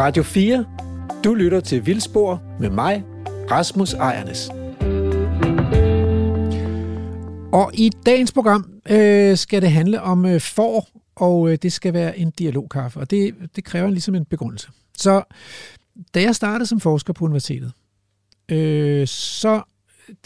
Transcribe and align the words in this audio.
Radio 0.00 0.22
4. 0.22 0.64
Du 1.24 1.34
lytter 1.34 1.60
til 1.60 1.86
Vildspor 1.86 2.42
med 2.60 2.70
mig, 2.70 3.04
Rasmus 3.50 3.94
Ejernes. 3.94 4.48
Og 7.52 7.70
i 7.74 7.90
dagens 8.06 8.32
program 8.32 8.80
øh, 8.90 9.36
skal 9.36 9.62
det 9.62 9.70
handle 9.70 10.02
om 10.02 10.26
øh, 10.26 10.40
får, 10.40 10.88
og 11.14 11.52
øh, 11.52 11.58
det 11.62 11.72
skal 11.72 11.92
være 11.92 12.18
en 12.18 12.30
dialogkaffe, 12.30 13.00
og 13.00 13.10
det, 13.10 13.34
det 13.56 13.64
kræver 13.64 13.90
ligesom 13.90 14.14
en 14.14 14.24
begrundelse. 14.24 14.68
Så 14.98 15.22
da 16.14 16.22
jeg 16.22 16.34
startede 16.34 16.66
som 16.66 16.80
forsker 16.80 17.12
på 17.12 17.24
universitetet, 17.24 17.72
øh, 18.48 19.06
så 19.06 19.62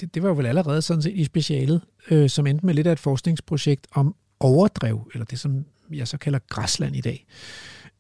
det, 0.01 0.15
det 0.15 0.23
var 0.23 0.29
jo 0.29 0.35
vel 0.35 0.47
allerede 0.47 0.83
sådan 0.83 1.03
set 1.03 1.15
i 1.15 1.25
specialet, 1.25 1.81
øh, 2.11 2.31
som 2.31 2.47
endte 2.47 2.67
med 2.67 2.75
lidt 2.75 2.87
af 2.87 2.93
et 2.93 2.99
forskningsprojekt 2.99 3.87
om 3.93 4.15
overdrev, 4.41 5.11
eller 5.15 5.25
det 5.25 5.39
som 5.39 5.65
jeg 5.93 6.09
så 6.09 6.19
kalder 6.19 6.39
græsland 6.49 6.97
i 6.97 7.01
dag. 7.01 7.27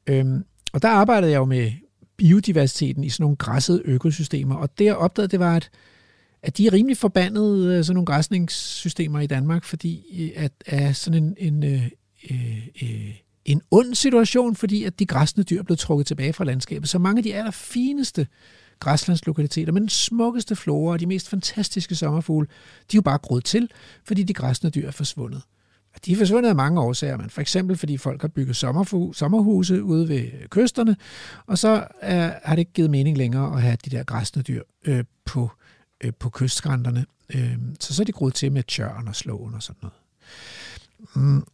Øhm, 0.06 0.44
og 0.74 0.82
der 0.82 0.88
arbejdede 0.88 1.32
jeg 1.32 1.38
jo 1.38 1.44
med 1.44 1.72
biodiversiteten 2.16 3.04
i 3.04 3.10
sådan 3.10 3.24
nogle 3.24 3.36
græssede 3.36 3.82
økosystemer, 3.84 4.54
og 4.54 4.78
det 4.78 4.84
jeg 4.84 4.96
opdagede, 4.96 5.30
det 5.30 5.40
var, 5.40 5.56
at, 5.56 5.70
at 6.42 6.56
de 6.56 6.66
er 6.66 6.72
rimelig 6.72 6.96
forbandede, 6.96 7.78
øh, 7.78 7.84
sådan 7.84 7.94
nogle 7.94 8.06
græsningssystemer 8.06 9.20
i 9.20 9.26
Danmark, 9.26 9.64
fordi 9.64 10.04
øh, 10.18 10.42
at 10.44 10.52
er 10.66 10.92
sådan 10.92 11.24
en, 11.24 11.36
en, 11.38 11.64
øh, 11.64 11.88
øh, 12.30 12.68
øh, 12.82 13.14
en 13.44 13.62
ond 13.70 13.94
situation, 13.94 14.56
fordi 14.56 14.84
at 14.84 14.98
de 14.98 15.06
græsne 15.06 15.42
dyr 15.42 15.58
er 15.58 15.62
blevet 15.62 15.78
trukket 15.78 16.06
tilbage 16.06 16.32
fra 16.32 16.44
landskabet. 16.44 16.88
Så 16.88 16.98
mange 16.98 17.18
af 17.18 17.22
de 17.22 17.34
allerfineste 17.34 18.26
græslandslokaliteter 18.80 19.72
med 19.72 19.80
den 19.80 19.88
smukkeste 19.88 20.56
flora 20.56 20.92
og 20.92 21.00
de 21.00 21.06
mest 21.06 21.28
fantastiske 21.28 21.94
sommerfugle, 21.94 22.46
de 22.92 22.96
er 22.96 22.98
jo 22.98 23.02
bare 23.02 23.18
groet 23.18 23.44
til, 23.44 23.70
fordi 24.04 24.22
de 24.22 24.34
græsne 24.34 24.70
dyr 24.70 24.86
er 24.86 24.90
forsvundet. 24.90 25.42
De 26.06 26.12
er 26.12 26.16
forsvundet 26.16 26.48
af 26.48 26.54
mange 26.56 26.80
årsager, 26.80 27.16
men 27.16 27.30
for 27.30 27.40
eksempel 27.40 27.76
fordi 27.76 27.96
folk 27.96 28.20
har 28.20 28.28
bygget 28.28 28.56
sommerhuse 28.56 29.82
ude 29.82 30.08
ved 30.08 30.48
kysterne, 30.48 30.96
og 31.46 31.58
så 31.58 31.86
er, 32.00 32.34
har 32.44 32.54
det 32.54 32.60
ikke 32.60 32.72
givet 32.72 32.90
mening 32.90 33.18
længere 33.18 33.56
at 33.56 33.62
have 33.62 33.76
de 33.84 33.90
der 33.90 34.02
græsne 34.02 34.42
dyr 34.42 34.62
øh, 34.84 35.04
på, 35.24 35.50
øh, 36.00 36.12
på 36.18 36.30
kystskrænterne. 36.30 37.06
Øh, 37.34 37.58
så 37.80 37.94
så 37.94 38.02
er 38.02 38.04
de 38.04 38.12
groet 38.12 38.34
til 38.34 38.52
med 38.52 38.62
tjørn 38.62 39.08
og 39.08 39.16
slåen 39.16 39.54
og 39.54 39.62
sådan 39.62 39.78
noget. 39.82 39.94
Mm. 41.14 41.44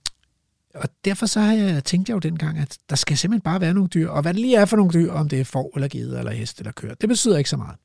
Og 0.75 0.89
derfor 1.05 1.27
så 1.27 1.41
har 1.41 1.53
jeg 1.53 1.85
tænkt 1.85 2.09
jeg 2.09 2.15
jo 2.15 2.19
dengang, 2.19 2.59
at 2.59 2.79
der 2.91 2.97
skal 2.97 3.17
simpelthen 3.17 3.43
bare 3.43 3.61
være 3.61 3.75
nogle 3.75 3.89
dyr, 3.89 4.09
og 4.09 4.23
hvad 4.23 4.35
det 4.35 4.41
lige 4.41 4.57
er 4.57 4.65
for 4.65 4.77
nogle 4.77 4.93
dyr, 4.93 5.13
om 5.13 5.29
det 5.29 5.41
er 5.41 5.45
får 5.45 5.71
eller 5.75 5.89
geder 5.89 6.19
eller 6.19 6.33
hest 6.33 6.59
eller 6.59 6.73
køer, 6.73 6.95
det 6.95 7.09
betyder 7.09 7.39
ikke 7.39 7.51
så 7.51 7.57
meget. 7.57 7.77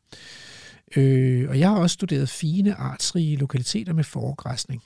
Øh, 0.96 1.50
og 1.50 1.60
jeg 1.60 1.70
har 1.70 1.78
også 1.78 1.94
studeret 1.94 2.30
fine, 2.30 2.76
artsrige 2.76 3.36
lokaliteter 3.36 3.94
med 3.94 4.04
foregræsning. 4.04 4.84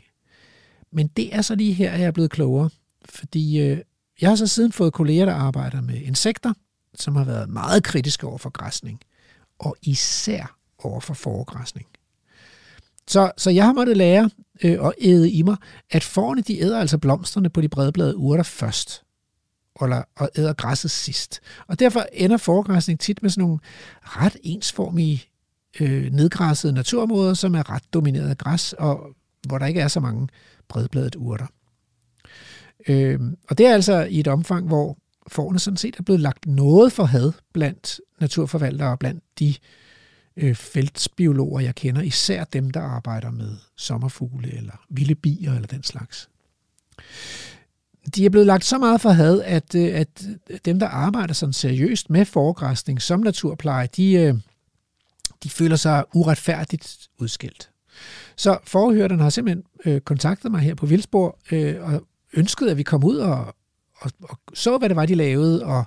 Men 0.92 1.08
det 1.08 1.36
er 1.36 1.42
så 1.42 1.56
lige 1.56 1.74
her, 1.74 1.92
at 1.92 2.00
jeg 2.00 2.08
er 2.08 2.12
blevet 2.12 2.32
klogere, 2.32 2.70
fordi 3.06 3.60
øh, 3.60 3.78
jeg 4.22 4.30
har 4.30 4.36
så 4.36 4.48
siden 4.48 4.72
fået 4.72 4.94
kolleger, 4.94 5.26
der 5.26 5.34
arbejder 5.34 5.82
med 5.82 6.02
insekter, 6.02 6.54
som 6.96 7.16
har 7.16 7.24
været 7.24 7.50
meget 7.50 7.84
kritiske 7.84 8.28
over 8.28 8.38
for 8.38 8.50
græsning, 8.50 9.00
og 9.60 9.76
især 9.82 10.56
over 10.84 11.00
for 11.00 11.14
foregræsning. 11.14 11.88
Så, 13.08 13.32
så 13.38 13.50
jeg 13.50 13.66
har 13.66 13.74
måttet 13.74 13.98
lære 13.98 14.30
øh, 14.64 14.80
æde 15.02 15.32
i 15.32 15.42
mig, 15.42 15.58
at 15.92 16.04
forne 16.04 16.42
de 16.42 16.60
æder 16.60 16.80
altså 16.80 16.98
blomsterne 16.98 17.50
på 17.50 17.62
de 17.62 17.70
bredbladede 17.70 18.18
urter 18.18 18.44
først, 18.44 19.04
eller, 19.82 20.04
og 20.16 20.30
æder 20.36 20.54
græsset 20.54 20.92
sidst. 20.92 21.40
Og 21.68 21.80
derfor 21.80 22.06
ender 22.14 22.38
foregræsning 22.38 23.00
tit 23.00 23.22
med 23.22 23.30
sådan 23.30 23.42
nogle 23.42 23.60
ret 24.02 24.38
ensformige 24.44 25.24
øh, 25.80 26.12
nedgræssede 26.14 26.74
naturområder, 26.74 27.34
som 27.34 27.56
er 27.56 27.70
ret 27.70 27.94
domineret 27.94 28.30
af 28.30 28.38
græs, 28.38 28.74
og 28.74 29.16
hvor 29.48 29.58
der 29.58 29.66
ikke 29.66 29.82
er 29.82 29.88
så 29.88 30.00
mange 30.00 30.28
bredbladet 30.70 31.16
urter. 31.16 31.48
Øh, 32.88 33.20
og 33.50 33.58
det 33.58 33.66
er 33.66 33.74
altså 33.74 34.04
i 34.04 34.20
et 34.20 34.28
omfang, 34.28 34.68
hvor 34.68 34.98
forne 35.28 35.60
sådan 35.60 35.78
set 35.78 35.96
er 35.98 36.04
blevet 36.04 36.22
lagt 36.22 36.48
noget 36.48 36.92
for 36.92 37.04
had 37.04 37.32
blandt 37.54 38.02
naturforvaltere 38.20 38.90
og 38.90 39.00
blandt 39.00 39.24
de 39.40 39.56
øh, 40.38 40.56
feltsbiologer, 40.56 41.60
jeg 41.60 41.76
kender, 41.76 42.02
især 42.02 42.44
dem, 42.44 42.72
der 42.72 42.82
arbejder 42.82 43.32
med 43.32 43.58
sommerfugle 43.76 44.58
eller 44.58 44.86
vilde 44.90 45.16
bier 45.16 45.54
eller 45.54 45.68
den 45.68 45.84
slags. 45.84 46.30
De 48.16 48.26
er 48.26 48.30
blevet 48.30 48.48
lagt 48.48 48.66
så 48.66 48.78
meget 48.78 49.02
for 49.02 49.10
had, 49.10 49.42
at, 49.42 49.76
øh, 49.76 50.00
at 50.00 50.26
dem, 50.66 50.80
der 50.80 50.88
arbejder 50.88 51.34
sådan 51.34 51.54
seriøst 51.54 52.10
med 52.10 52.26
foregræsning 52.26 53.02
som 53.02 53.20
naturpleje, 53.20 53.88
de, 53.96 54.14
øh, 54.14 54.36
de 55.44 55.50
føler 55.50 55.76
sig 55.76 56.04
uretfærdigt 56.14 57.10
udskilt. 57.18 57.69
Så 58.36 58.58
forhørten 58.64 59.20
har 59.20 59.30
simpelthen 59.30 59.64
øh, 59.86 60.02
kontaktet 60.02 60.52
mig 60.52 60.62
her 60.62 60.76
på 60.76 60.86
Vildsborg 60.86 61.38
øh, 61.52 61.76
og 61.82 62.04
ønsket, 62.34 62.68
at 62.70 62.78
vi 62.78 62.84
kom 62.84 63.04
ud 63.04 63.18
og, 63.18 63.56
og, 63.96 64.12
og 64.24 64.40
så, 64.54 64.78
hvad 64.78 64.90
det 64.90 64.96
var, 64.96 65.06
de 65.06 65.16
lavede, 65.16 65.66
og 65.66 65.86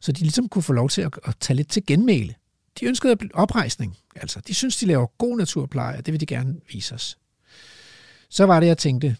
så 0.00 0.12
de 0.12 0.20
ligesom 0.20 0.48
kunne 0.48 0.62
få 0.62 0.72
lov 0.72 0.88
til 0.88 1.02
at, 1.02 1.18
at 1.24 1.34
tage 1.40 1.56
lidt 1.56 1.68
til 1.68 1.86
genmæle. 1.86 2.34
De 2.80 2.86
ønskede 2.86 3.16
oprejsning. 3.34 3.96
Altså, 4.16 4.40
de 4.40 4.54
synes, 4.54 4.76
de 4.76 4.86
laver 4.86 5.06
god 5.06 5.38
naturpleje, 5.38 5.98
og 5.98 6.06
det 6.06 6.12
vil 6.12 6.20
de 6.20 6.26
gerne 6.26 6.60
vise 6.72 6.94
os. 6.94 7.18
Så 8.28 8.44
var 8.44 8.60
det, 8.60 8.66
jeg 8.66 8.78
tænkte, 8.78 9.16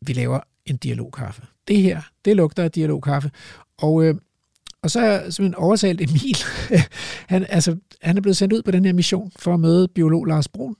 vi 0.00 0.12
laver 0.12 0.40
en 0.66 0.76
dialogkaffe. 0.76 1.42
Det 1.68 1.82
her, 1.82 2.02
det 2.24 2.36
lugter 2.36 2.64
af 2.64 2.70
dialogkaffe. 2.70 3.30
Og, 3.78 4.04
øh, 4.04 4.14
og 4.82 4.90
så 4.90 5.00
har 5.00 5.06
jeg 5.06 5.32
simpelthen 5.32 5.54
overtalt 5.54 6.00
Emil. 6.00 6.36
han, 7.32 7.46
altså, 7.48 7.76
han 8.02 8.16
er 8.16 8.20
blevet 8.20 8.36
sendt 8.36 8.52
ud 8.52 8.62
på 8.62 8.70
den 8.70 8.84
her 8.84 8.92
mission 8.92 9.32
for 9.36 9.54
at 9.54 9.60
møde 9.60 9.88
biolog 9.88 10.24
Lars 10.24 10.48
Brun 10.48 10.76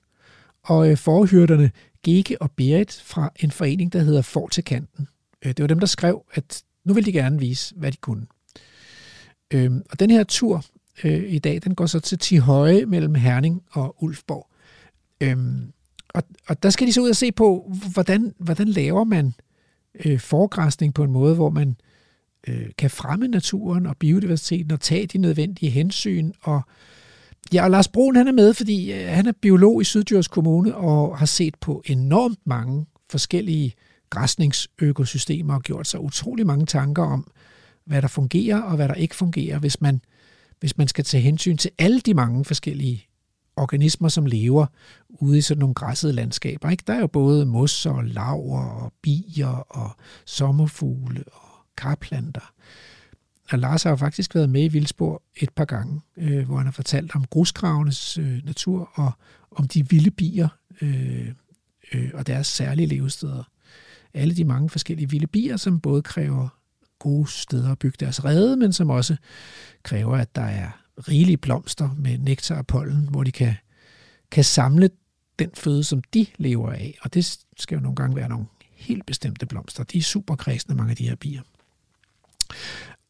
og 0.63 0.91
øh, 0.91 0.97
forhyrderne 0.97 1.71
Gege 2.03 2.43
og 2.43 2.51
Berit 2.51 3.03
fra 3.05 3.33
en 3.41 3.51
forening, 3.51 3.93
der 3.93 4.03
hedder 4.03 4.23
For 4.23 4.49
til 4.49 4.65
kanten. 4.65 5.09
Øh, 5.45 5.49
det 5.49 5.63
var 5.63 5.67
dem, 5.67 5.81
der 5.81 5.87
skrev, 5.87 6.25
at 6.33 6.63
nu 6.85 6.95
vil 6.95 7.07
de 7.07 7.13
gerne 7.13 7.39
vise, 7.39 7.75
hvad 7.77 7.93
de 7.93 7.97
kunne. 7.97 8.27
Øh, 9.51 9.71
og 9.91 10.01
den 10.01 10.11
her 10.11 10.25
tur 10.25 10.65
øh, 11.05 11.33
i 11.33 11.39
dag, 11.39 11.61
den 11.65 11.75
går 11.75 11.87
så 11.87 12.01
til 12.01 12.19
Tihøje 12.19 12.87
mellem 12.87 13.15
Herning 13.15 13.63
og 13.71 14.03
Ulfborg. 14.03 14.51
Øhm, 15.21 15.73
og, 16.09 16.23
og 16.49 16.63
der 16.63 16.71
skal 16.71 16.87
de 16.87 16.93
så 16.93 17.01
ud 17.01 17.09
og 17.09 17.17
se 17.17 17.33
på, 17.33 17.73
hvordan, 17.93 18.35
hvordan 18.39 18.69
laver 18.69 19.05
man 19.05 19.35
øh, 20.05 20.21
forgræsning 20.21 20.95
på 20.95 21.05
en 21.05 21.11
måde, 21.11 21.35
hvor 21.35 21.51
man 21.51 21.77
øh, 22.49 22.67
kan 22.79 22.91
fremme 22.91 23.29
naturen 23.29 23.87
og 23.87 23.97
biodiversiteten 23.97 24.73
og 24.73 24.81
tage 24.81 25.07
de 25.07 25.19
nødvendige 25.19 25.71
hensyn. 25.71 26.33
Og, 26.41 26.63
ja, 27.53 27.65
og 27.65 27.71
Lars 27.71 27.89
Brun 27.89 28.17
han 28.17 28.29
er 28.29 28.33
med, 28.33 28.55
fordi 28.55 28.93
øh, 28.93 29.09
han 29.09 29.27
er 29.27 29.33
biolog 29.33 29.81
i 29.81 29.85
Syddjurs 29.85 30.29
Kommune 30.29 30.77
og 30.77 31.19
har 31.19 31.27
set 31.27 31.55
på 31.61 31.83
enormt 31.87 32.39
mange 32.47 32.87
forskellige 33.11 33.75
græsningsøkosystemer 34.11 35.55
og 35.55 35.63
gjort 35.63 35.87
sig 35.87 36.01
utrolig 36.01 36.47
mange 36.47 36.67
tanker 36.67 37.03
om, 37.03 37.31
hvad 37.85 38.03
der 38.03 38.09
fungerer 38.09 38.63
og 38.63 38.77
hvad 38.77 38.89
der 38.89 38.95
ikke 38.95 39.17
fungerer, 39.17 39.59
hvis 39.59 39.81
man 39.81 40.01
hvis 40.61 40.79
man 40.79 40.89
skal 40.89 41.05
tage 41.05 41.21
hensyn 41.21 41.57
til 41.57 41.71
alle 41.79 42.01
de 42.01 42.15
mange 42.15 42.45
forskellige 42.45 43.07
organismer, 43.57 44.09
som 44.09 44.27
lever 44.27 44.67
ude 45.09 45.39
i 45.39 45.41
sådan 45.41 45.59
nogle 45.59 45.75
græssede 45.75 46.13
landskaber. 46.13 46.71
Ikke? 46.71 46.85
Der 46.87 46.93
er 46.93 47.01
jo 47.01 47.07
både 47.07 47.47
mos 47.47 47.87
og 47.87 48.05
laver 48.05 48.65
og 48.65 48.93
bier 49.03 49.67
og 49.69 49.91
sommerfugle 50.25 51.25
og 51.33 51.49
karplanter. 51.77 52.53
Og 53.51 53.59
Lars 53.59 53.83
har 53.83 53.91
jo 53.91 53.97
faktisk 53.97 54.35
været 54.35 54.51
med 54.51 54.65
i 54.65 54.69
Vildspor 54.69 55.23
et 55.37 55.51
par 55.51 55.65
gange, 55.65 56.01
øh, 56.17 56.47
hvor 56.47 56.57
han 56.57 56.67
har 56.67 56.73
fortalt 56.73 57.15
om 57.15 57.25
grusgravenes 57.25 58.19
øh, 58.19 58.45
natur 58.45 58.91
og 58.95 59.13
om 59.51 59.69
de 59.69 59.89
vilde 59.89 60.11
bier 60.11 60.49
øh, 60.81 61.29
øh, 61.93 62.11
og 62.15 62.27
deres 62.27 62.47
særlige 62.47 62.87
levesteder. 62.87 63.45
Alle 64.15 64.37
de 64.37 64.45
mange 64.45 64.71
forskellige 64.71 65.11
vilde 65.11 65.27
bier, 65.27 65.57
som 65.57 65.81
både 65.81 66.03
kræver 66.03 66.49
gode 66.99 67.31
steder 67.31 67.73
at 67.73 67.79
bygge 67.79 67.97
deres 68.01 68.25
rede, 68.25 68.57
men 68.57 68.73
som 68.73 68.91
også 68.91 69.17
kræver, 69.83 70.17
at 70.17 70.37
der 70.37 70.43
er 70.43 70.71
rigelige 71.09 71.37
blomster 71.37 71.91
med 71.99 72.19
nektar 72.19 72.59
og 72.59 72.67
pollen, 72.67 73.09
hvor 73.09 73.25
de 73.25 73.33
kan, 73.33 73.55
kan 74.31 74.45
samle 74.45 74.91
den 75.39 75.51
føde, 75.55 75.85
som 75.85 76.03
de 76.15 76.27
lever 76.37 76.73
af. 76.73 76.99
Og 77.03 77.15
det 77.15 77.39
skal 77.57 77.77
jo 77.77 77.81
nogle 77.81 77.97
gange 77.97 78.17
være 78.17 78.29
nogle 78.29 78.47
helt 78.75 79.07
bestemte 79.07 79.47
blomster. 79.47 79.85
De 79.85 79.99
er 79.99 80.03
super 80.03 80.37
kredsende, 80.37 80.77
mange 80.77 80.91
af 80.91 80.97
de 80.97 81.09
her 81.09 81.17
bier. 81.17 81.43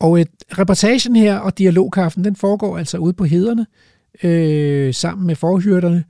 Og 0.01 0.21
et, 0.21 0.29
reportagen 0.59 1.17
her 1.17 1.37
og 1.37 1.59
dialogkaffen, 1.59 2.25
den 2.25 2.37
foregår 2.37 2.79
altså 2.79 2.99
ude 2.99 3.13
på 3.13 3.25
hederne, 3.25 3.67
øh, 4.23 4.95
sammen 4.95 5.27
med 5.27 5.37
forhyrterne. 5.37 6.05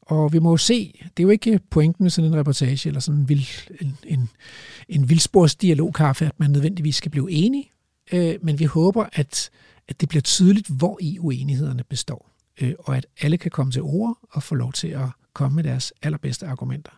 og 0.00 0.32
vi 0.32 0.38
må 0.38 0.50
jo 0.50 0.56
se, 0.56 0.92
det 1.16 1.22
er 1.22 1.22
jo 1.22 1.30
ikke 1.30 1.60
pointen 1.70 2.04
med 2.04 2.10
sådan 2.10 2.32
en 2.32 2.38
reportage, 2.38 2.88
eller 2.88 3.00
sådan 3.00 3.20
en, 3.20 3.28
vild, 3.28 3.46
en, 3.80 3.96
en, 4.04 4.28
en 4.88 5.08
vildsporsdialogkaffe, 5.08 6.26
at 6.26 6.40
man 6.40 6.50
nødvendigvis 6.50 6.96
skal 6.96 7.10
blive 7.10 7.30
enige, 7.30 7.70
øh, 8.12 8.34
men 8.42 8.58
vi 8.58 8.64
håber, 8.64 9.06
at, 9.12 9.50
at 9.88 10.00
det 10.00 10.08
bliver 10.08 10.22
tydeligt, 10.22 10.68
hvor 10.68 10.98
i 11.00 11.18
uenighederne 11.18 11.84
består, 11.88 12.30
øh, 12.60 12.72
og 12.78 12.96
at 12.96 13.06
alle 13.20 13.38
kan 13.38 13.50
komme 13.50 13.72
til 13.72 13.82
ord 13.82 14.18
og 14.30 14.42
få 14.42 14.54
lov 14.54 14.72
til 14.72 14.88
at 14.88 15.08
komme 15.32 15.54
med 15.54 15.64
deres 15.64 15.92
allerbedste 16.02 16.46
argumenter. 16.46 16.92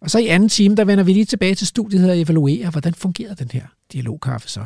Og 0.00 0.10
så 0.10 0.18
i 0.18 0.26
anden 0.26 0.48
time, 0.48 0.74
der 0.74 0.84
vender 0.84 1.04
vi 1.04 1.12
lige 1.12 1.24
tilbage 1.24 1.54
til 1.54 1.66
studiet 1.66 2.10
og 2.10 2.20
evaluerer, 2.20 2.70
hvordan 2.70 2.94
fungerer 2.94 3.34
den 3.34 3.50
her 3.52 3.66
dialogkaffe 3.92 4.48
så. 4.48 4.64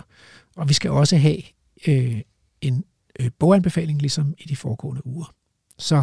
Og 0.56 0.68
vi 0.68 0.74
skal 0.74 0.90
også 0.90 1.16
have 1.16 1.42
øh, 1.86 2.20
en 2.60 2.84
øh, 3.20 3.30
boganbefaling, 3.38 4.00
ligesom 4.00 4.34
i 4.38 4.48
de 4.48 4.56
foregående 4.56 5.06
uger. 5.06 5.34
Så 5.78 6.02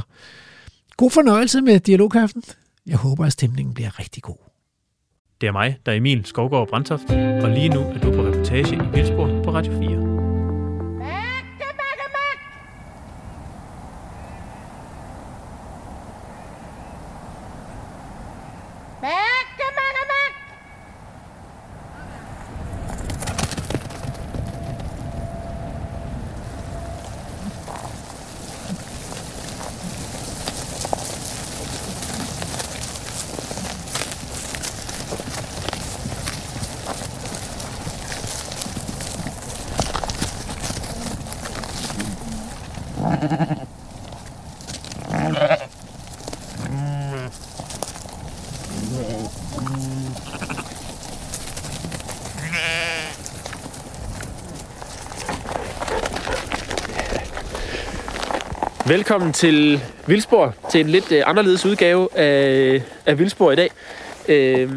God 0.97 1.11
fornøjelse 1.11 1.61
med 1.61 1.79
dialogkaffen. 1.79 2.43
Jeg 2.85 2.97
håber, 2.97 3.25
at 3.25 3.33
stemningen 3.33 3.73
bliver 3.73 3.99
rigtig 3.99 4.23
god. 4.23 4.37
Det 5.41 5.47
er 5.47 5.51
mig, 5.51 5.77
der 5.85 5.91
er 5.91 5.95
Emil 5.95 6.25
Skovgaard 6.25 6.67
Brandtoft, 6.67 7.09
og 7.43 7.49
lige 7.49 7.69
nu 7.69 7.79
er 7.79 7.99
du 7.99 8.11
på 8.11 8.25
reportage 8.27 8.75
i 8.75 8.95
Vildsborg 8.95 9.43
på 9.43 9.51
Radio 9.53 9.79
4. 9.79 10.16
Velkommen 58.87 59.33
til 59.33 59.81
Vildspor, 60.07 60.55
til 60.71 60.81
en 60.81 60.87
lidt 60.87 61.11
øh, 61.11 61.23
anderledes 61.25 61.65
udgave 61.65 62.17
af, 62.17 62.81
af 63.05 63.19
Vildspor 63.19 63.51
i 63.51 63.55
dag. 63.55 63.69
Øh, 64.29 64.71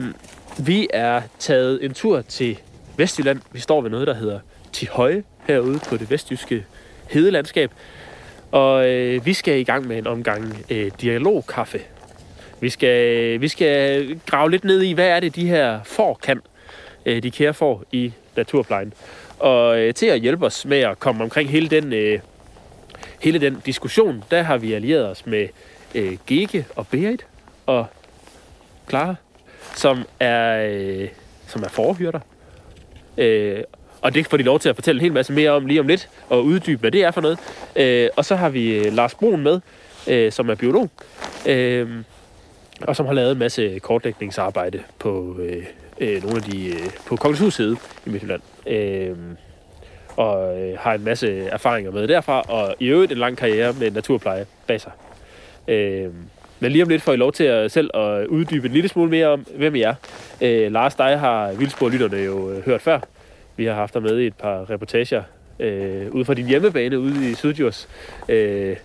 vi 0.58 0.88
er 0.92 1.22
taget 1.38 1.84
en 1.84 1.94
tur 1.94 2.20
til 2.20 2.58
Vestjylland. 2.96 3.40
Vi 3.52 3.60
står 3.60 3.80
ved 3.80 3.90
noget, 3.90 4.06
der 4.06 4.14
hedder 4.14 4.38
Tihøje, 4.72 5.22
herude 5.48 5.80
på 5.88 5.96
det 5.96 6.10
vestjyske 6.10 6.64
hedelandskab. 7.10 7.70
Og 8.50 8.88
øh, 8.88 9.26
vi 9.26 9.34
skal 9.34 9.60
i 9.60 9.64
gang 9.64 9.86
med 9.86 9.98
en 9.98 10.06
omgang 10.06 10.64
øh, 10.70 10.90
dialogkaffe. 11.00 11.80
Vi 12.60 12.70
skal, 12.70 13.40
vi 13.40 13.48
skal 13.48 14.20
grave 14.26 14.50
lidt 14.50 14.64
ned 14.64 14.82
i, 14.82 14.92
hvad 14.92 15.08
er 15.08 15.20
det, 15.20 15.36
de 15.36 15.48
her 15.48 15.80
får 15.84 16.18
kan, 16.22 16.40
øh, 17.06 17.22
de 17.22 17.30
kære 17.30 17.54
får 17.54 17.84
i 17.92 18.12
naturplejen. 18.36 18.92
Og 19.38 19.80
øh, 19.80 19.94
til 19.94 20.06
at 20.06 20.20
hjælpe 20.20 20.46
os 20.46 20.64
med 20.64 20.78
at 20.78 21.00
komme 21.00 21.24
omkring 21.24 21.50
hele 21.50 21.68
den... 21.68 21.92
Øh, 21.92 22.18
hele 23.20 23.38
den 23.38 23.62
diskussion, 23.66 24.24
der 24.30 24.42
har 24.42 24.56
vi 24.56 24.72
allieret 24.72 25.08
os 25.08 25.26
med 25.26 25.48
øh, 25.94 26.16
Gege 26.26 26.66
og 26.76 26.86
Berit 26.86 27.26
og 27.66 27.86
Clara, 28.88 29.14
som 29.74 30.04
er, 30.20 30.70
øh, 30.70 31.08
som 31.46 31.62
er 31.62 31.68
forhyrter. 31.68 32.20
Øh, 33.18 33.62
og 34.00 34.14
det 34.14 34.26
får 34.26 34.36
de 34.36 34.42
lov 34.42 34.60
til 34.60 34.68
at 34.68 34.74
fortælle 34.74 34.98
en 34.98 35.02
hel 35.02 35.12
masse 35.12 35.32
mere 35.32 35.50
om 35.50 35.66
lige 35.66 35.80
om 35.80 35.86
lidt, 35.86 36.08
og 36.28 36.44
uddybe, 36.44 36.80
hvad 36.80 36.90
det 36.90 37.04
er 37.04 37.10
for 37.10 37.20
noget. 37.20 37.38
Øh, 37.76 38.08
og 38.16 38.24
så 38.24 38.36
har 38.36 38.48
vi 38.48 38.78
øh, 38.78 38.92
Lars 38.92 39.14
Brun 39.14 39.42
med, 39.42 39.60
øh, 40.06 40.32
som 40.32 40.50
er 40.50 40.54
biolog, 40.54 40.90
øh, 41.46 41.88
og 42.80 42.96
som 42.96 43.06
har 43.06 43.12
lavet 43.12 43.32
en 43.32 43.38
masse 43.38 43.78
kortlægningsarbejde 43.78 44.82
på 44.98 45.36
øh, 45.40 45.64
øh, 46.00 46.22
nogle 46.22 46.36
af 46.36 46.42
de 46.42 46.68
øh, 46.68 46.90
på 47.06 47.16
Kongens 47.16 47.60
i 47.60 48.10
Midtjylland. 48.10 48.42
Øh, 48.66 49.16
og 50.16 50.60
øh, 50.60 50.78
har 50.78 50.94
en 50.94 51.04
masse 51.04 51.38
erfaringer 51.38 51.90
med 51.90 52.08
derfra, 52.08 52.40
og 52.40 52.74
i 52.80 52.86
øvrigt 52.86 53.12
en 53.12 53.18
lang 53.18 53.36
karriere 53.36 53.72
med 53.72 53.90
naturpleje 53.90 54.46
bag 54.66 54.80
sig. 54.80 54.92
Øh, 55.68 56.08
men 56.60 56.72
lige 56.72 56.82
om 56.82 56.88
lidt 56.88 57.02
får 57.02 57.12
I 57.12 57.16
lov 57.16 57.32
til 57.32 57.44
at 57.44 57.72
selv 57.72 57.90
at 57.94 58.26
uddybe 58.26 58.66
en 58.66 58.72
lille 58.72 58.88
smule 58.88 59.10
mere 59.10 59.26
om, 59.26 59.46
hvem 59.56 59.74
I 59.74 59.82
er. 59.82 59.94
Øh, 60.40 60.72
Lars, 60.72 60.94
dig 60.94 61.18
har 61.18 61.52
Vildspor-lytterne 61.52 62.16
jo 62.16 62.50
øh, 62.50 62.64
hørt 62.64 62.80
før. 62.80 63.00
Vi 63.56 63.64
har 63.64 63.74
haft 63.74 63.94
dig 63.94 64.02
med 64.02 64.18
i 64.18 64.26
et 64.26 64.34
par 64.34 64.70
reportager 64.70 65.22
øh, 65.60 66.10
ude 66.10 66.24
fra 66.24 66.34
din 66.34 66.46
hjemmebane 66.46 67.00
ude 67.00 67.30
i 67.30 67.34
Sydjurs 67.34 67.88
øh, 68.28 68.76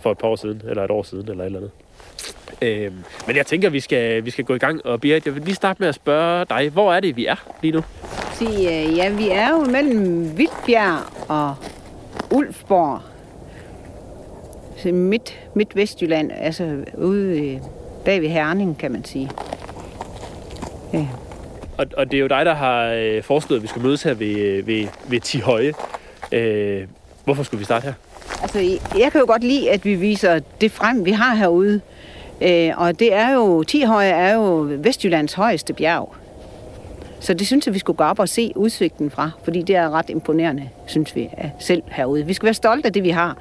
for 0.00 0.10
et 0.10 0.18
par 0.18 0.28
år 0.28 0.36
siden, 0.36 0.62
eller 0.68 0.84
et 0.84 0.90
år 0.90 1.02
siden, 1.02 1.30
eller 1.30 1.44
et 1.44 1.46
eller 1.46 1.58
andet. 1.58 1.70
Øh, 2.62 2.92
men 3.26 3.36
jeg 3.36 3.46
tænker, 3.46 3.70
vi 3.70 3.80
skal, 3.80 4.24
vi 4.24 4.30
skal 4.30 4.44
gå 4.44 4.54
i 4.54 4.58
gang, 4.58 4.86
og 4.86 5.00
Berit, 5.00 5.26
jeg 5.26 5.34
vil 5.34 5.42
lige 5.42 5.54
starte 5.54 5.80
med 5.80 5.88
at 5.88 5.94
spørge 5.94 6.44
dig, 6.44 6.70
hvor 6.70 6.94
er 6.94 7.00
det, 7.00 7.16
vi 7.16 7.26
er 7.26 7.36
lige 7.62 7.72
nu? 7.72 7.82
sige, 8.38 8.86
øh, 8.88 8.96
ja, 8.96 9.08
vi 9.08 9.28
er 9.28 9.50
jo 9.50 9.64
mellem 9.64 10.38
Vildbjerg 10.38 11.28
og 11.28 11.54
Ulfborg. 12.30 13.00
Så 14.76 14.92
midt, 14.92 15.40
midt 15.54 15.76
Vestjylland, 15.76 16.30
altså 16.34 16.84
ude 16.94 17.60
bag 18.04 18.22
ved 18.22 18.28
Herning, 18.28 18.78
kan 18.78 18.92
man 18.92 19.04
sige. 19.04 19.30
Ja. 20.92 21.06
Og, 21.78 21.86
og 21.96 22.10
det 22.10 22.16
er 22.16 22.20
jo 22.20 22.26
dig, 22.26 22.46
der 22.46 22.54
har 22.54 22.92
øh, 22.92 23.22
foreslået, 23.22 23.58
at 23.58 23.62
vi 23.62 23.68
skal 23.68 23.82
mødes 23.82 24.02
her 24.02 24.14
ved, 24.14 24.62
ved, 24.62 24.86
ved 25.08 25.20
Tihøje. 25.20 25.72
Øh, 26.32 26.86
hvorfor 27.24 27.42
skulle 27.42 27.58
vi 27.58 27.64
starte 27.64 27.84
her? 27.84 27.92
Altså, 28.42 28.58
jeg 28.98 29.12
kan 29.12 29.20
jo 29.20 29.26
godt 29.26 29.44
lide, 29.44 29.70
at 29.70 29.84
vi 29.84 29.94
viser 29.94 30.40
det 30.60 30.72
frem, 30.72 31.04
vi 31.04 31.10
har 31.10 31.34
herude. 31.34 31.80
Øh, 32.40 32.70
og 32.76 32.98
det 32.98 33.14
er 33.14 33.32
jo, 33.32 33.62
Tihøje 33.62 34.08
er 34.08 34.34
jo 34.34 34.68
Vestjyllands 34.78 35.34
højeste 35.34 35.72
bjerg. 35.72 36.14
Så 37.20 37.34
det 37.34 37.46
synes 37.46 37.66
jeg, 37.66 37.74
vi 37.74 37.78
skulle 37.78 37.96
gå 37.96 38.04
op 38.04 38.18
og 38.18 38.28
se 38.28 38.52
udsigten 38.56 39.10
fra, 39.10 39.30
fordi 39.44 39.62
det 39.62 39.76
er 39.76 39.90
ret 39.90 40.10
imponerende, 40.10 40.68
synes 40.86 41.16
vi 41.16 41.30
selv 41.58 41.82
herude. 41.86 42.26
Vi 42.26 42.32
skal 42.32 42.46
være 42.46 42.54
stolte 42.54 42.86
af 42.86 42.92
det, 42.92 43.02
vi 43.02 43.10
har. 43.10 43.36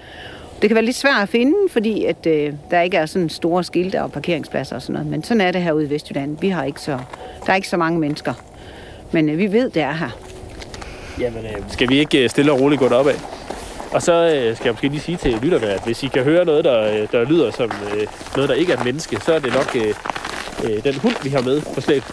Det 0.62 0.70
kan 0.70 0.76
være 0.76 0.86
lidt 0.86 0.96
svært 0.96 1.22
at 1.22 1.30
finde, 1.30 1.56
fordi 1.70 2.06
at, 2.06 2.26
øh, 2.26 2.54
der 2.72 2.82
ikke 2.82 2.98
er 2.98 3.06
sådan 3.06 3.30
store 3.30 3.64
skilte 3.64 4.02
og 4.02 4.12
parkeringspladser 4.12 4.76
og 4.76 4.82
sådan 4.82 4.94
noget. 4.94 5.08
Men 5.08 5.24
sådan 5.24 5.42
er 5.42 5.52
det 5.52 5.62
herude 5.62 5.86
i 5.86 5.90
Vestjylland. 5.90 6.38
Vi 6.42 6.50
har 6.50 6.64
ikke 6.64 6.82
så, 6.82 7.00
der 7.46 7.52
er 7.52 7.56
ikke 7.56 7.68
så 7.70 7.78
mange 7.78 8.00
mennesker. 8.00 8.34
Men 9.12 9.30
øh, 9.30 9.38
vi 9.38 9.52
ved, 9.52 9.70
det 9.70 9.82
er 9.82 9.94
her. 9.94 10.10
Jamen, 11.20 11.46
øh, 11.46 11.52
skal 11.68 11.90
vi 11.90 12.00
ikke 12.00 12.24
øh, 12.24 12.30
stille 12.30 12.52
og 12.52 12.62
roligt 12.62 12.80
gå 12.80 12.90
derop 12.90 13.08
af? 13.08 13.16
Og 13.96 14.02
så 14.02 14.14
øh, 14.14 14.56
skal 14.56 14.66
jeg 14.66 14.74
måske 14.74 14.88
lige 14.88 15.02
sige 15.02 15.18
til 15.18 15.40
lytterne, 15.42 15.68
at 15.68 15.82
hvis 15.86 16.04
I 16.04 16.08
kan 16.08 16.24
høre 16.24 16.46
noget, 16.46 16.66
der, 16.66 16.82
øh, 16.82 17.08
der 17.12 17.24
lyder 17.24 17.52
som 17.52 17.72
øh, 17.94 18.08
noget, 18.36 18.50
der 18.50 18.56
ikke 18.56 18.74
er 18.74 18.78
et 18.78 18.86
menneske, 18.86 19.20
så 19.22 19.34
er 19.34 19.40
det 19.40 19.54
nok 19.54 19.76
øh, 19.76 19.94
øh, 20.64 20.84
den 20.84 20.96
hund, 20.96 21.16
vi 21.24 21.30
har 21.30 21.42
med 21.42 21.62
på 21.76 21.82
slæb. 21.82 22.04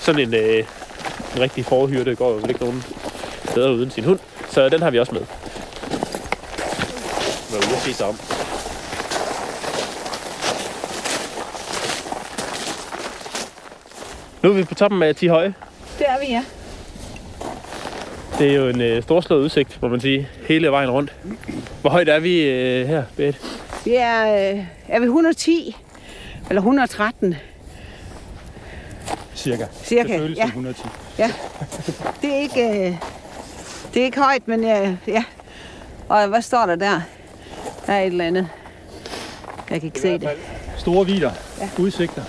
Sådan 0.00 0.20
en, 0.20 0.34
øh, 0.34 0.64
en 1.34 1.40
rigtig 1.40 1.64
forhyrte 1.64 2.14
går 2.14 2.30
jo 2.30 2.46
ikke 2.48 2.60
nogen 2.60 2.84
steder 3.50 3.70
uden 3.70 3.90
sin 3.90 4.04
hund. 4.04 4.18
Så 4.50 4.68
den 4.68 4.82
har 4.82 4.90
vi 4.90 4.98
også 4.98 5.12
med. 5.12 5.22
Når 7.50 7.58
vi 7.58 7.92
se 7.92 7.94
sig 7.94 8.06
om. 8.06 8.18
Nu 14.42 14.50
er 14.50 14.54
vi 14.54 14.64
på 14.64 14.74
toppen 14.74 15.02
af 15.02 15.16
10 15.16 15.26
høje. 15.26 15.54
Det 15.98 16.06
er 16.08 16.18
vi, 16.20 16.26
ja. 16.26 16.44
Det 18.38 18.50
er 18.50 18.54
jo 18.54 18.68
en 18.68 18.80
øh, 18.80 19.02
storslået 19.02 19.40
udsigt, 19.40 19.82
må 19.82 19.88
man 19.88 20.00
sige, 20.00 20.28
hele 20.48 20.70
vejen 20.70 20.90
rundt. 20.90 21.12
Hvor 21.80 21.90
højt 21.90 22.08
er 22.08 22.18
vi 22.20 22.40
øh, 22.42 22.86
her, 22.88 23.02
Bette? 23.16 23.40
Vi 23.84 23.94
er, 23.94 24.52
øh, 24.52 24.64
er 24.88 24.98
vi 24.98 25.04
110, 25.04 25.76
eller 26.48 26.60
113. 26.60 27.34
Cirka. 29.34 29.64
Cirka, 29.84 30.12
det 30.12 30.20
føles 30.20 30.38
ja. 30.38 30.44
110. 30.46 30.82
Ja. 31.18 31.32
Det 32.22 32.32
er 32.34 32.38
ikke, 32.38 32.68
øh, 32.68 32.96
det 33.94 34.00
er 34.00 34.04
ikke 34.04 34.20
højt, 34.20 34.48
men 34.48 34.64
øh, 34.64 34.94
ja. 35.06 35.24
Og 36.08 36.26
hvad 36.28 36.42
står 36.42 36.66
der 36.66 36.76
der? 36.76 37.00
Der 37.86 37.92
er 37.92 38.00
et 38.00 38.06
eller 38.06 38.24
andet. 38.24 38.48
Jeg 39.70 39.80
kan 39.80 39.86
ikke 39.86 40.00
se 40.00 40.18
det. 40.18 40.28
Store 40.76 41.06
vider. 41.06 41.30
Ja. 41.60 41.68
Udsigter. 41.78 42.22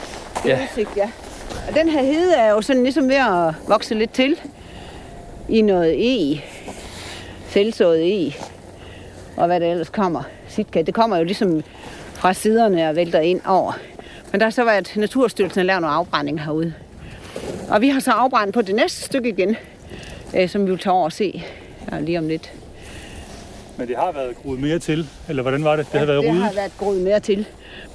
Det 0.44 0.52
er 0.52 0.62
udsigt, 0.62 0.90
ja. 0.98 1.10
Og 1.68 1.76
den 1.76 1.90
her 1.90 2.04
hede 2.04 2.36
er 2.36 2.52
jo 2.52 2.62
sådan 2.62 2.84
ligesom 2.84 3.10
ved 3.10 3.16
at 3.16 3.54
vokse 3.68 3.96
lidt 3.96 4.12
til 4.14 4.40
i 5.50 5.62
noget 5.62 5.96
e. 5.98 6.42
Selvsået 7.48 8.28
e. 8.28 8.34
Og 9.38 9.48
hvad 9.48 9.60
der 9.60 9.72
ellers 9.72 9.90
kommer. 9.90 10.24
Sitka. 10.48 10.82
Det 10.82 10.94
kommer 10.94 11.18
jo 11.18 11.24
ligesom 11.24 11.64
fra 12.14 12.34
siderne 12.34 12.90
og 12.90 12.96
vælter 12.96 13.20
ind 13.20 13.42
over. 13.46 13.74
Men 14.32 14.40
der 14.40 14.46
har 14.46 14.52
så 14.52 14.64
været 14.64 14.94
Naturstyrelsen 14.96 15.60
at 15.60 15.66
lave 15.66 15.82
noget 15.82 15.94
afbrænding 15.94 16.44
herude. 16.44 16.74
Og 17.70 17.82
vi 17.82 17.90
har 17.90 18.00
så 18.00 18.12
afbrændt 18.12 18.54
på 18.54 18.62
det 18.62 18.76
næste 18.76 19.02
stykke 19.02 19.30
igen, 19.30 19.56
øh, 20.36 20.50
som 20.50 20.66
vi 20.66 20.72
vil 20.72 20.80
tage 20.80 20.94
over 20.94 21.04
og 21.06 21.12
se 21.12 21.44
ja, 21.92 22.00
lige 22.00 22.20
om 22.20 22.28
lidt. 22.28 22.52
Men 23.78 23.88
det 23.88 23.96
har 23.96 24.12
været 24.12 24.36
groet 24.44 24.60
mere 24.60 24.80
til, 24.80 25.08
eller 25.30 25.42
hvordan 25.42 25.64
var 25.64 25.76
det? 25.76 25.86
Det 25.86 25.94
ja, 25.94 26.00
har 26.00 26.06
været 26.06 26.24
det 26.24 26.32
ryddet? 26.32 26.44
har 26.44 26.54
været 26.54 26.72
groet 26.78 27.02
mere 27.02 27.20
til. 27.20 27.46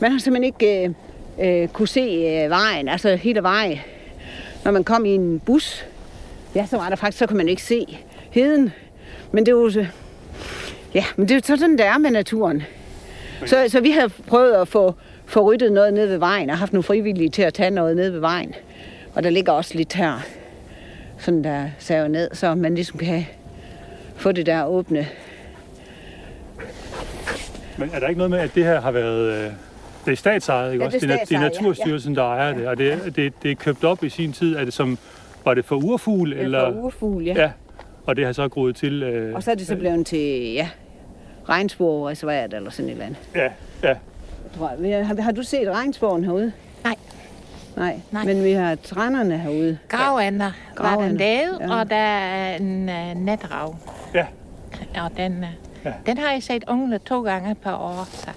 Man 0.00 0.12
har 0.12 0.18
simpelthen 0.18 0.44
ikke 0.44 0.94
øh, 1.38 1.62
øh, 1.62 1.68
kunne 1.68 1.88
se 1.88 2.00
øh, 2.00 2.50
vejen, 2.50 2.88
altså 2.88 3.16
hele 3.16 3.42
vejen. 3.42 3.78
Når 4.64 4.72
man 4.72 4.84
kom 4.84 5.04
i 5.04 5.14
en 5.14 5.40
bus, 5.40 5.86
ja, 6.54 6.66
så 6.66 6.76
var 6.76 6.88
der 6.88 6.96
faktisk, 6.96 7.18
så 7.18 7.26
kunne 7.26 7.36
man 7.36 7.48
ikke 7.48 7.62
se 7.62 7.98
heden. 8.30 8.72
Men 9.32 9.46
det 9.46 9.52
er 9.52 9.56
jo, 9.56 9.84
ja, 10.94 11.04
men 11.16 11.28
det 11.28 11.34
er 11.34 11.40
jo 11.50 11.56
sådan, 11.56 11.78
det 11.78 11.86
er 11.86 11.98
med 11.98 12.10
naturen. 12.10 12.62
Så, 13.46 13.64
så 13.68 13.80
vi 13.80 13.90
havde 13.90 14.08
prøvet 14.08 14.52
at 14.52 14.68
få, 14.68 14.94
få 15.26 15.40
ryddet 15.40 15.72
noget 15.72 15.94
ned 15.94 16.06
ved 16.06 16.18
vejen, 16.18 16.50
og 16.50 16.58
haft 16.58 16.72
nogle 16.72 16.82
frivillige 16.82 17.28
til 17.30 17.42
at 17.42 17.54
tage 17.54 17.70
noget 17.70 17.96
ned 17.96 18.10
ved 18.10 18.20
vejen. 18.20 18.54
Og 19.14 19.22
der 19.22 19.30
ligger 19.30 19.52
også 19.52 19.74
lidt 19.74 19.92
her, 19.92 20.20
sådan 21.18 21.44
der 21.44 21.68
saver 21.78 22.08
ned, 22.08 22.28
så 22.32 22.54
man 22.54 22.74
ligesom 22.74 22.98
kan 22.98 23.26
få 24.16 24.32
det 24.32 24.46
der 24.46 24.64
åbne. 24.64 25.06
Men 27.76 27.90
er 27.92 28.00
der 28.00 28.08
ikke 28.08 28.18
noget 28.18 28.30
med, 28.30 28.38
at 28.38 28.54
det 28.54 28.64
her 28.64 28.80
har 28.80 28.90
været... 28.90 29.32
Øh, 29.44 29.50
det 30.04 30.12
er 30.12 30.16
statsejet, 30.16 30.72
ikke 30.72 30.82
Ja, 30.82 30.86
også? 30.86 30.98
det 30.98 31.04
er 31.04 31.06
det, 31.08 31.20
er, 31.20 31.24
statsejet, 31.26 31.42
ja. 31.42 31.48
Naturstyrelsen, 31.48 32.14
der 32.16 32.22
ejer 32.22 32.54
det, 32.54 32.66
og 32.66 32.78
det, 32.78 33.16
det, 33.16 33.32
det 33.42 33.50
er 33.50 33.54
købt 33.54 33.84
op 33.84 34.04
i 34.04 34.08
sin 34.08 34.32
tid. 34.32 34.56
Er 34.56 34.64
det 34.64 34.72
som, 34.72 34.98
var 35.44 35.54
det 35.54 35.64
for 35.64 35.76
urfugl? 35.76 36.32
Eller... 36.32 36.44
Eller, 36.44 36.72
For 36.72 36.80
urfugl, 36.80 37.24
ja. 37.24 37.34
ja. 37.42 37.50
Og 38.06 38.16
det 38.16 38.26
har 38.26 38.32
så 38.32 38.48
groet 38.48 38.76
til... 38.76 39.02
Øh, 39.02 39.34
Og 39.34 39.42
så 39.42 39.50
er 39.50 39.54
det 39.54 39.66
så 39.66 39.76
blevet 39.76 40.06
til, 40.06 40.52
ja, 40.52 40.68
regnsborreservat 41.48 42.54
eller 42.54 42.70
sådan 42.70 42.86
et 42.88 42.92
eller 42.92 43.04
andet. 43.06 43.18
Ja, 43.34 43.48
ja. 43.82 43.94
Tror 44.56 44.86
jeg. 44.86 45.06
Har, 45.06 45.20
har 45.22 45.32
du 45.32 45.42
set 45.42 45.68
regnsboren 45.68 46.24
herude? 46.24 46.52
Nej. 46.84 46.94
Nej, 47.76 48.00
Nej. 48.10 48.24
men 48.24 48.44
vi 48.44 48.52
har 48.52 48.74
trænerne 48.74 49.38
herude. 49.38 49.78
Gravender 49.88 50.50
var 50.78 50.96
den 50.96 51.16
lavet, 51.16 51.58
ja. 51.60 51.66
ja. 51.66 51.80
og 51.80 51.90
der 51.90 51.96
er 51.96 52.56
en 52.56 52.88
uh, 52.88 53.22
netrav. 53.24 53.76
Ja. 54.14 54.26
Og 55.04 55.10
den, 55.16 55.32
uh, 55.38 55.44
Ja. 55.84 55.88
ja. 55.88 55.94
den 56.06 56.18
har 56.18 56.32
jeg 56.32 56.42
set 56.42 56.64
ungle 56.68 56.98
to 56.98 57.22
gange 57.22 57.54
per 57.54 57.72
år, 57.74 58.08
så 58.12 58.30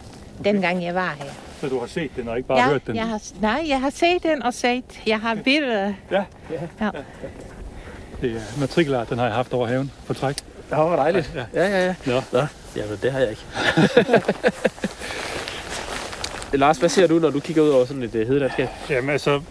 dengang 0.44 0.84
jeg 0.84 0.96
var 0.96 1.16
her. 1.20 1.32
Så 1.64 1.70
du 1.70 1.80
har 1.80 1.88
set 1.88 2.12
den 2.16 2.28
og 2.28 2.38
ikke 2.38 2.48
bare 2.48 2.60
ja, 2.60 2.70
hørt 2.70 2.88
den? 2.88 2.96
Jeg 2.96 3.08
har, 3.08 3.22
nej, 3.42 3.64
jeg 3.68 3.82
har 3.82 3.90
set 3.90 4.24
den 4.24 4.44
og 4.44 4.54
set, 4.54 4.84
jeg 5.08 5.20
har 5.20 5.36
billeder. 5.36 5.94
Ja, 6.12 6.24
Ja. 6.82 6.90
det 8.22 8.32
er 8.32 8.60
matrikelar, 8.60 9.04
den 9.04 9.18
har 9.18 9.26
jeg 9.26 9.36
haft 9.36 9.54
over 9.54 9.68
haven 9.68 9.92
på 10.08 10.14
træk. 10.14 10.36
Det 10.36 10.78
var 10.78 10.96
dejligt. 10.96 11.32
Ja. 11.36 11.44
Ja, 11.54 11.68
ja, 11.70 11.86
ja. 11.86 11.96
Nå. 12.06 12.22
Nå. 12.32 12.40
Jamen, 12.76 12.98
det 13.02 13.12
har 13.12 13.20
jeg 13.20 13.30
ikke. 13.30 13.42
Lars, 16.64 16.78
hvad 16.78 16.90
ser 16.90 17.08
du, 17.08 17.20
når 17.20 17.30
du 17.30 17.40
kigger 17.40 17.62
ud 17.64 17.70
over 17.70 17.86
sådan 17.86 18.04
et 18.04 18.16
uh, 18.16 18.22
hedelandskab? 18.28 18.68
Jamen 18.90 19.10
altså, 19.10 19.42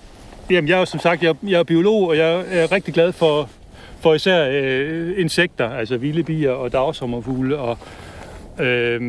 jamen, 0.51 0.69
jeg 0.69 0.75
er 0.75 0.79
jo 0.79 0.85
som 0.85 1.01
sagt, 1.01 1.23
jeg, 1.23 1.35
jeg 1.43 1.59
er 1.59 1.65
biolog, 1.65 2.09
og 2.09 2.17
jeg 2.17 2.45
er 2.51 2.73
rigtig 2.73 2.95
glad 2.95 3.13
for, 3.13 3.49
for 4.01 4.15
især 4.15 4.49
øh, 4.51 5.21
insekter, 5.21 5.71
altså 5.71 5.97
vilde 5.97 6.23
bier 6.23 6.51
og 6.51 6.73
dagsommerfugle. 6.73 7.59
Og, 7.59 7.79
øh, 8.59 9.01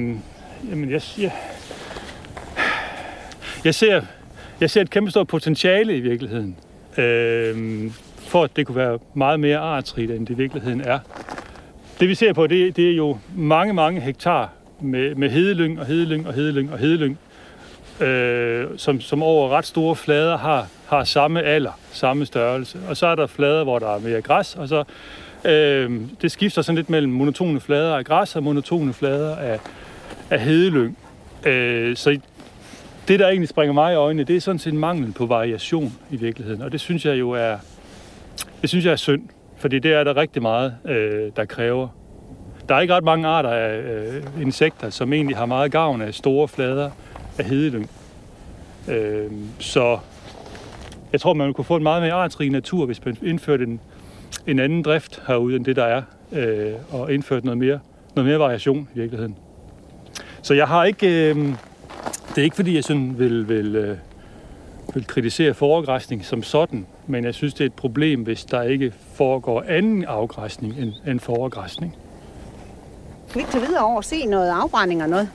jamen, 0.69 0.91
jeg, 0.91 1.01
jeg, 1.17 1.31
jeg, 3.65 3.75
ser, 3.75 4.01
jeg 4.59 4.69
ser 4.69 4.81
et 4.81 4.89
kæmpe 4.89 5.11
stort 5.11 5.27
potentiale 5.27 5.97
i 5.97 5.99
virkeligheden, 5.99 6.55
øh, 6.97 7.91
for 8.17 8.43
at 8.43 8.55
det 8.55 8.67
kunne 8.67 8.75
være 8.75 8.99
meget 9.13 9.39
mere 9.39 9.57
artsrigt, 9.57 10.11
end 10.11 10.27
det 10.27 10.33
i 10.33 10.37
virkeligheden 10.37 10.81
er. 10.81 10.99
Det 11.99 12.09
vi 12.09 12.15
ser 12.15 12.33
på, 12.33 12.47
det, 12.47 12.75
det 12.75 12.91
er 12.91 12.95
jo 12.95 13.17
mange, 13.35 13.73
mange 13.73 14.01
hektar 14.01 14.49
med, 14.81 15.15
med 15.15 15.29
hedelyng 15.29 15.79
og 15.79 15.85
hedelyng 15.85 16.27
og 16.27 16.33
hedelyng 16.33 16.71
og 16.71 16.77
hedelyng, 16.77 17.19
øh, 17.99 18.67
som, 18.77 19.01
som 19.01 19.23
over 19.23 19.49
ret 19.49 19.65
store 19.65 19.95
flader 19.95 20.37
har, 20.37 20.67
har 20.87 21.03
samme 21.03 21.41
alder, 21.41 21.79
samme 21.91 22.25
størrelse. 22.25 22.79
Og 22.89 22.97
så 22.97 23.07
er 23.07 23.15
der 23.15 23.27
flader, 23.27 23.63
hvor 23.63 23.79
der 23.79 23.95
er 23.95 23.99
mere 23.99 24.21
græs, 24.21 24.55
og 24.55 24.67
så 24.67 24.83
øh, 25.45 26.01
det 26.21 26.31
skifter 26.31 26.61
sådan 26.61 26.75
lidt 26.75 26.89
mellem 26.89 27.11
monotone 27.11 27.59
flader 27.59 27.95
af 27.95 28.05
græs 28.05 28.35
og 28.35 28.43
monotone 28.43 28.93
flader 28.93 29.35
af, 29.35 29.59
af 30.29 30.39
hedelyng. 30.39 30.97
Øh, 31.45 31.95
så 31.95 32.19
det, 33.07 33.19
der 33.19 33.27
egentlig 33.27 33.49
springer 33.49 33.73
mig 33.73 33.93
i 33.93 33.95
øjnene, 33.95 34.23
det 34.23 34.35
er 34.35 34.41
sådan 34.41 34.59
set 34.59 34.73
en 34.73 34.79
mangel 34.79 35.11
på 35.11 35.25
variation 35.25 35.93
i 36.11 36.15
virkeligheden. 36.15 36.61
Og 36.61 36.71
det 36.71 36.79
synes 36.79 37.05
jeg 37.05 37.19
jo 37.19 37.31
er, 37.31 37.57
det 38.61 38.69
synes 38.69 38.85
jeg 38.85 38.91
er 38.91 38.95
synd, 38.95 39.23
fordi 39.57 39.79
det 39.79 39.93
er 39.93 40.03
der 40.03 40.17
rigtig 40.17 40.41
meget, 40.41 40.75
øh, 40.85 41.31
der 41.35 41.45
kræver. 41.45 41.87
Der 42.69 42.75
er 42.75 42.79
ikke 42.79 42.93
ret 42.93 43.03
mange 43.03 43.27
arter 43.27 43.49
af 43.49 43.77
øh, 43.77 44.23
insekter, 44.41 44.89
som 44.89 45.13
egentlig 45.13 45.37
har 45.37 45.45
meget 45.45 45.71
gavn 45.71 46.01
af 46.01 46.13
store 46.13 46.47
flader 46.47 46.89
af 47.37 47.45
hedelyng. 47.45 47.89
Øh, 48.87 49.31
så 49.59 49.97
jeg 51.11 51.21
tror, 51.21 51.33
man 51.33 51.53
kunne 51.53 51.65
få 51.65 51.75
en 51.75 51.83
meget 51.83 52.01
mere 52.01 52.13
artsrig 52.13 52.49
natur, 52.49 52.85
hvis 52.85 53.05
man 53.05 53.17
indførte 53.23 53.63
en, 53.63 53.79
en 54.47 54.59
anden 54.59 54.81
drift 54.81 55.21
herude, 55.27 55.55
end 55.55 55.65
det 55.65 55.75
der 55.75 55.83
er, 55.83 56.01
øh, 56.31 56.73
og 56.91 57.13
indførte 57.13 57.45
noget 57.45 57.57
mere, 57.57 57.79
noget 58.15 58.29
mere 58.29 58.39
variation 58.39 58.89
i 58.95 58.99
virkeligheden. 58.99 59.35
Så 60.41 60.53
jeg 60.53 60.67
har 60.67 60.83
ikke... 60.83 61.29
Øh, 61.29 61.53
det 62.35 62.41
er 62.41 62.43
ikke, 62.43 62.55
fordi 62.55 62.75
jeg 62.75 62.83
sådan 62.83 63.13
vil, 63.17 63.49
vil, 63.49 63.75
øh, 63.75 63.97
vil 64.93 65.07
kritisere 65.07 65.53
foregræsning 65.53 66.25
som 66.25 66.43
sådan, 66.43 66.85
men 67.07 67.23
jeg 67.25 67.33
synes, 67.33 67.53
det 67.53 67.61
er 67.61 67.65
et 67.65 67.73
problem, 67.73 68.21
hvis 68.21 68.43
der 68.43 68.61
ikke 68.61 68.93
foregår 69.15 69.63
anden 69.67 70.05
afgræsning 70.05 70.75
end, 70.79 70.93
end 71.07 71.19
foregræsning. 71.19 71.95
Skal 73.27 73.39
vi 73.39 73.41
ikke 73.41 73.51
tage 73.51 73.65
videre 73.67 73.83
over 73.85 73.97
og 73.97 74.03
se 74.05 74.25
noget 74.25 74.49
afbrænding 74.49 75.03
og 75.03 75.09
noget? 75.09 75.29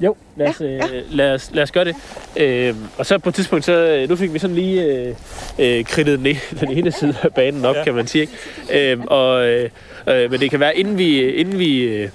Jo, 0.00 0.14
lad 0.36 0.48
os, 0.48 0.60
Ja, 0.60 0.66
ja, 0.66 0.72
ja. 0.92 1.00
lad 1.10 1.34
os, 1.34 1.50
lad 1.52 1.62
os 1.62 1.72
gøre 1.72 1.84
det. 1.84 1.96
Øh, 2.36 2.74
og 2.98 3.06
så 3.06 3.18
på 3.18 3.28
et 3.28 3.34
tidspunkt, 3.34 3.64
så, 3.64 3.72
øh, 3.72 4.08
nu 4.08 4.16
fik 4.16 4.32
vi 4.32 4.38
sådan 4.38 4.56
lige 4.56 4.84
øh, 4.84 5.14
øh, 5.58 5.84
kridtet 5.84 6.18
den, 6.18 6.26
ene- 6.26 6.60
den 6.60 6.70
ene 6.78 6.92
side 6.92 7.14
af 7.22 7.34
banen 7.34 7.64
op, 7.64 7.76
ja. 7.76 7.84
Kan 7.84 7.94
man 7.94 8.06
sige. 8.06 8.22
Ikke? 8.68 8.92
Øh, 8.92 9.00
og, 9.06 9.46
øh, 9.46 9.70
øh, 10.06 10.30
men 10.30 10.40
det 10.40 10.50
kan 10.50 10.60
være, 10.60 10.76
inden 10.76 10.98
vi... 10.98 11.30
Inden 11.30 11.58
vi 11.58 11.80
øh, 11.82 12.08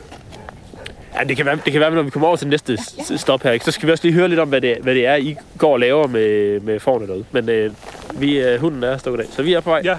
Ja, 1.19 1.23
det 1.23 1.37
kan, 1.37 1.45
være, 1.45 1.57
det 1.65 1.71
kan 1.73 1.81
være, 1.81 1.91
når 1.91 2.01
vi 2.01 2.09
kommer 2.09 2.27
over 2.27 2.37
til 2.37 2.47
næste 2.47 2.77
s- 2.77 3.11
stop 3.21 3.43
her, 3.43 3.51
ikke? 3.51 3.65
så 3.65 3.71
skal 3.71 3.87
vi 3.87 3.91
også 3.91 4.03
lige 4.07 4.13
høre 4.13 4.27
lidt 4.27 4.39
om, 4.39 4.49
hvad 4.49 4.61
det, 4.61 4.77
hvad 4.81 4.95
det 4.95 5.05
er, 5.07 5.15
I 5.15 5.35
går 5.57 5.73
og 5.73 5.79
laver 5.79 6.07
med, 6.07 6.59
med 6.59 6.79
forne 6.79 7.07
derude. 7.07 7.25
Men 7.31 7.49
øh, 7.49 7.71
vi, 8.15 8.39
øh, 8.39 8.59
hunden 8.61 8.83
er 8.83 8.97
stukket 8.97 9.19
af, 9.23 9.27
så 9.31 9.43
vi 9.43 9.53
er 9.53 9.59
på 9.59 9.69
vej. 9.69 9.81
Ja, 9.83 9.97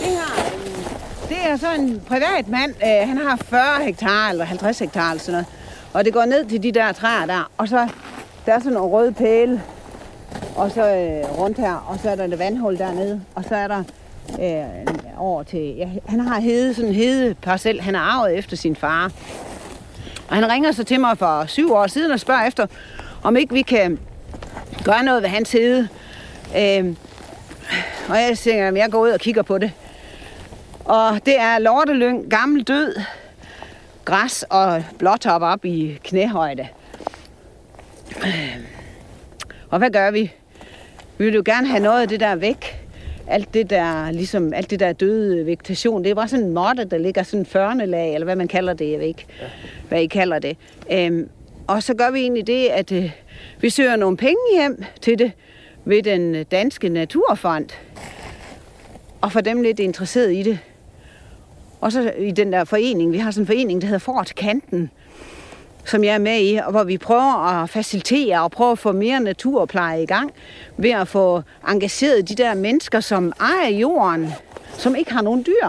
Det 0.00 0.06
her, 0.06 0.54
øh, 0.54 1.28
det 1.28 1.36
er 1.46 1.56
så 1.56 1.66
en 1.74 2.00
privat 2.08 2.48
mand. 2.48 2.70
Øh, 2.82 3.08
han 3.08 3.16
har 3.18 3.36
40 3.36 3.84
hektar 3.84 4.28
eller 4.30 4.44
50 4.44 4.78
hektar 4.78 5.10
eller 5.10 5.22
sådan 5.22 5.32
noget. 5.32 5.46
Og 5.92 6.04
det 6.04 6.12
går 6.12 6.24
ned 6.24 6.44
til 6.44 6.62
de 6.62 6.72
der 6.72 6.92
træer 6.92 7.26
der. 7.26 7.50
Og 7.58 7.68
så 7.68 7.88
der 8.46 8.52
er 8.52 8.58
sådan 8.58 8.72
nogle 8.72 8.90
røde 8.92 9.12
pæle. 9.12 9.62
Og 10.56 10.70
så 10.70 10.80
øh, 10.82 11.38
rundt 11.38 11.58
her. 11.58 11.74
Og 11.88 11.98
så 12.02 12.10
er 12.10 12.14
der 12.16 12.24
et 12.24 12.38
vandhul 12.38 12.78
dernede. 12.78 13.20
Og 13.34 13.44
så 13.48 13.54
er 13.56 13.68
der 13.68 13.82
øh, 14.40 14.94
over 15.18 15.42
til... 15.42 15.74
Ja, 15.76 15.88
han 16.06 16.20
har 16.20 16.40
hede, 16.40 16.74
sådan 16.74 16.88
en 16.88 16.94
hede 16.94 17.34
parcel. 17.34 17.80
Han 17.80 17.94
har 17.94 18.02
arvet 18.02 18.38
efter 18.38 18.56
sin 18.56 18.76
far. 18.76 19.12
Og 20.28 20.34
han 20.34 20.50
ringer 20.50 20.72
så 20.72 20.84
til 20.84 21.00
mig 21.00 21.18
for 21.18 21.44
syv 21.46 21.72
år 21.72 21.86
siden 21.86 22.10
og 22.12 22.20
spørger 22.20 22.46
efter, 22.46 22.66
om 23.22 23.36
ikke 23.36 23.54
vi 23.54 23.62
kan 23.62 23.98
gøre 24.84 25.02
noget 25.02 25.22
ved 25.22 25.28
hans 25.28 25.52
hede. 25.52 25.88
Øh, 26.56 26.94
og 28.08 28.16
jeg 28.16 28.38
tænker, 28.38 28.68
at 28.68 28.76
jeg 28.76 28.90
går 28.90 29.02
ud 29.02 29.10
og 29.10 29.20
kigger 29.20 29.42
på 29.42 29.58
det. 29.58 29.72
Og 30.84 31.20
det 31.26 31.40
er 31.40 31.58
lortelyng, 31.58 32.30
gammel 32.30 32.62
død, 32.62 33.00
græs 34.04 34.44
og 34.50 34.84
blåtop 34.98 35.42
op 35.42 35.64
i 35.64 35.98
knæhøjde. 36.04 36.68
Øh, 38.24 38.56
og 39.70 39.78
hvad 39.78 39.90
gør 39.90 40.10
vi? 40.10 40.32
Vi 41.18 41.24
vil 41.24 41.34
jo 41.34 41.42
gerne 41.44 41.68
have 41.68 41.82
noget 41.82 42.02
af 42.02 42.08
det 42.08 42.20
der 42.20 42.34
væk. 42.34 42.75
Alt 43.28 43.54
det 43.54 43.70
der, 43.70 44.10
ligesom, 44.10 44.52
alt 44.52 44.70
det 44.70 44.80
der 44.80 44.92
døde 44.92 45.46
vegetation, 45.46 46.04
det 46.04 46.16
bare 46.16 46.28
sådan 46.28 46.44
en 46.44 46.54
måtte, 46.54 46.84
der 46.84 46.98
ligger 46.98 47.22
sådan 47.22 47.40
en 47.40 47.46
førnelag, 47.46 48.14
eller 48.14 48.24
hvad 48.24 48.36
man 48.36 48.48
kalder 48.48 48.72
det, 48.72 48.90
jeg 48.90 48.98
ved 48.98 49.06
ikke, 49.06 49.26
ja. 49.40 49.46
hvad 49.88 50.02
I 50.02 50.06
kalder 50.06 50.38
det. 50.38 50.56
Øhm, 50.92 51.28
og 51.66 51.82
så 51.82 51.94
gør 51.94 52.10
vi 52.10 52.20
egentlig 52.20 52.46
det, 52.46 52.66
at 52.66 52.92
øh, 52.92 53.10
vi 53.60 53.70
søger 53.70 53.96
nogle 53.96 54.16
penge 54.16 54.40
hjem 54.52 54.84
til 55.00 55.18
det 55.18 55.32
ved 55.84 56.02
den 56.02 56.44
danske 56.44 56.88
naturfond, 56.88 57.66
og 59.20 59.32
får 59.32 59.40
dem 59.40 59.62
lidt 59.62 59.80
interesseret 59.80 60.34
i 60.34 60.42
det. 60.42 60.58
Og 61.80 61.92
så 61.92 62.12
i 62.18 62.30
den 62.30 62.52
der 62.52 62.64
forening, 62.64 63.12
vi 63.12 63.18
har 63.18 63.30
sådan 63.30 63.42
en 63.42 63.46
forening, 63.46 63.80
der 63.80 63.86
hedder 63.86 63.98
For 63.98 64.22
til 64.22 64.36
kanten, 64.36 64.90
som 65.86 66.04
jeg 66.04 66.14
er 66.14 66.18
med 66.18 66.40
i, 66.40 66.56
og 66.56 66.70
hvor 66.70 66.84
vi 66.84 66.98
prøver 66.98 67.62
at 67.62 67.70
facilitere 67.70 68.42
og 68.42 68.50
prøve 68.50 68.72
at 68.72 68.78
få 68.78 68.92
mere 68.92 69.20
naturpleje 69.20 70.02
i 70.02 70.06
gang 70.06 70.32
ved 70.76 70.90
at 70.90 71.08
få 71.08 71.42
engageret 71.68 72.28
de 72.28 72.34
der 72.34 72.54
mennesker, 72.54 73.00
som 73.00 73.32
ejer 73.40 73.68
jorden, 73.68 74.32
som 74.72 74.94
ikke 74.94 75.12
har 75.12 75.22
nogen 75.22 75.44
dyr. 75.46 75.68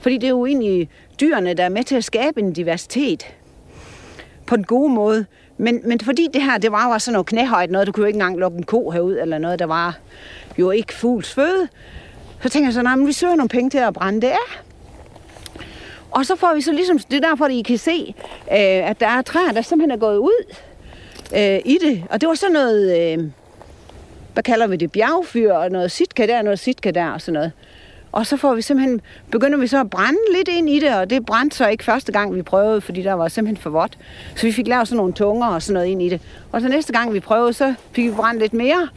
Fordi 0.00 0.14
det 0.14 0.24
er 0.24 0.30
jo 0.30 0.46
egentlig 0.46 0.88
dyrene, 1.20 1.54
der 1.54 1.64
er 1.64 1.68
med 1.68 1.84
til 1.84 1.96
at 1.96 2.04
skabe 2.04 2.40
en 2.40 2.52
diversitet 2.52 3.26
på 4.46 4.56
den 4.56 4.64
gode 4.64 4.92
måde. 4.92 5.26
Men, 5.58 5.80
men 5.84 6.00
fordi 6.00 6.28
det 6.34 6.42
her, 6.42 6.58
det 6.58 6.72
var 6.72 6.92
jo 6.92 6.98
sådan 6.98 7.12
noget 7.12 7.26
knæhøjt 7.26 7.70
noget, 7.70 7.86
du 7.86 7.92
kunne 7.92 8.02
jo 8.02 8.06
ikke 8.06 8.16
engang 8.16 8.38
lukke 8.38 8.58
en 8.58 8.64
ko 8.64 8.90
herud, 8.90 9.18
eller 9.20 9.38
noget, 9.38 9.58
der 9.58 9.66
var 9.66 9.98
jo 10.58 10.70
ikke 10.70 10.94
fugls 10.94 11.34
føde. 11.34 11.68
Så 12.42 12.48
tænker 12.48 12.66
jeg 12.66 12.74
så, 12.74 12.82
nej, 12.82 12.96
men 12.96 13.06
vi 13.06 13.12
søger 13.12 13.34
nogle 13.34 13.48
penge 13.48 13.70
til 13.70 13.78
at 13.78 13.94
brænde 13.94 14.20
det 14.20 14.26
af. 14.26 14.65
Og 16.10 16.26
så 16.26 16.36
får 16.36 16.54
vi 16.54 16.60
så 16.60 16.72
ligesom, 16.72 16.98
det 16.98 17.24
er 17.24 17.28
derfor, 17.28 17.44
at 17.44 17.52
I 17.52 17.62
kan 17.62 17.78
se, 17.78 18.14
øh, 18.52 18.90
at 18.90 19.00
der 19.00 19.08
er 19.08 19.22
træer, 19.22 19.52
der 19.52 19.62
simpelthen 19.62 19.90
er 19.90 20.06
gået 20.06 20.18
ud 20.18 20.54
øh, 21.36 21.60
i 21.64 21.78
det. 21.82 22.04
Og 22.10 22.20
det 22.20 22.28
var 22.28 22.34
sådan 22.34 22.52
noget, 22.52 23.12
øh, 23.18 23.24
hvad 24.32 24.42
kalder 24.42 24.66
vi 24.66 24.76
det, 24.76 24.92
bjergfyr, 24.92 25.52
og 25.52 25.70
noget 25.70 25.90
sitka 25.90 26.26
der, 26.26 26.42
noget 26.42 26.58
sitka 26.58 26.90
der, 26.90 27.10
og 27.10 27.20
sådan 27.20 27.34
noget. 27.34 27.52
Og 28.12 28.26
så 28.26 28.36
får 28.36 28.54
vi 28.54 28.62
simpelthen, 28.62 29.00
begynder 29.30 29.58
vi 29.58 29.66
så 29.66 29.80
at 29.80 29.90
brænde 29.90 30.18
lidt 30.36 30.48
ind 30.48 30.70
i 30.70 30.80
det, 30.80 30.94
og 30.94 31.10
det 31.10 31.26
brændte 31.26 31.56
så 31.56 31.68
ikke 31.68 31.84
første 31.84 32.12
gang, 32.12 32.34
vi 32.34 32.42
prøvede, 32.42 32.80
fordi 32.80 33.02
der 33.02 33.12
var 33.12 33.28
simpelthen 33.28 33.62
for 33.62 33.70
vådt. 33.70 33.98
Så 34.36 34.46
vi 34.46 34.52
fik 34.52 34.66
lavet 34.66 34.88
sådan 34.88 34.96
nogle 34.96 35.12
tunger 35.12 35.46
og 35.46 35.62
sådan 35.62 35.74
noget 35.74 35.86
ind 35.86 36.02
i 36.02 36.08
det. 36.08 36.20
Og 36.52 36.60
så 36.60 36.68
næste 36.68 36.92
gang, 36.92 37.14
vi 37.14 37.20
prøvede, 37.20 37.52
så 37.52 37.74
fik 37.92 38.04
vi 38.04 38.10
brændt 38.10 38.40
lidt 38.40 38.54
mere, 38.54 38.88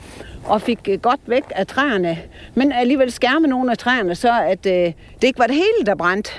og 0.45 0.61
fik 0.61 0.79
øh, 0.89 0.99
godt 0.99 1.19
væk 1.25 1.43
af 1.49 1.67
træerne. 1.67 2.17
Men 2.55 2.71
alligevel 2.71 3.11
skærme 3.11 3.47
nogle 3.47 3.71
af 3.71 3.77
træerne, 3.77 4.15
så 4.15 4.41
at 4.41 4.65
øh, 4.65 4.93
det 5.21 5.27
ikke 5.27 5.39
var 5.39 5.47
det 5.47 5.55
hele, 5.55 5.85
der 5.85 5.95
brændte. 5.95 6.31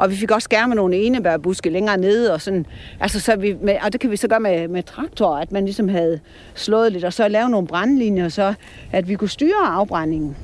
Og 0.00 0.10
vi 0.10 0.16
fik 0.16 0.30
også 0.30 0.44
skærme 0.44 0.74
nogle 0.74 0.96
enebærbuske 0.96 1.70
længere 1.70 1.96
nede, 1.96 2.32
og 2.32 2.40
sådan, 2.40 2.66
altså 3.00 3.20
så 3.20 3.36
vi, 3.36 3.56
med, 3.62 3.76
og 3.82 3.92
det 3.92 4.00
kan 4.00 4.10
vi 4.10 4.16
så 4.16 4.28
gøre 4.28 4.40
med, 4.40 4.68
med 4.68 4.82
traktor, 4.82 5.36
at 5.36 5.52
man 5.52 5.64
ligesom 5.64 5.88
havde 5.88 6.20
slået 6.54 6.92
lidt, 6.92 7.04
og 7.04 7.12
så 7.12 7.28
lave 7.28 7.48
nogle 7.48 7.66
brandlinjer, 7.66 8.28
så 8.28 8.54
at 8.92 9.08
vi 9.08 9.14
kunne 9.14 9.28
styre 9.28 9.66
afbrændingen. 9.66 10.36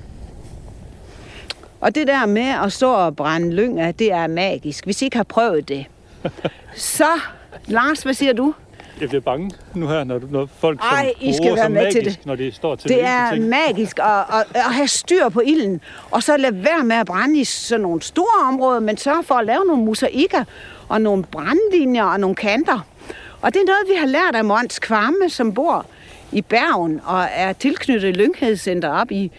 Og 1.81 1.95
det 1.95 2.07
der 2.07 2.27
med 2.27 2.55
at 2.65 2.73
stå 2.73 2.93
og 2.93 3.17
brænde 3.17 3.53
lyng 3.53 3.81
af, 3.81 3.95
det 3.95 4.13
er 4.13 4.27
magisk. 4.27 4.85
Hvis 4.85 5.03
I 5.03 5.05
ikke 5.05 5.17
har 5.17 5.25
prøvet 5.25 5.69
det. 5.69 5.87
Så, 6.75 7.21
Lars, 7.67 8.03
hvad 8.03 8.15
siger 8.15 8.33
du? 8.33 8.55
Jeg 9.01 9.09
bliver 9.09 9.21
bange 9.23 9.51
nu 9.75 9.89
her, 9.89 10.05
når, 10.05 10.21
når 10.31 10.49
folk 10.59 10.81
som 10.81 10.97
Ej, 10.97 11.13
I 11.21 11.33
skal 11.33 11.57
være 11.57 11.71
med 11.71 11.93
til 11.93 12.01
magisk, 12.01 12.19
det. 12.19 12.27
når 12.27 12.35
de 12.37 12.53
står 12.53 12.75
til 12.77 12.89
Det 12.89 12.97
hvilke 12.97 13.11
er 13.11 13.31
ting. 13.33 13.49
magisk 13.49 13.99
at, 13.99 14.07
at, 14.07 14.45
at 14.55 14.63
have 14.75 14.89
styr 14.89 15.29
på 15.29 15.41
ilden, 15.47 15.81
og 16.11 16.23
så 16.23 16.37
lade 16.37 16.65
være 16.65 16.85
med 16.85 16.97
at 16.97 17.07
brænde 17.07 17.41
i 17.41 17.45
sådan 17.45 17.83
nogle 17.83 18.03
store 18.03 18.49
områder, 18.49 18.81
men 18.81 18.97
sørge 18.97 19.23
for 19.25 19.35
at 19.35 19.47
lave 19.47 19.65
nogle 19.67 19.85
mosaikker 19.85 20.45
og 20.89 21.01
nogle 21.01 21.25
brandlinjer 21.25 22.05
og 22.05 22.21
nogle 22.21 22.37
kanter. 22.37 22.87
Og 23.41 23.55
det 23.55 23.61
er 23.61 23.67
noget, 23.67 23.85
vi 23.89 23.95
har 23.99 24.07
lært 24.07 24.35
af 24.35 24.45
Mons 24.45 24.79
Kvamme, 24.79 25.29
som 25.29 25.55
bor 25.55 25.87
i 26.33 26.43
Bergen 26.43 27.01
og 27.05 27.25
er 27.35 27.53
tilknyttet 27.53 28.17
Lynghedcenter 28.17 28.89
op 28.91 29.11
i, 29.11 29.31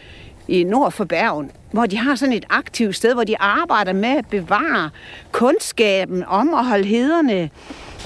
i 0.48 0.64
nord 0.64 0.92
for 0.92 1.06
Bergen, 1.06 1.52
hvor 1.72 1.86
de 1.86 1.98
har 1.98 2.16
sådan 2.16 2.34
et 2.34 2.46
aktivt 2.50 2.96
sted, 2.96 3.14
hvor 3.14 3.24
de 3.24 3.42
arbejder 3.42 3.94
med 3.94 4.10
at 4.10 4.26
bevare 4.30 4.90
kundskaben 5.32 6.24
om 6.28 6.54
at 6.54 6.66
holde 6.66 6.86
hederne 6.86 7.50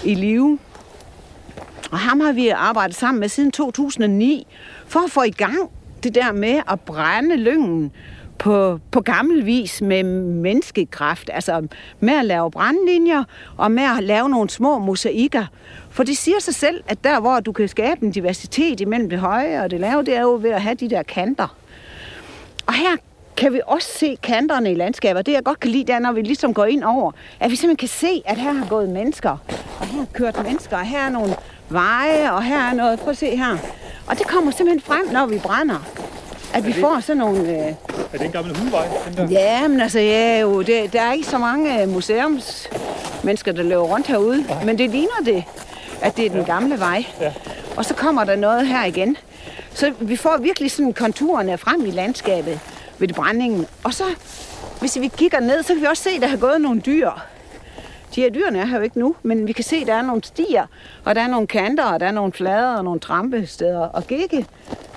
i 0.05 0.15
live. 0.15 0.59
Og 1.91 1.99
ham 1.99 2.19
har 2.19 2.31
vi 2.31 2.47
arbejdet 2.47 2.95
sammen 2.95 3.19
med 3.19 3.29
siden 3.29 3.51
2009, 3.51 4.47
for 4.87 4.99
at 4.99 5.11
få 5.11 5.23
i 5.23 5.31
gang 5.31 5.57
det 6.03 6.15
der 6.15 6.31
med 6.31 6.61
at 6.71 6.79
brænde 6.79 7.35
lyngen 7.35 7.91
på, 8.37 8.79
på 8.91 9.01
gammel 9.01 9.45
vis 9.45 9.81
med 9.81 10.03
menneskekraft, 10.03 11.29
altså 11.33 11.67
med 11.99 12.13
at 12.13 12.25
lave 12.25 12.51
brandlinjer 12.51 13.23
og 13.57 13.71
med 13.71 13.83
at 13.97 14.03
lave 14.03 14.29
nogle 14.29 14.49
små 14.49 14.79
mosaikker. 14.79 15.45
For 15.89 16.03
det 16.03 16.17
siger 16.17 16.39
sig 16.39 16.55
selv, 16.55 16.83
at 16.87 17.03
der, 17.03 17.19
hvor 17.19 17.39
du 17.39 17.51
kan 17.51 17.67
skabe 17.67 18.05
en 18.05 18.11
diversitet 18.11 18.79
imellem 18.79 19.09
det 19.09 19.19
høje 19.19 19.63
og 19.63 19.71
det 19.71 19.79
lave, 19.79 20.03
det 20.03 20.15
er 20.15 20.21
jo 20.21 20.39
ved 20.41 20.49
at 20.49 20.61
have 20.61 20.75
de 20.75 20.89
der 20.89 21.03
kanter. 21.03 21.55
Og 22.65 22.73
her 22.73 22.97
kan 23.37 23.53
vi 23.53 23.61
også 23.67 23.87
se 23.97 24.17
kanterne 24.23 24.71
i 24.71 24.75
landskabet. 24.75 25.25
Det 25.25 25.31
jeg 25.31 25.43
godt 25.43 25.59
kan 25.59 25.71
lide, 25.71 25.83
det 25.83 25.95
er, 25.95 25.99
når 25.99 26.11
vi 26.11 26.21
ligesom 26.21 26.53
går 26.53 26.65
ind 26.65 26.83
over, 26.83 27.11
at 27.39 27.51
vi 27.51 27.55
simpelthen 27.55 27.77
kan 27.77 27.87
se, 27.87 28.21
at 28.25 28.37
her 28.37 28.51
har 28.51 28.67
gået 28.69 28.89
mennesker, 28.89 29.37
og 29.79 29.85
her 29.85 29.97
har 29.97 30.07
kørt 30.13 30.43
mennesker, 30.43 30.77
og 30.77 30.85
her 30.85 30.99
er 30.99 31.09
nogle 31.09 31.35
veje, 31.73 32.31
og 32.31 32.43
her 32.43 32.59
er 32.59 32.73
noget. 32.73 32.99
Prøv 32.99 33.09
at 33.09 33.17
se 33.17 33.35
her. 33.35 33.57
Og 34.07 34.17
det 34.17 34.27
kommer 34.27 34.51
simpelthen 34.51 34.81
frem, 34.81 35.13
når 35.13 35.25
vi 35.25 35.37
brænder. 35.37 35.85
At 36.53 36.65
vi 36.65 36.73
får 36.73 36.99
sådan 36.99 37.17
nogle... 37.17 37.39
Øh... 37.41 37.73
Er 38.13 38.17
det 38.17 38.21
en 38.21 38.31
gammel 38.31 38.57
hundvej? 38.57 38.87
Den 39.05 39.17
der? 39.17 39.27
Ja, 39.31 39.67
men 39.67 39.81
altså, 39.81 39.99
ja, 39.99 40.39
jo, 40.39 40.61
det, 40.61 40.93
der 40.93 41.01
er 41.01 41.13
ikke 41.13 41.27
så 41.27 41.37
mange 41.37 41.81
øh, 41.81 41.89
museumsmennesker, 41.89 43.51
der 43.51 43.63
løber 43.63 43.81
rundt 43.81 44.07
herude. 44.07 44.41
Nej. 44.41 44.63
Men 44.63 44.77
det 44.77 44.89
ligner 44.89 45.21
det, 45.25 45.43
at 46.01 46.17
det 46.17 46.25
er 46.25 46.29
den 46.29 46.39
ja. 46.39 46.45
gamle 46.45 46.79
vej. 46.79 47.05
Ja. 47.21 47.33
Og 47.77 47.85
så 47.85 47.93
kommer 47.93 48.23
der 48.23 48.35
noget 48.35 48.67
her 48.67 48.85
igen. 48.85 49.17
Så 49.73 49.93
vi 49.99 50.15
får 50.15 50.37
virkelig 50.37 50.71
sådan 50.71 50.93
konturerne 50.93 51.57
frem 51.57 51.85
i 51.85 51.91
landskabet 51.91 52.59
ved 52.99 53.07
brændingen. 53.07 53.67
Og 53.83 53.93
så, 53.93 54.03
hvis 54.79 54.99
vi 54.99 55.07
kigger 55.07 55.39
ned, 55.39 55.63
så 55.63 55.73
kan 55.73 55.81
vi 55.81 55.87
også 55.87 56.03
se, 56.03 56.09
at 56.09 56.21
der 56.21 56.27
har 56.27 56.37
gået 56.37 56.61
nogle 56.61 56.81
dyr. 56.81 57.09
De 58.15 58.21
her 58.21 58.29
dyrene 58.29 58.59
er 58.59 58.65
her 58.65 58.77
jo 58.77 58.83
ikke 58.83 58.99
nu, 58.99 59.15
men 59.23 59.47
vi 59.47 59.51
kan 59.51 59.63
se, 59.63 59.75
at 59.75 59.87
der 59.87 59.93
er 59.93 60.01
nogle 60.01 60.23
stier, 60.23 60.65
og 61.05 61.15
der 61.15 61.21
er 61.21 61.27
nogle 61.27 61.47
kanter, 61.47 61.83
og 61.85 61.99
der 61.99 62.05
er 62.05 62.11
nogle 62.11 62.33
flader 62.33 62.75
og 62.77 62.83
nogle 62.83 62.99
trampesteder. 62.99 63.79
Og 63.79 64.03
Gikke, 64.07 64.45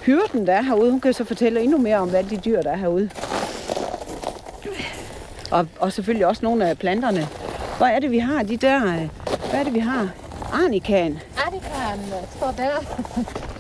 hyrden, 0.03 0.47
der 0.47 0.53
er 0.53 0.63
herude, 0.63 0.91
hun 0.91 1.01
kan 1.01 1.13
så 1.13 1.25
fortælle 1.25 1.61
endnu 1.63 1.79
mere 1.79 1.97
om, 1.97 2.09
hvad 2.11 2.25
de 2.25 2.37
dyr, 2.37 2.63
der 2.63 2.71
er 2.71 2.77
herude. 2.77 3.11
Og, 5.51 5.67
og 5.81 5.93
selvfølgelig 5.93 6.27
også 6.27 6.45
nogle 6.45 6.69
af 6.69 6.79
planterne. 6.79 7.29
Hvor 7.77 7.87
er 7.87 7.99
det, 7.99 8.11
vi 8.11 8.19
har 8.19 8.43
de 8.43 8.57
der... 8.57 8.87
øh, 8.87 9.09
Hvad 9.51 9.61
er 9.61 9.65
det, 9.65 9.75
vi 9.75 9.79
har? 9.79 10.09
Arnikaen. 10.53 11.19
Artikan 11.47 12.01
står 12.37 12.55
der. 12.57 12.71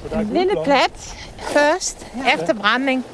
Så 0.02 0.08
der 0.10 0.16
er 0.16 0.20
En 0.20 0.26
lille 0.32 0.52
plat 0.64 1.16
først, 1.40 2.06
efter 2.34 2.54
brænding. 2.54 3.04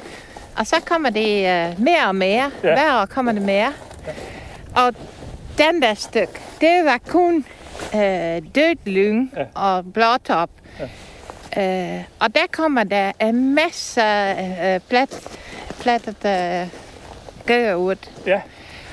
Og 0.57 0.67
så 0.67 0.75
kommer 0.85 1.09
det 1.09 1.27
uh, 1.73 1.83
mere 1.83 2.07
og 2.07 2.15
mere. 2.15 2.51
Ja. 2.63 2.69
Ja. 2.69 2.73
Hver 2.73 3.01
år 3.01 3.05
kommer 3.05 3.31
det 3.31 3.41
mere. 3.41 3.73
Og 4.75 4.93
den 5.61 5.81
der 5.81 5.93
stykke, 5.93 6.33
det 6.61 6.85
var 6.85 6.97
kun 7.07 7.45
uh, 7.93 7.99
dødt 8.55 8.85
lyng 8.87 9.33
Ja. 9.37 9.45
og 9.55 9.93
blåtop. 9.93 10.49
Ja. 10.79 11.97
Uh, 11.97 12.03
og 12.19 12.35
der 12.35 12.41
kommer 12.51 12.83
der 12.83 13.11
en 13.21 13.55
masse 13.55 14.01
uh, 14.01 14.81
plat, 14.89 15.37
plattet 15.79 16.15
uh, 16.25 16.69
gør 17.47 17.75
ud. 17.75 17.95
Ja. 18.25 18.41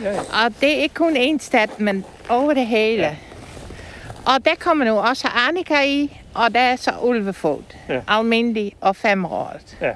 Ja, 0.03 0.11
ja. 0.13 0.19
Og 0.21 0.55
det 0.61 0.79
er 0.79 0.83
ikke 0.83 0.95
kun 0.95 1.17
én 1.17 1.39
stat, 1.39 1.81
men 1.81 2.05
over 2.29 2.55
det 2.55 2.67
hele. 2.67 3.03
Ja. 3.03 3.17
Og 4.27 4.45
der 4.45 4.55
kommer 4.61 4.85
nu 4.85 4.99
også 4.99 5.29
Annika 5.49 5.83
i, 5.83 6.21
og 6.35 6.55
der 6.55 6.61
er 6.61 6.77
så 6.77 6.91
ulvefod. 7.03 7.63
Ja. 7.89 8.01
Almindelig 8.09 8.73
og 8.81 8.97
femåret. 8.97 9.77
Ja. 9.81 9.93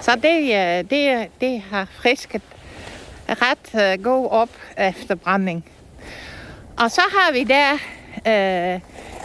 Så 0.00 0.10
det, 0.22 0.40
øh, 0.42 0.90
det, 0.90 1.28
det 1.40 1.62
har 1.70 1.86
frisket 2.02 2.42
ret 3.28 3.96
uh, 3.98 4.04
god 4.04 4.30
op 4.30 4.48
efter 4.78 5.14
brænding. 5.14 5.64
Og 6.78 6.90
så 6.90 7.00
har 7.00 7.32
vi 7.32 7.44
der, 7.44 7.72
øh, 8.26 8.80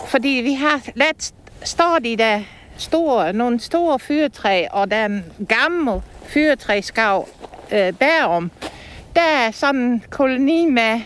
fordi 0.08 0.30
vi 0.30 0.54
har 0.54 0.82
let 0.96 1.34
står 1.64 2.00
de 2.04 2.18
der 2.18 2.42
store, 2.78 3.34
nogle 3.34 3.60
store 3.60 4.00
fyrtræ, 4.00 4.68
og 4.72 4.92
der 4.92 4.98
er 4.98 5.06
en 5.06 5.26
gammel 5.50 6.02
fyrtræskav 6.26 7.28
øh, 7.72 7.94
bagom. 7.94 8.52
Der 9.16 9.22
er 9.22 9.52
sådan 9.52 9.82
en 9.82 10.04
koloni 10.10 10.66
med 10.66 11.00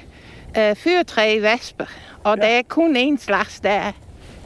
øh, 0.57 0.75
fyrtrævasper, 0.75 1.85
og 2.23 2.37
ja. 2.37 2.43
der 2.43 2.47
er 2.47 2.61
kun 2.67 2.97
én 2.97 3.17
slags 3.19 3.59
der. 3.59 3.91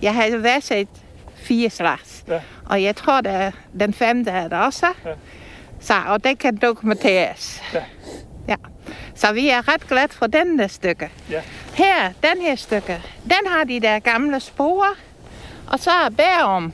Jeg 0.01 0.15
har 0.15 0.37
været 0.37 0.63
set 0.63 0.87
fire 1.35 1.69
slags. 1.69 2.23
Ja. 2.27 2.39
Og 2.65 2.83
jeg 2.83 2.95
tror, 2.95 3.21
der 3.21 3.31
er 3.31 3.51
den 3.79 3.93
femte 3.93 4.31
er 4.31 4.47
der 4.47 4.57
også. 4.57 4.85
Ja. 5.05 5.11
Så, 5.79 5.93
og 6.07 6.23
det 6.23 6.39
kan 6.39 6.57
dokumenteres. 6.57 7.63
Ja. 7.73 7.83
Så 9.19 9.31
vi 9.33 9.49
er 9.49 9.67
ret 9.73 9.87
glade 9.87 10.07
for 10.13 10.27
den 10.27 10.59
der 10.59 10.67
stykke. 10.67 11.09
Ja. 11.31 11.41
Her, 11.73 12.11
den 12.23 12.41
her 12.41 12.55
stykke, 12.55 13.01
den 13.23 13.47
har 13.47 13.63
de 13.63 13.79
der 13.79 13.99
gamle 13.99 14.39
spor. 14.39 14.87
Og 15.67 15.79
så 15.79 15.91
bagom 16.17 16.73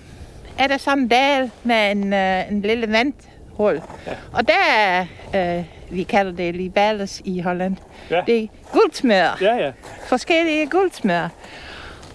er 0.60 0.68
der 0.68 0.78
sådan 0.78 1.00
en 1.00 1.08
dal 1.08 1.52
med 1.64 1.92
en, 1.92 2.14
øh, 2.14 2.52
en 2.52 2.62
lille 2.62 2.92
vandhul. 2.92 3.82
Ja. 4.08 4.12
Og 4.34 4.48
der 4.48 4.74
er, 4.78 5.06
øh, 5.36 5.64
vi 5.90 6.04
kalder 6.04 6.32
det 6.32 6.56
libales 6.56 7.22
i 7.26 7.40
Holland, 7.42 7.78
Ja. 8.10 8.22
det 8.28 8.44
er 8.44 8.48
guldsmeder 8.72 9.38
Ja, 9.42 9.56
ja. 9.56 9.72
forskellige 10.08 10.68
guldsmeder. 10.70 11.30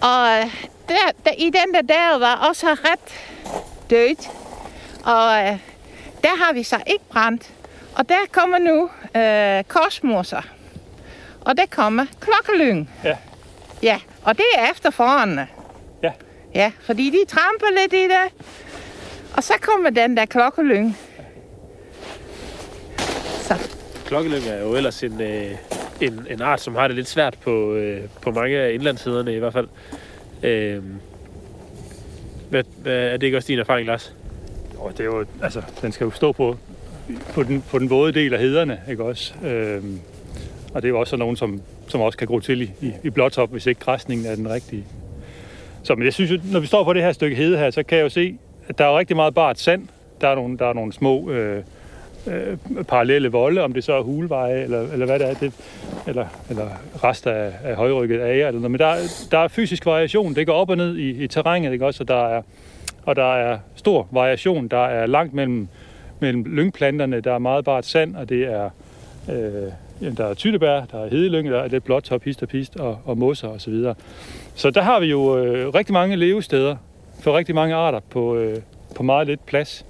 Og 0.01 0.29
der, 0.89 0.95
der, 1.25 1.31
i 1.39 1.45
den 1.45 1.75
der 1.75 1.83
dal 1.83 2.19
var 2.21 2.47
også 2.49 2.67
ret 2.67 3.15
dødt. 3.91 4.31
Og 5.05 5.39
øh, 5.47 5.59
der 6.23 6.45
har 6.45 6.53
vi 6.53 6.63
så 6.63 6.77
ikke 6.87 7.05
brændt. 7.13 7.51
Og 7.97 8.09
der 8.09 8.15
kommer 8.33 8.59
nu 8.59 8.91
øh, 9.21 9.65
korsmosser. 9.65 10.43
Og 11.41 11.57
der 11.57 11.67
kommer 11.71 12.07
klokkelyng. 12.21 12.91
Ja. 13.05 13.17
Ja, 13.83 14.01
og 14.23 14.37
det 14.37 14.45
er 14.57 14.71
efter 14.71 14.91
forerne. 14.91 15.49
Ja. 16.03 16.13
Ja, 16.55 16.73
fordi 16.81 17.11
de 17.11 17.25
tramper 17.29 17.81
lidt 17.81 17.93
i 17.93 18.03
det. 18.03 18.47
Og 19.37 19.43
så 19.43 19.53
kommer 19.61 19.91
den 19.91 20.17
der 20.17 20.25
klokkelyng. 20.25 20.99
Så. 23.43 23.55
Klokkelyng 24.07 24.47
er 24.47 24.61
jo 24.61 24.77
ellers 24.77 25.03
en, 25.03 25.21
øh, 25.21 25.51
en, 26.01 26.27
en 26.31 26.43
art, 26.43 26.61
som 26.61 26.75
har 26.75 26.87
det 26.87 26.97
lidt 26.97 27.09
svært 27.09 27.39
på, 27.43 27.75
øh, 27.75 28.01
på 28.23 28.31
mange 28.31 28.59
af 28.59 28.73
indlandshederne 28.73 29.35
i 29.35 29.39
hvert 29.39 29.53
fald. 29.53 29.69
Øh, 30.43 30.83
hvad, 32.51 32.65
hvad, 32.77 32.97
er 32.97 33.13
det 33.13 33.23
ikke 33.23 33.37
også 33.37 33.47
din 33.47 33.59
erfaring, 33.59 33.87
Lars? 33.87 34.15
Og 34.79 34.93
det 34.93 35.01
er 35.01 35.05
jo, 35.05 35.25
altså, 35.43 35.63
den 35.83 35.93
skal 35.93 36.05
jo 36.05 36.11
stå 36.11 36.33
på, 36.33 36.57
på, 37.35 37.43
den, 37.43 37.65
på 37.71 37.79
den 37.79 37.91
våde 37.91 38.13
del 38.13 38.35
af 38.35 38.41
hederne, 38.41 38.81
ikke 38.91 39.05
også? 39.05 39.35
Øhm, 39.45 40.01
og 40.75 40.83
det 40.83 40.89
er 40.89 40.91
jo 40.91 41.01
også 41.01 41.11
sådan 41.11 41.19
nogen, 41.19 41.37
som, 41.37 41.61
som 41.87 42.01
også 42.01 42.19
kan 42.19 42.27
gro 42.27 42.41
til 42.41 42.63
i, 42.63 42.71
i, 42.81 42.93
i 43.03 43.11
blåtop, 43.11 43.51
hvis 43.51 43.67
ikke 43.67 43.81
græsningen 43.81 44.27
er 44.27 44.35
den 44.35 44.51
rigtige. 44.51 44.85
Så 45.83 45.95
men 45.95 46.05
jeg 46.05 46.13
synes 46.13 46.43
når 46.53 46.61
vi 46.61 46.67
står 46.67 46.85
på 46.85 46.93
det 46.93 47.03
her 47.03 47.13
stykke 47.13 47.37
hede 47.37 47.59
her, 47.59 47.71
så 47.71 47.83
kan 47.83 47.99
jeg 47.99 48.05
jo 48.05 48.09
se, 48.09 48.39
at 48.69 48.79
der 48.79 48.85
er 48.85 48.89
jo 48.89 48.99
rigtig 48.99 49.17
meget 49.17 49.35
bart 49.35 49.59
sand. 49.59 49.89
Der 50.21 50.29
er 50.29 50.35
nogle, 50.35 50.59
der 50.59 50.67
er 50.67 50.73
nogle 50.73 50.93
små 50.93 51.31
øh, 51.31 51.63
øh, 52.27 52.57
parallelle 52.89 53.29
volde, 53.29 53.63
om 53.63 53.73
det 53.73 53.85
så 53.85 53.93
er 53.93 54.03
hulveje, 54.03 54.63
eller, 54.63 54.93
eller 54.93 55.07
hvad 55.07 55.19
det 55.19 55.31
er, 55.31 55.35
det, 55.35 55.53
eller, 56.07 56.27
eller 56.51 56.69
rester 57.05 57.33
af, 57.33 57.53
af 57.65 57.77
højrykket 57.77 58.21
ager, 58.21 58.49
eller 58.49 58.61
noget. 58.61 58.71
Men 58.71 58.79
der, 58.79 58.95
der 59.31 59.39
er 59.39 59.49
fysisk 59.49 59.87
variation. 59.87 60.35
Det 60.35 60.47
går 60.47 60.55
op 60.55 60.71
og 60.71 60.77
ned 60.77 60.97
i, 60.97 61.11
i 61.25 61.27
terrænet, 61.27 61.73
ikke 61.73 61.87
også? 61.87 62.03
Og 62.03 62.09
der 62.09 62.29
er, 62.29 62.43
og 63.03 63.17
der 63.17 63.35
er 63.35 63.59
stor 63.75 64.09
variation. 64.11 64.69
Der 64.69 64.85
er 64.85 65.07
langt 65.07 65.35
mellem, 65.35 65.69
mellem 66.21 66.45
lyngplanterne. 66.45 67.21
Der 67.21 67.33
er 67.33 67.39
meget 67.39 67.65
bart 67.65 67.87
sand, 67.87 68.17
og 68.17 68.29
det 68.29 68.45
er, 68.45 68.71
øh, 69.31 69.73
jamen, 70.01 70.17
der 70.17 70.27
er 70.27 70.35
tyttebær, 70.35 70.85
der 70.93 71.05
er 71.05 71.09
hedelyng, 71.09 71.51
der 71.51 71.59
er 71.59 71.69
lidt 71.69 71.85
blåtop, 71.85 72.23
hist 72.23 72.43
og 72.43 72.49
pist, 72.49 72.77
og, 72.77 72.99
og 73.05 73.19
mosser 73.19 73.49
osv. 73.49 73.59
Så, 73.59 73.71
videre. 73.71 73.95
så 74.55 74.71
der 74.71 74.83
har 74.83 75.01
vi 75.01 75.07
jo 75.07 75.39
øh, 75.39 75.75
rigtig 75.75 75.93
mange 75.93 76.17
levesteder 76.17 76.77
for 77.21 77.37
rigtig 77.39 77.55
mange 77.55 77.75
arter 77.75 78.01
på, 78.11 78.37
øh, 78.37 78.57
på 78.97 79.03
meget 79.03 79.27
lidt 79.27 79.47
plads. 79.47 79.87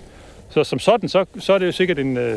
Så 0.51 0.65
som 0.65 0.79
sådan, 0.79 1.09
så, 1.09 1.25
så 1.39 1.53
er 1.53 1.59
det 1.59 1.67
jo 1.67 1.73
sikkert 1.73 1.99
en... 1.99 2.17
Øh, 2.17 2.37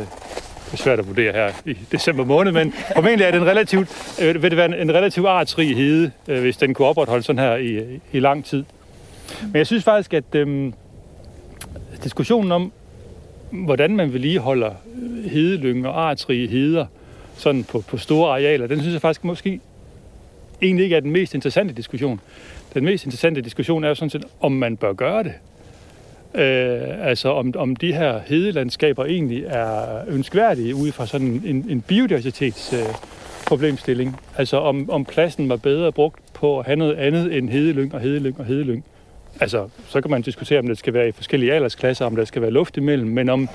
det 0.73 0.79
er 0.79 0.83
svært 0.83 0.99
at 0.99 1.07
vurdere 1.07 1.33
her 1.33 1.51
i 1.65 1.77
december 1.91 2.25
måned, 2.25 2.51
men 2.51 2.73
formentlig 2.95 3.25
er 3.25 3.31
det 3.31 3.41
en 3.41 3.47
relativt, 3.47 4.17
øh, 4.21 4.41
vil 4.41 4.51
det 4.51 4.57
være 4.57 4.65
en, 4.65 4.73
en 4.73 4.93
relativt 4.93 5.27
artsrig 5.27 5.75
hede, 5.75 6.11
øh, 6.27 6.41
hvis 6.41 6.57
den 6.57 6.73
kunne 6.73 6.87
opretholde 6.87 7.23
sådan 7.23 7.39
her 7.39 7.55
i, 7.55 7.99
i 8.11 8.19
lang 8.19 8.45
tid. 8.45 8.63
Men 9.41 9.55
jeg 9.55 9.67
synes 9.67 9.83
faktisk, 9.83 10.13
at 10.13 10.35
øh, 10.35 10.73
diskussionen 12.03 12.51
om, 12.51 12.71
hvordan 13.53 13.95
man 13.95 14.13
vedligeholder 14.13 14.71
hedelyng 15.25 15.87
og 15.87 16.09
artsrige 16.09 16.47
heder 16.47 16.85
sådan 17.37 17.63
på, 17.63 17.83
på 17.87 17.97
store 17.97 18.31
arealer, 18.31 18.67
den 18.67 18.79
synes 18.79 18.93
jeg 18.93 19.01
faktisk 19.01 19.23
måske 19.23 19.59
egentlig 20.61 20.83
ikke 20.83 20.95
er 20.95 20.99
den 20.99 21.11
mest 21.11 21.33
interessante 21.33 21.73
diskussion. 21.73 22.19
Den 22.73 22.85
mest 22.85 23.05
interessante 23.05 23.41
diskussion 23.41 23.83
er 23.83 23.87
jo 23.87 23.95
sådan 23.95 24.09
set, 24.09 24.25
om 24.39 24.51
man 24.51 24.77
bør 24.77 24.93
gøre 24.93 25.23
det. 25.23 25.33
Øh, 26.35 27.07
altså 27.07 27.29
om, 27.29 27.53
om 27.57 27.75
de 27.75 27.93
her 27.93 28.19
hedelandskaber 28.25 29.05
egentlig 29.05 29.43
er 29.47 30.03
ønskværdige 30.07 30.75
ud 30.75 30.91
fra 30.91 31.05
sådan 31.05 31.41
en, 31.45 31.65
en 31.69 31.81
biodiversitets 31.81 32.73
øh, 32.73 32.79
problemstilling. 33.47 34.19
Altså 34.37 34.57
om, 34.57 34.89
om 34.89 35.05
pladsen 35.05 35.49
var 35.49 35.55
bedre 35.55 35.91
brugt 35.91 36.19
på 36.33 36.59
at 36.59 36.65
have 36.65 36.75
noget 36.75 36.95
andet 36.95 37.37
end 37.37 37.49
hedelyng 37.49 37.93
og 37.93 37.99
hedelyng 38.01 38.39
og 38.39 38.45
hedelyng. 38.45 38.85
Altså, 39.39 39.69
så 39.87 40.01
kan 40.01 40.11
man 40.11 40.21
diskutere, 40.21 40.59
om 40.59 40.67
det 40.67 40.77
skal 40.77 40.93
være 40.93 41.07
i 41.07 41.11
forskellige 41.11 41.53
aldersklasser, 41.53 42.05
om 42.05 42.15
der 42.15 42.25
skal 42.25 42.41
være 42.41 42.51
luft 42.51 42.77
imellem, 42.77 43.09
men 43.09 43.29
om, 43.29 43.49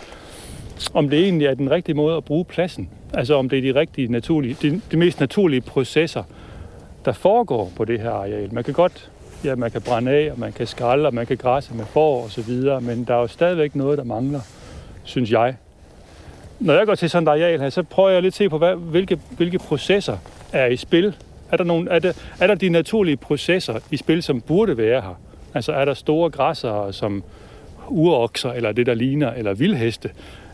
om 0.95 1.09
det 1.09 1.19
egentlig 1.19 1.47
er 1.47 1.55
den 1.55 1.71
rigtige 1.71 1.95
måde 1.95 2.17
at 2.17 2.25
bruge 2.25 2.45
pladsen. 2.45 2.91
Altså 3.15 3.35
om 3.35 3.49
det 3.49 3.59
er 3.59 3.73
de 3.73 3.81
rigtige 3.81 4.09
naturlige, 4.13 4.57
de, 4.63 4.81
de 4.91 4.97
mest 4.97 5.21
naturlige 5.21 5.61
processer, 5.61 6.23
der 7.05 7.13
foregår 7.13 7.73
på 7.77 7.85
det 7.85 8.01
her 8.01 8.11
areal. 8.11 8.55
Man 8.55 8.65
kan 8.65 8.75
godt, 8.75 9.11
ja, 9.45 9.55
man 9.55 9.71
kan 9.71 9.83
brænde 9.83 10.11
af, 10.11 10.33
og 10.33 10.39
man 10.39 10.53
kan 10.53 10.67
skralde, 10.67 11.07
og 11.07 11.15
man 11.15 11.27
kan 11.27 11.37
græsse 11.37 11.75
med 11.75 11.85
får 11.85 12.23
og 12.23 12.31
så 12.31 12.43
videre, 12.43 12.81
men 12.81 13.05
der 13.05 13.15
er 13.15 13.21
jo 13.21 13.27
stadigvæk 13.27 13.75
noget, 13.75 13.99
der 13.99 14.05
mangler, 14.05 14.41
synes 15.05 15.31
jeg. 15.31 15.57
når 16.61 16.75
jeg 16.75 16.87
går 16.87 16.95
til 16.95 17.11
sådan 17.11 17.29
et 17.29 17.31
areal 17.31 17.61
her, 17.61 17.71
så 17.71 17.83
prøver 17.83 18.11
jeg 18.11 18.23
lidt 18.23 18.33
at 18.33 18.37
se 18.37 18.49
på, 18.49 18.59
hvad, 18.59 18.77
hvilke, 18.77 19.19
hvilke 19.31 19.59
processer 19.59 20.17
er 20.53 20.67
i 20.67 20.77
spil. 20.77 21.15
Er 21.51 21.57
der, 21.57 21.65
nogle, 21.65 21.91
er, 21.91 21.99
der, 21.99 22.13
er 22.41 22.47
der 22.47 22.55
de 22.55 22.69
naturlige 22.69 23.17
processer 23.17 23.79
i 23.91 23.97
spil, 23.97 24.23
som 24.23 24.41
burde 24.41 24.77
være 24.77 25.01
her? 25.01 25.21
Altså 25.59 25.73
er 25.73 25.85
der 25.85 25.95
store 25.95 26.31
græsser 26.31 26.91
som 26.91 27.25
urokser, 27.89 28.53
eller 28.53 28.73
det, 28.73 28.87
der 28.87 28.95
ligner, 28.95 29.33
eller 29.33 29.55
vildheste, 29.55 30.11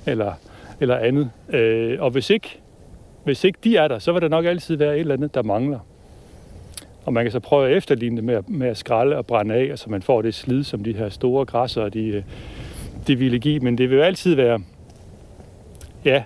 eller, 0.07 0.33
eller 0.81 0.97
andet. 0.97 1.31
Øh, 1.49 2.03
og 2.03 2.11
hvis 2.11 2.31
ikke, 2.31 2.59
hvis 3.25 3.45
ikke 3.45 3.59
de 3.64 3.77
er 3.77 3.88
der, 3.88 3.99
så 3.99 4.12
vil 4.12 4.23
der 4.23 4.29
nok 4.29 4.45
altid 4.45 4.77
være 4.77 4.95
et 4.95 5.01
eller 5.01 5.14
andet, 5.14 5.35
der 5.35 5.43
mangler. 5.43 5.79
Og 7.05 7.12
man 7.12 7.25
kan 7.25 7.33
så 7.33 7.40
prøve 7.40 7.71
at 7.71 7.77
efterligne 7.77 8.17
det 8.17 8.25
med, 8.25 8.43
med 8.47 8.69
at 8.69 8.77
skralde 8.77 9.17
og 9.17 9.27
brænde 9.27 9.55
af, 9.55 9.79
så 9.79 9.90
man 9.90 10.03
får 10.03 10.23
det 10.23 10.35
slid, 10.35 10.64
som 10.64 10.85
de 10.85 10.93
her 10.93 11.09
store 11.09 11.45
græsser, 11.45 11.88
de, 11.88 12.07
øh, 12.07 12.23
de 13.07 13.17
ville 13.17 13.38
give. 13.38 13.61
Men 13.61 13.79
det 13.79 13.90
vil 13.90 13.97
jo 13.97 14.03
altid 14.03 14.35
være, 14.35 14.61
ja, 16.05 16.23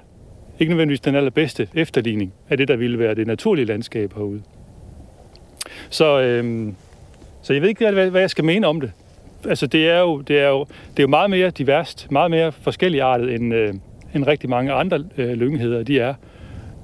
ikke 0.59 0.71
nødvendigvis 0.71 1.01
den 1.01 1.15
allerbedste 1.15 1.69
efterligning 1.75 2.33
af 2.49 2.57
det, 2.57 2.69
der 2.69 2.77
ville 2.77 2.99
være 2.99 3.15
det 3.15 3.27
naturlige 3.27 3.67
landskab 3.67 4.15
herude. 4.15 4.43
Så, 5.91 6.21
øhm, 6.21 6.75
så 7.49 7.53
jeg 7.53 7.63
ved 7.63 7.69
ikke, 7.69 7.91
hvad, 7.91 8.11
hvad 8.11 8.21
jeg 8.21 8.31
skal 8.31 8.45
mene 8.45 8.67
om 8.67 8.81
det. 8.81 8.93
Altså, 9.49 9.67
det 9.67 9.89
er 9.89 10.01
jo, 10.01 10.21
det 10.21 10.41
er 10.41 10.49
jo, 10.49 10.65
det 10.65 10.99
er 10.99 11.03
jo 11.03 11.09
meget 11.09 11.31
mere 11.31 11.51
diverst, 11.51 12.11
meget 12.11 12.31
mere 12.31 12.53
forskellige 12.53 13.03
artet, 13.03 13.35
end, 13.35 13.55
øh, 13.55 13.75
end 14.15 14.25
rigtig 14.25 14.51
mange 14.51 14.73
andre 14.73 15.05
øh, 15.17 15.31
lyngheder, 15.31 15.83
de 15.83 16.01
er. 16.01 16.15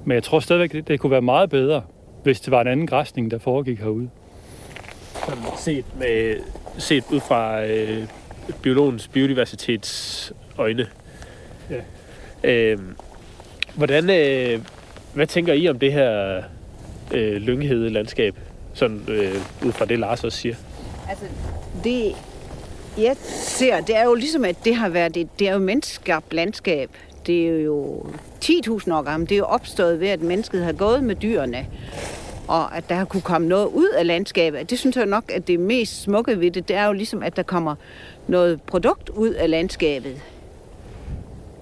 Men 0.05 0.15
jeg 0.15 0.23
tror 0.23 0.39
stadigvæk, 0.39 0.71
det, 0.71 0.87
det 0.87 0.99
kunne 0.99 1.11
være 1.11 1.21
meget 1.21 1.49
bedre, 1.49 1.81
hvis 2.23 2.41
det 2.41 2.51
var 2.51 2.61
en 2.61 2.67
anden 2.67 2.87
græsning, 2.87 3.31
der 3.31 3.37
foregik 3.37 3.79
herude. 3.79 4.09
Set, 5.57 5.85
med, 5.99 6.35
set 6.77 7.03
ud 7.11 7.19
fra 7.19 7.65
øh, 7.65 8.03
biologens 8.61 9.07
biodiversitets 9.07 10.33
øjne. 10.57 10.87
Ja. 11.69 11.81
Øh, 12.43 12.79
hvordan, 13.75 14.09
øh, 14.09 14.59
hvad 15.13 15.27
tænker 15.27 15.53
I 15.53 15.69
om 15.69 15.79
det 15.79 15.93
her 15.93 16.41
øh, 17.13 17.35
lynghede 17.35 17.89
landskab? 17.89 18.35
Sådan 18.75 19.01
øh, 19.07 19.35
ud 19.65 19.71
fra 19.71 19.85
det, 19.85 19.99
Lars 19.99 20.23
også 20.23 20.37
siger. 20.37 20.55
Altså, 21.09 21.25
det 21.83 22.15
jeg 22.97 23.15
ser, 23.21 23.81
det 23.81 23.95
er 23.95 24.03
jo 24.03 24.13
ligesom, 24.13 24.45
at 24.45 24.55
det 24.65 24.75
har 24.75 24.89
været 24.89 25.17
et, 25.17 25.39
det 25.39 25.49
er 25.49 25.53
jo 25.53 25.59
menneskeskabt 25.59 26.33
landskab. 26.33 26.89
Det 27.27 27.47
er 27.47 27.61
jo 27.61 28.05
10.000 28.45 28.93
år 28.93 29.01
gammelt. 29.01 29.29
Det 29.29 29.35
er 29.35 29.39
jo 29.39 29.45
opstået 29.45 29.99
ved, 29.99 30.07
at 30.07 30.21
mennesket 30.21 30.63
har 30.63 30.73
gået 30.73 31.03
med 31.03 31.15
dyrene 31.15 31.67
og 32.47 32.77
at 32.77 32.89
der 32.89 32.95
har 32.95 33.05
kunne 33.05 33.21
komme 33.21 33.47
noget 33.47 33.65
ud 33.65 33.89
af 33.89 34.07
landskabet. 34.07 34.69
Det 34.69 34.79
synes 34.79 34.95
jeg 34.95 35.05
nok, 35.05 35.31
at 35.31 35.47
det 35.47 35.59
mest 35.59 36.01
smukke 36.01 36.39
ved 36.39 36.51
det, 36.51 36.67
det 36.67 36.75
er 36.75 36.85
jo 36.85 36.93
ligesom, 36.93 37.23
at 37.23 37.35
der 37.35 37.43
kommer 37.43 37.75
noget 38.27 38.61
produkt 38.61 39.09
ud 39.09 39.29
af 39.29 39.49
landskabet, 39.49 40.21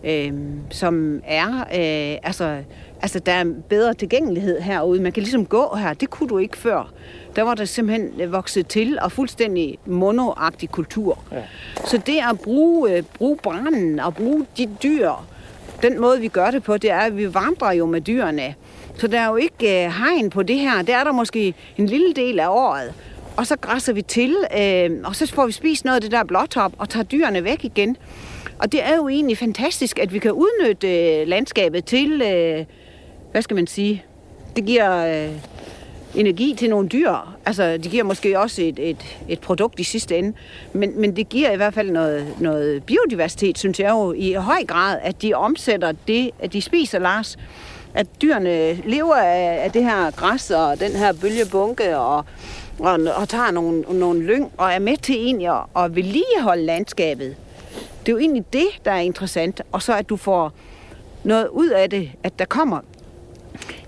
øh, 0.04 0.34
som 0.70 1.22
er, 1.26 1.60
øh, 1.60 2.20
altså, 2.24 2.64
altså 3.04 3.20
der 3.20 3.32
er 3.32 3.46
bedre 3.70 3.94
tilgængelighed 3.94 4.60
herude. 4.60 5.02
Man 5.02 5.12
kan 5.12 5.24
ligesom 5.24 5.46
gå 5.46 5.76
her, 5.76 5.94
det 5.94 6.10
kunne 6.10 6.30
du 6.30 6.38
ikke 6.38 6.58
før. 6.58 6.92
Der 7.36 7.42
var 7.42 7.56
der 7.56 7.66
simpelthen 7.66 8.32
vokset 8.32 8.68
til 8.68 9.00
og 9.02 9.12
fuldstændig 9.12 9.78
monoagtig 9.86 10.70
kultur. 10.72 11.20
Ja. 11.32 11.44
Så 11.86 11.98
det 11.98 12.18
at 12.30 12.40
bruge, 12.40 12.92
øh, 12.92 13.04
bruge 13.18 13.38
branden 13.38 14.00
og 14.00 14.16
bruge 14.16 14.46
de 14.58 14.70
dyr, 14.84 15.12
den 15.82 16.02
måde 16.02 16.20
vi 16.22 16.28
gør 16.28 16.52
det 16.52 16.64
på, 16.64 16.78
det 16.78 16.92
er, 16.92 17.00
at 17.00 17.18
vi 17.18 17.34
vandrer 17.34 17.72
jo 17.72 17.86
med 17.86 18.02
dyrene. 18.02 18.56
Så 18.98 19.08
der 19.08 19.20
er 19.20 19.30
jo 19.30 19.36
ikke 19.36 19.86
øh, 19.86 19.92
hegn 19.92 20.30
på 20.30 20.44
det 20.44 20.60
her. 20.60 20.82
Der 20.82 20.98
er 20.98 21.04
der 21.04 21.12
måske 21.12 21.54
en 21.78 21.86
lille 21.86 22.14
del 22.14 22.40
af 22.40 22.48
året. 22.48 22.94
Og 23.38 23.48
så 23.48 23.56
græsser 23.56 23.94
vi 23.94 24.02
til, 24.02 24.36
øh, 24.58 24.90
og 25.04 25.16
så 25.16 25.34
får 25.34 25.46
vi 25.46 25.52
spist 25.52 25.86
noget 25.86 25.96
af 25.96 26.02
det 26.02 26.12
der 26.12 26.24
blåtop 26.24 26.74
og 26.78 26.90
tager 26.90 27.04
dyrene 27.04 27.44
væk 27.44 27.66
igen. 27.66 27.98
Og 28.60 28.72
det 28.72 28.84
er 28.84 28.96
jo 28.96 29.08
egentlig 29.08 29.38
fantastisk, 29.38 30.00
at 30.00 30.14
vi 30.14 30.20
kan 30.20 30.32
udnytte 30.32 31.20
øh, 31.22 31.28
landskabet 31.28 31.86
til, 31.86 32.22
øh, 32.22 32.66
hvad 33.34 33.42
skal 33.42 33.56
man 33.56 33.68
sige, 33.68 34.04
det 34.56 34.66
giver 34.66 35.06
øh, 35.06 35.36
energi 36.16 36.56
til 36.58 36.70
nogle 36.70 36.88
dyr. 36.90 37.36
Altså, 37.46 37.72
det 37.72 37.92
giver 37.92 38.04
måske 38.04 38.40
også 38.40 38.62
et, 38.62 38.80
et, 38.80 39.18
et 39.28 39.40
produkt 39.40 39.80
i 39.80 39.84
sidste 39.84 40.18
ende. 40.18 40.34
Men, 40.74 41.02
men 41.02 41.16
det 41.16 41.30
giver 41.30 41.52
i 41.52 41.56
hvert 41.56 41.74
fald 41.74 41.92
noget, 41.92 42.28
noget 42.40 42.84
biodiversitet, 42.84 43.58
synes 43.58 43.80
jeg 43.80 43.90
jo, 43.90 44.14
i 44.14 44.34
høj 44.34 44.66
grad, 44.68 45.00
at 45.02 45.22
de 45.22 45.34
omsætter 45.34 45.92
det, 46.08 46.30
at 46.40 46.54
de 46.54 46.62
spiser, 46.62 47.00
Lars, 47.00 47.38
at 47.94 48.08
dyrene 48.22 48.74
lever 48.74 49.16
af, 49.16 49.64
af 49.64 49.72
det 49.72 49.84
her 49.84 50.12
græs 50.12 50.52
og 50.52 50.80
den 50.80 50.92
her 50.92 51.14
bølgebunke 51.14 51.98
og, 51.98 52.26
og, 52.80 53.00
og 53.16 53.30
tager 53.30 53.52
nogle, 53.52 53.82
nogle 53.82 54.24
lyng 54.24 54.52
og 54.58 54.72
er 54.72 54.80
med 54.80 54.98
til 54.98 55.16
egentlig 55.16 55.48
at, 55.48 55.84
at 55.84 55.96
vedligeholde 55.96 56.64
landskabet. 56.66 57.36
Det 58.00 58.12
er 58.12 58.14
jo 58.14 58.18
egentlig 58.18 58.44
det, 58.54 58.68
der 58.86 58.92
er 58.92 59.00
interessant. 59.00 59.62
Og 59.72 59.82
så 59.82 59.94
at 59.94 60.10
du 60.10 60.18
får 60.18 60.54
noget 61.24 61.48
ud 61.48 61.70
af 61.70 61.90
det, 61.90 62.12
at 62.24 62.40
der 62.40 62.46
kommer 62.46 62.80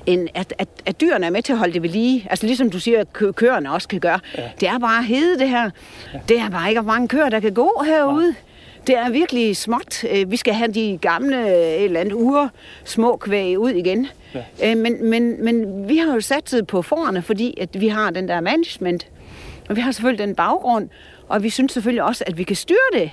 en, 0.05 0.27
at, 0.33 0.53
at, 0.57 0.67
at 0.85 1.01
dyrene 1.01 1.25
er 1.25 1.29
med 1.29 1.41
til 1.41 1.53
at 1.53 1.59
holde 1.59 1.73
det 1.73 1.81
ved 1.83 1.89
lige. 1.89 2.27
Altså 2.29 2.45
ligesom 2.45 2.69
du 2.69 2.79
siger, 2.79 2.99
at 2.99 3.13
kø- 3.13 3.31
køerne 3.31 3.71
også 3.71 3.87
kan 3.87 3.99
gøre. 3.99 4.19
Ja. 4.37 4.43
Det 4.59 4.67
er 4.67 4.79
bare 4.79 5.03
hede, 5.03 5.39
det 5.39 5.49
her. 5.49 5.69
Ja. 6.13 6.19
Det 6.29 6.39
er 6.39 6.49
bare 6.49 6.69
ikke 6.69 6.81
mange 6.81 7.07
køer, 7.07 7.29
der 7.29 7.39
kan 7.39 7.53
gå 7.53 7.83
herude. 7.85 8.27
Ja. 8.27 8.33
Det 8.87 8.97
er 8.97 9.09
virkelig 9.09 9.57
småt. 9.57 10.03
Øh, 10.11 10.31
vi 10.31 10.37
skal 10.37 10.53
have 10.53 10.71
de 10.71 10.97
gamle 11.01 11.37
øh, 11.41 11.53
et 11.55 11.83
eller 11.83 11.99
andet 11.99 12.13
uger 12.13 12.47
små 12.83 13.17
kvæg 13.17 13.59
ud 13.59 13.69
igen. 13.71 14.07
Ja. 14.33 14.71
Øh, 14.71 14.77
men, 14.77 15.09
men, 15.09 15.43
men 15.43 15.89
vi 15.89 15.97
har 15.97 16.13
jo 16.13 16.21
satset 16.21 16.67
på 16.67 16.81
forerne, 16.81 17.21
fordi 17.21 17.57
at 17.61 17.81
vi 17.81 17.87
har 17.87 18.09
den 18.09 18.27
der 18.27 18.41
management. 18.41 19.07
Og 19.69 19.75
vi 19.75 19.81
har 19.81 19.91
selvfølgelig 19.91 20.27
den 20.27 20.35
baggrund, 20.35 20.89
og 21.27 21.43
vi 21.43 21.49
synes 21.49 21.71
selvfølgelig 21.71 22.03
også, 22.03 22.23
at 22.27 22.37
vi 22.37 22.43
kan 22.43 22.55
styre 22.55 22.77
det. 22.93 23.11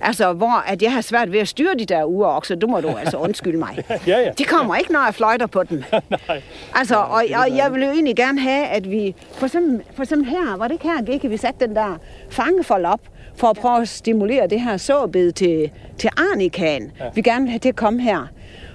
Altså, 0.00 0.32
hvor 0.32 0.64
at 0.66 0.82
jeg 0.82 0.92
har 0.92 1.00
svært 1.00 1.32
ved 1.32 1.40
at 1.40 1.48
styre 1.48 1.74
de 1.78 1.84
der 1.84 2.04
ureokser, 2.04 2.54
du 2.54 2.66
må 2.66 2.80
du 2.80 2.88
altså 2.88 3.16
undskylde 3.26 3.58
mig. 3.58 3.84
ja, 4.06 4.20
ja. 4.20 4.30
De 4.38 4.44
kommer 4.44 4.76
ikke, 4.76 4.92
når 4.92 5.04
jeg 5.04 5.14
fløjter 5.14 5.46
på 5.46 5.62
dem. 5.62 5.82
Nej. 6.28 6.42
Altså, 6.74 6.96
og, 6.96 7.22
og 7.34 7.56
jeg 7.56 7.68
vil 7.72 7.82
jo 7.82 7.90
egentlig 7.90 8.16
gerne 8.16 8.40
have, 8.40 8.66
at 8.66 8.90
vi... 8.90 9.14
For 9.32 9.46
eksempel, 9.46 9.82
for 9.94 10.02
eksempel 10.02 10.28
her, 10.30 10.56
var 10.56 10.68
det 10.68 10.74
ikke 10.74 10.88
her, 10.88 11.12
ikke, 11.12 11.28
vi 11.28 11.36
satte 11.36 11.66
den 11.66 11.76
der 11.76 11.98
fangefold 12.30 12.84
op, 12.84 13.00
for 13.34 13.46
at 13.46 13.56
prøve 13.56 13.80
at 13.80 13.88
stimulere 13.88 14.46
det 14.46 14.60
her 14.60 14.76
såbed 14.76 15.32
til, 15.32 15.70
til 15.98 16.10
arnikaen. 16.16 16.92
Ja. 17.00 17.04
Vi 17.14 17.22
gerne 17.22 17.42
vil 17.42 17.50
have 17.50 17.58
det 17.58 17.68
at 17.68 17.76
komme 17.76 18.02
her. 18.02 18.26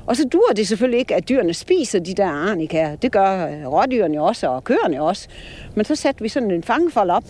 Og 0.07 0.15
så 0.15 0.27
dur 0.27 0.53
det 0.55 0.67
selvfølgelig 0.67 0.99
ikke, 0.99 1.15
at 1.15 1.29
dyrene 1.29 1.53
spiser 1.53 1.99
de 1.99 2.13
der 2.13 2.27
arnikaer. 2.27 2.95
Det 2.95 3.11
gør 3.11 3.47
rådyrene 3.65 4.21
også, 4.21 4.47
og 4.47 4.63
køerne 4.63 5.01
også. 5.01 5.27
Men 5.75 5.85
så 5.85 5.95
satte 5.95 6.21
vi 6.21 6.29
sådan 6.29 6.51
en 6.51 6.63
fangefold 6.63 7.09
op, 7.09 7.23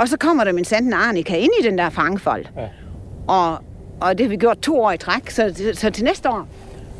og 0.00 0.08
så 0.08 0.16
kommer 0.16 0.44
der 0.44 0.52
min 0.52 0.64
sanden 0.64 0.92
arnika 0.92 1.36
ind 1.36 1.50
i 1.60 1.64
den 1.64 1.78
der 1.78 1.90
fangefold. 1.90 2.44
Ja. 2.56 2.68
Og, 3.28 3.58
og 4.00 4.18
det 4.18 4.26
har 4.26 4.28
vi 4.28 4.36
gjort 4.36 4.58
to 4.58 4.80
år 4.80 4.92
i 4.92 4.98
træk, 4.98 5.30
så, 5.30 5.72
så 5.74 5.90
til 5.90 6.04
næste 6.04 6.28
år, 6.28 6.48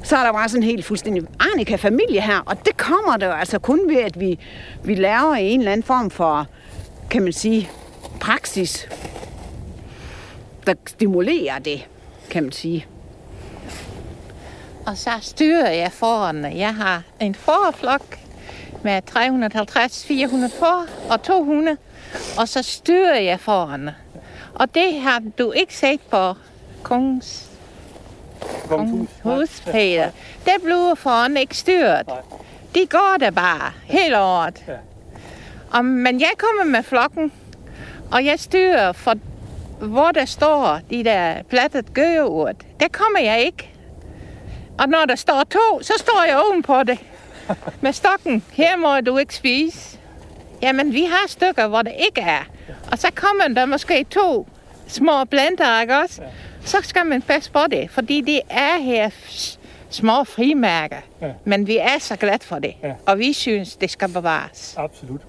så 0.03 0.17
er 0.17 0.25
der 0.25 0.33
bare 0.33 0.49
sådan 0.49 0.63
en 0.63 0.69
helt 0.69 0.85
fuldstændig 0.85 1.23
Arnika-familie 1.41 2.21
her, 2.21 2.39
og 2.47 2.65
det 2.67 2.77
kommer 2.77 3.17
der 3.17 3.33
altså 3.33 3.59
kun 3.59 3.81
ved, 3.89 3.97
at 3.97 4.21
vi, 4.21 4.39
vi 4.85 4.95
laver 4.95 5.35
en 5.35 5.61
eller 5.61 5.73
anden 5.73 5.85
form 5.85 6.11
for, 6.11 6.47
kan 7.11 7.23
man 7.23 7.33
sige, 7.33 7.71
praksis, 8.21 8.89
der 10.67 10.75
stimulerer 10.87 11.59
det, 11.59 11.89
kan 12.31 12.43
man 12.43 12.53
sige. 12.53 12.87
Og 14.87 14.97
så 14.97 15.11
styrer 15.21 15.71
jeg 15.71 15.93
forerne. 15.93 16.53
Jeg 16.57 16.75
har 16.75 17.03
en 17.21 17.35
forflok 17.35 18.19
med 18.83 19.03
350-400 19.11 20.59
for 20.59 20.87
og 21.11 21.23
200, 21.23 21.77
og 22.39 22.49
så 22.49 22.63
styrer 22.63 23.19
jeg 23.21 23.41
forerne. 23.41 23.95
Og 24.55 24.75
det 24.75 25.01
har 25.01 25.23
du 25.39 25.51
ikke 25.53 25.77
set 25.77 26.01
på 26.01 26.35
kongens 26.83 27.51
Kongens 28.69 29.11
hus, 29.23 29.61
Peter. 29.61 30.11
Det 30.45 30.55
bliver 30.65 30.95
foran 30.95 31.37
ikke 31.37 31.57
styret. 31.57 32.09
De 32.75 32.87
går 32.87 33.17
der 33.21 33.31
bare 33.31 33.73
hele 33.85 34.19
året. 34.19 34.65
Og, 35.71 35.85
men 35.85 36.21
jeg 36.21 36.31
kommer 36.39 36.65
med 36.65 36.83
flokken, 36.83 37.33
og 38.13 38.25
jeg 38.25 38.41
styrer 38.41 38.93
for, 38.93 39.15
hvor 39.81 40.11
der 40.11 40.25
står 40.25 40.81
de 40.91 41.05
der 41.05 41.43
plattet 41.43 41.95
gøgeurt. 41.95 42.57
Der 42.81 42.89
kommer 42.89 43.21
jeg 43.21 43.41
ikke. 43.41 43.71
Og 44.79 44.89
når 44.89 45.05
der 45.05 45.15
står 45.17 45.45
to, 45.51 45.83
så 45.83 45.93
står 45.99 46.25
jeg 46.29 46.43
ovenpå 46.47 46.83
det. 46.83 46.99
Med 47.81 47.93
stokken. 47.93 48.45
Her 48.53 48.77
må 48.77 49.01
du 49.01 49.19
ikke 49.19 49.35
spise. 49.35 49.99
Jamen, 50.63 50.93
vi 50.93 51.05
har 51.05 51.29
stykker, 51.29 51.67
hvor 51.69 51.83
det 51.83 51.93
ikke 52.09 52.21
er. 52.21 52.45
Og 52.93 52.99
så 52.99 53.09
kommer 53.15 53.55
der 53.55 53.67
måske 53.67 54.05
to 54.11 54.49
små 54.87 55.25
blender, 55.25 55.81
ikke 55.81 55.97
også? 55.99 56.23
Så 56.65 56.77
skal 56.83 57.07
man 57.07 57.23
passe 57.23 57.51
på 57.53 57.61
det, 57.71 57.91
fordi 57.91 58.21
det 58.21 58.41
er 58.51 58.79
her 58.83 59.11
små 59.91 60.25
frimærker. 60.25 60.97
Ja. 61.23 61.27
Men 61.45 61.67
vi 61.67 61.77
er 61.77 61.99
så 62.01 62.17
glade 62.17 62.45
for 62.45 62.59
det. 62.59 62.75
Ja. 62.83 62.93
Og 63.07 63.19
vi 63.19 63.33
synes, 63.33 63.77
det 63.77 63.91
skal 63.91 64.09
bevares. 64.13 64.75
Absolut. 64.79 65.21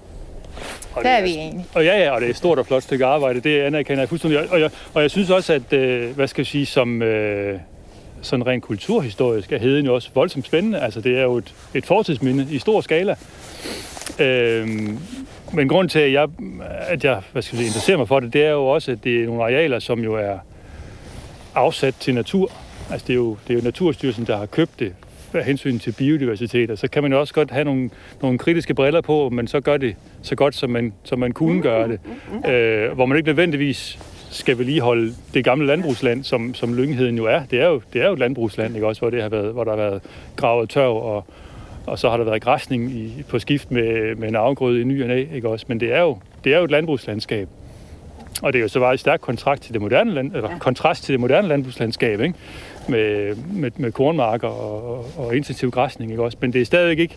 Og 0.94 1.02
Der 1.04 1.10
det 1.10 1.18
er 1.18 1.22
vi 1.22 1.34
enige. 1.34 1.66
Og 1.74 1.84
ja, 1.84 1.98
ja, 1.98 2.10
og 2.10 2.20
det 2.20 2.26
er 2.26 2.30
et 2.30 2.36
stort 2.36 2.58
og 2.58 2.66
flot 2.66 2.82
stykke 2.82 3.04
arbejde, 3.06 3.40
det 3.40 3.60
anerkender 3.62 4.02
jeg 4.02 4.08
fuldstændig. 4.08 4.40
Og- 4.40 4.46
Og 4.50 4.60
jeg, 4.60 4.70
og 4.94 5.02
jeg 5.02 5.10
synes 5.10 5.30
også, 5.30 5.52
at, 5.52 5.72
øh, 5.72 6.10
hvad 6.16 6.28
skal 6.28 6.40
jeg 6.42 6.46
sige, 6.46 6.66
som 6.66 7.02
øh, 7.02 7.58
sådan 8.22 8.46
rent 8.46 8.62
kulturhistorisk 8.62 9.52
er 9.52 9.58
heden 9.58 9.86
jo 9.86 9.94
også 9.94 10.10
voldsomt 10.14 10.46
spændende. 10.46 10.80
Altså, 10.80 11.00
det 11.00 11.18
er 11.18 11.22
jo 11.22 11.36
et, 11.36 11.54
et 11.74 11.86
fortidsminde 11.86 12.46
i 12.50 12.58
stor 12.58 12.80
skala. 12.80 13.16
Øhm, 14.20 14.98
men 15.52 15.68
grund 15.68 15.88
til, 15.88 15.98
at 15.98 16.12
jeg, 16.12 16.28
at 16.88 17.04
jeg 17.04 17.20
hvad 17.32 17.42
skal 17.42 17.56
jeg 17.56 17.58
sige, 17.58 17.66
interesserer 17.66 17.96
mig 17.96 18.08
for 18.08 18.20
det, 18.20 18.32
det 18.32 18.44
er 18.44 18.50
jo 18.50 18.66
også, 18.66 18.92
at 18.92 19.04
det 19.04 19.22
er 19.22 19.26
nogle 19.26 19.42
arealer, 19.42 19.78
som 19.78 20.04
jo 20.04 20.14
er 20.14 20.38
afsat 21.54 21.94
til 22.00 22.14
natur. 22.14 22.52
Altså 22.90 23.06
det 23.06 23.12
er, 23.12 23.16
jo, 23.16 23.36
det 23.48 23.54
er 23.54 23.58
jo 23.58 23.64
Naturstyrelsen, 23.64 24.26
der 24.26 24.36
har 24.36 24.46
købt 24.46 24.80
det 24.80 24.94
af 25.34 25.44
hensyn 25.44 25.78
til 25.78 25.92
biodiversitet, 25.92 26.70
og 26.70 26.78
så 26.78 26.88
kan 26.88 27.02
man 27.02 27.12
jo 27.12 27.20
også 27.20 27.34
godt 27.34 27.50
have 27.50 27.64
nogle, 27.64 27.90
nogle 28.22 28.38
kritiske 28.38 28.74
briller 28.74 29.00
på, 29.00 29.28
men 29.28 29.46
så 29.46 29.60
gør 29.60 29.76
det 29.76 29.96
så 30.22 30.34
godt, 30.34 30.54
som 30.54 30.70
man, 30.70 30.92
som 31.04 31.18
man 31.18 31.32
kunne 31.32 31.62
gøre 31.62 31.88
det. 31.88 32.00
Øh, 32.50 32.92
hvor 32.92 33.06
man 33.06 33.16
ikke 33.16 33.28
nødvendigvis 33.28 33.98
skal 34.32 34.58
vedligeholde 34.58 35.14
det 35.34 35.44
gamle 35.44 35.66
landbrugsland, 35.66 36.24
som, 36.24 36.54
som 36.54 36.74
Lyngheden 36.74 37.16
jo 37.16 37.24
er. 37.24 37.40
Det 37.50 37.60
er 37.60 37.68
jo, 37.68 37.82
det 37.92 38.02
er 38.02 38.06
jo 38.06 38.12
et 38.12 38.18
landbrugsland, 38.18 38.74
ikke 38.74 38.86
også, 38.86 39.00
hvor, 39.00 39.10
det 39.10 39.22
har 39.22 39.28
været, 39.28 39.52
hvor 39.52 39.64
der 39.64 39.70
har 39.70 39.76
været 39.76 40.02
gravet 40.36 40.70
tørv, 40.70 40.96
og, 40.96 41.24
og 41.86 41.98
så 41.98 42.10
har 42.10 42.16
der 42.16 42.24
været 42.24 42.42
græsning 42.42 42.90
i, 42.90 43.22
på 43.28 43.38
skift 43.38 43.70
med, 43.70 44.14
med 44.14 44.28
en 44.28 44.36
afgrøde 44.36 44.80
i 44.80 44.84
ny 44.84 45.02
og 45.02 45.08
næ, 45.08 45.26
ikke 45.34 45.48
også. 45.48 45.64
Men 45.68 45.80
det 45.80 45.94
er 45.94 46.00
jo, 46.00 46.18
det 46.44 46.54
er 46.54 46.58
jo 46.58 46.64
et 46.64 46.70
landbrugslandskab. 46.70 47.48
Og 48.42 48.52
det 48.52 48.58
er 48.58 48.62
jo 48.62 48.68
så 48.68 48.80
bare 48.80 48.94
et 48.94 49.00
stærkt 49.00 49.22
kontrakt 49.22 49.62
til 49.62 49.72
det 49.72 49.80
moderne 49.80 50.14
land, 50.14 50.36
eller 50.36 50.58
kontrast 50.58 51.04
til 51.04 51.12
det 51.12 51.20
moderne 51.20 51.48
landbrugslandskab, 51.48 52.20
ikke? 52.20 52.34
Med, 52.88 53.36
med, 53.52 53.70
med 53.76 53.92
kornmarker 53.92 54.48
og, 54.48 54.96
og, 54.96 55.06
og 55.16 55.36
intensiv 55.36 55.70
græsning, 55.70 56.10
ikke 56.10 56.22
også? 56.22 56.36
Men 56.40 56.52
det 56.52 56.60
er 56.60 56.64
stadigvæk 56.64 56.98
ikke, 56.98 57.16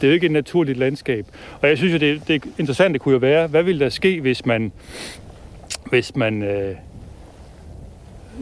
det 0.00 0.06
er 0.06 0.08
jo 0.08 0.14
ikke 0.14 0.26
et 0.26 0.32
naturligt 0.32 0.78
landskab. 0.78 1.26
Og 1.60 1.68
jeg 1.68 1.78
synes 1.78 1.92
jo, 1.92 1.98
det, 1.98 2.28
det 2.28 2.44
interessante 2.58 2.98
kunne 2.98 3.12
jo 3.12 3.18
være, 3.18 3.46
hvad 3.46 3.62
ville 3.62 3.80
der 3.80 3.88
ske, 3.88 4.20
hvis 4.20 4.46
man, 4.46 4.72
hvis 5.90 6.16
man, 6.16 6.42
øh, 6.42 6.74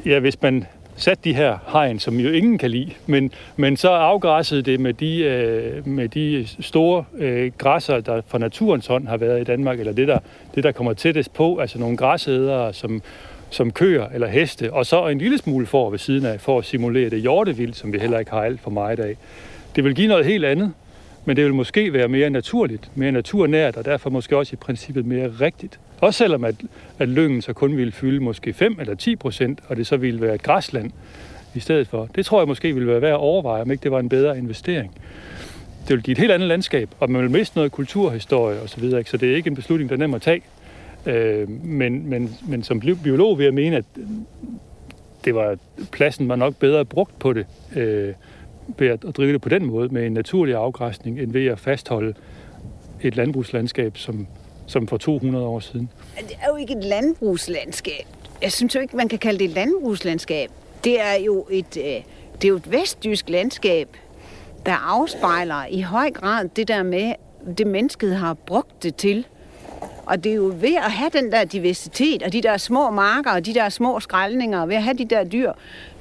ja, 0.06 0.18
hvis 0.18 0.42
man 0.42 0.66
satte 0.96 1.24
de 1.24 1.34
her 1.34 1.58
hegn, 1.72 1.98
som 1.98 2.16
jo 2.16 2.30
ingen 2.30 2.58
kan 2.58 2.70
lide, 2.70 2.90
men, 3.06 3.32
men 3.56 3.76
så 3.76 3.88
afgræssede 3.88 4.62
det 4.62 4.80
med 4.80 4.94
de, 4.94 5.18
øh, 5.18 5.87
med 5.87 6.08
de 6.08 6.46
store 6.60 7.04
øh, 7.18 7.52
græsser, 7.58 8.00
der 8.00 8.20
fra 8.26 8.38
naturens 8.38 8.87
hånd 8.87 9.08
har 9.08 9.16
været 9.16 9.40
i 9.40 9.44
Danmark, 9.44 9.80
eller 9.80 9.92
det, 9.92 10.08
der, 10.08 10.18
det, 10.54 10.64
der 10.64 10.72
kommer 10.72 10.92
tættest 10.92 11.34
på, 11.34 11.58
altså 11.58 11.78
nogle 11.78 11.96
græsædere, 11.96 12.72
som, 12.72 13.02
som 13.50 13.70
køer 13.70 14.06
eller 14.14 14.26
heste, 14.26 14.72
og 14.72 14.87
så 14.87 15.08
en 15.08 15.18
lille 15.18 15.38
smule 15.38 15.66
for 15.66 15.90
ved 15.90 15.98
siden 15.98 16.26
af, 16.26 16.40
for 16.40 16.58
at 16.58 16.64
simulere 16.64 17.10
det 17.10 17.20
hjortevild, 17.20 17.74
som 17.74 17.92
vi 17.92 17.98
heller 17.98 18.18
ikke 18.18 18.30
har 18.30 18.42
alt 18.42 18.60
for 18.60 18.70
meget 18.70 19.00
af. 19.00 19.16
Det 19.76 19.84
vil 19.84 19.94
give 19.94 20.08
noget 20.08 20.24
helt 20.26 20.44
andet, 20.44 20.72
men 21.24 21.37
det 21.37 21.44
vil 21.44 21.54
måske 21.54 21.92
være 21.92 22.08
mere 22.08 22.30
naturligt, 22.30 22.90
mere 22.94 23.12
naturnært, 23.12 23.76
og 23.76 23.84
derfor 23.84 24.10
måske 24.10 24.37
også 24.37 24.50
i 24.52 24.56
princippet 24.56 25.06
mere 25.06 25.28
rigtigt. 25.40 25.78
Også 26.04 26.18
selvom 26.18 26.44
at, 26.44 26.54
at 26.98 27.08
lyngen 27.08 27.42
så 27.42 27.52
kun 27.52 27.76
ville 27.76 27.92
fylde 27.92 28.20
måske 28.20 28.52
5 28.52 28.76
eller 28.80 28.94
10 28.94 29.16
procent, 29.16 29.60
og 29.68 29.76
det 29.76 29.86
så 29.86 29.96
ville 29.96 30.20
være 30.20 30.34
et 30.34 30.42
græsland 30.42 30.90
i 31.54 31.60
stedet 31.60 31.88
for. 31.88 32.08
Det 32.14 32.26
tror 32.26 32.40
jeg 32.40 32.48
måske 32.48 32.74
ville 32.74 32.88
være 32.88 33.02
værd 33.02 33.10
at 33.10 33.16
overveje, 33.16 33.62
om 33.62 33.70
ikke 33.70 33.82
det 33.82 33.90
var 33.90 34.00
en 34.00 34.08
bedre 34.08 34.38
investering. 34.38 34.94
Det 35.80 35.88
ville 35.88 36.02
give 36.02 36.12
et 36.12 36.18
helt 36.18 36.32
andet 36.32 36.48
landskab, 36.48 36.88
og 37.00 37.10
man 37.10 37.22
ville 37.22 37.32
miste 37.32 37.56
noget 37.56 37.72
kulturhistorie 37.72 38.60
osv., 38.60 38.68
så, 38.68 38.80
videre, 38.80 39.04
så 39.04 39.16
det 39.16 39.32
er 39.32 39.36
ikke 39.36 39.48
en 39.48 39.54
beslutning, 39.54 39.90
der 39.90 39.96
er 39.96 39.98
nem 39.98 40.14
at 40.14 40.22
tage. 40.22 40.42
Øh, 41.06 41.48
men, 41.64 42.10
men, 42.10 42.36
men 42.48 42.62
som 42.62 42.80
biolog 42.80 43.38
vil 43.38 43.44
jeg 43.44 43.54
mene, 43.54 43.76
at 43.76 43.84
det 45.24 45.34
var 45.34 45.56
pladsen 45.92 46.28
var 46.28 46.36
nok 46.36 46.54
bedre 46.56 46.84
brugt 46.84 47.18
på 47.18 47.32
det, 47.32 47.46
øh, 47.76 48.14
ved 48.78 48.88
at 48.88 49.02
drive 49.16 49.32
det 49.32 49.40
på 49.40 49.48
den 49.48 49.66
måde, 49.66 49.88
med 49.88 50.06
en 50.06 50.12
naturlig 50.12 50.54
afgræsning, 50.54 51.20
end 51.20 51.32
ved 51.32 51.46
at 51.46 51.58
fastholde 51.58 52.14
et 53.02 53.16
landbrugslandskab, 53.16 53.96
som, 53.96 54.26
som 54.66 54.88
for 54.88 54.96
200 54.96 55.46
år 55.46 55.61
siden. 55.61 55.90
Det 56.18 56.37
er 56.42 56.48
jo 56.48 56.57
ikke 56.57 56.74
et 56.79 56.85
landbrugslandskab. 56.85 58.07
Jeg 58.42 58.53
synes 58.53 58.74
jo 58.74 58.81
ikke, 58.81 58.96
man 58.96 59.09
kan 59.09 59.18
kalde 59.18 59.38
det 59.38 59.44
et 59.44 59.50
landbrugslandskab. 59.50 60.50
Det 60.85 61.00
er 61.00 61.14
jo 61.14 61.46
et, 61.50 61.77
øh, 61.77 61.85
det 62.35 62.44
er 62.44 62.48
jo 62.48 62.57
et 62.57 62.72
vestjysk 62.72 63.29
landskab, 63.29 63.88
der 64.66 64.72
afspejler 64.74 65.66
i 65.70 65.81
høj 65.81 66.11
grad 66.11 66.48
det 66.57 66.68
der 66.68 66.83
med, 66.83 67.12
det 67.59 67.66
mennesket 67.66 68.16
har 68.16 68.35
brugt 68.35 68.83
det 68.83 68.96
til. 68.96 69.27
Og 70.06 70.24
det 70.24 70.32
er 70.32 70.36
jo 70.36 70.54
ved 70.60 70.76
at 70.76 70.92
have 70.92 71.10
den 71.12 71.32
der 71.32 71.44
diversitet, 71.44 72.22
og 72.22 72.32
de 72.32 72.42
der 72.42 72.56
små 72.56 72.90
marker, 72.90 73.30
og 73.30 73.46
de 73.46 73.54
der 73.54 73.68
små 73.68 74.00
skraldninger, 74.00 74.60
og 74.60 74.68
ved 74.68 74.76
at 74.76 74.82
have 74.82 74.96
de 74.96 75.04
der 75.04 75.24
dyr, 75.24 75.52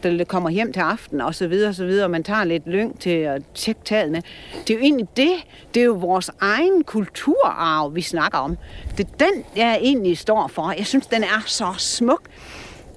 der 0.04 0.24
kommer 0.24 0.50
hjem 0.50 0.74
til 0.74 0.80
aften, 0.80 1.22
og 1.22 1.36
så 1.36 1.48
videre, 1.48 1.70
og 1.70 1.76
så 1.76 1.86
videre, 1.86 2.06
og 2.06 2.12
man 2.12 2.24
tager 2.24 2.44
lidt 2.44 2.68
lyng 2.68 3.00
til 3.00 3.10
at 3.10 3.42
tjekke 3.54 3.82
tallene. 3.86 4.22
Det 4.68 4.70
er 4.70 4.74
jo 4.74 4.80
egentlig 4.80 5.08
det, 5.18 5.34
det 5.74 5.82
er 5.82 5.86
jo 5.86 5.94
vores 5.94 6.32
egen 6.42 6.84
kulturarv, 6.84 7.96
vi 7.96 8.02
snakker 8.02 8.38
om. 8.38 8.58
Det 8.98 9.08
er 9.08 9.26
den, 9.26 9.44
jeg 9.56 9.78
egentlig 9.82 10.18
står 10.18 10.48
for. 10.48 10.72
Jeg 10.78 10.86
synes, 10.86 11.08
den 11.08 11.24
er 11.24 11.44
så 11.46 11.74
smuk. 11.78 12.22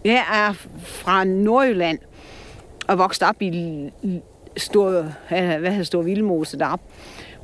Jeg 0.04 0.24
er 0.32 0.52
fra 0.84 1.24
Nordjylland, 1.24 1.98
og 2.88 2.98
vokset 2.98 3.22
op 3.28 3.42
i 3.42 3.90
Stor, 4.56 4.88
øh, 4.88 5.04
hvad 5.30 5.70
hedder 5.70 5.84
Stor 5.84 6.02
Vildmose 6.02 6.58
deroppe, 6.58 6.84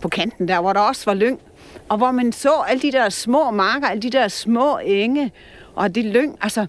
på 0.01 0.09
kanten 0.09 0.49
der, 0.49 0.61
hvor 0.61 0.73
der 0.73 0.81
også 0.81 1.03
var 1.07 1.15
lyng 1.15 1.41
og 1.89 1.97
hvor 1.97 2.11
man 2.11 2.33
så 2.33 2.53
alle 2.69 2.83
de 2.83 2.93
der 2.93 3.09
små 3.09 3.51
marker, 3.51 3.89
alle 3.89 4.03
de 4.03 4.11
der 4.11 4.29
små 4.29 4.79
enge, 4.79 5.33
og 5.75 5.95
det 5.95 6.05
lyng, 6.05 6.39
altså, 6.41 6.67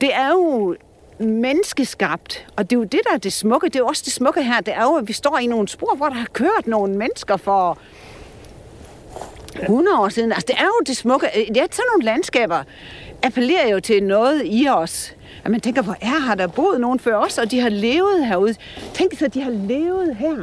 det 0.00 0.14
er 0.14 0.28
jo 0.28 0.76
menneskeskabt, 1.18 2.46
og 2.56 2.70
det 2.70 2.76
er 2.76 2.80
jo 2.80 2.84
det, 2.84 3.00
der 3.08 3.14
er 3.14 3.18
det 3.18 3.32
smukke. 3.32 3.66
Det 3.66 3.76
er 3.76 3.80
jo 3.80 3.86
også 3.86 4.02
det 4.04 4.12
smukke 4.12 4.42
her, 4.42 4.60
det 4.60 4.74
er 4.74 4.82
jo, 4.82 4.94
at 4.94 5.08
vi 5.08 5.12
står 5.12 5.38
i 5.38 5.46
nogle 5.46 5.68
spor, 5.68 5.94
hvor 5.96 6.08
der 6.08 6.14
har 6.14 6.28
kørt 6.32 6.66
nogle 6.66 6.96
mennesker 6.96 7.36
for 7.36 7.78
100 9.62 9.98
år 9.98 10.08
siden. 10.08 10.32
Altså, 10.32 10.46
det 10.48 10.56
er 10.58 10.64
jo 10.64 10.82
det 10.86 10.96
smukke. 10.96 11.26
Det 11.34 11.56
er 11.56 11.66
sådan 11.70 11.84
nogle 11.92 12.04
landskaber 12.04 12.62
appellerer 13.22 13.68
jo 13.68 13.80
til 13.80 14.02
noget 14.02 14.42
i 14.44 14.68
os. 14.68 15.14
At 15.46 15.52
man 15.52 15.60
tænker, 15.60 15.82
hvor 15.82 15.96
er 16.00 16.20
har 16.20 16.34
der 16.34 16.46
boet 16.46 16.80
nogen 16.80 16.98
før 16.98 17.16
os, 17.16 17.38
og 17.38 17.50
de 17.50 17.60
har 17.60 17.68
levet 17.68 18.26
herude. 18.26 18.54
Tænk 18.94 19.18
sig, 19.18 19.34
de 19.34 19.42
har 19.42 19.50
levet 19.50 20.16
her. 20.16 20.36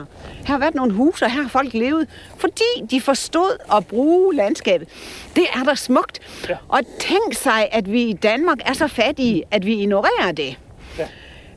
Her 0.46 0.46
har 0.46 0.58
været 0.58 0.76
nogle 0.76 0.94
huse, 0.94 1.26
og 1.26 1.32
her 1.32 1.42
har 1.42 1.50
folk 1.50 1.74
levet, 1.74 2.08
fordi 2.38 2.86
de 2.92 3.02
forstod 3.02 3.58
at 3.78 3.88
bruge 3.88 4.36
landskabet. 4.36 4.88
Det 5.36 5.44
er 5.54 5.64
der 5.64 5.76
smukt. 5.76 6.20
Ja. 6.50 6.58
Og 6.68 6.80
tænk 7.00 7.34
sig, 7.34 7.70
at 7.72 7.92
vi 7.92 8.02
i 8.02 8.14
Danmark 8.14 8.58
er 8.66 8.74
så 8.74 8.88
fattige, 8.88 9.44
at 9.52 9.66
vi 9.66 9.74
ignorerer 9.74 10.32
det. 10.32 10.58
Ja. 10.98 11.08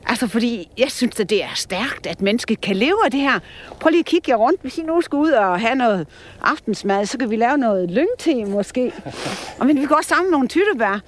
Altså, 0.07 0.27
fordi 0.27 0.69
jeg 0.79 0.91
synes, 0.91 1.21
at 1.21 1.31
det 1.31 1.43
er 1.45 1.55
stærkt, 1.55 2.07
at 2.07 2.23
mennesket 2.23 2.61
kan 2.61 2.77
leve 2.77 3.05
af 3.05 3.11
det 3.11 3.21
her. 3.21 3.39
Prøv 3.81 3.91
lige 3.91 4.01
at 4.01 4.07
kigge 4.07 4.31
jer 4.31 4.37
rundt. 4.37 4.63
Hvis 4.63 4.79
I 4.79 4.83
nu 4.83 5.01
skal 5.01 5.17
ud 5.17 5.31
og 5.31 5.61
have 5.61 5.75
noget 5.75 6.07
aftensmad, 6.43 7.07
så 7.07 7.19
kan 7.19 7.31
vi 7.31 7.37
lave 7.37 7.59
noget 7.59 7.91
lyngte 7.91 8.45
måske. 8.45 8.93
Og 9.59 9.67
men 9.67 9.81
vi 9.81 9.87
kan 9.87 9.97
også 9.97 10.09
samle 10.09 10.31
nogle 10.31 10.49
tyttebær. 10.49 11.01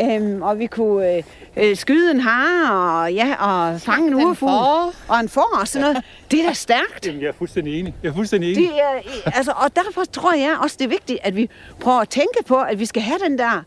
Øhm, 0.00 0.42
og 0.42 0.58
vi 0.58 0.66
kunne 0.66 1.16
øh, 1.16 1.22
øh, 1.56 1.76
skyde 1.76 2.10
en 2.10 2.20
hare 2.20 3.02
og, 3.02 3.12
ja, 3.12 3.34
og 3.34 3.80
fange 3.80 4.08
en 4.08 4.14
urfugl 4.14 4.94
og 5.08 5.20
en 5.20 5.28
får 5.28 5.58
og 5.60 5.68
sådan 5.68 5.88
noget. 5.88 6.04
Det 6.30 6.40
er 6.40 6.46
da 6.46 6.52
stærkt. 6.52 7.06
Jamen, 7.06 7.20
jeg 7.20 7.28
er 7.28 7.32
fuldstændig 7.32 7.80
enig. 7.80 7.94
Jeg 8.02 8.08
er 8.08 8.14
fuldstændig 8.14 8.52
enig. 8.52 8.68
Det 8.68 8.80
er, 8.80 9.30
altså, 9.36 9.52
og 9.56 9.76
derfor 9.76 10.04
tror 10.04 10.32
jeg 10.32 10.56
også, 10.62 10.76
det 10.78 10.84
er 10.84 10.88
vigtigt, 10.88 11.18
at 11.22 11.36
vi 11.36 11.50
prøver 11.80 11.98
at 11.98 12.08
tænke 12.08 12.44
på, 12.46 12.60
at 12.60 12.78
vi 12.78 12.86
skal 12.86 13.02
have 13.02 13.18
den 13.28 13.38
der 13.38 13.62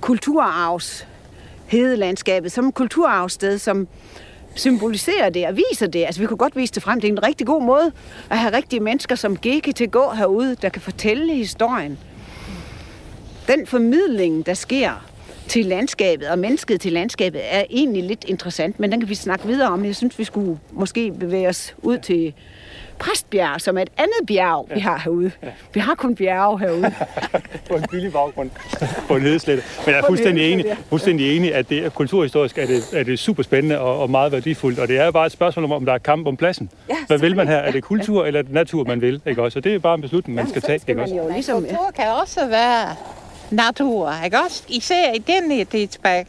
kulturarvs 0.00 1.06
hedelandskabet 1.66 2.52
som 2.52 2.72
kulturarvsted, 2.72 3.58
som 3.58 3.88
symboliserer 4.54 5.30
det 5.30 5.46
og 5.46 5.56
viser 5.56 5.86
det. 5.86 6.04
Altså, 6.04 6.20
vi 6.20 6.26
kunne 6.26 6.36
godt 6.36 6.56
vise 6.56 6.74
det 6.74 6.82
frem. 6.82 7.00
Det 7.00 7.08
er 7.08 7.12
en 7.12 7.22
rigtig 7.22 7.46
god 7.46 7.62
måde 7.62 7.92
at 8.30 8.38
have 8.38 8.56
rigtige 8.56 8.80
mennesker, 8.80 9.14
som 9.14 9.36
gik 9.36 9.76
til 9.76 9.90
gå 9.90 10.10
herude, 10.10 10.56
der 10.62 10.68
kan 10.68 10.82
fortælle 10.82 11.34
historien. 11.34 11.98
Den 13.48 13.66
formidling, 13.66 14.46
der 14.46 14.54
sker 14.54 15.11
til 15.52 15.66
landskabet 15.66 16.28
og 16.28 16.38
mennesket 16.38 16.80
til 16.80 16.92
landskabet, 16.92 17.40
er 17.44 17.64
egentlig 17.70 18.02
lidt 18.02 18.24
interessant, 18.24 18.80
men 18.80 18.92
den 18.92 19.00
kan 19.00 19.08
vi 19.08 19.14
snakke 19.14 19.46
videre 19.46 19.68
om. 19.68 19.84
Jeg 19.84 19.96
synes, 19.96 20.18
vi 20.18 20.24
skulle 20.24 20.58
måske 20.70 21.12
bevæge 21.12 21.48
os 21.48 21.74
ud 21.78 21.98
til 21.98 22.34
Præstbjerg, 22.98 23.60
som 23.60 23.78
er 23.78 23.82
et 23.82 23.88
andet 23.98 24.26
bjerg, 24.26 24.66
ja. 24.70 24.74
vi 24.74 24.80
har 24.80 24.98
herude. 25.04 25.30
Ja. 25.42 25.48
Vi 25.74 25.80
har 25.80 25.94
kun 25.94 26.14
bjerge 26.14 26.58
herude. 26.58 26.92
på 27.68 27.74
en 27.74 27.84
billig 27.90 28.12
baggrund 28.12 28.50
på 29.08 29.16
en 29.16 29.22
hedeslette. 29.22 29.62
Men 29.86 29.94
jeg 29.94 30.00
er 30.00 30.06
fuldstændig 30.06 30.52
enig, 30.52 30.76
fuldstændig 30.88 31.36
enig 31.36 31.54
at 31.54 31.68
det 31.68 31.84
er 31.84 31.88
kulturhistorisk 31.88 32.58
er 32.58 32.66
det, 32.66 32.82
er 32.92 33.02
det 33.02 33.18
super 33.18 33.42
spændende 33.42 33.80
og, 33.80 34.00
og 34.00 34.10
meget 34.10 34.32
værdifuldt. 34.32 34.78
Og 34.78 34.88
det 34.88 34.98
er 34.98 35.04
jo 35.04 35.10
bare 35.10 35.26
et 35.26 35.32
spørgsmål 35.32 35.64
om, 35.64 35.72
om 35.72 35.86
der 35.86 35.92
er 35.92 35.98
kamp 35.98 36.26
om 36.26 36.36
pladsen. 36.36 36.70
Ja, 36.88 36.96
Hvad 37.06 37.18
vil 37.18 37.36
man 37.36 37.48
her? 37.48 37.56
Er 37.56 37.70
det 37.70 37.82
kultur 37.82 38.26
eller 38.26 38.38
er 38.38 38.42
det 38.42 38.52
natur, 38.52 38.84
man 38.84 39.00
vil? 39.00 39.20
Ikke 39.26 39.42
også? 39.42 39.58
Og 39.58 39.64
det 39.64 39.74
er 39.74 39.78
bare 39.78 39.94
en 39.94 40.00
beslutning, 40.00 40.36
man 40.36 40.48
skal 40.48 40.62
tage. 40.62 40.80
Ikke 40.88 41.02
også? 41.02 41.14
Jo, 41.14 41.28
ligesom, 41.28 41.62
kultur 41.62 41.90
kan 41.96 42.06
også 42.22 42.46
være 42.46 42.96
natur, 43.52 44.24
ikke 44.24 44.38
også? 44.40 44.62
Især 44.68 45.12
i 45.12 45.18
den 45.18 45.50
her 45.50 45.64
tidsbag. 45.64 46.26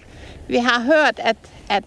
Vi 0.48 0.58
har 0.58 0.82
hørt, 0.82 1.20
at, 1.20 1.36
at 1.70 1.84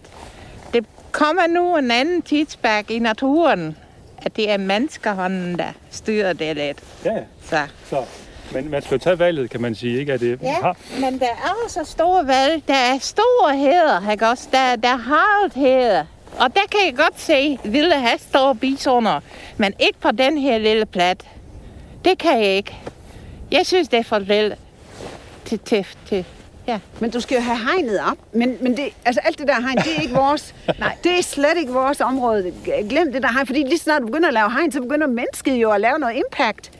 det 0.73 0.85
kommer 1.11 1.47
nu 1.47 1.77
en 1.77 1.91
anden 1.91 2.21
tidsbag 2.21 2.91
i 2.91 2.99
naturen, 2.99 3.77
at 4.17 4.35
det 4.35 4.51
er 4.51 4.57
menneskehånden, 4.57 5.59
der 5.59 5.71
styrer 5.91 6.33
det 6.33 6.55
lidt. 6.55 6.77
Ja, 7.05 7.17
så. 7.43 7.57
så. 7.89 8.03
Men 8.51 8.71
man 8.71 8.81
skal 8.81 8.95
jo 8.95 8.99
tage 8.99 9.19
valget, 9.19 9.49
kan 9.49 9.61
man 9.61 9.75
sige, 9.75 9.99
ikke? 9.99 10.13
At 10.13 10.19
det 10.19 10.39
ja, 10.41 10.53
har... 10.61 10.77
men 10.99 11.19
der 11.19 11.25
er 11.25 11.63
også 11.65 11.83
store 11.83 12.27
valg. 12.27 12.63
Der 12.67 12.73
er 12.73 12.99
store 12.99 13.57
heder, 13.57 14.11
ikke 14.11 14.27
også? 14.27 14.47
Der, 14.51 14.75
der 14.75 14.89
er 14.89 14.97
hardt 14.97 15.53
heder. 15.53 16.05
Og 16.39 16.55
der 16.55 16.61
kan 16.71 16.79
jeg 16.85 16.95
godt 16.95 17.19
se 17.19 17.59
vilde 17.63 18.01
hester 18.01 18.39
og 18.39 18.59
bisoner, 18.59 19.19
men 19.57 19.73
ikke 19.79 19.99
på 19.99 20.11
den 20.11 20.37
her 20.37 20.57
lille 20.57 20.85
plat. 20.85 21.25
Det 22.05 22.17
kan 22.17 22.39
jeg 22.39 22.55
ikke. 22.55 22.77
Jeg 23.51 23.65
synes, 23.65 23.87
det 23.87 23.99
er 23.99 24.03
for 24.03 24.19
lille 24.19 24.55
til, 25.47 25.59
til, 25.59 25.85
til 26.07 26.25
Ja. 26.67 26.79
Men 26.99 27.11
du 27.11 27.19
skal 27.19 27.35
jo 27.35 27.41
have 27.41 27.57
hegnet 27.57 27.99
op. 28.11 28.17
Men, 28.33 28.57
men 28.61 28.77
det, 28.77 28.89
altså 29.05 29.21
alt 29.23 29.39
det 29.39 29.47
der 29.47 29.61
hegn, 29.61 29.77
det 29.77 29.97
er 29.97 30.01
ikke 30.01 30.15
vores, 30.15 30.55
nej, 30.79 30.95
det 31.03 31.17
er 31.19 31.23
slet 31.23 31.57
ikke 31.57 31.71
vores 31.73 32.01
område. 32.01 32.53
Glem 32.89 33.11
det 33.13 33.21
der 33.23 33.31
hegn, 33.33 33.45
fordi 33.47 33.59
lige 33.63 33.77
snart 33.77 34.01
du 34.01 34.05
begynder 34.05 34.27
at 34.27 34.33
lave 34.33 34.51
hegn, 34.51 34.71
så 34.71 34.81
begynder 34.81 35.07
mennesket 35.07 35.53
jo 35.55 35.71
at 35.71 35.81
lave 35.81 35.99
noget 35.99 36.15
impact. 36.15 36.71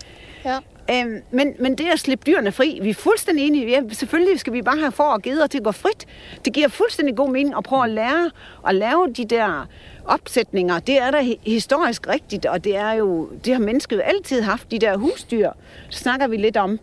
Ja. 0.46 0.58
Øhm, 0.92 1.22
men, 1.32 1.54
men 1.60 1.76
det 1.78 1.88
at 1.94 2.00
slippe 2.00 2.24
dyrene 2.32 2.52
fri, 2.52 2.80
vi 2.82 2.90
er 2.90 2.94
fuldstændig 2.94 3.48
enige. 3.48 3.68
Ja, 3.70 3.82
selvfølgelig 3.92 4.40
skal 4.40 4.54
vi 4.54 4.62
bare 4.62 4.80
have 4.80 4.92
for 4.92 5.04
og 5.04 5.22
geder 5.22 5.48
til 5.48 5.58
at 5.58 5.64
gå 5.64 5.72
frit. 5.72 6.06
Det 6.46 6.54
giver 6.54 6.68
fuldstændig 6.68 7.16
god 7.16 7.30
mening 7.30 7.58
at 7.58 7.64
prøve 7.64 7.84
at 7.84 7.90
lære 7.90 8.32
at 8.68 8.76
lave 8.76 9.08
de 9.18 9.26
der 9.26 9.68
opsætninger. 10.06 10.80
Det 10.80 11.02
er 11.02 11.12
da 11.12 11.22
hi- 11.22 11.40
historisk 11.50 12.08
rigtigt, 12.08 12.46
og 12.46 12.64
det 12.64 12.76
er 12.78 12.92
jo, 12.92 13.30
det 13.46 13.54
har 13.54 13.60
mennesket 13.62 13.96
jo 13.96 14.02
altid 14.02 14.42
haft, 14.42 14.72
de 14.72 14.80
der 14.80 14.98
husdyr. 14.98 15.52
Så 15.90 16.00
snakker 16.00 16.28
vi 16.28 16.38
lidt 16.38 16.58
om, 16.58 16.80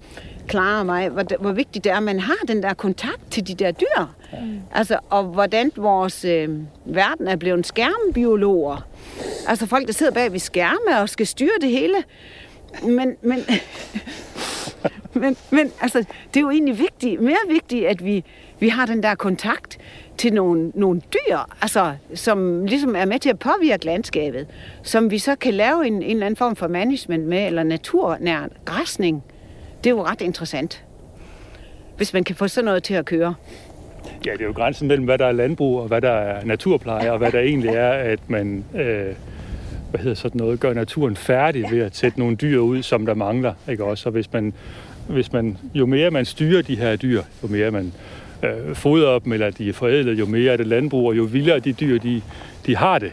Og 0.53 0.87
mig, 0.87 1.09
hvor, 1.09 1.25
hvor 1.41 1.53
vigtigt 1.53 1.85
det 1.85 1.93
er, 1.93 1.97
at 1.97 2.03
man 2.03 2.21
har 2.21 2.45
den 2.49 2.63
der 2.63 2.75
kontakt 2.75 3.31
til 3.31 3.49
de 3.49 3.55
der 3.55 3.71
dyr. 3.71 4.15
Mm. 4.33 4.61
Altså, 4.73 4.99
og 5.11 5.25
hvordan 5.25 5.73
vores 5.77 6.25
øh, 6.25 6.49
verden 6.85 7.29
er 7.29 7.37
blevet 7.37 7.67
skærmbiologer. 7.67 8.87
Altså 9.49 9.67
folk, 9.67 9.87
der 9.87 9.93
sidder 9.93 10.13
bag 10.13 10.33
ved 10.33 10.39
skærme 10.39 11.01
og 11.01 11.09
skal 11.09 11.27
styre 11.27 11.59
det 11.61 11.71
hele. 11.71 12.05
Men, 12.83 13.17
men, 13.23 13.39
men, 15.23 15.37
men 15.51 15.73
altså, 15.81 15.99
det 15.99 16.37
er 16.37 16.41
jo 16.41 16.51
egentlig 16.51 16.79
vigtigt, 16.79 17.21
mere 17.21 17.37
vigtigt, 17.49 17.87
at 17.87 18.05
vi, 18.05 18.25
vi 18.59 18.69
har 18.69 18.87
den 18.87 19.03
der 19.03 19.15
kontakt 19.15 19.79
til 20.19 20.33
nogle, 20.33 20.73
nogle 20.75 21.01
dyr, 21.01 21.39
altså, 21.63 21.95
som 22.15 22.65
ligesom 22.65 22.97
er 22.97 23.05
med 23.05 23.19
til 23.19 23.31
at 23.31 23.39
påvirke 23.39 23.85
landskabet, 23.85 24.47
som 24.83 25.11
vi 25.11 25.19
så 25.19 25.37
kan 25.37 25.55
lave 25.55 25.87
en, 25.87 25.95
en 25.95 26.03
eller 26.03 26.27
anden 26.27 26.37
form 26.37 26.57
for 26.57 26.69
management 26.69 27.25
med, 27.27 27.47
eller 27.47 27.63
naturnær 27.63 28.49
græsning. 28.65 29.25
Det 29.85 29.91
er 29.91 29.95
jo 29.95 30.05
ret 30.05 30.21
interessant, 30.21 30.85
hvis 31.97 32.13
man 32.13 32.25
kan 32.25 32.37
få 32.37 32.49
sådan 32.49 32.65
noget 32.65 32.83
til 32.83 32.95
at 32.95 33.05
køre. 33.05 33.35
Ja, 34.27 34.33
det 34.33 34.41
er 34.41 34.45
jo 34.45 34.53
grænsen 34.53 34.89
mellem, 34.89 35.05
hvad 35.05 35.19
der 35.19 35.27
er 35.27 35.33
landbrug 35.33 35.81
og 35.81 35.89
hvad 35.89 36.01
der 36.01 36.11
er 36.11 36.45
naturpleje, 36.45 37.13
og 37.13 37.19
hvad 37.19 37.33
der 37.33 37.41
egentlig 37.41 37.71
er, 37.71 37.91
at 37.91 38.19
man 38.29 38.65
øh, 38.75 39.15
hvad 39.91 40.01
hedder 40.01 40.15
sådan 40.15 40.39
noget, 40.39 40.61
gør 40.61 40.75
naturen 40.75 41.17
færdig 41.17 41.65
ved 41.71 41.81
at 41.81 41.97
sætte 41.97 42.19
nogle 42.19 42.37
dyr 42.37 42.59
ud, 42.59 42.83
som 42.83 43.07
der 43.07 43.15
mangler. 43.15 43.55
Ikke 43.69 43.85
også? 43.85 44.09
Og 44.09 44.13
hvis 44.13 44.33
man, 44.33 44.53
hvis 45.09 45.33
man, 45.33 45.59
jo 45.75 45.87
mere 45.87 46.11
man 46.11 46.25
styrer 46.25 46.63
de 46.63 46.77
her 46.77 46.97
dyr, 46.97 47.23
jo 47.43 47.49
mere 47.49 47.71
man 47.71 47.93
øh, 48.43 48.75
fodrer 48.75 49.19
dem, 49.19 49.33
eller 49.33 49.51
de 49.51 49.69
er 49.69 49.73
forædlet, 49.73 50.19
jo 50.19 50.27
mere 50.27 50.53
er 50.53 50.57
det 50.57 50.67
landbrug, 50.67 51.09
og 51.09 51.17
jo 51.17 51.23
vildere 51.23 51.59
de 51.59 51.73
dyr, 51.73 51.99
de, 51.99 52.23
de 52.67 52.77
har 52.77 52.99
det, 52.99 53.13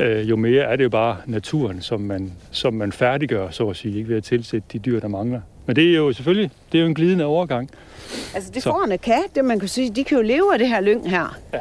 øh, 0.00 0.30
jo 0.30 0.36
mere 0.36 0.62
er 0.62 0.76
det 0.76 0.84
jo 0.84 0.88
bare 0.88 1.16
naturen, 1.26 1.82
som 1.82 2.00
man, 2.00 2.32
som 2.50 2.74
man 2.74 2.92
færdiggør, 2.92 3.50
så 3.50 3.68
at 3.68 3.76
sige, 3.76 3.96
ikke 3.96 4.08
ved 4.08 4.16
at 4.16 4.24
tilsætte 4.24 4.68
de 4.72 4.78
dyr, 4.78 5.00
der 5.00 5.08
mangler. 5.08 5.40
Men 5.68 5.76
det 5.76 5.90
er 5.90 5.96
jo 5.96 6.12
selvfølgelig, 6.12 6.50
det 6.72 6.78
er 6.78 6.82
jo 6.82 6.88
en 6.88 6.94
glidende 6.94 7.24
overgang. 7.24 7.70
Altså 8.34 8.50
det 8.54 8.62
Så. 8.62 8.70
forerne 8.70 8.98
kan, 8.98 9.22
det 9.34 9.44
man 9.44 9.58
kan 9.60 9.68
sige, 9.68 9.90
de 9.90 10.04
kan 10.04 10.16
jo 10.16 10.22
leve 10.22 10.52
af 10.52 10.58
det 10.58 10.68
her 10.68 10.80
lyng 10.80 11.10
her. 11.10 11.36
Ja. 11.52 11.58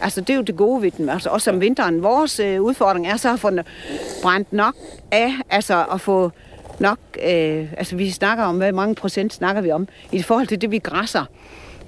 Altså 0.00 0.20
det 0.20 0.30
er 0.30 0.34
jo 0.34 0.42
det 0.42 0.56
gode 0.56 0.82
ved 0.82 0.90
dem, 0.90 1.08
altså 1.08 1.28
også 1.30 1.50
om 1.50 1.60
vinteren. 1.60 2.02
Vores 2.02 2.40
øh, 2.40 2.62
udfordring 2.62 3.06
er 3.06 3.16
så 3.16 3.32
at 3.32 3.40
få 3.40 3.50
brændt 4.22 4.52
nok 4.52 4.74
af, 5.10 5.32
altså 5.50 5.84
at 5.94 6.00
få 6.00 6.30
nok, 6.78 6.98
øh, 7.26 7.72
altså 7.78 7.96
vi 7.96 8.10
snakker 8.10 8.44
om, 8.44 8.56
hvad 8.56 8.72
mange 8.72 8.94
procent 8.94 9.32
snakker 9.34 9.62
vi 9.62 9.70
om, 9.70 9.88
i 10.12 10.22
forhold 10.22 10.46
til 10.46 10.60
det 10.60 10.70
vi 10.70 10.78
græsser. 10.78 11.24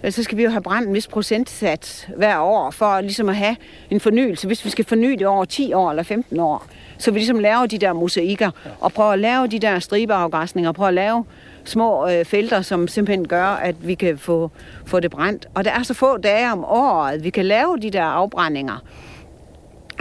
Øh, 0.05 0.13
Så 0.13 0.23
skal 0.23 0.39
vi 0.39 0.43
jo 0.43 0.51
have 0.51 0.63
brændt 0.63 0.89
en 0.89 0.95
vis 0.95 1.07
procentsats 1.07 2.09
hver 2.17 2.39
år, 2.41 2.71
for 2.71 3.01
ligesom 3.01 3.29
at 3.29 3.37
have 3.37 3.57
en 3.91 4.01
fornyelse, 4.01 4.47
hvis 4.47 4.65
vi 4.65 4.71
skal 4.71 4.85
forny 4.85 5.13
det 5.13 5.27
over 5.27 5.45
10 5.45 5.73
år 5.73 5.91
eller 5.91 6.03
15 6.03 6.41
år. 6.41 6.67
Så 6.99 7.11
vi 7.11 7.19
ligesom 7.19 7.39
laver 7.39 7.67
de 7.67 7.79
der 7.79 7.93
mosaikker, 7.93 8.51
og 8.81 8.93
prøver 8.93 9.11
at 9.11 9.19
lave 9.19 9.47
de 9.47 9.59
der 9.59 9.79
stribeafgræsninger, 9.79 10.69
og 10.69 10.75
prøver 10.75 10.89
at 10.89 10.95
lave 10.95 11.25
små 11.69 12.09
øh, 12.09 12.25
felter, 12.25 12.63
som 12.63 12.89
simpelthen 12.89 13.29
gør, 13.29 13.45
at 13.45 13.87
vi 13.87 13.95
kan 13.95 14.19
få, 14.19 14.51
få 14.87 15.01
det 15.01 15.11
brændt. 15.11 15.49
Og 15.55 15.65
der 15.65 15.71
er 15.71 15.83
så 15.83 15.95
få 15.95 16.17
dage 16.17 16.53
om 16.53 16.65
året, 16.65 17.25
vi 17.25 17.31
kan 17.31 17.45
lave 17.45 17.79
de 17.83 17.91
der 17.91 18.03
afbrændinger. 18.03 18.85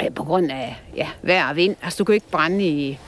Øh, 0.01 0.13
på 0.15 0.23
grund 0.23 0.51
af 0.51 0.81
ja, 0.95 1.07
vejr 1.21 1.49
og 1.49 1.55
vind. 1.55 1.75
Altså, 1.83 1.97
du 1.97 2.03
kan 2.03 2.15
ikke 2.15 2.29
brænde 2.31 2.65
i... 2.65 2.99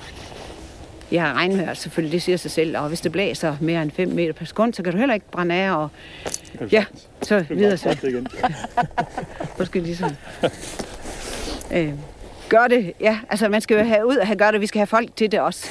Jeg 1.11 1.21
har 1.21 1.33
regnvejr, 1.33 1.73
selvfølgelig, 1.73 2.13
det 2.13 2.21
siger 2.21 2.37
sig 2.37 2.51
selv. 2.51 2.77
Og 2.77 2.87
hvis 2.87 3.01
det 3.01 3.11
blæser 3.11 3.55
mere 3.61 3.81
end 3.81 3.91
5 3.91 4.09
meter 4.09 4.33
per 4.33 4.45
sekund, 4.45 4.73
så 4.73 4.83
kan 4.83 4.93
du 4.93 4.97
heller 4.97 5.13
ikke 5.13 5.31
brænde 5.31 5.55
af. 5.55 5.71
Og 5.71 5.89
ja, 6.71 6.85
så 7.21 7.45
videre 7.49 7.77
så. 7.77 7.97
Måske 9.59 9.79
ligesom... 9.89 10.09
Øh, 11.73 11.93
gør 12.49 12.67
det, 12.67 12.93
ja. 13.01 13.19
Altså, 13.29 13.49
man 13.49 13.61
skal 13.61 13.77
jo 13.77 13.83
have 13.83 14.07
ud 14.07 14.15
og 14.15 14.27
have 14.27 14.37
gør 14.37 14.51
det. 14.51 14.61
Vi 14.61 14.67
skal 14.67 14.79
have 14.79 14.87
folk 14.87 15.15
til 15.15 15.31
det 15.31 15.39
også. 15.39 15.69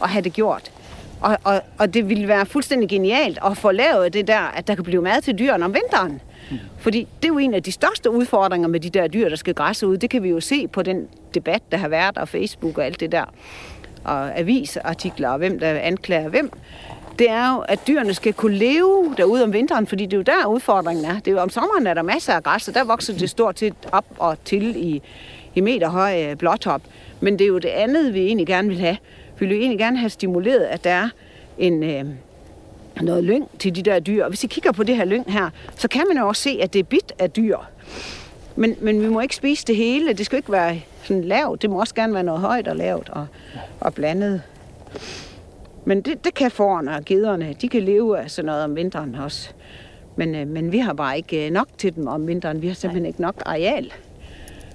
Og 0.00 0.08
have 0.08 0.22
det 0.22 0.32
gjort. 0.32 0.70
Og, 1.20 1.38
og, 1.44 1.62
og 1.78 1.94
det 1.94 2.08
ville 2.08 2.28
være 2.28 2.46
fuldstændig 2.46 2.88
genialt 2.88 3.38
at 3.46 3.56
få 3.56 3.70
lavet 3.70 4.12
det 4.12 4.26
der, 4.26 4.40
at 4.40 4.66
der 4.66 4.74
kan 4.74 4.84
blive 4.84 5.02
mad 5.02 5.20
til 5.20 5.38
dyrene 5.38 5.64
om 5.64 5.74
vinteren. 5.74 6.20
Fordi 6.78 7.08
det 7.22 7.28
er 7.28 7.32
jo 7.32 7.38
en 7.38 7.54
af 7.54 7.62
de 7.62 7.72
største 7.72 8.10
udfordringer 8.10 8.68
med 8.68 8.80
de 8.80 8.90
der 8.90 9.08
dyr, 9.08 9.28
der 9.28 9.36
skal 9.36 9.54
græsse 9.54 9.86
ud. 9.86 9.96
Det 9.96 10.10
kan 10.10 10.22
vi 10.22 10.28
jo 10.28 10.40
se 10.40 10.68
på 10.68 10.82
den 10.82 11.08
debat, 11.34 11.62
der 11.72 11.78
har 11.78 11.88
været, 11.88 12.18
og 12.18 12.28
Facebook 12.28 12.78
og 12.78 12.84
alt 12.84 13.00
det 13.00 13.12
der. 13.12 13.24
Og 14.04 14.38
avisartikler, 14.38 15.28
og 15.28 15.38
hvem 15.38 15.58
der 15.58 15.70
anklager 15.70 16.28
hvem. 16.28 16.52
Det 17.18 17.30
er 17.30 17.54
jo, 17.54 17.60
at 17.60 17.80
dyrene 17.86 18.14
skal 18.14 18.32
kunne 18.32 18.56
leve 18.56 19.14
derude 19.16 19.44
om 19.44 19.52
vinteren, 19.52 19.86
fordi 19.86 20.04
det 20.04 20.12
er 20.12 20.16
jo 20.16 20.22
der 20.22 20.46
udfordringen 20.46 21.04
er. 21.04 21.14
Det 21.14 21.28
er 21.28 21.32
jo, 21.32 21.38
om 21.38 21.50
sommeren 21.50 21.86
er 21.86 21.94
der 21.94 22.02
masser 22.02 22.32
af 22.32 22.42
græs, 22.42 22.68
og 22.68 22.74
der 22.74 22.84
vokser 22.84 23.18
det 23.18 23.30
stort 23.30 23.58
set 23.58 23.74
op 23.92 24.04
og 24.18 24.44
til 24.44 24.76
i, 24.76 25.02
i 25.54 25.60
meter 25.60 25.88
høj 25.88 26.34
blåtop. 26.34 26.82
Men 27.20 27.38
det 27.38 27.44
er 27.44 27.48
jo 27.48 27.58
det 27.58 27.68
andet, 27.68 28.14
vi 28.14 28.20
egentlig 28.20 28.46
gerne 28.46 28.68
vil 28.68 28.78
have. 28.78 28.96
Vi 29.40 29.46
vil 29.46 29.56
jo 29.56 29.60
egentlig 29.60 29.78
gerne 29.78 29.98
have 29.98 30.10
stimuleret, 30.10 30.64
at 30.64 30.84
der 30.84 30.90
er 30.90 31.08
en, 31.58 31.82
øh, 31.82 32.04
noget 33.00 33.24
lyng 33.24 33.58
til 33.58 33.76
de 33.76 33.82
der 33.82 34.00
dyr. 34.00 34.24
Og 34.24 34.28
hvis 34.28 34.44
I 34.44 34.46
kigger 34.46 34.72
på 34.72 34.82
det 34.82 34.96
her 34.96 35.04
lyng 35.04 35.32
her, 35.32 35.50
så 35.76 35.88
kan 35.88 36.04
man 36.08 36.16
jo 36.16 36.28
også 36.28 36.42
se, 36.42 36.58
at 36.62 36.72
det 36.72 36.78
er 36.78 36.82
bit 36.82 37.12
af 37.18 37.30
dyr. 37.30 37.56
Men, 38.56 38.76
men 38.80 39.02
vi 39.02 39.08
må 39.08 39.20
ikke 39.20 39.36
spise 39.36 39.66
det 39.66 39.76
hele. 39.76 40.12
Det 40.12 40.26
skal 40.26 40.36
ikke 40.36 40.52
være 40.52 40.80
sådan 41.02 41.24
lavt. 41.24 41.62
Det 41.62 41.70
må 41.70 41.80
også 41.80 41.94
gerne 41.94 42.14
være 42.14 42.22
noget 42.22 42.40
højt 42.40 42.68
og 42.68 42.76
lavt 42.76 43.08
og, 43.08 43.26
og 43.80 43.94
blandet. 43.94 44.42
Men 45.84 46.00
det, 46.00 46.24
det 46.24 46.34
kan 46.34 46.50
forerne 46.50 46.96
og 46.96 47.04
gederne. 47.04 47.56
De 47.60 47.68
kan 47.68 47.82
leve 47.82 48.18
af 48.18 48.30
sådan 48.30 48.46
noget 48.46 48.64
om 48.64 48.76
vinteren 48.76 49.14
også. 49.14 49.50
Men, 50.16 50.34
øh, 50.34 50.48
men 50.48 50.72
vi 50.72 50.78
har 50.78 50.92
bare 50.92 51.16
ikke 51.16 51.46
øh, 51.46 51.52
nok 51.52 51.68
til 51.78 51.94
dem 51.94 52.06
om 52.06 52.26
vinteren. 52.26 52.62
Vi 52.62 52.66
har 52.66 52.74
simpelthen 52.74 53.06
ikke 53.06 53.20
nok 53.20 53.42
areal. 53.46 53.92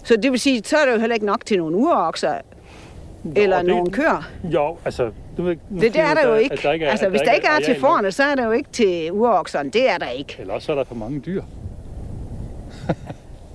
Så 0.03 0.15
det 0.15 0.31
vil 0.31 0.39
sige, 0.39 0.61
så 0.63 0.77
er 0.77 0.85
det 0.85 0.93
jo 0.93 0.99
heller 0.99 1.13
ikke 1.13 1.25
nok 1.25 1.45
til 1.45 1.57
nogle 1.57 1.77
urokser 1.77 2.37
eller 3.35 3.57
det- 3.57 3.65
nogle 3.65 3.91
køer. 3.91 4.29
Jo, 4.43 4.77
altså... 4.85 5.11
Du 5.37 5.43
ved, 5.43 5.55
nu 5.69 5.81
Det, 5.81 5.93
det 5.93 6.01
er 6.01 6.13
du, 6.13 6.19
der 6.21 6.27
jo 6.27 6.33
at 6.33 6.41
ikke. 6.41 6.55
der 6.63 6.71
ikke 6.71 6.85
er, 6.85 6.89
altså, 6.91 7.05
at 7.05 7.11
hvis 7.11 7.21
der 7.21 7.31
ikke 7.31 7.47
er 7.47 7.55
til 7.59 7.63
areal 7.63 7.81
nok. 7.81 7.89
forerne, 7.89 8.11
så 8.11 8.23
er 8.23 8.35
der 8.35 8.45
jo 8.45 8.51
ikke 8.51 8.69
til 8.71 9.11
urokserne. 9.11 9.69
Det 9.69 9.89
er 9.89 9.97
der 9.97 10.09
ikke. 10.09 10.35
Eller 10.39 10.53
også 10.53 10.71
er 10.71 10.75
der 10.75 10.83
for 10.83 10.95
mange 10.95 11.19
dyr. 11.19 11.41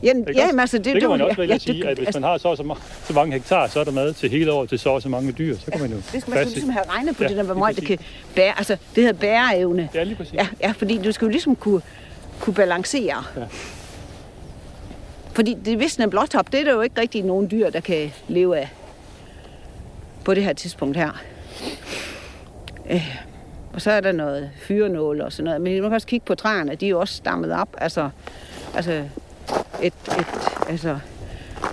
Jamen, 0.02 0.28
Ikke 0.28 0.40
jamen, 0.40 0.60
altså, 0.60 0.78
det, 0.78 0.84
Det, 0.84 0.94
det 0.94 1.00
kan 1.02 1.10
man 1.10 1.20
jo- 1.20 1.26
også 1.26 1.36
vælge 1.36 1.54
at 1.54 1.60
det- 1.60 1.74
sige, 1.74 1.88
at 1.88 1.96
hvis 1.96 2.06
altså, 2.06 2.20
man 2.20 2.30
har 2.30 2.38
så, 2.38 2.56
så, 2.56 2.62
ma- 2.62 2.80
så 3.06 3.12
mange 3.12 3.32
hektar, 3.32 3.66
så 3.66 3.80
er 3.80 3.84
der 3.84 3.92
mad 3.92 4.12
til 4.12 4.30
hele 4.30 4.52
året 4.52 4.68
til 4.68 4.78
så 4.78 4.90
og 4.90 5.02
så 5.02 5.08
mange 5.08 5.32
dyr. 5.32 5.56
Så 5.56 5.70
kan 5.70 5.80
man 5.80 5.90
jo 5.90 5.96
Det 5.96 6.20
skal 6.22 6.34
man 6.34 6.44
så 6.44 6.50
ligesom 6.50 6.70
have 6.70 6.84
regnet 6.90 7.16
på, 7.16 7.22
Ja, 7.22 7.28
det 7.28 7.36
der, 7.36 7.42
hvor 7.42 7.54
meget 7.54 7.76
det 7.76 7.84
kan 7.86 7.98
bære. 8.34 8.58
Altså, 8.58 8.76
det 8.94 9.04
hedder 9.04 9.20
bæreevne. 9.20 9.88
Ja, 9.94 10.02
lige 10.02 10.14
præcis. 10.16 10.34
Ja, 10.34 10.46
ja, 10.60 10.70
fordi 10.76 10.98
du 10.98 11.12
skal 11.12 11.24
jo 11.26 11.30
ligesom 11.30 11.56
kunne, 11.56 11.80
kunne 12.40 12.54
balancere. 12.54 13.24
Ja. 13.36 13.42
Fordi 15.32 15.56
det 15.64 15.78
visne 15.80 16.10
blåtop, 16.10 16.52
det 16.52 16.60
er 16.60 16.64
der 16.64 16.72
jo 16.72 16.80
ikke 16.80 17.00
rigtig 17.00 17.22
nogen 17.24 17.50
dyr, 17.50 17.70
der 17.70 17.80
kan 17.80 18.12
leve 18.28 18.58
af 18.58 18.68
på 20.24 20.34
det 20.34 20.44
her 20.44 20.52
tidspunkt 20.52 20.96
her. 20.96 21.20
Øh, 22.90 23.16
og 23.72 23.80
så 23.80 23.90
er 23.90 24.00
der 24.00 24.12
noget 24.12 24.50
fyrenål 24.56 25.20
og 25.20 25.32
sådan 25.32 25.44
noget. 25.44 25.60
Men 25.60 25.72
man 25.72 25.82
kan 25.82 25.92
også 25.92 26.06
kigge 26.06 26.26
på 26.26 26.34
træerne, 26.34 26.74
de 26.74 26.86
er 26.86 26.90
jo 26.90 27.00
også 27.00 27.14
stammet 27.14 27.52
op. 27.52 27.68
Altså, 27.78 28.10
altså, 28.74 28.92
et, 29.82 29.94
et, 30.18 30.26
altså, 30.68 30.98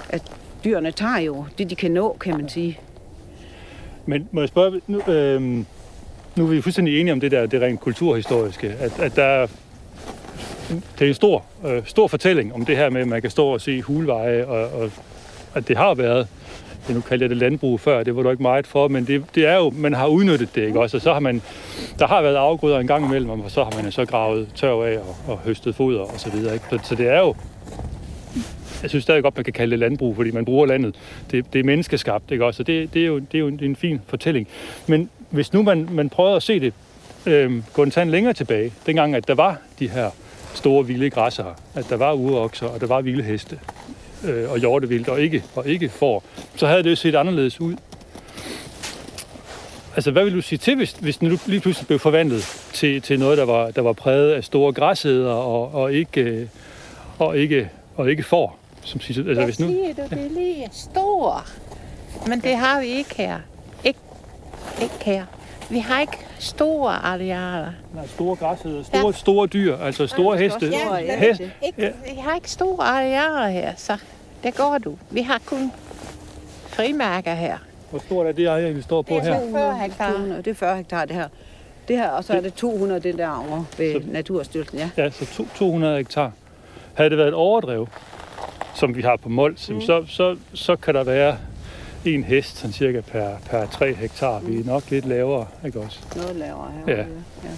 at 0.09 0.21
dyrene 0.63 0.91
tager 0.91 1.19
jo 1.19 1.45
det, 1.57 1.69
de 1.69 1.75
kan 1.75 1.91
nå, 1.91 2.17
kan 2.19 2.37
man 2.37 2.49
sige. 2.49 2.79
Men 4.05 4.29
må 4.31 4.41
jeg 4.41 4.47
spørge, 4.47 4.81
nu, 4.87 5.01
øh, 5.13 5.41
nu 6.35 6.43
er 6.43 6.47
vi 6.47 6.61
fuldstændig 6.61 6.99
enige 6.99 7.13
om 7.13 7.19
det 7.19 7.31
der, 7.31 7.45
det 7.45 7.61
rent 7.61 7.79
kulturhistoriske, 7.79 8.67
at, 8.79 8.99
at 8.99 9.15
der 9.15 9.23
er, 9.23 9.47
det 10.69 11.05
er 11.05 11.07
en 11.07 11.13
stor, 11.13 11.45
øh, 11.65 11.85
stor 11.85 12.07
fortælling 12.07 12.53
om 12.53 12.65
det 12.65 12.77
her 12.77 12.89
med, 12.89 13.01
at 13.01 13.07
man 13.07 13.21
kan 13.21 13.31
stå 13.31 13.47
og 13.47 13.61
se 13.61 13.81
hulveje, 13.81 14.45
og, 14.45 14.81
og 14.81 14.91
at 15.55 15.67
det 15.67 15.77
har 15.77 15.93
været, 15.93 16.27
ja, 16.89 16.93
nu 16.93 17.01
kalder 17.01 17.23
jeg 17.23 17.29
det 17.29 17.37
landbrug 17.37 17.79
før, 17.79 18.03
det 18.03 18.15
var 18.15 18.23
du 18.23 18.29
ikke 18.29 18.43
meget 18.43 18.67
for, 18.67 18.87
men 18.87 19.07
det, 19.07 19.23
det 19.35 19.47
er 19.47 19.55
jo, 19.55 19.69
man 19.69 19.93
har 19.93 20.07
udnyttet 20.07 20.55
det, 20.55 20.61
ikke 20.61 20.79
også? 20.79 20.97
Og 20.97 21.01
så 21.01 21.13
har 21.13 21.19
man, 21.19 21.41
der 21.99 22.07
har 22.07 22.21
været 22.21 22.35
afgrøder 22.35 22.79
en 22.79 22.87
gang 22.87 23.05
imellem, 23.05 23.29
og 23.29 23.51
så 23.51 23.63
har 23.63 23.71
man 23.75 23.85
jo 23.85 23.91
så 23.91 24.05
gravet 24.05 24.47
tørv 24.55 24.81
af 24.81 24.97
og, 24.97 25.15
og 25.27 25.39
høstet 25.39 25.75
foder 25.75 25.99
og 25.99 26.19
så 26.19 26.29
videre, 26.29 26.53
ikke? 26.53 26.65
Så, 26.69 26.79
så 26.83 26.95
det 26.95 27.07
er 27.07 27.19
jo, 27.19 27.35
jeg 28.81 28.89
synes 28.89 29.03
stadig 29.03 29.23
godt, 29.23 29.35
man 29.35 29.43
kan 29.43 29.53
kalde 29.53 29.71
det 29.71 29.79
landbrug, 29.79 30.15
fordi 30.15 30.31
man 30.31 30.45
bruger 30.45 30.65
landet. 30.65 30.95
Det, 31.31 31.53
det 31.53 31.59
er 31.59 31.63
menneskeskabt, 31.63 32.31
ikke 32.31 32.45
også? 32.45 32.63
Og 32.63 32.67
det, 32.67 32.93
det, 32.93 33.01
er 33.01 33.07
jo, 33.07 33.19
det 33.19 33.35
er 33.35 33.39
jo 33.39 33.47
en, 33.47 33.59
en 33.63 33.75
fin 33.75 34.01
fortælling. 34.07 34.47
Men 34.87 35.09
hvis 35.29 35.53
nu 35.53 35.63
man, 35.63 35.87
man 35.91 36.09
prøver 36.09 36.35
at 36.35 36.43
se 36.43 36.59
det, 36.59 36.73
øh, 37.25 37.51
gå 37.73 37.83
en 37.83 37.91
tand 37.91 38.09
længere 38.09 38.33
tilbage, 38.33 38.73
dengang 38.85 39.15
at 39.15 39.27
der 39.27 39.35
var 39.35 39.57
de 39.79 39.89
her 39.89 40.09
store 40.53 40.87
vilde 40.87 41.09
græsser, 41.09 41.45
at 41.75 41.85
der 41.89 41.97
var 41.97 42.13
urokser, 42.13 42.67
og 42.67 42.81
der 42.81 42.87
var 42.87 43.01
vilde 43.01 43.23
heste, 43.23 43.59
øh, 44.23 44.51
og 44.51 44.57
hjortevildt, 44.59 45.09
og 45.09 45.21
ikke, 45.21 45.43
og 45.55 45.67
ikke 45.67 45.89
får, 45.89 46.23
så 46.55 46.67
havde 46.67 46.83
det 46.83 46.89
jo 46.89 46.95
set 46.95 47.15
anderledes 47.15 47.61
ud. 47.61 47.75
Altså, 49.95 50.11
hvad 50.11 50.23
vil 50.23 50.33
du 50.33 50.41
sige 50.41 50.59
til, 50.59 50.75
hvis, 50.75 50.91
hvis 50.91 51.17
den 51.17 51.39
lige 51.45 51.59
pludselig 51.59 51.87
blev 51.87 51.99
forvandlet 51.99 52.43
til, 52.73 53.01
til 53.01 53.19
noget, 53.19 53.37
der 53.37 53.45
var, 53.45 53.71
der 53.71 53.81
var 53.81 53.93
præget 53.93 54.31
af 54.31 54.43
store 54.43 54.73
græsæder 54.73 55.31
og, 55.31 55.75
og 55.75 55.93
ikke, 55.93 56.21
øh, 56.21 56.47
og 57.19 57.37
ikke, 57.37 57.69
og 57.95 58.09
ikke 58.11 58.23
får? 58.23 58.59
Som 58.83 59.01
siger, 59.01 59.27
altså, 59.27 59.45
hvis 59.45 59.59
nu, 59.59 59.67
siger 59.67 59.93
du, 59.93 60.01
det 60.15 60.25
er 60.25 60.29
lige 60.29 60.69
stor. 60.71 61.45
Men 62.27 62.41
det 62.41 62.57
har 62.57 62.81
vi 62.81 62.87
ikke 62.87 63.15
her. 63.15 63.39
Ikke, 63.83 63.99
ikke 64.81 64.95
her. 65.05 65.25
Vi 65.69 65.79
har 65.79 66.01
ikke 66.01 66.17
store 66.39 66.91
arealer. 66.93 67.71
Nej, 67.95 68.07
store 68.07 68.35
græsheder, 68.35 68.83
store, 68.83 69.05
ja. 69.05 69.11
store 69.11 69.47
dyr, 69.47 69.77
altså 69.77 70.07
store 70.07 70.37
heste. 70.37 70.71
store, 70.71 70.95
ja. 70.95 71.19
Hest, 71.19 71.41
Ikke, 71.41 71.81
Ja. 71.81 71.89
Vi 72.13 72.19
har 72.19 72.35
ikke 72.35 72.51
store 72.51 72.85
arealer 72.85 73.47
her, 73.47 73.73
så 73.77 73.97
det 74.43 74.55
går 74.55 74.77
du. 74.77 74.95
Vi 75.11 75.21
har 75.21 75.41
kun 75.45 75.71
frimærker 76.67 77.33
her. 77.33 77.57
hvor 77.89 77.99
stort 77.99 78.27
er 78.27 78.31
det 78.31 78.47
areal, 78.47 78.75
vi 78.75 78.81
står 78.81 79.01
på 79.01 79.13
Det 79.13 79.17
er 79.17 79.23
her? 79.33 79.39
så 79.39 79.51
40 79.51 79.77
hektar. 79.79 80.11
200, 80.11 80.41
det 80.41 80.51
er 80.51 80.55
40 80.55 80.77
hektar, 80.77 81.05
det 81.05 81.15
her. 81.15 81.27
Det 81.87 81.97
her, 81.97 82.09
og 82.09 82.23
så 82.23 82.33
er 82.33 82.41
det 82.41 82.53
200, 82.53 82.99
det 82.99 83.17
der 83.17 83.29
over 83.29 83.63
ved 83.77 83.93
Så- 84.01 84.07
Naturstyrelsen, 84.11 84.77
ja. 84.79 84.89
Ja, 84.97 85.09
så 85.09 85.25
to- 85.25 85.47
200 85.55 85.97
hektar. 85.97 86.31
Havde 86.93 87.09
det 87.09 87.17
været 87.17 87.27
et 87.27 87.33
overdrev, 87.33 87.87
som 88.75 88.95
vi 88.95 89.01
har 89.01 89.15
på 89.17 89.29
Mols, 89.29 89.69
mm. 89.69 89.81
så, 89.81 90.05
så, 90.07 90.35
så 90.53 90.75
kan 90.75 90.95
der 90.95 91.03
være 91.03 91.37
en 92.15 92.23
hest, 92.23 92.57
sådan 92.57 92.73
cirka 92.73 93.01
per, 93.01 93.29
per 93.49 93.65
3 93.65 93.93
hektar. 93.93 94.39
Vi 94.39 94.59
er 94.59 94.63
nok 94.65 94.83
lidt 94.91 95.05
lavere, 95.05 95.47
ikke 95.65 95.79
også? 95.79 95.99
Noget 96.15 96.35
lavere 96.35 96.71
her. 96.87 96.97
Ja. 96.97 97.03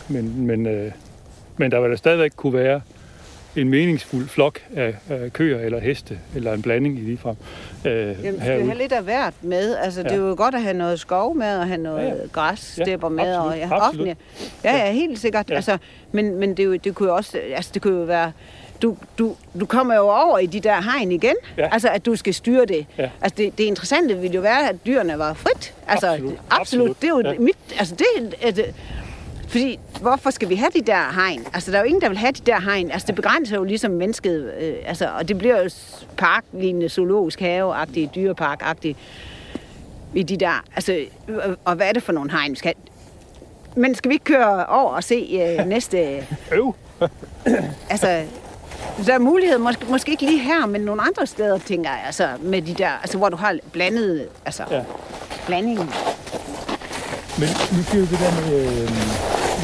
Men, 0.10 0.46
men, 0.46 0.66
øh, 0.66 0.92
men 1.58 1.72
der 1.72 1.80
vil 1.82 1.92
da 1.92 1.96
stadigvæk 1.96 2.32
kunne 2.36 2.54
være 2.54 2.82
en 3.56 3.70
meningsfuld 3.70 4.28
flok 4.28 4.60
af, 4.76 4.96
af 5.10 5.34
køer 5.34 5.60
eller 5.60 5.80
heste, 5.80 6.20
eller 6.36 6.54
en 6.54 6.62
blanding 6.62 6.98
i 7.00 7.02
ligefrem. 7.02 7.36
Øh, 7.86 7.92
Jamen, 8.24 8.42
skal 8.42 8.60
jo 8.60 8.66
have 8.66 8.78
lidt 8.78 8.92
af 8.92 9.04
hvert 9.04 9.34
med. 9.42 9.76
Altså, 9.76 10.04
det 10.04 10.12
er 10.12 10.16
jo 10.16 10.34
godt 10.38 10.56
at 10.56 10.62
have 10.62 10.74
noget 10.78 11.00
skov 11.00 11.36
med, 11.38 11.58
og 11.58 11.68
have 11.68 11.78
noget 11.82 11.98
Ja, 12.00 12.04
ja, 12.04 12.10
ja. 12.16 12.22
ja. 12.22 12.28
græsstepper 12.32 13.08
Ja, 13.08 13.14
med. 13.16 13.36
og, 13.36 13.46
absolut, 13.46 13.58
ja, 13.72 13.88
absolut. 13.88 14.18
Ja, 14.64 14.78
ja, 14.86 14.92
helt 14.92 15.20
sikkert. 15.20 15.50
Ja. 15.50 15.54
Ja. 15.54 15.56
Altså, 15.56 15.78
men 16.12 16.36
men 16.36 16.58
det, 16.58 16.66
jo, 16.66 16.76
det 16.76 16.96
kunne 16.96 17.10
jo 17.10 17.16
også, 17.16 17.40
altså, 17.56 17.72
det 17.74 17.82
kunne 17.82 17.98
jo 18.00 18.04
være, 18.04 18.32
du, 18.82 18.98
du, 19.18 19.36
du 19.60 19.66
kommer 19.66 19.96
jo 19.96 20.02
over 20.10 20.38
i 20.38 20.46
de 20.46 20.60
der 20.60 20.82
hegn 20.82 21.12
igen. 21.12 21.36
Ja. 21.58 21.70
Altså, 21.72 21.90
at 21.90 22.06
du 22.06 22.16
skal 22.16 22.34
styre 22.34 22.66
det. 22.66 22.86
Ja. 22.98 23.10
Altså, 23.22 23.36
det, 23.38 23.58
det 23.58 23.64
interessante 23.64 24.18
ville 24.18 24.36
jo 24.36 24.42
være, 24.42 24.70
at 24.70 24.76
dyrene 24.86 25.20
var 25.20 25.34
frit. 25.34 25.74
Altså, 25.88 26.08
Absolut, 26.08 26.34
absolut. 26.50 26.90
absolut. 26.90 27.02
Det 27.02 27.08
er 27.08 27.10
jo 27.10 27.22
Ja. 27.34 27.40
mit, 27.40 27.58
altså, 27.80 27.96
det, 27.96 28.56
det, 28.56 28.66
fordi, 29.48 29.80
hvorfor 30.02 30.30
skal 30.30 30.50
vi 30.50 30.56
have 30.56 30.70
de 30.76 30.82
der 30.82 31.14
hegn? 31.16 31.46
Altså, 31.54 31.72
der 31.72 31.78
er 31.78 31.82
jo 31.82 31.88
ingen, 31.88 32.02
der 32.02 32.10
vil 32.10 32.18
have 32.18 32.32
de 32.32 32.42
der 32.52 32.60
hegn. 32.62 32.92
Altså, 32.92 33.08
det 33.08 33.16
begrænser 33.16 33.56
jo 33.56 33.64
ligesom 33.64 33.92
mennesket. 33.92 34.54
Øh, 34.62 34.74
altså, 34.86 35.10
og 35.20 35.28
det 35.28 35.38
bliver 35.38 35.62
jo 35.64 35.70
parklignende, 36.18 36.90
zoologisk 36.90 37.40
have-agtige, 37.40 38.10
dyrepark-agtige 38.16 38.96
i 40.14 40.24
de 40.24 40.38
der... 40.38 40.64
Altså, 40.76 41.06
øh, 41.28 41.38
og 41.66 41.76
hvad 41.76 41.88
er 41.88 41.94
det 41.94 42.04
for 42.04 42.12
nogle 42.12 42.32
hegn, 42.32 42.52
vi 42.52 42.56
skal 42.56 42.74
Men 43.76 43.96
skal 43.96 44.10
vi 44.10 44.14
ikke 44.16 44.26
køre 44.26 44.66
over 44.66 44.90
og 44.92 45.04
se 45.04 45.40
øh, 45.60 45.66
næste... 45.68 46.28
Øv! 46.52 46.74
Altså, 47.90 48.24
der 49.06 49.14
er 49.14 49.20
mulighed, 49.20 49.58
måske, 49.58 49.86
måske 49.90 50.12
ikke 50.12 50.26
lige 50.26 50.40
her, 50.40 50.66
men 50.66 50.82
nogle 50.82 51.02
andre 51.02 51.28
steder, 51.28 51.58
tænker 51.58 51.90
jeg, 51.90 52.00
altså, 52.06 52.28
med 52.42 52.62
de 52.62 52.74
der, 52.74 52.90
altså, 53.02 53.18
hvor 53.18 53.30
du 53.30 53.38
har 53.38 53.56
blandet, 53.72 54.28
altså, 54.46 54.64
Ja. 54.72 54.82
blandingen. 55.48 55.90
Men 57.40 57.50
nu 57.72 57.84
siger 57.84 58.06
det 58.06 58.20
der 58.20 58.32
med, 58.50 58.66
øh, 58.66 58.90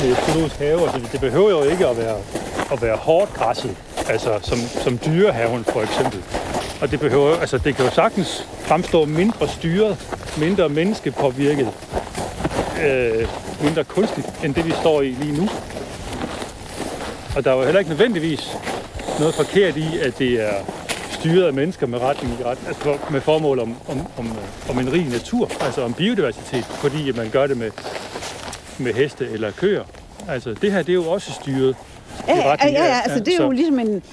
med 0.04 0.16
zoologisk 0.16 0.56
have, 0.56 0.82
altså 0.82 1.10
det 1.12 1.20
behøver 1.20 1.50
jo 1.50 1.64
ikke 1.64 1.88
at 1.88 1.98
være, 1.98 2.18
at 2.72 2.82
være 2.82 2.96
hårdt 2.98 3.34
græsset, 3.34 3.76
altså 4.10 4.40
som, 4.42 4.58
som 4.84 4.98
dyrehaven 5.06 5.64
for 5.64 5.82
eksempel. 5.82 6.24
Og 6.82 6.92
det 6.92 7.00
behøver 7.00 7.40
altså 7.40 7.58
det 7.58 7.76
kan 7.76 7.86
jo 7.86 7.92
sagtens 7.92 8.48
fremstå 8.62 9.06
mindre 9.06 9.48
styret, 9.48 9.98
mindre 10.38 10.70
menneskepåvirket, 10.70 11.70
øh, 12.86 13.28
mindre 13.64 13.84
kunstigt, 13.84 14.28
end 14.44 14.56
det 14.56 14.66
vi 14.66 14.72
står 14.72 15.02
i 15.02 15.08
lige 15.10 15.38
nu. 15.42 15.50
Og 17.36 17.44
der 17.46 17.52
er 17.52 17.56
jo 17.56 17.64
heller 17.64 17.80
ikke 17.80 17.90
nødvendigvis 17.92 18.58
noget 19.20 19.36
forkert 19.36 19.78
i, 19.78 19.98
at 20.02 20.18
det 20.20 20.42
er 20.42 20.54
styret 21.12 21.44
af 21.48 21.54
mennesker 21.54 21.88
med 21.88 22.00
retning 22.00 22.38
i 22.40 22.44
ret, 22.44 22.58
altså 22.68 22.98
med 23.10 23.22
formål 23.22 23.60
om, 23.60 23.76
om, 23.88 24.08
om, 24.18 24.26
øh, 24.26 24.70
om 24.70 24.80
en 24.80 24.92
rig 24.94 25.06
natur, 25.10 25.52
altså 25.62 25.82
om 25.84 25.94
biodiversitet, 25.94 26.66
fordi 26.66 27.12
man 27.12 27.30
gør 27.30 27.48
det 27.48 27.58
med, 27.58 27.72
med 28.78 28.94
heste 28.94 29.30
eller 29.32 29.52
køer. 29.52 29.84
Altså 30.30 30.54
det 30.62 30.72
her, 30.72 30.78
det 30.80 30.90
er 30.90 30.94
jo 30.94 31.10
også 31.12 31.32
styret 31.32 31.76
Ja, 32.28 32.34
i 32.34 32.38
ja, 32.38 32.52
retning 32.52 32.76
ja, 32.78 32.84
af- 32.84 32.90
ja, 32.90 33.00
altså 33.04 33.20
det 33.20 33.28
er 33.28 33.38
jo 33.44 33.48
så- 33.48 33.52
ligesom 33.52 33.80
en, 33.80 34.04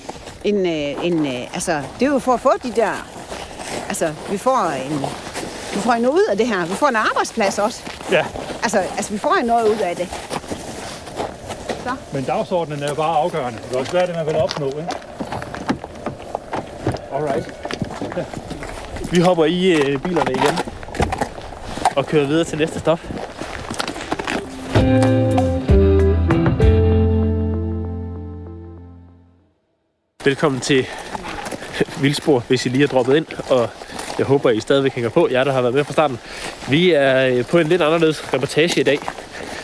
en, 0.45 0.57
øh, 0.67 1.05
en 1.07 1.27
øh, 1.27 1.55
altså 1.55 1.83
det 2.01 2.07
er 2.07 2.13
jo 2.13 2.19
for 2.19 2.33
at 2.35 2.41
få 2.41 2.51
de 2.63 2.73
der, 2.77 3.07
altså 3.89 4.13
vi 4.31 4.39
får 4.39 4.73
en, 4.91 4.99
vi 5.75 5.81
får 5.81 5.93
noget 5.99 6.15
ud 6.15 6.25
af 6.31 6.37
det 6.37 6.47
her, 6.47 6.67
vi 6.67 6.75
får 6.75 6.89
en 6.89 6.97
arbejdsplads 6.97 7.59
også, 7.59 7.83
Ja, 8.11 8.25
altså, 8.63 8.79
altså 8.79 9.13
vi 9.13 9.19
får 9.19 9.37
noget 9.45 9.69
ud 9.69 9.79
af 9.85 9.97
det. 9.97 10.09
Men 12.13 12.25
dagsordenen 12.25 12.83
er 12.83 12.89
jo 12.89 12.95
bare 12.95 13.17
afgørende. 13.17 13.59
Det 13.69 13.75
er 13.75 13.79
også 13.79 13.93
hvad 13.93 14.07
det, 14.07 14.15
man 14.15 14.27
vil 14.27 14.37
opnå, 14.37 14.67
ikke? 14.67 14.89
Alright. 17.13 17.63
Vi 19.13 19.21
hopper 19.21 19.45
i 19.45 19.73
øh, 19.73 20.03
bilerne 20.03 20.31
igen 20.31 20.59
og 21.97 22.07
kører 22.07 22.27
videre 22.27 22.45
til 22.45 22.59
næste 22.59 22.79
stop. 22.79 23.01
Velkommen 30.25 30.61
til 30.61 30.87
Vildspor, 32.01 32.45
hvis 32.49 32.67
I 32.67 32.69
lige 32.69 32.85
er 32.85 32.89
droppet 32.89 33.17
ind, 33.17 33.27
og 33.51 33.69
jeg 34.19 34.27
håber, 34.27 34.51
I 34.51 34.61
stadigvæk 34.61 34.93
hænger 34.93 35.11
på, 35.11 35.29
jer 35.31 35.45
der 35.45 35.53
har 35.53 35.63
været 35.63 35.75
med 35.75 35.85
fra 35.85 35.93
starten. 35.93 36.19
Vi 36.71 36.91
er 36.91 37.27
øh, 37.27 37.47
på 37.47 37.59
en 37.59 37.67
lidt 37.67 37.83
anderledes 37.83 38.35
reportage 38.35 38.81
i 38.81 38.85
dag. 38.85 38.99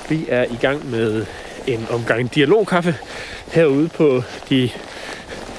Vi 0.09 0.27
er 0.29 0.45
i 0.45 0.57
gang 0.61 0.91
med 0.91 1.27
en 1.69 1.87
omgang 1.91 2.35
dialogkaffe 2.35 2.97
herude 3.53 3.89
på 3.89 4.23
de 4.51 4.71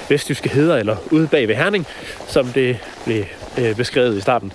vestjyske 0.08 0.48
heder, 0.48 0.76
eller 0.76 0.96
ude 1.10 1.26
bag 1.26 1.48
ved 1.48 1.54
Herning, 1.54 1.86
som 2.26 2.46
det 2.46 2.78
blev 3.04 3.24
øh, 3.58 3.76
beskrevet 3.76 4.16
i 4.16 4.20
starten. 4.20 4.52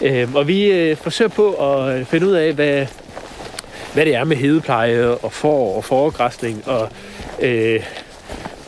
Øh, 0.00 0.34
og 0.34 0.48
vi 0.48 0.64
øh, 0.64 0.96
forsøger 0.96 1.28
på 1.28 1.54
at 1.54 1.98
øh, 1.98 2.06
finde 2.06 2.26
ud 2.26 2.32
af, 2.32 2.52
hvad, 2.52 2.86
hvad 3.94 4.04
det 4.04 4.14
er 4.14 4.24
med 4.24 4.36
hedepleje 4.36 5.06
og 5.06 5.32
for 5.32 5.76
og 5.76 5.84
foregræsning, 5.84 6.68
og 6.68 6.88
øh, 7.40 7.82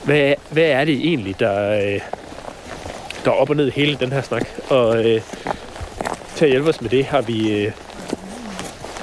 hvad, 0.05 0.35
hvad 0.51 0.65
er 0.65 0.85
det 0.85 0.95
egentlig, 0.95 1.41
der, 1.41 1.71
øh, 1.71 2.01
der 3.25 3.31
er 3.31 3.35
op 3.35 3.51
og 3.51 3.57
ned 3.57 3.71
hele 3.71 3.97
den 4.01 4.13
her 4.13 4.23
snak. 4.23 4.49
Og 4.69 5.05
øh, 5.05 5.21
til 6.37 6.45
at 6.45 6.51
hjælpe 6.51 6.69
os 6.69 6.81
med 6.81 6.91
det 6.91 7.05
har 7.05 7.21
vi 7.21 7.65
øh, 7.65 7.73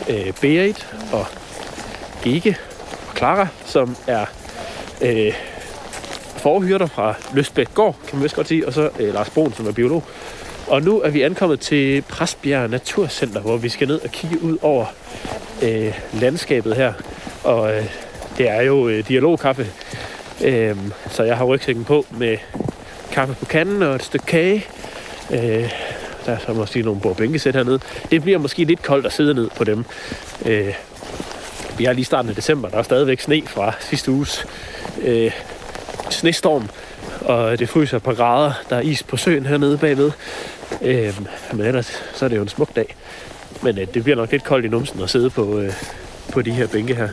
øh, 0.10 0.34
Berit 0.42 0.88
og 1.12 1.26
Gike 2.24 2.58
Clara, 3.22 3.48
som 3.66 3.96
er 4.08 4.26
øh, 5.02 5.34
forhyrter 6.38 6.86
fra 6.86 7.14
Løsbæk 7.34 7.74
Gård, 7.74 7.96
kan 8.08 8.18
man 8.18 8.24
vist 8.24 8.36
godt 8.36 8.48
sige, 8.48 8.68
og 8.68 8.74
så 8.74 8.90
øh, 9.00 9.14
Lars 9.14 9.30
Broen, 9.30 9.54
som 9.54 9.68
er 9.68 9.72
biolog. 9.72 10.04
Og 10.68 10.82
nu 10.82 11.02
er 11.02 11.10
vi 11.10 11.22
ankommet 11.22 11.60
til 11.60 12.02
Præstbjerg 12.02 12.70
Naturcenter, 12.70 13.42
hvor 13.42 13.58
vi 13.58 13.70
skal 13.70 13.88
ned 13.88 14.02
og 14.02 14.10
kigge 14.10 14.44
ud 14.44 14.58
over 14.62 14.86
øh, 15.64 16.00
landskabet 16.14 16.76
her. 16.76 16.94
Og 17.44 17.74
øh, 17.74 17.86
det 18.38 18.50
er 18.50 18.62
jo 18.62 18.88
øh, 18.88 19.08
dialogkaffe, 19.08 19.68
øh, 20.44 20.78
så 21.10 21.24
jeg 21.24 21.38
har 21.38 21.46
rygsækken 21.46 21.84
på 21.84 22.06
med 22.18 22.38
kaffe 23.12 23.34
på 23.40 23.46
kanden 23.46 23.84
og 23.84 23.96
et 23.96 24.04
stykke 24.04 24.26
kage. 24.26 24.66
Øh, 25.32 25.72
der 26.26 26.32
er 26.32 26.38
så 26.46 26.54
måske 26.54 26.82
nogle 26.82 27.02
bordbænkesæt 27.02 27.56
hernede. 27.56 27.80
Det 28.12 28.22
bliver 28.22 28.38
måske 28.38 28.64
lidt 28.64 28.84
koldt 28.84 29.06
at 29.06 29.14
sidde 29.14 29.34
ned 29.34 29.50
på 29.58 29.64
dem. 29.64 29.86
Øh, 30.46 30.74
vi 31.78 31.86
er 31.86 31.94
lige 31.94 32.02
i 32.02 32.04
starten 32.04 32.30
af 32.30 32.36
december, 32.36 32.70
der 32.70 32.78
er 32.78 32.84
stadigvæk 32.84 33.20
sne 33.20 33.42
fra 33.48 33.74
sidste 33.80 34.12
uges 34.12 34.46
øh, 35.02 35.32
snestorm, 36.10 36.70
og 37.22 37.60
det 37.60 37.70
fryser 37.70 37.98
et 37.98 38.04
par 38.04 38.14
grader. 38.14 38.54
Der 38.70 38.76
er 38.76 38.82
is 38.82 39.04
på 39.04 39.18
søen 39.18 39.46
hernede 39.46 39.78
bagved. 39.78 40.12
Øh, 40.82 41.20
men 41.54 41.66
ellers 41.66 42.04
så 42.14 42.26
er 42.26 42.30
det 42.30 42.38
jo 42.38 42.42
en 42.42 42.48
smuk 42.48 42.76
dag. 42.76 42.96
Men 43.62 43.78
øh, 43.78 43.88
det 43.94 44.04
bliver 44.04 44.16
nok 44.16 44.32
lidt 44.32 44.44
koldt 44.44 44.66
i 44.66 44.70
numsen 44.70 45.02
at 45.02 45.10
sidde 45.10 45.30
på, 45.30 45.60
øh, 45.60 45.74
på 46.32 46.42
de 46.42 46.52
her 46.52 46.68
bænke 46.68 46.96
her. 46.96 47.10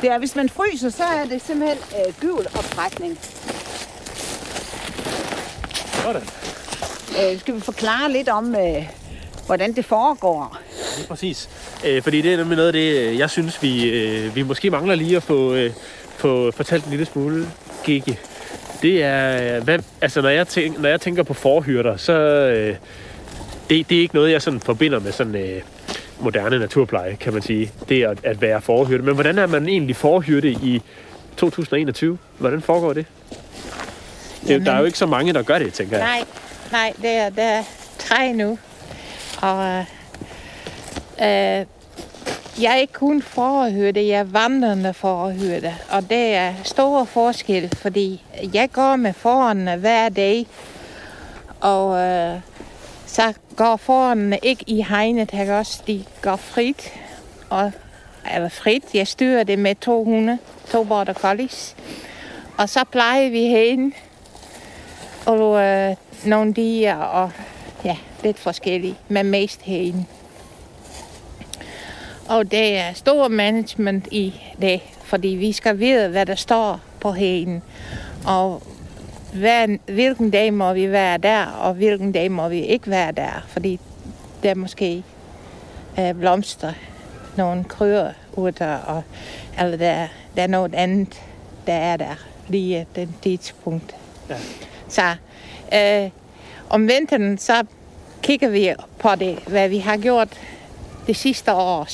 Det 0.00 0.10
er, 0.10 0.18
hvis 0.18 0.36
man 0.36 0.48
fryser, 0.48 0.90
så 0.90 1.04
er 1.04 1.24
det 1.24 1.42
simpelthen 1.42 1.78
øh, 1.78 2.14
gyveloprætning. 2.20 3.18
Sådan. 6.02 6.22
Øh, 7.32 7.40
skal 7.40 7.54
vi 7.54 7.60
forklare 7.60 8.12
lidt 8.12 8.28
om, 8.28 8.54
øh, 8.54 8.97
hvordan 9.48 9.72
det 9.72 9.84
foregår? 9.84 10.58
Lige 10.96 11.08
præcis. 11.08 11.48
Øh, 11.86 12.02
fordi 12.02 12.22
det 12.22 12.32
er 12.32 12.36
nemlig 12.36 12.56
noget 12.56 12.66
af 12.68 12.72
det, 12.72 12.96
øh, 12.96 13.18
jeg 13.18 13.30
synes, 13.30 13.62
vi, 13.62 13.90
øh, 13.90 14.36
vi 14.36 14.42
måske 14.42 14.70
mangler 14.70 14.94
lige 14.94 15.16
at 15.16 15.22
få, 15.22 15.54
øh, 15.54 15.72
få 16.16 16.50
fortalt 16.50 16.84
en 16.84 16.90
lille 16.90 17.06
smule, 17.06 17.46
Gigi. 17.84 18.18
Det 18.82 19.02
er, 19.02 19.56
øh, 19.56 19.64
hvad, 19.64 19.78
altså 20.00 20.20
når 20.22 20.28
jeg, 20.28 20.48
tænker, 20.48 20.80
når 20.80 20.88
jeg 20.88 21.00
tænker 21.00 21.22
på 21.22 21.34
forhyrter, 21.34 21.96
så 21.96 22.12
øh, 22.12 22.76
det, 23.70 23.88
det 23.90 23.96
er 23.98 24.02
ikke 24.02 24.14
noget, 24.14 24.32
jeg 24.32 24.42
sådan 24.42 24.60
forbinder 24.60 24.98
med 25.00 25.12
sådan 25.12 25.34
øh, 25.34 25.62
moderne 26.20 26.58
naturpleje, 26.58 27.16
kan 27.20 27.32
man 27.32 27.42
sige. 27.42 27.72
Det 27.88 27.98
er 28.02 28.10
at, 28.10 28.18
at 28.22 28.40
være 28.42 28.60
forhyrte. 28.60 29.02
Men 29.02 29.14
hvordan 29.14 29.38
er 29.38 29.46
man 29.46 29.68
egentlig 29.68 29.96
forhyrte 29.96 30.50
i 30.50 30.82
2021? 31.36 32.18
Hvordan 32.38 32.62
foregår 32.62 32.92
det? 32.92 33.06
det 34.40 34.50
Jamen- 34.50 34.66
der 34.66 34.72
er 34.72 34.78
jo 34.78 34.84
ikke 34.84 34.98
så 34.98 35.06
mange, 35.06 35.32
der 35.32 35.42
gør 35.42 35.58
det, 35.58 35.74
tænker 35.74 35.98
jeg. 35.98 36.06
Nej, 36.06 36.24
nej, 36.72 36.92
det 37.02 37.10
er, 37.10 37.28
det 37.30 37.44
er 37.44 37.62
tre 37.98 38.32
nu. 38.32 38.58
Og 39.42 39.64
øh, 39.64 39.80
øh, 41.20 41.66
jeg 42.62 42.72
er 42.72 42.74
ikke 42.74 42.92
kun 42.92 43.22
forhørte, 43.22 44.08
jeg 44.08 44.18
er 44.18 44.24
vandrende 44.24 44.94
forhørte. 44.94 45.74
Og 45.90 46.10
det 46.10 46.34
er 46.34 46.54
stor 46.64 47.04
forskel, 47.04 47.76
fordi 47.76 48.24
jeg 48.54 48.70
går 48.72 48.96
med 48.96 49.12
forerne 49.12 49.76
hver 49.76 50.08
dag. 50.08 50.46
Og 51.60 51.98
øh, 51.98 52.40
så 53.06 53.32
går 53.56 53.76
forerne 53.76 54.38
ikke 54.42 54.64
i 54.66 54.82
hegnet, 54.82 55.30
her 55.30 55.58
også? 55.58 55.82
De 55.86 56.04
går 56.22 56.36
frit, 56.36 56.92
og, 57.50 57.72
eller 58.34 58.48
frit. 58.48 58.84
Jeg 58.94 59.06
styrer 59.06 59.44
det 59.44 59.58
med 59.58 59.74
to 59.74 60.04
hunde, 60.04 60.38
to 60.70 60.84
border 60.84 61.12
collies. 61.12 61.76
Og 62.56 62.68
så 62.68 62.84
plejer 62.84 63.30
vi 63.30 63.42
hende, 63.42 63.94
og 65.26 65.62
øh, 65.62 65.96
nogle 66.24 66.52
diger 66.54 66.96
og 66.96 67.30
ja, 67.84 67.96
lidt 68.22 68.38
forskellige, 68.38 68.96
men 69.08 69.30
mest 69.30 69.62
hende. 69.62 70.04
Og 72.28 72.50
det 72.50 72.78
er 72.78 72.92
stor 72.92 73.28
management 73.28 74.08
i 74.10 74.34
det, 74.60 74.80
fordi 75.04 75.28
vi 75.28 75.52
skal 75.52 75.78
vide, 75.78 76.08
hvad 76.08 76.26
der 76.26 76.34
står 76.34 76.80
på 77.00 77.12
hæden. 77.12 77.62
Og 78.26 78.62
hvad, 79.32 79.68
hvilken 79.92 80.30
dag 80.30 80.54
må 80.54 80.72
vi 80.72 80.90
være 80.90 81.18
der, 81.18 81.46
og 81.46 81.74
hvilken 81.74 82.12
dag 82.12 82.30
må 82.30 82.48
vi 82.48 82.60
ikke 82.60 82.90
være 82.90 83.12
der, 83.12 83.46
fordi 83.48 83.80
der 84.42 84.54
måske 84.54 85.02
er 85.96 86.12
blomster, 86.12 86.72
nogle 87.36 87.64
krøer 87.64 88.12
der, 88.58 88.76
og, 88.76 89.02
eller 89.60 89.76
der, 89.76 90.06
der 90.36 90.42
er 90.42 90.46
noget 90.46 90.74
andet, 90.74 91.22
der 91.66 91.72
er 91.72 91.96
der 91.96 92.14
lige 92.48 92.86
den 92.96 93.14
tidspunkt. 93.22 93.94
Ja. 94.28 94.36
Så 94.88 95.14
øh, 95.74 96.10
om 96.70 96.88
vinteren, 96.88 97.38
så 97.38 97.64
kigger 98.22 98.48
vi 98.48 98.72
på 98.98 99.14
det, 99.14 99.38
hvad 99.46 99.68
vi 99.68 99.78
har 99.78 99.96
gjort 99.96 100.28
det 101.06 101.16
sidste 101.16 101.54
år. 101.54 101.88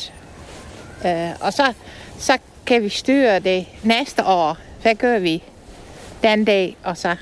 Øh, 1.06 1.30
og 1.40 1.52
så, 1.52 1.72
så 2.18 2.38
kan 2.66 2.82
vi 2.82 2.88
styre 2.88 3.38
det 3.38 3.66
næste 3.82 4.24
år. 4.24 4.56
Hvad 4.82 4.94
gør 4.94 5.18
vi 5.18 5.42
den 6.22 6.44
dag, 6.44 6.76
og 6.84 6.96
så 6.96 7.16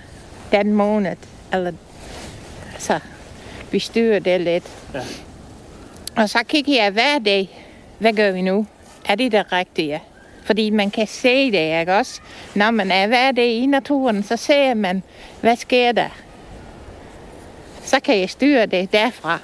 den 0.52 0.72
måned? 0.72 1.16
Eller, 1.52 1.72
så 2.78 2.98
vi 3.72 3.78
styrer 3.78 4.18
det 4.18 4.40
lidt. 4.40 4.64
Ja. 4.94 5.00
Og 6.16 6.28
så 6.28 6.38
kigger 6.48 6.82
jeg 6.82 6.90
hver 6.90 7.18
dag, 7.18 7.66
hvad 7.98 8.12
gør 8.12 8.30
vi 8.30 8.42
nu? 8.42 8.66
Er 9.08 9.14
det 9.14 9.32
det 9.32 9.52
rigtige? 9.52 10.02
Fordi 10.44 10.70
man 10.70 10.90
kan 10.90 11.06
se 11.06 11.52
det, 11.52 11.80
ikke 11.80 11.94
også? 11.94 12.20
Når 12.54 12.70
man 12.70 12.90
er 12.90 13.06
hver 13.06 13.32
dag 13.32 13.52
i 13.52 13.66
naturen, 13.66 14.22
så 14.22 14.36
ser 14.36 14.74
man, 14.74 15.02
hvad 15.40 15.56
sker 15.56 15.92
der? 15.92 16.08
Så 17.84 18.00
kan 18.00 18.20
jeg 18.20 18.30
styre 18.30 18.66
det 18.66 18.92
derfra. 18.92 19.38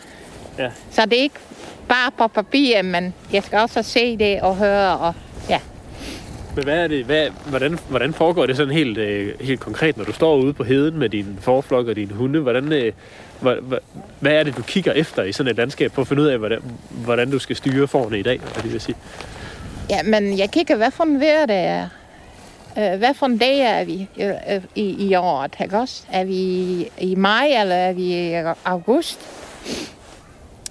Ja. 0.58 0.70
Så 0.90 1.04
det 1.04 1.18
er 1.18 1.22
ikke 1.22 1.38
bare 1.88 2.10
på 2.18 2.28
papir, 2.28 2.82
men 2.82 3.14
jeg 3.32 3.42
skal 3.42 3.58
også 3.58 3.82
se 3.82 4.16
det 4.16 4.40
og 4.40 4.56
høre. 4.56 4.98
Og, 4.98 5.14
ja. 5.50 5.60
Men 6.54 6.64
hvad 6.64 6.78
er 6.84 6.88
det, 6.88 7.04
hvad, 7.04 7.28
hvordan, 7.48 7.78
hvordan 7.88 8.14
foregår 8.14 8.46
det 8.46 8.56
sådan 8.56 8.74
helt, 8.74 8.98
øh, 8.98 9.40
helt 9.40 9.60
konkret, 9.60 9.96
når 9.96 10.04
du 10.04 10.12
står 10.12 10.36
ude 10.36 10.52
på 10.52 10.64
heden 10.64 10.98
med 10.98 11.08
din 11.08 11.38
forflok 11.40 11.86
og 11.86 11.96
dine 11.96 12.14
hunde? 12.14 12.40
Hvordan, 12.40 12.72
øh, 12.72 12.92
hvad, 13.40 13.54
hvad, 13.62 13.78
hvad 14.20 14.32
er 14.32 14.42
det, 14.42 14.56
du 14.56 14.62
kigger 14.62 14.92
efter 14.92 15.22
i 15.22 15.32
sådan 15.32 15.50
et 15.50 15.56
landskab 15.56 15.92
for 15.92 16.02
at 16.02 16.08
finde 16.08 16.22
ud 16.22 16.28
af, 16.28 16.38
hvordan, 16.38 16.62
hvordan 16.90 17.30
du 17.30 17.38
skal 17.38 17.56
styre 17.56 17.88
forne 17.88 18.18
i 18.18 18.22
dag, 18.22 18.38
hvad 18.38 18.62
det 18.62 18.72
vil 18.72 18.80
sige? 18.80 18.96
Ja, 19.90 20.02
men 20.02 20.38
jeg 20.38 20.50
kigger, 20.50 20.76
hvad 20.76 20.90
for 20.90 21.04
en 21.04 21.20
vejr 21.20 21.46
det 21.46 21.56
er. 21.56 21.88
Øh, 22.78 22.98
hvad 22.98 23.14
for 23.14 23.26
en 23.26 23.38
dag 23.38 23.60
er 23.60 23.84
vi 23.84 24.08
øh, 24.16 24.34
øh, 24.50 24.62
i, 24.74 25.08
i 25.08 25.14
året, 25.14 25.56
ikke 25.62 25.78
også? 25.78 26.02
Er 26.12 26.24
vi 26.24 26.90
i 26.98 27.14
maj, 27.14 27.46
eller 27.60 27.74
er 27.74 27.92
vi 27.92 28.30
i 28.30 28.34
august? 28.64 29.20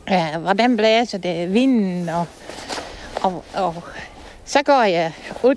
Ja, 0.10 0.38
hvordan 0.38 0.78
blæser 0.78 1.18
det? 1.18 1.54
Vinden, 1.54 2.10
og, 2.10 2.26
og, 3.22 3.44
og 3.54 3.76
så 4.46 4.64
går 4.64 4.84
jeg 4.84 5.12
ud 5.44 5.56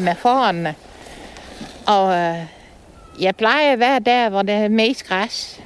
med 0.00 0.14
forerne, 0.14 0.74
og 1.86 2.14
jeg 3.20 3.36
plejer 3.36 3.72
at 3.72 3.78
være 3.78 3.98
der, 4.00 4.28
hvor 4.28 4.42
der 4.42 4.54
er 4.54 4.68
mest 4.68 5.04
græs, 5.08 5.60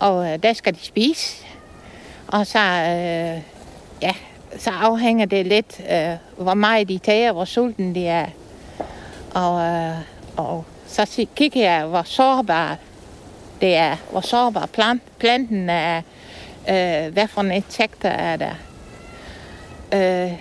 og 0.00 0.42
der 0.42 0.52
skal 0.52 0.74
de 0.74 0.80
spise. 0.80 1.44
Og 2.28 2.46
så, 2.46 2.58
ja, 4.02 4.12
så 4.58 4.70
afhænger 4.70 5.26
det 5.26 5.46
lidt, 5.46 5.80
øh, 5.90 6.44
hvor 6.44 6.54
meget 6.54 6.88
de 6.88 6.98
tager, 6.98 7.32
hvor 7.32 7.44
sulten 7.44 7.94
de 7.94 8.06
er. 8.06 8.26
Og, 9.36 9.60
øh, 9.60 9.96
og 10.36 10.64
så 10.86 11.26
kigger 11.36 11.60
jeg, 11.60 11.86
hvor 11.86 12.02
sårbar 12.02 12.76
det 13.60 13.74
er, 13.74 13.96
hvor 14.10 14.20
sårbar 14.20 14.66
plant, 14.66 15.02
planten 15.18 15.70
er, 15.70 16.02
øh, 16.68 17.12
hvad 17.12 17.28
for 17.28 17.40
en 17.40 17.52
insekter 17.52 18.08
er 18.08 18.36
der, 18.36 18.54
øh, 19.92 20.32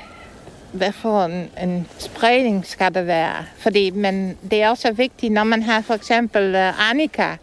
hvad 0.71 0.91
for 0.91 1.25
en, 1.25 1.49
en 1.63 1.87
spredning 1.97 2.65
skal 2.65 2.93
der 2.93 3.01
være. 3.01 3.45
Fordi 3.57 3.89
men 3.89 4.37
det 4.51 4.61
er 4.61 4.69
også 4.69 4.91
vigtigt, 4.91 5.33
når 5.33 5.43
man 5.43 5.63
har 5.63 5.81
for 5.81 5.93
eksempel 5.93 6.55
uh, 6.55 6.89
Annika, 6.89 7.35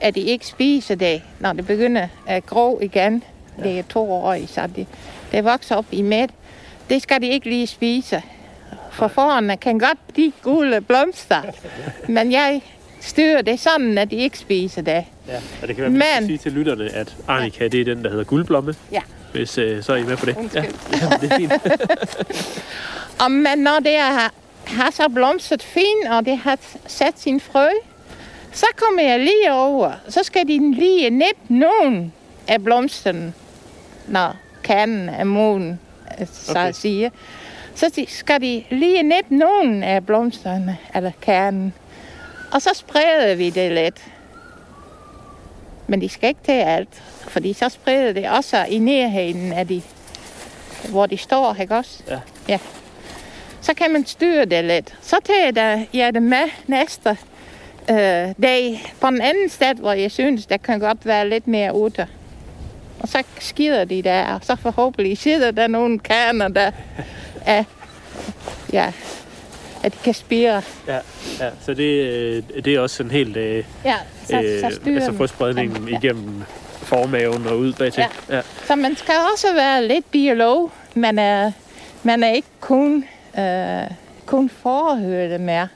at 0.00 0.14
de 0.14 0.20
ikke 0.20 0.46
spiser 0.46 0.94
det, 0.94 1.22
når 1.38 1.52
det 1.52 1.66
begynder 1.66 2.08
at 2.26 2.46
gro 2.46 2.78
igen. 2.82 3.24
Det 3.62 3.78
er 3.78 3.82
to 3.82 4.12
år, 4.12 4.46
så 4.46 4.66
det, 4.76 4.86
det 5.32 5.44
vokser 5.44 5.76
op 5.76 5.86
i 5.92 6.02
mæt. 6.02 6.30
Det 6.90 7.02
skal 7.02 7.22
de 7.22 7.28
ikke 7.28 7.48
lige 7.48 7.66
spise. 7.66 8.22
For 8.90 9.08
foran 9.08 9.58
kan 9.60 9.78
godt 9.78 9.98
de 10.16 10.32
gule 10.42 10.80
blomster. 10.80 11.42
Men 12.08 12.32
jeg 12.32 12.62
styrer 13.00 13.42
det 13.42 13.60
sådan, 13.60 13.98
at 13.98 14.10
de 14.10 14.16
ikke 14.16 14.38
spiser 14.38 14.82
det. 14.82 15.04
Ja, 15.28 15.36
og 15.62 15.68
det 15.68 15.76
kan 15.76 15.82
være, 15.82 16.20
Men, 16.20 16.26
sige 16.26 16.38
til 16.38 16.52
lytterne, 16.52 16.94
at 16.94 17.16
Arnika, 17.28 17.68
det 17.68 17.80
er 17.80 17.84
den, 17.84 18.04
der 18.04 18.10
hedder 18.10 18.24
guldblomme. 18.24 18.74
Ja. 18.92 19.00
Hvis 19.32 19.58
øh, 19.58 19.82
så 19.82 19.92
er 19.92 19.96
I 19.96 20.02
med 20.02 20.16
på 20.16 20.26
det. 20.26 20.36
Ja, 20.54 20.62
ja, 21.02 21.16
det 21.20 21.32
er 21.32 21.36
fint. 21.36 21.52
og 23.22 23.30
men 23.30 23.58
når 23.58 23.78
det 23.84 23.96
har, 23.98 24.32
har 24.66 24.90
så 24.90 25.08
blomstret 25.14 25.62
fint, 25.62 26.08
og 26.10 26.26
det 26.26 26.38
har 26.38 26.58
sat 26.86 27.20
sin 27.20 27.40
frø, 27.40 27.68
så 28.52 28.66
kommer 28.76 29.02
jeg 29.02 29.18
lige 29.20 29.52
over. 29.52 29.92
Så 30.08 30.22
skal 30.22 30.48
de 30.48 30.74
lige 30.74 31.10
nippe 31.10 31.40
nogen 31.48 32.12
af 32.48 32.64
blomsterne, 32.64 33.32
når 34.08 34.36
kernen 34.62 35.08
af 35.08 35.26
moden, 35.26 35.80
så 36.32 36.50
okay. 36.50 36.68
at 36.68 36.76
sige. 36.76 37.10
Så 37.74 38.04
skal 38.08 38.40
de 38.40 38.64
lige 38.70 39.02
nippe 39.02 39.36
nogen 39.36 39.82
af 39.82 40.06
blomsterne, 40.06 40.78
eller 40.94 41.10
kernen. 41.20 41.74
Og 42.52 42.62
så 42.62 42.70
spreder 42.74 43.34
vi 43.34 43.50
det 43.50 43.72
lidt. 43.72 44.04
Men 45.86 46.00
de 46.00 46.08
skal 46.08 46.28
ikke 46.28 46.40
til 46.44 46.52
alt, 46.52 47.02
fordi 47.28 47.52
så 47.52 47.68
spreder 47.68 48.12
det 48.12 48.30
også 48.30 48.64
i 48.64 48.78
nærheden 48.78 49.52
af 49.52 49.68
de, 49.68 49.82
hvor 50.88 51.06
de 51.06 51.16
står, 51.16 51.56
ikke 51.60 51.76
også? 51.76 52.02
Ja. 52.08 52.20
ja. 52.48 52.58
Så 53.60 53.74
kan 53.74 53.92
man 53.92 54.06
styre 54.06 54.44
det 54.44 54.64
lidt. 54.64 54.94
Så 55.00 55.16
tager 55.24 55.84
jeg 55.92 56.14
det 56.14 56.22
med 56.22 56.44
næste 56.66 57.10
øh, 57.90 58.34
dag 58.42 58.92
på 59.00 59.06
en 59.06 59.20
anden 59.20 59.48
sted, 59.48 59.74
hvor 59.74 59.92
jeg 59.92 60.10
synes, 60.10 60.46
der 60.46 60.56
kan 60.56 60.80
godt 60.80 61.06
være 61.06 61.28
lidt 61.28 61.46
mere 61.46 61.74
ude. 61.74 62.06
Og 63.00 63.08
så 63.08 63.22
skider 63.38 63.84
de 63.84 64.02
der, 64.02 64.34
og 64.34 64.40
så 64.42 64.56
forhåbentlig 64.56 65.18
sidder 65.18 65.50
der 65.50 65.66
nogle 65.66 65.98
kerner, 65.98 66.48
der 66.48 66.70
er, 67.46 67.64
ja, 68.72 68.92
at 69.82 69.92
de 69.92 69.98
kan 70.04 70.14
spire. 70.14 70.62
Ja, 70.86 70.98
ja 71.40 71.50
så 71.60 71.74
det, 71.74 71.82
øh, 71.84 72.42
det 72.64 72.74
er 72.74 72.80
også 72.80 72.96
sådan 72.96 73.12
helt... 73.12 73.36
Øh, 73.36 73.64
ja, 73.84 73.96
så, 74.26 74.36
øh, 74.36 74.60
så 74.60 74.80
Altså 74.86 75.12
få 75.12 75.26
spredningen 75.26 75.88
ja. 75.88 75.98
igennem 75.98 76.42
formaven 76.82 77.46
og 77.46 77.58
ud 77.58 77.72
bagtil. 77.72 78.04
Ja. 78.28 78.36
ja. 78.36 78.42
Så 78.66 78.76
man 78.76 78.96
skal 78.96 79.14
også 79.32 79.46
være 79.54 79.88
lidt 79.88 80.10
biolog. 80.10 80.72
Man 80.94 81.18
er, 81.18 81.52
man 82.02 82.22
er 82.22 82.32
ikke 82.32 82.48
kun, 82.60 83.04
øh, 83.38 83.90
kun 84.26 84.48
forhørte 84.48 85.38
mere. 85.38 85.68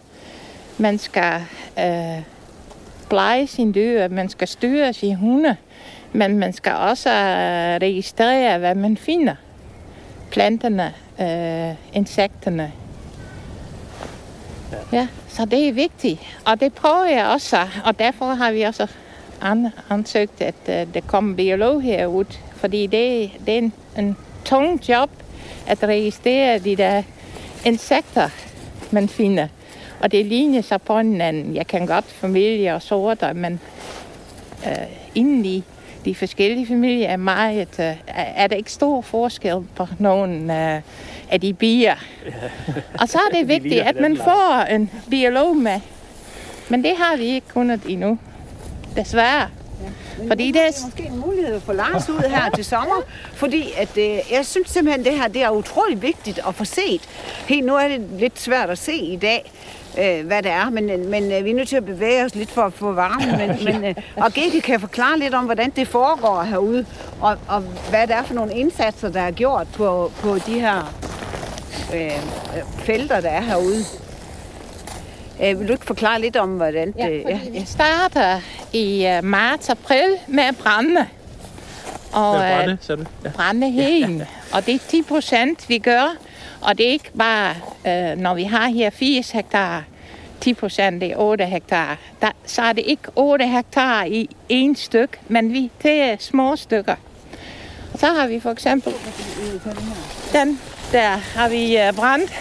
Man 0.79 0.99
skal 0.99 1.41
øh, 1.79 2.23
pleje 3.09 3.47
sin 3.47 3.75
dyr, 3.75 4.09
man 4.09 4.29
skal 4.29 4.49
styre 4.49 4.93
sin 4.93 5.15
hunde. 5.15 5.57
Men 6.13 6.39
man 6.39 6.53
skal 6.53 6.73
også 6.73 7.11
øh, 7.11 7.81
registrere, 7.83 8.59
hvad 8.59 8.75
man 8.75 8.97
finder. 8.97 9.35
Planterne, 10.35 10.95
øh, 11.21 11.77
insekterne. 11.93 12.73
Ja. 14.73 14.99
ja, 14.99 15.09
så 15.29 15.45
det 15.45 15.69
er 15.69 15.73
vigtigt. 15.73 16.21
Og 16.47 16.61
det 16.61 16.75
prøver 16.75 17.05
jeg 17.05 17.27
også, 17.27 17.57
og 17.85 17.99
derfor 17.99 18.25
har 18.25 18.53
vi 18.53 18.63
også 18.63 18.87
ansøgt, 19.91 20.43
at 20.43 20.55
uh, 20.69 20.95
der 20.95 21.01
kommer 21.07 21.37
biolog 21.37 21.83
herud. 21.83 22.25
Fordi 22.57 22.87
det, 22.87 23.31
det 23.47 23.55
er 23.55 23.59
en, 23.59 23.73
en 23.99 24.17
tung 24.45 24.89
job 24.89 25.11
at 25.67 25.83
registrere 25.83 26.59
de 26.59 26.77
der 26.77 27.03
insekter, 27.65 28.29
man 28.91 29.09
finder. 29.09 29.49
Og 30.01 30.13
det 30.13 30.27
ligner 30.27 30.63
sig 30.63 30.83
på 30.83 30.99
hinanden. 30.99 31.57
Jeg 31.57 31.67
kan 31.67 31.87
godt 31.87 32.05
familie 32.05 32.75
og 32.75 32.83
sorter, 32.83 33.33
men 33.33 33.61
uh, 34.67 34.73
indeni 35.15 35.65
de 36.05 36.15
forskellige 36.15 36.67
familier 36.67 37.09
er 37.09 37.17
meget... 37.17 37.69
Uh, 37.79 37.85
er 38.07 38.47
der 38.47 38.57
ikke 38.57 38.73
stor 38.73 39.01
forskel 39.01 39.57
på 39.75 39.87
nogen 39.99 40.51
uh, 40.51 40.81
af 41.31 41.41
de 41.41 41.55
bier. 41.55 41.95
Og 43.01 43.09
så 43.09 43.19
er 43.19 43.37
det 43.39 43.49
vigtigt, 43.55 43.81
at 43.83 43.97
man 44.01 44.17
får 44.17 44.67
en 44.71 44.91
biolog 45.11 45.57
med. 45.57 45.81
Men 46.69 46.85
det 46.85 46.93
har 46.97 47.17
vi 47.17 47.25
ikke 47.25 47.49
kunnet 47.49 47.81
endnu. 47.89 48.19
Desværre. 48.97 49.49
Men 50.19 50.29
fordi 50.29 50.51
det 50.51 50.61
er 50.61 50.85
måske 50.85 51.03
en 51.03 51.21
mulighed 51.21 51.61
for 51.61 51.73
Lars 51.73 52.09
ud 52.09 52.29
her 52.29 52.51
til 52.51 52.65
sommer, 52.65 53.03
fordi 53.33 53.73
at, 53.77 53.99
øh, 53.99 54.19
jeg 54.33 54.47
synes 54.47 54.71
simpelthen, 54.71 55.05
det 55.05 55.13
her 55.13 55.29
det 55.29 55.43
er 55.43 55.51
utrolig 55.51 56.03
vigtigt 56.03 56.41
at 56.49 56.55
få 56.55 56.65
set. 56.65 57.01
Helt 57.49 57.67
nu 57.67 57.75
er 57.75 57.89
det 57.89 58.01
lidt 58.19 58.41
svært 58.41 58.71
at 58.71 58.79
se 58.79 58.95
i 58.95 59.17
dag, 59.17 59.53
øh, 59.99 60.27
hvad 60.27 60.43
det 60.43 60.51
er. 60.51 60.71
Men, 60.71 61.11
men 61.11 61.33
øh, 61.33 61.45
vi 61.45 61.51
er 61.51 61.55
nødt 61.55 61.69
til 61.69 61.77
at 61.77 61.85
bevæge 61.85 62.25
os 62.25 62.35
lidt 62.35 62.51
for 62.51 62.63
at 62.63 62.73
få 62.73 62.93
varme. 62.93 63.47
Men, 63.47 63.65
men, 63.73 63.85
øh, 63.85 63.95
og 64.17 64.33
Gigi 64.33 64.61
kan 64.61 64.81
forklare 64.81 65.19
lidt 65.19 65.35
om, 65.35 65.45
hvordan 65.45 65.71
det 65.71 65.89
foregår 65.89 66.43
herude, 66.43 66.87
og, 67.21 67.39
og 67.49 67.61
hvad 67.91 68.07
det 68.07 68.17
er 68.17 68.23
for 68.23 68.35
nogle 68.35 68.55
indsatser, 68.55 69.09
der 69.09 69.21
er 69.21 69.31
gjort 69.31 69.67
på, 69.75 70.13
på 70.21 70.35
de 70.35 70.61
her 70.61 70.95
øh, 71.95 72.11
felter, 72.79 73.21
der 73.21 73.29
er 73.29 73.43
herude. 73.43 73.85
Øh, 75.43 75.61
vil 75.61 75.69
du 75.69 75.73
ikke 75.73 75.87
forklare 75.87 76.21
lidt 76.21 76.37
om, 76.37 76.49
hvordan 76.51 76.95
Ja, 76.99 77.11
det... 77.11 77.23
fordi 77.23 77.51
vi 77.51 77.65
starter 77.67 78.41
i 78.73 79.07
uh, 79.19 79.25
marts-april 79.25 80.17
med 80.27 80.45
at 80.45 80.57
brænde. 80.57 81.07
Og, 82.13 82.35
øh, 82.35 82.41
brænde, 82.41 82.79
sagde 82.81 83.01
du? 83.01 83.07
Ja. 83.25 83.31
brænde 83.31 83.71
hen. 83.71 84.23
Og 84.53 84.67
det 84.67 84.75
er 84.75 84.79
10 84.89 85.03
procent, 85.03 85.69
vi 85.69 85.79
gør. 85.79 86.17
Og 86.65 86.79
det 86.79 86.87
er 86.87 86.91
ikke 86.91 87.11
bare, 87.19 87.55
øh, 87.87 88.19
når 88.19 88.35
vi 88.35 88.45
har 88.45 88.69
her 88.69 88.91
80 88.91 89.31
hektar, 89.31 89.85
10 90.41 90.55
procent 90.55 91.03
er 91.03 91.17
8 91.17 91.45
hektar. 91.45 91.99
Der, 92.21 92.31
så 92.47 92.63
er 92.63 92.73
det 92.73 92.85
ikke 92.87 93.03
8 93.17 93.47
hektar 93.47 94.05
i 94.05 94.29
en 94.49 94.77
styk, 94.77 95.21
men 95.29 95.53
vi, 95.53 95.71
det 95.83 96.03
er 96.03 96.17
små 96.19 96.57
stykker. 96.57 96.97
Og 97.93 97.99
så 97.99 98.07
har 98.07 98.27
vi 98.27 98.41
for 98.41 98.51
eksempel 98.51 98.93
den 100.33 100.59
der 100.93 101.09
har 101.37 101.49
vi 101.49 101.79
øh, 101.79 101.93
brændt 101.93 102.33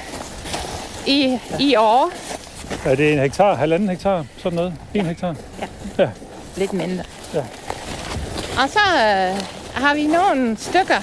i, 1.07 1.39
i 1.59 1.75
år. 1.75 2.11
Er 2.85 2.95
det 2.95 3.13
en 3.13 3.19
hektar, 3.19 3.55
halvanden 3.55 3.89
hektar, 3.89 4.25
sådan 4.37 4.55
noget? 4.55 4.73
En 4.93 5.05
hektar? 5.05 5.35
Lidt 6.57 6.73
mindre. 6.73 7.03
Ja. 7.33 7.43
Og 8.63 8.69
så 8.69 8.79
øh, 8.79 9.41
har 9.83 9.95
vi 9.95 10.07
nogle 10.07 10.57
stykker 10.57 11.01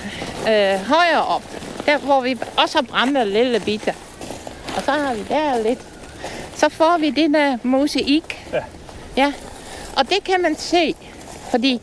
øh, 0.49 0.89
højere 0.89 1.25
op, 1.27 1.43
der 1.87 1.99
hvor 1.99 2.21
vi 2.21 2.39
også 2.57 2.79
har 2.79 2.83
brændt 2.83 3.29
lille 3.29 3.61
bitter. 3.61 3.93
Og 4.77 4.83
så 4.83 4.91
har 4.91 5.15
vi 5.15 5.23
der 5.29 5.63
lidt. 5.63 5.79
Så 6.55 6.69
får 6.69 6.99
vi 6.99 7.11
det 7.11 7.31
der 7.35 7.59
mosaik. 7.63 8.47
Ja. 8.53 8.63
ja. 9.17 9.33
Og 9.97 10.09
det 10.09 10.25
kan 10.25 10.43
man 10.43 10.57
se, 10.57 10.95
fordi 11.51 11.81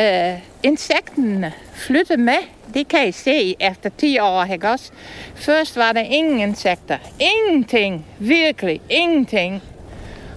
øh, 0.00 0.32
insekterne 0.62 1.52
flytter 1.74 2.16
med. 2.16 2.38
Det 2.74 2.88
kan 2.88 3.08
I 3.08 3.12
se 3.12 3.56
efter 3.60 3.90
10 3.98 4.18
år, 4.18 4.44
ikke 4.44 4.68
også? 4.68 4.90
Først 5.34 5.76
var 5.76 5.92
der 5.92 6.00
ingen 6.00 6.40
insekter. 6.40 6.98
Ingenting. 7.20 8.06
Virkelig 8.18 8.80
ingenting. 8.90 9.62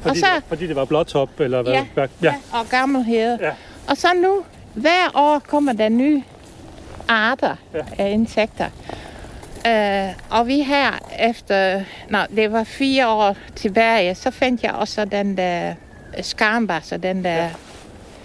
Fordi, 0.01 0.09
og 0.09 0.17
så, 0.17 0.35
det, 0.35 0.43
fordi 0.47 0.67
det 0.67 0.75
var 0.75 0.85
blåtop, 0.85 1.39
eller 1.39 1.61
hvad? 1.61 1.73
Ja, 1.73 1.85
ja. 1.97 2.07
ja. 2.21 2.33
og 2.53 2.69
gammelhed. 2.69 3.37
Ja. 3.39 3.51
Og 3.87 3.97
så 3.97 4.07
nu, 4.15 4.43
hver 4.73 5.11
år 5.13 5.39
kommer 5.39 5.73
der 5.73 5.89
nye 5.89 6.23
arter 7.10 7.55
Ja. 7.74 7.80
af 8.03 8.10
insekter. 8.12 8.66
Uh, 9.68 10.38
og 10.39 10.47
vi 10.47 10.62
her 10.62 10.91
efter, 11.20 11.82
når 12.10 12.26
det 12.36 12.51
var 12.51 12.64
fire 12.64 13.10
år 13.10 13.36
tilbage, 13.55 14.16
så 14.16 14.32
fandt 14.32 14.64
jeg 14.64 14.72
også 14.72 15.05
den 15.05 15.38
der 15.38 15.74
skambasser, 16.22 16.97
den 16.97 17.24
der. 17.24 17.34
Ja. 17.36 17.49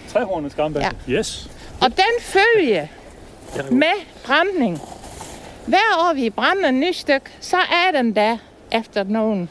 Trehornet 0.09 0.51
skambasse. 0.51 0.91
Ja. 1.07 1.13
Yes. 1.13 1.49
Og 1.81 1.87
den 1.87 2.21
følge 2.21 2.89
med 3.71 3.93
brændning. 4.25 4.79
Hver 5.67 5.95
år 5.99 6.13
vi 6.13 6.29
brænder 6.29 6.69
en 6.69 6.79
ny 6.79 6.91
stykke, 6.91 7.25
så 7.39 7.57
er 7.57 7.91
den 8.01 8.15
der 8.15 8.37
efter 8.71 9.03
nogen. 9.03 9.49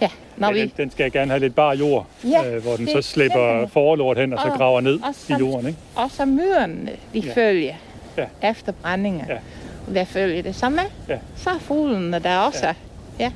Ja, 0.00 0.08
når 0.36 0.48
Ja, 0.48 0.52
vi... 0.54 0.60
den, 0.60 0.72
den 0.76 0.90
skal 0.90 1.12
gerne 1.12 1.30
have 1.30 1.40
lidt 1.40 1.54
bar 1.54 1.74
jord, 1.74 2.06
Ja, 2.24 2.46
øh, 2.50 2.62
hvor 2.62 2.76
den 2.76 2.88
så 2.88 2.96
er 2.98 3.00
slipper 3.02 3.66
forlort 3.72 4.18
hen, 4.18 4.32
og 4.32 4.38
så 4.40 4.48
Og- 4.48 4.58
graver 4.58 4.80
ned 4.80 5.00
og 5.02 5.10
i 5.10 5.14
så- 5.14 5.36
jorden, 5.38 5.66
ikke? 5.66 5.78
Og 5.94 6.10
så 6.10 6.24
myrerne, 6.24 6.90
de 7.14 7.18
ja. 7.18 7.32
følger 7.34 7.74
Ja. 8.16 8.26
ja. 8.42 8.50
efter 8.50 8.72
brændinger. 8.72 9.24
Ja. 9.28 9.34
Ja. 9.34 9.40
Hvad 9.86 10.06
følger 10.06 10.42
det 10.42 10.54
så 10.54 10.68
med? 10.68 10.84
Ja. 11.08 11.18
Så 11.36 11.50
er 11.50 11.58
fuglene 11.58 12.18
der 12.18 12.38
også. 12.38 12.74
Ja. 13.18 13.32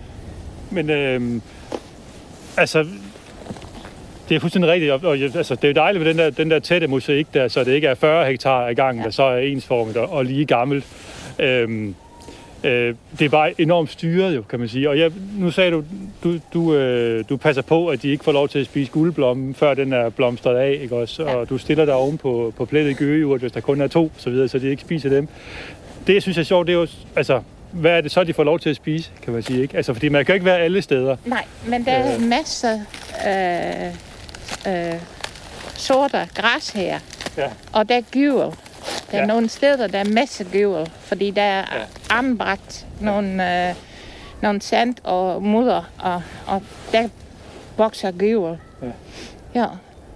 Men 0.71 0.91
øh, 0.91 1.41
altså, 2.57 2.87
det 4.29 4.35
er 4.35 4.41
fuldstændig 4.41 4.71
rigtigt. 4.71 4.93
Og, 4.93 5.01
og, 5.05 5.17
altså, 5.17 5.55
det 5.55 5.65
er 5.65 5.69
jo 5.69 5.75
dejligt 5.75 6.05
med 6.05 6.11
den 6.11 6.19
der, 6.19 6.31
den 6.31 6.51
der 6.51 6.59
tætte 6.59 6.87
mosaik 6.87 7.35
der, 7.35 7.49
så 7.49 7.65
det 7.65 7.73
ikke 7.73 7.87
er 7.87 7.95
40 7.95 8.27
hektar 8.27 8.67
ad 8.67 8.75
gangen, 8.75 9.01
ja. 9.01 9.05
der 9.05 9.11
så 9.11 9.23
er 9.23 9.39
ensformet 9.39 9.97
og, 9.97 10.13
og 10.13 10.25
lige 10.25 10.47
gammelt. 10.47 10.85
Øhm, 11.39 11.95
øh, 12.67 12.95
det 13.19 13.25
er 13.25 13.29
bare 13.29 13.61
enormt 13.61 13.91
styret 13.91 14.37
jo, 14.37 14.43
kan 14.43 14.59
man 14.59 14.69
sige. 14.69 14.89
Og 14.91 14.99
jeg, 14.99 15.11
nu 15.39 15.51
sagde 15.51 15.71
du, 15.71 15.85
du, 16.25 16.39
du, 16.55 16.75
øh, 16.75 17.25
du 17.29 17.37
passer 17.37 17.63
på, 17.63 17.89
at 17.89 18.03
de 18.03 18.09
ikke 18.09 18.25
får 18.25 18.33
lov 18.33 18.49
til 18.49 18.59
at 18.59 18.67
spise 18.67 18.93
guldblommen, 18.93 19.55
før 19.55 19.75
den 19.75 19.93
er 19.93 20.09
blomstret 20.09 20.57
af, 20.57 20.79
ikke 20.83 20.97
også? 20.97 21.23
Ja. 21.23 21.35
Og 21.35 21.49
du 21.49 21.59
stiller 21.59 21.85
dig 21.85 21.95
oven 21.95 22.19
på, 22.19 22.53
på 22.57 22.65
plettet 22.65 22.97
gøgeurt, 22.97 23.41
hvis 23.41 23.53
der 23.53 23.61
kun 23.61 23.81
er 23.81 23.87
to, 23.87 24.13
så 24.17 24.31
videre, 24.31 24.49
så 24.49 24.59
de 24.59 24.69
ikke 24.69 24.83
spiser 24.83 25.09
dem. 25.11 25.29
Det, 26.07 26.15
jeg 26.15 26.23
synes 26.23 26.39
er 26.39 26.43
sjovt, 26.43 26.67
det 26.67 26.73
er 26.73 26.77
jo, 26.79 26.87
altså, 27.17 27.41
hvad 27.73 27.91
er 27.97 28.01
det 28.01 28.11
så, 28.11 28.25
de 28.25 28.33
får 28.35 28.45
lov 28.45 28.59
til 28.59 28.71
at 28.71 28.77
spise, 28.77 29.11
kan 29.23 29.33
man 29.33 29.43
sige, 29.43 29.63
ikke? 29.63 29.77
Altså, 29.77 29.93
fordi 29.93 30.09
man 30.09 30.25
kan 30.25 30.33
jo 30.33 30.35
ikke 30.35 30.47
være 30.47 30.59
alle 30.59 30.83
steder. 30.83 31.17
Nej, 31.25 31.45
men 31.69 31.85
der 31.85 31.93
er 31.93 32.15
Øh. 32.17 32.23
masser 32.23 32.79
af 33.25 33.93
øh, 34.69 35.01
sorter 35.75 36.27
græs 36.35 36.71
her. 36.71 36.99
Ja. 37.37 37.47
Og 37.73 37.89
der 37.89 37.95
er 37.97 38.01
gyvel. 38.13 38.47
Der 39.11 39.17
er 39.17 39.21
Ja. 39.21 39.27
nogle 39.27 39.49
steder, 39.49 39.87
der 39.87 39.99
er 39.99 40.05
masser 40.05 40.45
af 40.45 40.51
gyvel, 40.51 40.91
fordi 41.01 41.31
der 41.31 41.43
er 41.43 41.65
Ja. 41.79 41.85
anbragt 42.19 42.87
nogle, 43.01 43.69
øh, 43.69 43.75
nogle 44.43 44.63
sand 44.63 44.95
og 45.05 45.43
mudder, 45.43 45.91
og, 45.99 46.23
og 46.47 46.63
der 46.93 47.09
vokser 47.77 48.11
gyvel. 48.11 48.59
Ja. 48.83 48.87
ja. 49.61 49.67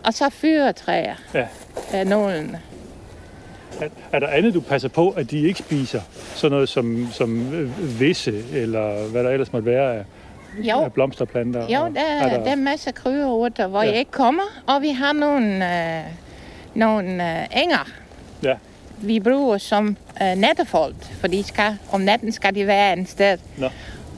Og 0.05 0.15
så 0.15 0.29
fyretræer 0.31 1.15
Ja. 1.35 1.47
er 1.93 2.05
nogle. 2.05 2.61
Er, 3.81 3.89
er 4.13 4.19
der 4.19 4.27
andet, 4.29 4.55
du 4.55 4.61
passer 4.61 4.89
på, 4.89 5.11
at 5.11 5.31
de 5.31 5.39
ikke 5.41 5.59
spiser? 5.59 6.01
Sådan 6.35 6.53
noget 6.53 6.69
som, 6.69 7.09
som 7.13 7.53
visse, 8.01 8.45
eller 8.53 9.09
hvad 9.09 9.25
der 9.25 9.31
ellers 9.31 9.53
måtte 9.53 9.67
være 9.67 9.95
af, 9.95 10.05
Jo, 10.59 10.81
af 10.85 10.93
blomsterplanter? 10.93 11.69
jo 11.69 11.81
og- 11.81 11.91
der, 11.95 12.01
er, 12.01 12.29
der... 12.29 12.45
der 12.45 12.51
er 12.51 12.55
masser 12.57 12.91
af 12.91 12.95
krydderurter, 12.95 13.67
hvor 13.67 13.83
ja. 13.83 13.89
jeg 13.89 13.99
ikke 13.99 14.11
kommer, 14.11 14.43
og 14.67 14.83
vi 14.83 14.91
har 14.91 15.13
nogle, 15.13 15.77
øh, 15.99 16.03
nogle 16.75 17.41
øh, 17.41 17.47
enger, 17.63 17.89
Ja, 18.43 18.55
vi 18.99 19.21
bruger 19.21 19.59
som 19.59 19.97
øh, 20.23 20.35
nattefolk, 20.37 20.97
for 21.21 21.27
de 21.29 21.43
skal, 21.45 21.77
om 21.93 22.01
natten 22.01 22.33
skal 22.33 22.55
de 22.55 22.67
være 22.67 22.99
et 22.99 23.09
sted. 23.09 23.39
Nå. 23.57 23.69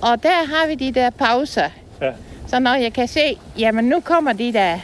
Og 0.03 0.23
der 0.23 0.47
har 0.47 0.67
vi 0.67 0.75
de 0.75 0.93
der 0.93 1.11
pauser. 1.11 1.69
Ja. 2.01 2.11
Så 2.49 2.59
når 2.59 2.75
jeg 2.75 2.93
kan 2.93 3.09
se, 3.09 3.37
jamen 3.59 3.85
nu 3.85 4.01
kommer 4.01 4.33
de 4.33 4.53
der 4.53 4.79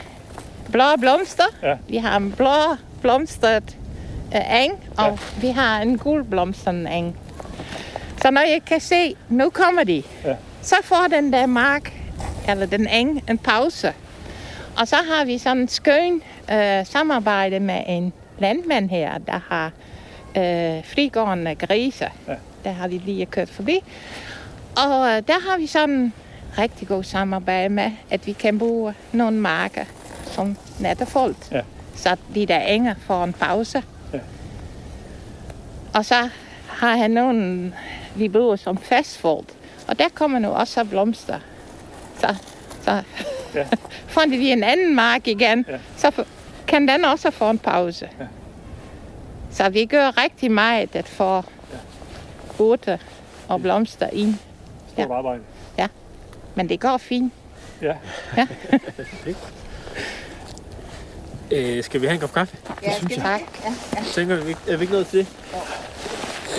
blå 0.72 0.84
blomster. 1.00 1.44
Ja. 1.62 1.74
Vi 1.88 1.96
har 1.96 2.16
en 2.16 2.32
blå 2.32 2.76
blomstret 3.00 3.76
øh, 4.36 4.64
eng, 4.64 4.72
og 4.98 5.18
vi 5.40 5.48
har 5.48 5.80
en 5.82 5.98
gul 5.98 6.24
blomstret 6.24 6.88
eng. 6.96 7.16
Så 8.22 8.30
når 8.30 8.40
jeg 8.40 8.60
kan 8.66 8.80
se, 8.80 9.16
nu 9.28 9.50
kommer 9.50 9.84
de, 9.84 10.02
Ja. 10.24 10.34
så 10.62 10.74
får 10.84 11.06
den 11.10 11.32
der 11.32 11.46
mark, 11.46 11.92
eller 12.48 12.66
den 12.66 12.86
eng, 12.88 13.24
en 13.30 13.38
pause. 13.38 13.92
Og 14.80 14.88
så 14.88 14.96
har 14.96 15.24
vi 15.24 15.38
sådan 15.38 15.58
en 15.58 15.68
skøn 15.68 16.22
øh, 16.52 16.86
samarbejde 16.86 17.60
med 17.60 17.82
en 17.86 18.12
landmand 18.38 18.90
her, 18.90 19.18
der 19.18 19.40
har 19.48 19.66
øh, 20.36 20.84
frigående 20.84 21.54
grise. 21.54 22.06
Ja. 22.28 22.34
Der 22.64 22.70
har 22.72 22.86
de 22.86 22.98
lige 22.98 23.26
kørt 23.26 23.48
forbi. 23.48 23.78
Og 24.76 25.08
øh, 25.10 25.22
der 25.28 25.50
har 25.50 25.58
vi 25.58 25.66
sådan 25.66 26.12
rigtig 26.58 26.88
god 26.88 27.04
samarbejde 27.04 27.68
med, 27.68 27.90
at 28.10 28.26
vi 28.26 28.32
kan 28.32 28.58
bruge 28.58 28.94
nogle 29.12 29.36
marker 29.36 29.84
som 30.24 30.56
nattefolk. 30.80 31.36
Ja. 31.52 31.60
Så 31.94 32.16
de 32.34 32.46
der 32.46 32.58
enger 32.60 32.94
får 33.06 33.24
en 33.24 33.32
pause. 33.32 33.82
Ja. 34.12 34.18
Og 35.94 36.04
så 36.04 36.28
har 36.68 36.96
han 36.96 37.10
nogle, 37.10 37.72
vi 38.16 38.28
bruger 38.28 38.56
som 38.56 38.76
fastfold. 38.78 39.44
Og 39.88 39.98
der 39.98 40.04
kommer 40.14 40.38
nu 40.38 40.48
også 40.48 40.84
blomster. 40.84 41.38
Så, 42.20 42.34
så 42.82 43.02
Ja. 43.54 43.64
får 44.14 44.20
de 44.20 44.52
en 44.52 44.62
anden 44.64 44.94
mark 44.94 45.26
igen, 45.28 45.64
Ja. 45.68 45.78
så 45.96 46.24
kan 46.68 46.88
den 46.88 47.04
også 47.04 47.30
få 47.30 47.50
en 47.50 47.58
pause. 47.58 48.08
Ja. 48.20 48.24
Så 49.52 49.68
vi 49.68 49.86
gør 49.86 50.22
rigtig 50.24 50.50
meget 50.50 50.96
at 50.96 51.08
få 51.08 51.42
urter 52.58 52.98
og 53.48 53.62
blomster 53.62 54.08
ind. 54.12 54.34
stort 54.92 55.08
Ja. 55.08 55.14
arbejde. 55.14 55.42
Men 56.54 56.68
det 56.68 56.80
går 56.80 56.96
fint. 56.96 57.32
Ja. 57.82 57.94
Øh, 61.50 61.84
skal 61.84 62.00
vi 62.00 62.06
have 62.06 62.14
en 62.14 62.20
kop 62.20 62.32
kaffe? 62.32 62.56
Ja, 62.82 62.92
Tak. 63.16 63.40
Tænker 64.14 64.36
vi, 64.36 64.56
er 64.68 64.76
vi 64.76 64.82
ikke 64.82 64.92
nået 64.92 65.06
til 65.06 65.18
det? 65.18 65.26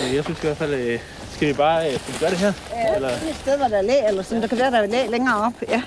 Øh, 0.08 0.14
jeg 0.14 0.24
synes 0.24 0.38
i 0.38 0.42
hvert 0.46 0.56
fald, 0.56 0.74
øh, 0.74 1.00
skal 1.32 1.48
vi 1.48 1.52
bare 1.52 1.86
øh, 1.92 1.98
skal 2.00 2.14
vi 2.14 2.18
gøre 2.18 2.30
det 2.30 2.38
her? 2.38 2.52
Ja, 2.72 2.94
Eller 2.94 3.08
det 3.08 3.26
er 3.26 3.30
et 3.30 3.36
sted, 3.36 3.56
hvor 3.58 3.68
der 3.68 3.76
er 3.76 3.82
læ, 3.82 3.94
eller 4.08 4.22
sådan. 4.22 4.42
Der 4.42 4.48
kan 4.48 4.58
være, 4.58 4.70
der 4.70 4.78
er 4.78 4.86
læ 4.86 5.06
længere 5.06 5.36
op. 5.36 5.52
Ja, 5.68 5.82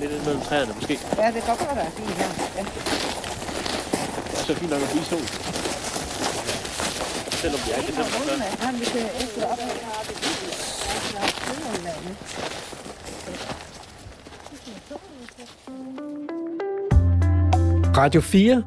lidt 0.00 0.10
lidt 0.12 0.24
mellem 0.26 0.42
træerne 0.42 0.72
måske? 0.74 0.98
ja 1.18 1.26
det 1.26 1.32
kan 1.34 1.42
godt 1.46 1.60
være, 1.60 1.74
der 1.74 1.82
er 1.82 1.90
fint 1.90 2.10
her. 2.10 2.26
Ja. 2.56 2.64
Det 4.48 4.54
er 4.54 4.58
så 4.58 4.60
fint 4.60 4.70
nok 4.70 4.82
at 4.82 4.88
blive 4.90 5.04
i. 5.04 5.26
Selvom 7.42 7.60
vi 7.66 7.70
er 7.74 7.78
i 7.78 7.86
december. 7.86 8.04
så- 8.04 8.44
Ja, 8.64 8.70
vi 8.78 8.84
kan 8.84 9.06
efter 9.22 9.46
op. 9.46 9.58
Radio 17.96 18.20
4. 18.20 18.62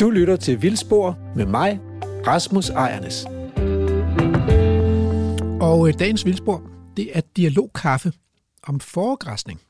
Du 0.00 0.10
lytter 0.10 0.36
til 0.36 0.62
Vildspor 0.62 1.18
med 1.36 1.46
mig, 1.46 1.80
Rasmus 2.26 2.68
Ejernes. 2.70 3.24
Og 5.60 5.88
øh, 5.88 5.94
dagens 5.98 6.24
Vildspor, 6.26 6.62
det 6.96 7.10
er 7.14 7.20
dialogkaffe 7.36 8.12
om 8.66 8.80
foregræsning. 8.80 9.60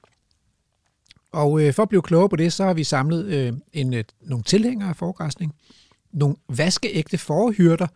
Og 1.36 1.62
øh, 1.62 1.74
for 1.74 1.82
at 1.82 1.88
blive 1.88 2.02
klogere 2.02 2.28
på 2.28 2.36
det, 2.36 2.52
så 2.52 2.64
har 2.64 2.74
vi 2.74 2.84
samlet 2.84 3.24
øh, 3.24 3.52
en, 3.72 3.94
øh, 3.94 4.04
nogle 4.22 4.44
tilhængere 4.44 4.88
af 4.88 4.96
forgræsning, 4.96 5.54
nogle 6.12 6.36
vaskeægte 6.48 7.18
forhyrter, 7.18 7.86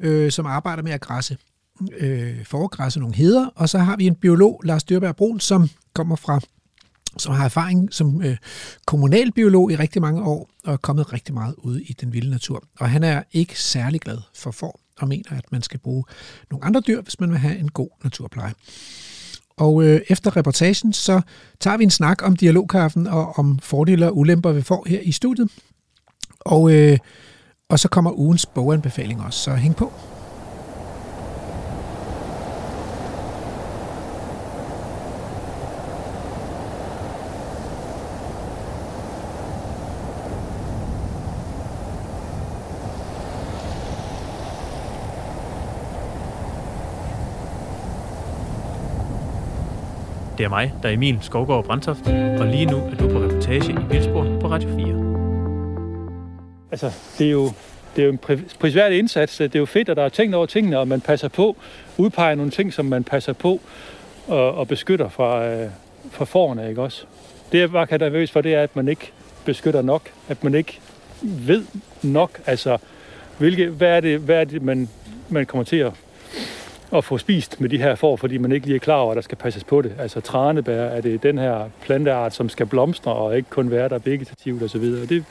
øh, 0.00 0.30
som 0.30 0.46
arbejder 0.46 0.82
med 0.82 0.92
at 0.92 1.00
græsse, 1.00 1.36
øh, 1.98 2.44
forgræsse 2.44 3.00
nogle 3.00 3.14
heder, 3.14 3.46
og 3.54 3.68
så 3.68 3.78
har 3.78 3.96
vi 3.96 4.06
en 4.06 4.14
biolog, 4.14 4.60
Lars 4.64 4.84
Dyrberg 4.84 5.16
Brun, 5.16 5.40
som 5.40 5.68
kommer 5.94 6.16
fra 6.16 6.40
som 7.18 7.34
har 7.34 7.44
erfaring 7.44 7.94
som 7.94 8.22
øh, 8.22 8.36
kommunalbiolog 8.86 9.72
i 9.72 9.76
rigtig 9.76 10.02
mange 10.02 10.22
år, 10.22 10.50
og 10.64 10.72
er 10.72 10.76
kommet 10.76 11.12
rigtig 11.12 11.34
meget 11.34 11.54
ude 11.58 11.82
i 11.82 11.92
den 11.92 12.12
vilde 12.12 12.30
natur. 12.30 12.64
Og 12.78 12.90
han 12.90 13.02
er 13.02 13.22
ikke 13.32 13.60
særlig 13.60 14.00
glad 14.00 14.18
for 14.34 14.50
får, 14.50 14.80
og 14.98 15.08
mener, 15.08 15.30
at 15.30 15.52
man 15.52 15.62
skal 15.62 15.80
bruge 15.80 16.04
nogle 16.50 16.64
andre 16.64 16.80
dyr, 16.80 17.02
hvis 17.02 17.20
man 17.20 17.30
vil 17.30 17.38
have 17.38 17.58
en 17.58 17.70
god 17.70 17.88
naturpleje. 18.04 18.54
Og 19.56 19.82
øh, 19.84 20.00
efter 20.08 20.36
reportagen, 20.36 20.92
så 20.92 21.20
tager 21.60 21.76
vi 21.76 21.84
en 21.84 21.90
snak 21.90 22.22
om 22.22 22.36
dialogkaffen 22.36 23.06
og 23.06 23.38
om 23.38 23.58
fordele 23.58 24.06
og 24.06 24.18
ulemper 24.18 24.52
vi 24.52 24.62
får 24.62 24.84
her 24.88 25.00
i 25.00 25.12
studiet. 25.12 25.48
Og, 26.40 26.72
øh, 26.72 26.98
og 27.68 27.78
så 27.78 27.88
kommer 27.88 28.18
ugens 28.18 28.46
boganbefaling 28.46 29.22
også, 29.22 29.38
så 29.38 29.54
hæng 29.54 29.76
på. 29.76 29.92
Det 50.42 50.46
er 50.46 50.50
mig, 50.50 50.74
der 50.82 50.88
er 50.88 50.92
Emil 50.92 51.18
Skovgaard 51.20 51.64
Brandtoft, 51.64 52.06
og 52.38 52.46
lige 52.46 52.66
nu 52.66 52.76
er 52.76 52.94
du 52.94 53.08
på 53.08 53.18
reportage 53.18 53.72
i 53.72 53.76
Vildsborg 53.90 54.40
på 54.40 54.48
Radio 54.48 54.68
4. 54.68 54.86
Altså, 56.70 56.92
det 57.18 57.26
er 57.26 57.30
jo, 57.30 57.50
det 57.96 58.02
er 58.02 58.06
jo 58.06 58.12
en 58.12 58.18
prisværdig 58.60 58.98
indsats. 58.98 59.36
Det 59.36 59.54
er 59.54 59.58
jo 59.58 59.66
fedt, 59.66 59.88
at 59.88 59.96
der 59.96 60.02
er 60.02 60.08
tænkt 60.08 60.34
over 60.34 60.46
tingene, 60.46 60.78
og 60.78 60.88
man 60.88 61.00
passer 61.00 61.28
på, 61.28 61.56
udpeger 61.96 62.34
nogle 62.34 62.50
ting, 62.50 62.72
som 62.72 62.86
man 62.86 63.04
passer 63.04 63.32
på 63.32 63.60
og, 64.28 64.54
og 64.54 64.68
beskytter 64.68 65.08
fra, 65.08 65.46
øh, 65.46 65.70
fra 66.10 66.24
forerne, 66.24 66.68
ikke 66.68 66.82
også? 66.82 67.04
Det, 67.52 67.58
jeg 67.58 67.70
bare 67.70 67.86
kan 67.86 68.00
være 68.00 68.10
nervøs 68.10 68.30
for, 68.30 68.40
det 68.40 68.54
er, 68.54 68.62
at 68.62 68.76
man 68.76 68.88
ikke 68.88 69.12
beskytter 69.44 69.82
nok. 69.82 70.02
At 70.28 70.44
man 70.44 70.54
ikke 70.54 70.80
ved 71.22 71.64
nok, 72.02 72.40
altså, 72.46 72.78
hvilke, 73.38 73.68
hvad 73.68 73.88
er 73.88 74.00
det, 74.00 74.18
hvad 74.18 74.40
er 74.40 74.44
det 74.44 74.62
man, 74.62 74.88
man 75.28 75.46
kommer 75.46 75.64
til 75.64 75.76
at, 75.76 75.92
at 76.94 77.04
få 77.04 77.18
spist 77.18 77.60
med 77.60 77.68
de 77.68 77.78
her 77.78 77.94
får, 77.94 78.16
fordi 78.16 78.38
man 78.38 78.52
ikke 78.52 78.66
lige 78.66 78.76
er 78.76 78.80
klar 78.80 78.96
over, 78.96 79.10
at 79.10 79.16
der 79.16 79.22
skal 79.22 79.38
passes 79.38 79.64
på 79.64 79.82
det. 79.82 79.92
Altså 79.98 80.20
tranebær, 80.20 80.84
er 80.84 81.00
det 81.00 81.22
den 81.22 81.38
her 81.38 81.64
planteart, 81.82 82.34
som 82.34 82.48
skal 82.48 82.66
blomstre 82.66 83.12
og 83.12 83.36
ikke 83.36 83.50
kun 83.50 83.70
være 83.70 83.88
der 83.88 83.98
vegetativt 84.04 84.62
osv. 84.62 84.84
Det, 84.84 85.24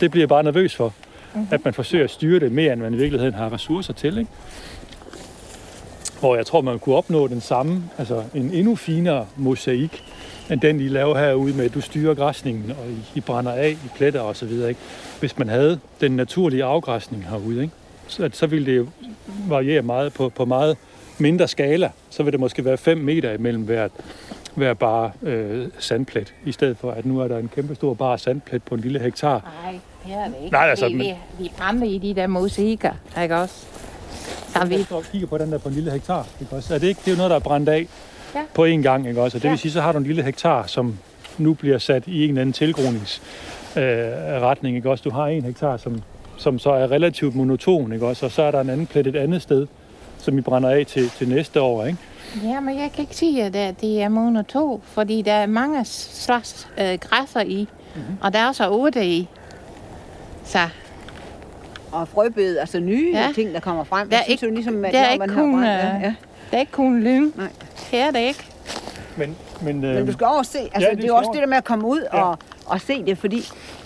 det 0.00 0.10
bliver 0.10 0.22
jeg 0.22 0.28
bare 0.28 0.42
nervøs 0.42 0.76
for, 0.76 0.92
mm-hmm. 1.34 1.48
at 1.50 1.64
man 1.64 1.74
forsøger 1.74 2.04
at 2.04 2.10
styre 2.10 2.40
det 2.40 2.52
mere, 2.52 2.72
end 2.72 2.80
man 2.80 2.94
i 2.94 2.96
virkeligheden 2.96 3.34
har 3.34 3.52
ressourcer 3.52 3.92
til. 3.92 4.18
Ikke? 4.18 4.30
Hvor 6.20 6.36
jeg 6.36 6.46
tror, 6.46 6.60
man 6.60 6.78
kunne 6.78 6.94
opnå 6.94 7.26
den 7.26 7.40
samme, 7.40 7.84
altså 7.98 8.22
en 8.34 8.50
endnu 8.50 8.76
finere 8.76 9.26
mosaik, 9.36 10.04
end 10.50 10.60
den, 10.60 10.80
I 10.80 10.88
laver 10.88 11.18
herude 11.18 11.56
med, 11.56 11.64
at 11.64 11.74
du 11.74 11.80
styrer 11.80 12.14
græsningen, 12.14 12.70
og 12.70 12.86
I, 12.88 13.18
I 13.18 13.20
brænder 13.20 13.52
af 13.52 13.70
i 13.70 13.88
pletter 13.96 14.20
og 14.20 14.36
så 14.36 14.46
videre. 14.46 14.68
Ikke? 14.68 14.80
Hvis 15.20 15.38
man 15.38 15.48
havde 15.48 15.80
den 16.00 16.12
naturlige 16.12 16.64
afgræsning 16.64 17.26
herude, 17.30 17.62
ikke? 17.62 17.74
Så, 18.06 18.30
så 18.32 18.46
ville 18.46 18.66
det 18.66 18.76
jo 18.76 18.86
variere 19.48 19.82
meget 19.82 20.12
på, 20.12 20.28
på 20.28 20.44
meget 20.44 20.76
mindre 21.18 21.48
skala. 21.48 21.90
Så 22.10 22.22
vil 22.22 22.32
det 22.32 22.40
måske 22.40 22.64
være 22.64 22.76
5 22.76 22.98
meter 22.98 23.32
imellem 23.32 23.62
hvert, 23.62 23.90
hver 24.54 24.74
bare 24.74 25.10
øh, 25.22 25.66
sandplet, 25.78 26.34
i 26.44 26.52
stedet 26.52 26.76
for, 26.76 26.90
at 26.90 27.06
nu 27.06 27.20
er 27.20 27.28
der 27.28 27.38
en 27.38 27.50
kæmpe 27.54 27.74
stor 27.74 27.94
bare 27.94 28.18
sandplet 28.18 28.62
på 28.62 28.74
en 28.74 28.80
lille 28.80 28.98
hektar. 28.98 29.52
Nej, 29.64 29.78
det 30.06 30.12
er 30.14 30.24
det 30.24 30.34
ikke. 30.44 30.52
Nej, 30.52 30.66
altså, 30.68 30.88
vi, 30.88 30.94
men- 30.94 31.06
vi, 31.06 31.14
vi 31.38 31.52
brænder 31.58 31.86
i 31.86 31.98
de 31.98 32.14
der 32.14 32.26
mosaikker, 32.26 32.92
ikke 33.22 33.36
også? 33.36 33.66
Så 34.56 34.64
vi, 34.66 34.74
Jeg 34.76 34.84
står 34.84 34.96
og 34.96 35.04
kigger 35.12 35.26
på 35.28 35.38
den 35.38 35.52
der 35.52 35.58
på 35.58 35.68
en 35.68 35.74
lille 35.74 35.90
hektar. 35.90 36.26
Ikke 36.40 36.56
også? 36.56 36.74
Er 36.74 36.78
det 36.78 36.86
ikke 36.86 37.00
det 37.04 37.08
er 37.08 37.12
jo 37.12 37.16
noget, 37.16 37.30
der 37.30 37.36
er 37.36 37.40
brændt 37.40 37.68
af 37.68 37.86
Ja. 38.34 38.40
på 38.54 38.64
én 38.66 38.68
gang? 38.82 39.08
Ikke 39.08 39.22
også? 39.22 39.36
Og 39.38 39.42
det 39.42 39.48
Ja. 39.48 39.52
vil 39.52 39.58
sige, 39.58 39.72
så 39.72 39.80
har 39.80 39.92
du 39.92 39.98
en 39.98 40.04
lille 40.04 40.22
hektar, 40.22 40.66
som 40.66 40.98
nu 41.38 41.54
bliver 41.54 41.78
sat 41.78 42.02
i 42.06 42.22
en 42.24 42.28
eller 42.28 42.40
anden 42.40 42.52
tilgroningsretning. 42.52 43.28
Øh, 43.76 44.42
retning, 44.42 44.76
ikke 44.76 44.90
også? 44.90 45.02
Du 45.02 45.10
har 45.10 45.26
en 45.26 45.44
hektar, 45.44 45.76
som, 45.76 46.02
som 46.38 46.58
så 46.58 46.70
er 46.70 46.90
relativt 46.90 47.34
monoton, 47.34 47.92
ikke 47.92 48.06
også? 48.06 48.26
og 48.26 48.32
så 48.32 48.42
er 48.42 48.50
der 48.50 48.60
en 48.60 48.70
anden 48.70 48.86
plet 48.86 49.06
et 49.06 49.16
andet 49.16 49.42
sted, 49.42 49.66
som 50.18 50.38
I 50.38 50.40
brænder 50.40 50.70
af 50.70 50.86
til, 50.86 51.10
til 51.10 51.28
næste 51.28 51.60
år. 51.60 51.84
Ikke? 51.84 51.98
ja, 52.44 52.60
men 52.60 52.78
jeg 52.78 52.90
kan 52.94 53.02
ikke 53.02 53.16
sige, 53.16 53.44
at 53.44 53.52
det- 53.80 54.02
er 54.02 54.08
monoto, 54.08 54.80
fordi 54.84 55.22
der 55.22 55.32
er 55.32 55.46
mange 55.46 55.84
slags 55.84 56.68
øh, 56.80 56.98
græsser 57.00 57.40
i, 57.40 57.68
mm-hmm. 57.94 58.16
og 58.22 58.32
der 58.32 58.38
er 58.38 58.48
også 58.48 58.68
otte 58.70 59.06
i. 59.06 59.28
Så 60.44 60.58
Og 61.92 62.08
frøbed, 62.08 62.58
altså 62.58 62.80
nye 62.80 63.10
Ja. 63.14 63.28
ting, 63.34 63.54
der 63.54 63.60
kommer 63.60 63.84
frem. 63.84 64.08
Der 64.08 64.16
er 64.16 64.20
Jeg 64.20 64.24
synes 64.24 64.42
ikke- 64.42 64.46
jo 64.46 64.54
ligesom, 64.54 64.84
at 64.84 64.92
der 64.94 65.00
er 65.00 65.12
ikke 65.12 65.18
man 65.20 65.30
har 65.30 65.40
kun, 65.42 65.52
brændt, 65.52 65.66
øh, 65.68 66.02
ja, 66.02 66.14
det 66.50 66.56
er 66.56 66.58
ikke 66.60 66.72
kun 66.72 67.00
lyng. 67.02 67.32
Nej. 67.36 67.48
Det 67.90 67.98
er 68.00 68.10
det 68.10 68.18
ikke. 68.20 68.44
Men, 69.16 69.36
men, 69.62 69.84
øh, 69.84 69.94
Men 69.94 70.06
du 70.06 70.12
skal 70.12 70.26
også 70.26 70.52
se, 70.52 70.58
altså 70.58 70.80
Ja, 70.80 70.90
det 70.90 71.02
det, 71.02 71.08
er 71.10 71.12
også 71.12 71.30
det 71.32 71.40
der 71.40 71.46
med 71.46 71.56
at 71.56 71.64
komme 71.64 71.86
ud 71.88 72.00
ja. 72.12 72.22
og, 72.22 72.38
og 72.66 72.80
se 72.80 73.04
det, 73.04 73.18
fordi 73.18 73.42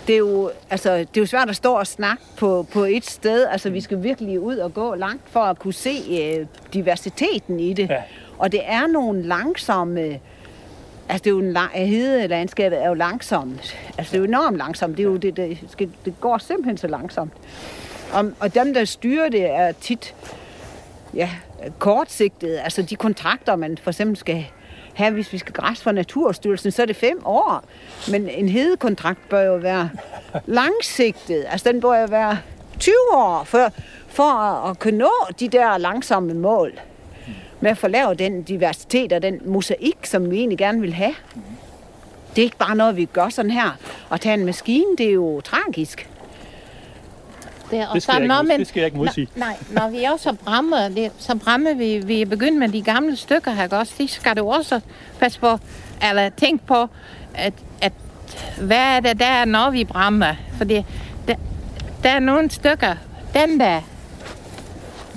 det 0.07 0.13
er, 0.13 0.19
jo, 0.19 0.51
altså, 0.69 0.97
det 0.97 1.17
er 1.17 1.21
jo 1.21 1.25
svært 1.25 1.49
at 1.49 1.55
stå 1.55 1.73
og 1.73 1.87
snakke 1.87 2.23
på, 2.37 2.65
på 2.71 2.83
et 2.83 3.05
sted. 3.05 3.45
Altså 3.45 3.69
vi 3.69 3.81
skal 3.81 4.03
virkelig 4.03 4.39
ud 4.39 4.57
og 4.57 4.73
gå 4.73 4.95
langt 4.95 5.21
for 5.25 5.39
at 5.39 5.59
kunne 5.59 5.73
se 5.73 5.95
øh, 6.11 6.45
diversiteten 6.73 7.59
i 7.59 7.73
det. 7.73 7.89
Ja. 7.89 8.01
Og 8.37 8.51
det 8.51 8.61
er 8.63 8.87
nogle 8.87 9.21
langsomme, 9.21 10.19
altså 11.09 11.23
det 11.23 11.27
er 11.27 11.31
jo 11.31 11.39
en 11.39 11.53
lang, 11.53 11.71
hedelandskabet 11.73 12.83
er 12.83 12.87
jo 12.87 12.93
langsomt. 12.93 13.77
Altså 13.97 14.11
det 14.11 14.17
er 14.17 14.19
jo 14.19 14.23
enormt 14.23 14.57
langsomt. 14.57 14.97
Det, 14.97 15.03
er 15.03 15.07
jo, 15.07 15.17
det, 15.17 15.37
det, 15.37 15.57
skal, 15.69 15.89
det 16.05 16.13
går 16.21 16.37
simpelthen 16.37 16.77
så 16.77 16.87
langsomt. 16.87 17.33
Og, 18.13 18.31
og 18.39 18.55
dem, 18.55 18.73
der 18.73 18.85
styrer 18.85 19.29
det, 19.29 19.49
er 19.49 19.71
tit 19.71 20.15
ja, 21.13 21.29
kortsigtet. 21.79 22.59
Altså 22.63 22.81
de 22.81 22.95
kontrakter, 22.95 23.55
man 23.55 23.77
for 23.77 23.91
eksempel 23.91 24.17
skal 24.17 24.45
her 24.93 25.11
hvis 25.11 25.33
vi 25.33 25.37
skal 25.37 25.53
græs 25.53 25.81
for 25.81 25.91
Naturstyrelsen, 25.91 26.71
så 26.71 26.81
er 26.81 26.85
det 26.85 26.95
fem 26.95 27.21
år. 27.25 27.63
Men 28.11 28.29
en 28.29 28.49
hedekontrakt 28.49 29.29
bør 29.29 29.41
jo 29.41 29.55
være 29.55 29.89
langsigtet. 30.45 31.45
Altså 31.49 31.71
den 31.71 31.81
bør 31.81 31.99
jo 31.99 32.07
være 32.09 32.37
20 32.79 32.93
år 33.13 33.43
for, 33.43 33.71
for 34.07 34.23
at, 34.23 34.69
at 34.69 34.79
kunne 34.79 34.97
nå 34.97 35.11
de 35.39 35.47
der 35.47 35.77
langsomme 35.77 36.33
mål. 36.33 36.71
Med 37.61 37.71
at 37.71 37.77
få 37.77 37.87
lavet 37.87 38.19
den 38.19 38.43
diversitet 38.43 39.13
og 39.13 39.21
den 39.21 39.41
mosaik, 39.45 39.97
som 40.03 40.31
vi 40.31 40.37
egentlig 40.37 40.57
gerne 40.57 40.81
vil 40.81 40.93
have. 40.93 41.15
Det 42.35 42.41
er 42.41 42.43
ikke 42.43 42.57
bare 42.57 42.75
noget, 42.75 42.97
vi 42.97 43.05
gør 43.05 43.29
sådan 43.29 43.51
her. 43.51 43.77
Og 44.09 44.21
tage 44.21 44.33
en 44.33 44.45
maskine, 44.45 44.97
det 44.97 45.05
er 45.05 45.13
jo 45.13 45.41
tragisk. 45.41 46.09
Det, 47.73 47.81
er- 47.81 47.87
og 47.87 47.93
Det 47.95 48.03
skal 48.03 48.11
så 48.11 48.17
jeg 48.17 48.21
ikke 48.23 48.27
når 48.27 48.41
mod- 48.41 48.47
man- 48.47 48.59
det 48.59 48.67
skal 48.67 48.79
jeg 48.79 48.85
ikke 48.87 48.97
modsige. 48.97 49.27
Nå- 49.35 49.39
Nej, 49.45 49.55
når 49.71 49.89
vi 49.89 50.03
også 50.03 50.33
brænder, 50.33 50.89
det, 50.89 51.11
så 51.19 51.35
brænder 51.35 51.73
vi, 51.73 51.97
vi 52.05 52.21
er 52.21 52.25
begyndt 52.25 52.59
med 52.59 52.69
de 52.69 52.81
gamle 52.81 53.15
stykker 53.15 53.51
her, 53.51 53.63
ikke 53.63 53.77
også? 53.77 53.93
De 53.97 54.07
skal 54.07 54.37
du 54.37 54.51
også 54.51 54.79
passe 55.19 55.39
på, 55.39 55.59
eller 56.09 56.29
tænke 56.29 56.65
på, 56.65 56.87
at, 57.35 57.53
at 57.81 57.93
hvad 58.61 58.77
er 58.77 58.99
det 58.99 59.19
der, 59.19 59.45
når 59.45 59.69
vi 59.71 59.83
brænder? 59.83 60.35
Fordi 60.57 60.85
der, 61.27 61.35
der 62.03 62.09
er 62.09 62.19
nogle 62.19 62.51
stykker, 62.51 62.95
den 63.33 63.59
der, 63.59 63.81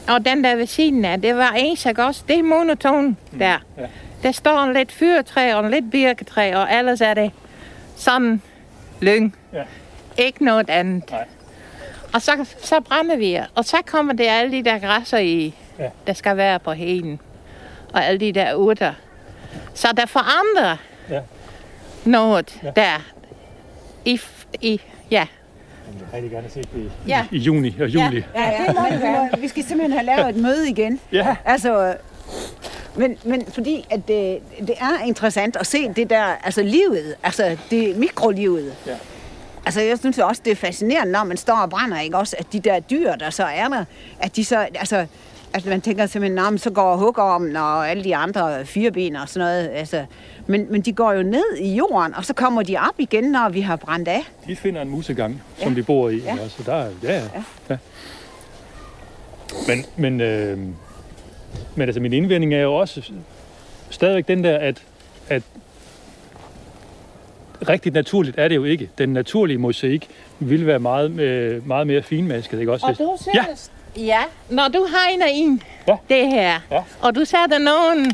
og 0.08 0.24
den 0.24 0.44
der 0.44 0.56
ved 0.56 0.66
siden 0.66 1.04
af, 1.04 1.20
det 1.22 1.36
var 1.36 1.52
ens, 1.56 1.86
ikke 1.86 2.04
også? 2.04 2.22
Det 2.28 2.38
er 2.38 2.42
monoton 2.42 3.16
der. 3.38 3.58
ja. 3.78 3.86
Der 4.22 4.32
står 4.32 4.58
en 4.62 4.72
lidt 4.72 4.92
fyrtræ 4.92 5.54
og 5.54 5.64
en 5.64 5.70
lidt 5.70 5.90
birketræ, 5.90 6.54
og 6.56 6.68
ellers 6.78 7.00
er 7.00 7.14
det 7.14 7.30
sådan 7.96 8.42
lyng. 9.00 9.34
Ja. 9.52 9.62
Ikke 10.18 10.44
noget 10.44 10.70
andet. 10.70 11.10
Nej. 11.10 11.24
Og 12.16 12.22
så, 12.22 12.54
så 12.62 12.80
brænder 12.80 13.16
vi, 13.16 13.38
og 13.54 13.64
så 13.64 13.76
kommer 13.86 14.12
det 14.12 14.26
alle 14.28 14.52
de 14.52 14.64
der 14.64 14.78
græsser 14.78 15.18
i, 15.18 15.54
Ja. 15.78 15.84
ja. 15.84 15.90
der 16.06 16.12
skal 16.12 16.36
være 16.36 16.58
på 16.58 16.72
heden. 16.72 17.20
Og 17.92 18.04
alle 18.04 18.20
de 18.20 18.32
der 18.32 18.54
urter. 18.54 18.92
Så 19.74 19.88
der 19.96 20.06
forandrer 20.06 20.76
Ja. 21.10 21.20
noget 22.04 22.58
Ja. 22.62 22.66
ja. 22.66 22.72
der. 22.82 23.02
I, 24.04 24.20
i, 24.60 24.80
ja. 25.10 25.26
Jeg 25.86 25.94
vil 26.00 26.06
rigtig 26.14 26.30
gerne 26.30 26.50
se 26.50 26.60
det 26.60 26.68
i, 26.76 26.88
Ja. 27.08 27.26
i 27.32 27.38
juni 27.38 27.74
og 27.80 27.88
juli. 27.88 28.24
Ja, 28.34 28.48
ja, 28.50 28.72
men 28.72 29.00
vi, 29.00 29.06
må, 29.06 29.40
vi 29.40 29.48
skal 29.48 29.64
simpelthen 29.64 29.92
have 29.92 30.06
lavet 30.16 30.36
et 30.36 30.42
møde 30.42 30.68
igen. 30.70 31.00
Ja. 31.12 31.36
Altså, 31.44 31.94
men, 32.96 33.18
men 33.24 33.46
fordi 33.46 33.86
at 33.90 34.08
det, 34.08 34.38
det 34.60 34.74
er 34.80 35.04
interessant 35.06 35.56
at 35.56 35.66
se 35.66 35.88
det 35.88 36.10
der, 36.10 36.24
altså 36.44 36.62
livet, 36.62 37.14
altså 37.22 37.56
det 37.70 37.96
mikrolivet. 37.96 38.74
Ja. 38.86 38.94
Altså 39.66 39.80
jeg 39.80 39.98
synes 39.98 40.18
også, 40.18 40.42
det 40.44 40.50
er 40.50 40.56
fascinerende, 40.56 41.12
når 41.12 41.24
man 41.24 41.36
står 41.36 41.54
og 41.56 41.70
brænder, 41.70 42.00
ikke 42.00 42.16
også, 42.16 42.36
at 42.38 42.46
de 42.52 42.60
der 42.60 42.80
dyr, 42.80 43.14
der 43.16 43.30
så 43.30 43.44
er 43.44 43.68
der, 43.68 43.84
at 44.20 44.36
de 44.36 44.44
så, 44.44 44.66
altså, 44.74 45.06
at 45.54 45.66
man 45.66 45.80
tænker 45.80 46.06
simpelthen, 46.06 46.34
nah, 46.34 46.58
så 46.58 46.70
går 46.70 46.96
hugormen 46.96 47.56
og 47.56 47.90
alle 47.90 48.04
de 48.04 48.16
andre 48.16 48.66
fireben 48.66 49.16
og 49.16 49.28
sådan 49.28 49.46
noget, 49.46 49.68
altså, 49.68 50.04
men, 50.46 50.66
men 50.72 50.80
de 50.80 50.92
går 50.92 51.12
jo 51.12 51.22
ned 51.22 51.56
i 51.60 51.74
jorden, 51.74 52.14
og 52.14 52.24
så 52.24 52.34
kommer 52.34 52.62
de 52.62 52.76
op 52.76 52.94
igen, 52.98 53.24
når 53.24 53.48
vi 53.48 53.60
har 53.60 53.76
brændt 53.76 54.08
af. 54.08 54.20
De 54.46 54.56
finder 54.56 54.82
en 54.82 54.88
musegang, 54.88 55.42
som 55.58 55.72
Ja. 55.72 55.78
de 55.78 55.82
bor 55.82 56.08
i. 56.08 56.16
Ja. 56.18 56.34
Ja. 56.34 56.48
Så 56.48 56.62
der, 56.66 56.74
er- 56.74 56.90
ja, 57.02 57.12
ja. 57.14 57.20
Ja. 57.34 57.42
ja. 57.70 57.76
Men, 59.68 59.84
men, 59.96 60.20
øh, 60.20 60.58
men 61.74 61.88
altså, 61.88 62.00
min 62.00 62.12
indvending 62.12 62.54
er 62.54 62.60
jo 62.60 62.74
også 62.74 63.12
stadigvæk 63.90 64.28
den 64.28 64.44
der, 64.44 64.58
at, 64.58 64.82
at 65.28 65.42
rigtigt 67.68 67.94
naturligt 67.94 68.38
er 68.38 68.48
det 68.48 68.56
jo 68.56 68.64
ikke. 68.64 68.90
Den 68.98 69.08
naturlige 69.08 69.58
mosaik 69.58 70.08
vil 70.38 70.66
være 70.66 70.78
meget, 70.78 71.20
øh, 71.20 71.66
meget 71.68 71.86
mere 71.86 72.02
finmasket, 72.02 72.60
ikke 72.60 72.72
også? 72.72 72.86
Og 72.86 72.98
du 72.98 73.16
synes, 73.20 73.70
ja. 73.96 74.02
ja, 74.02 74.20
når 74.50 74.68
du 74.68 74.86
hegner 74.90 75.26
ind 75.26 75.60
Ja. 75.88 75.96
det 76.08 76.26
her, 76.28 76.60
Ja. 76.70 76.82
og 77.00 77.14
du 77.14 77.24
sætter 77.24 77.58
nogle 77.58 78.04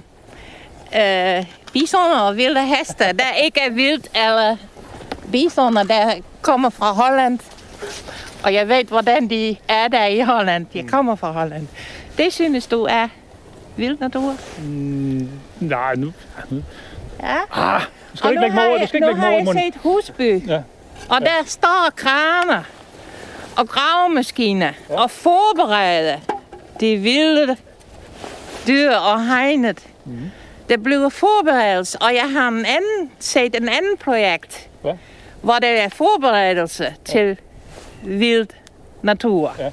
øh, 0.97 1.45
bisoner 1.73 2.21
og 2.21 2.37
vilde 2.37 2.61
heste, 2.67 3.05
der 3.05 3.35
ikke 3.45 3.61
er 3.61 3.71
vildt, 3.71 4.09
eller 4.27 4.57
bisoner, 5.33 5.83
der 5.83 6.13
kommer 6.43 6.71
fra 6.71 6.93
Holland, 6.93 7.39
og 8.45 8.55
jeg 8.55 8.69
ved, 8.69 8.85
hvordan 8.85 9.31
de 9.31 9.57
er 9.69 9.89
der 9.89 10.07
i 10.07 10.21
Holland. 10.21 10.67
De 10.73 10.83
kommer 10.89 11.15
fra 11.15 11.33
Holland. 11.33 11.67
Det 12.19 12.33
synes 12.33 12.67
du 12.67 12.83
er 12.91 13.09
vild 13.77 13.97
natur? 14.01 14.35
Nej, 15.61 15.95
nu... 15.97 16.13
Ja. 17.23 17.37
Ah, 17.53 17.83
skal 18.15 18.27
og 18.27 18.33
ikke 18.33 18.41
nu 18.41 18.43
lægge 18.43 18.55
mig 18.55 18.63
har 18.63 18.69
over, 18.69 18.77
du 18.77 18.81
jeg, 18.81 18.89
skal 18.89 18.97
ikke 18.97 19.07
nu 19.07 19.13
lægge 19.13 19.21
mig 19.21 19.27
har 19.29 19.33
over 19.33 19.37
i 19.37 19.39
jeg 19.39 19.45
munden. 19.45 19.73
set 19.73 19.81
Husby, 19.83 20.49
Ja. 20.49 20.63
og 21.09 21.21
der 21.21 21.45
står 21.47 21.91
kraner 21.97 22.63
og 23.57 23.69
gravemaskiner 23.69 24.73
og 24.89 25.11
forbereder 25.11 26.19
de 26.81 26.97
vilde 26.97 27.57
dyr 28.67 28.91
og 28.97 29.27
hegnet. 29.27 29.87
Mm. 30.05 30.31
Der 30.69 30.77
bliver 30.77 31.09
forberedelse, 31.09 31.99
og 31.99 32.15
jeg 32.15 32.31
har 32.33 32.49
en 32.49 32.65
anden, 32.67 33.11
set 33.19 33.57
en 33.57 33.69
anden 33.69 33.97
projekt, 34.01 34.69
Ja. 34.85 34.93
hvor 35.43 35.55
der 35.55 35.69
er 35.69 35.89
forberedelse 35.89 36.95
til 37.05 37.39
vild 38.03 38.47
natur. 39.03 39.55
Ja. 39.59 39.71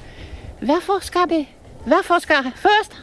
Hvorfor 0.60 0.98
skal 1.00 1.20
det? 1.28 1.46
Hvorfor 1.86 2.18
skal 2.18 2.36
først 2.56 3.02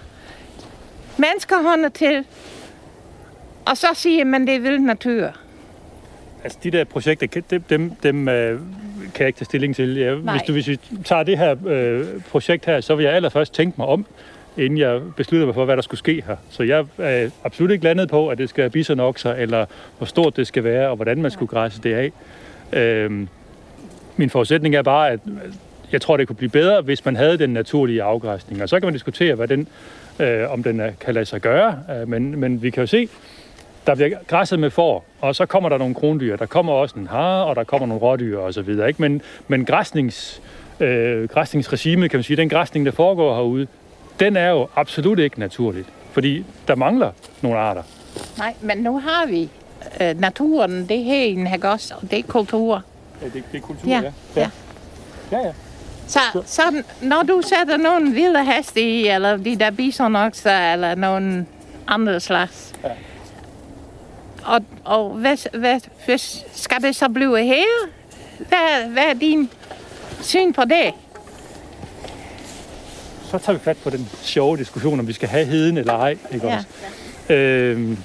menneskehånden 1.18 1.92
til, 1.92 2.26
og 3.70 3.78
så 3.78 3.88
siger 3.94 4.26
man, 4.26 4.48
det 4.48 4.56
er 4.56 4.60
vild 4.60 4.80
natur? 4.80 5.32
Altså, 6.44 6.60
de 6.64 6.72
der 6.72 6.84
projekter, 6.84 7.42
dem, 7.50 7.62
dem, 7.62 7.92
dem 8.04 8.30
øh, 8.30 8.60
kan 9.14 9.20
jeg 9.20 9.28
ikke 9.28 9.38
tage 9.38 9.46
stilling 9.46 9.76
til. 9.76 9.98
Ja, 9.98 10.14
hvis, 10.14 10.42
du, 10.42 10.52
hvis 10.52 10.68
vi 10.68 10.80
tager 11.06 11.24
det 11.24 11.38
her 11.38 11.56
øh, 11.68 12.06
projekt 12.32 12.66
her, 12.66 12.82
så 12.82 12.96
vil 12.96 13.04
jeg 13.04 13.14
allerførst 13.14 13.54
tænke 13.54 13.76
mig 13.78 13.88
om, 13.88 14.06
inden 14.58 14.80
jeg 14.80 15.02
beslutter 15.16 15.46
mig 15.46 15.56
for, 15.56 15.66
hvad 15.66 15.76
der 15.76 15.82
skulle 15.82 16.00
ske 16.00 16.24
her. 16.28 16.36
Så 16.50 16.64
jeg 16.64 16.86
er 16.98 17.30
absolut 17.44 17.72
ikke 17.72 17.84
landet 17.84 18.10
på, 18.10 18.28
at 18.28 18.38
det 18.38 18.50
skal 18.50 18.62
være 18.62 18.70
bisonokser, 18.70 19.34
eller 19.34 19.66
hvor 19.98 20.06
stort 20.06 20.38
det 20.38 20.48
skal 20.48 20.64
være, 20.64 20.90
og 20.90 20.96
hvordan 20.96 21.22
man 21.22 21.32
skulle 21.32 21.50
græsse 21.50 21.82
det 21.82 21.94
af. 21.94 22.12
Øhm, 22.74 23.28
min 24.18 24.30
forudsætning 24.30 24.76
er 24.76 24.82
bare, 24.82 25.10
at 25.12 25.20
jeg 25.92 26.02
tror, 26.02 26.18
det 26.18 26.28
kunne 26.28 26.36
blive 26.36 26.50
bedre, 26.50 26.82
hvis 26.82 27.06
man 27.06 27.16
havde 27.16 27.38
den 27.38 27.50
naturlige 27.50 28.04
afgræsning. 28.04 28.64
Og 28.64 28.70
så 28.70 28.80
kan 28.80 28.88
man 28.88 28.94
diskutere, 28.94 29.36
hvad 29.36 29.48
den, 29.48 29.68
øh, 30.20 30.52
om 30.52 30.64
den 30.64 30.80
er, 30.80 30.92
kan 31.02 31.14
lade 31.14 31.26
sig 31.26 31.42
gøre. 31.42 31.80
Øh, 31.92 32.08
men, 32.08 32.40
men 32.40 32.62
vi 32.62 32.70
kan 32.70 32.82
jo 32.82 32.88
se, 32.88 33.10
der 33.88 33.96
bliver 33.96 34.10
græsset 34.28 34.60
med 34.60 34.70
får, 34.70 35.06
og 35.22 35.36
så 35.36 35.46
kommer 35.46 35.70
der 35.70 35.78
nogle 35.78 35.96
krondyr. 35.96 36.36
Der 36.36 36.46
kommer 36.46 36.74
også 36.74 37.00
en 37.00 37.08
hare, 37.08 37.46
og 37.46 37.56
der 37.56 37.64
kommer 37.64 37.88
nogle 37.88 38.02
rådyr 38.04 38.40
og 38.40 38.54
så 38.54 38.62
videre. 38.62 38.88
Ikke? 38.88 39.02
Men, 39.02 39.22
men 39.48 39.66
græsnings, 39.66 40.42
øh, 40.80 41.30
græsningsregimet, 41.30 42.12
kan 42.12 42.18
man 42.18 42.24
sige, 42.24 42.38
den 42.38 42.50
græsning, 42.50 42.86
der 42.86 42.92
foregår 42.92 43.36
herude, 43.36 43.68
den 44.20 44.38
er 44.38 44.50
jo 44.50 44.68
absolut 44.76 45.20
ikke 45.20 45.40
naturligt. 45.40 45.88
Fordi 46.12 46.46
der 46.68 46.76
mangler 46.76 47.12
nogle 47.42 47.58
arter. 47.60 47.84
Nej, 48.38 48.54
men 48.62 48.78
nu 48.78 49.00
har 49.00 49.26
vi 49.28 49.50
øh, 50.02 50.20
naturen, 50.20 50.90
det 50.90 51.04
her 51.04 51.24
i 51.24 51.36
den 51.36 51.48
her 51.48 51.70
også, 51.70 51.94
og 52.02 52.12
det 52.12 52.20
er 52.20 52.24
kultur. 52.24 52.84
Ja, 53.22 53.26
det, 53.26 53.44
det 53.52 53.58
er 53.58 53.62
kultur, 53.62 53.90
Ja, 53.90 54.02
ja. 54.36 54.50
ja, 55.32 55.38
ja. 55.40 55.52
Så, 56.08 56.20
så 56.46 56.62
når 57.02 57.24
du 57.28 57.42
sætter 57.42 57.78
nogle 57.78 58.12
vilde 58.12 58.46
heste 58.46 58.82
i, 58.82 59.08
eller 59.08 59.38
de 59.38 59.56
der 59.56 59.72
bisonokser, 59.72 60.74
eller 60.74 60.96
nogle 60.96 61.46
andre 61.88 62.20
slags, 62.20 62.74
Ja. 62.84 62.90
Og, 64.48 64.62
og 64.86 65.10
hvad, 65.10 65.58
hvad, 65.60 65.80
hvad, 66.06 66.18
skal 66.54 66.82
det 66.82 66.96
så 66.96 67.10
blive 67.10 67.44
her? 67.44 67.64
Hvad, 68.38 68.90
hvad 68.92 69.04
er 69.04 69.14
din 69.14 69.50
syn 70.22 70.54
på 70.54 70.62
det? 70.62 70.94
Så 73.32 73.38
tager 73.38 73.58
vi 73.58 73.64
fat 73.64 73.78
på 73.84 73.90
den 73.90 74.10
sjove 74.22 74.58
diskussion, 74.58 75.00
om 75.00 75.08
vi 75.08 75.14
skal 75.14 75.30
have 75.30 75.46
heden 75.46 75.78
eller 75.78 75.94
ej. 75.94 76.18
Ikke 76.34 76.48
Ja. 76.48 76.56
også? 76.56 76.68
Øhm, 77.34 77.98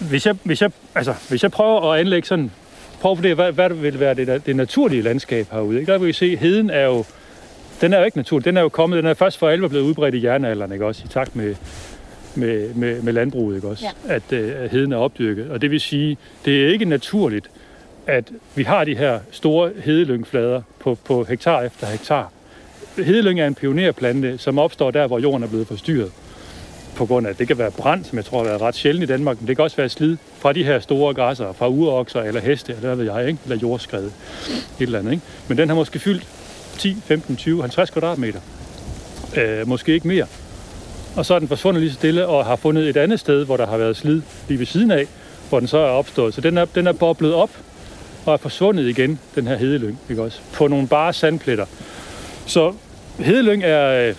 hvis, 0.00 0.26
jeg, 0.26 0.36
hvis, 0.42 0.62
jeg, 0.62 0.70
altså, 0.94 1.14
hvis 1.28 1.42
jeg 1.42 1.50
prøver 1.50 1.92
at 1.92 2.00
anlægge 2.00 2.28
sådan, 2.28 2.50
prøv 3.00 3.12
at 3.12 3.18
vurdere, 3.18 3.34
hvad, 3.34 3.52
hvad 3.52 3.70
vil 3.70 4.00
være 4.00 4.14
det, 4.14 4.46
det 4.46 4.56
naturlige 4.56 5.02
landskab 5.02 5.46
herude. 5.52 5.80
Ikke? 5.80 5.92
Der 5.92 5.98
vil 5.98 6.10
I 6.10 6.12
se, 6.12 6.36
heden 6.36 6.70
er 6.70 6.84
jo, 6.84 7.04
den 7.80 7.92
er 7.92 7.98
jo 7.98 8.04
ikke 8.04 8.16
naturlig. 8.16 8.44
Den 8.44 8.56
er 8.56 8.60
jo 8.60 8.68
kommet, 8.68 8.96
den 8.96 9.06
er 9.06 9.14
først 9.14 9.38
for 9.38 9.48
alvor 9.48 9.68
blevet 9.68 9.84
udbredt 9.84 10.14
i 10.14 10.24
jernalderen, 10.24 10.72
ikke 10.72 10.86
også? 10.86 11.02
I 11.04 11.08
takt 11.08 11.36
med, 11.36 11.54
med, 12.36 12.74
med, 12.74 13.02
med 13.02 13.12
landbruget, 13.12 13.56
ikke 13.56 13.68
også? 13.68 13.84
Ja. 13.84 14.14
At, 14.14 14.32
øh, 14.32 14.52
at 14.56 14.70
heden 14.70 14.92
er 14.92 14.96
opdyrket. 14.96 15.50
Og 15.50 15.60
det 15.62 15.70
vil 15.70 15.80
sige, 15.80 16.16
det 16.44 16.64
er 16.64 16.68
ikke 16.68 16.84
naturligt, 16.84 17.50
at 18.06 18.30
vi 18.54 18.62
har 18.62 18.84
de 18.84 18.96
her 18.96 19.18
store 19.30 19.70
hedelyngflader 19.84 20.62
på, 20.78 20.98
på 21.04 21.24
hektar 21.24 21.62
efter 21.62 21.86
hektar. 21.86 22.32
Hedelyng 22.96 23.40
er 23.40 23.46
en 23.46 23.54
pionerplante, 23.54 24.38
som 24.38 24.58
opstår 24.58 24.90
der, 24.90 25.06
hvor 25.06 25.18
jorden 25.18 25.42
er 25.42 25.48
blevet 25.48 25.66
forstyrret. 25.66 26.12
På 26.96 27.06
grund 27.06 27.26
af, 27.26 27.36
det 27.36 27.46
kan 27.46 27.58
være 27.58 27.70
brand, 27.70 28.04
som 28.04 28.16
jeg 28.16 28.24
tror 28.24 28.44
været 28.44 28.60
ret 28.60 28.74
sjældent 28.74 29.04
i 29.04 29.06
Danmark, 29.06 29.40
men 29.40 29.48
det 29.48 29.56
kan 29.56 29.62
også 29.62 29.76
være 29.76 29.88
slid 29.88 30.16
fra 30.38 30.52
de 30.52 30.64
her 30.64 30.80
store 30.80 31.14
græsser, 31.14 31.52
fra 31.52 31.68
urokser 31.68 32.20
eller 32.22 32.40
heste, 32.40 32.72
eller 32.72 32.94
hvad 32.94 32.96
ved 32.96 33.14
jeg, 33.14 33.28
ikke? 33.28 33.38
eller 33.44 33.56
jordskred, 33.56 34.04
et 34.04 34.12
eller 34.80 34.98
andet. 34.98 35.12
Ikke? 35.12 35.24
Men 35.48 35.58
den 35.58 35.68
har 35.68 35.76
måske 35.76 35.98
fyldt 35.98 36.26
10, 36.78 36.96
15, 37.04 37.36
20, 37.36 37.60
50 37.60 37.90
kvadratmeter. 37.90 38.40
Øh, 39.36 39.68
måske 39.68 39.92
ikke 39.92 40.08
mere. 40.08 40.26
Og 41.16 41.26
så 41.26 41.34
er 41.34 41.38
den 41.38 41.48
forsvundet 41.48 41.82
lige 41.82 41.90
så 41.90 41.96
stille 41.96 42.26
og 42.26 42.46
har 42.46 42.56
fundet 42.56 42.88
et 42.88 42.96
andet 42.96 43.20
sted, 43.20 43.44
hvor 43.44 43.56
der 43.56 43.66
har 43.66 43.76
været 43.76 43.96
slid 43.96 44.22
lige 44.48 44.58
ved 44.58 44.66
siden 44.66 44.90
af, 44.90 45.06
hvor 45.48 45.58
den 45.58 45.68
så 45.68 45.78
er 45.78 45.90
opstået. 45.90 46.34
Så 46.34 46.40
den 46.40 46.58
er, 46.58 46.64
den 46.64 46.86
er 46.86 46.92
boblet 46.92 47.34
op 47.34 47.50
og 48.26 48.32
er 48.32 48.36
forsvundet 48.36 48.88
igen, 48.88 49.18
den 49.34 49.46
her 49.46 49.56
hedelyng, 49.56 50.00
ikke 50.10 50.22
også? 50.22 50.40
På 50.52 50.68
nogle 50.68 50.88
bare 50.88 51.12
sandpletter. 51.12 51.66
Så 52.46 52.72
hedelyng 53.18 53.64
er 53.64 54.08
øh, 54.08 54.14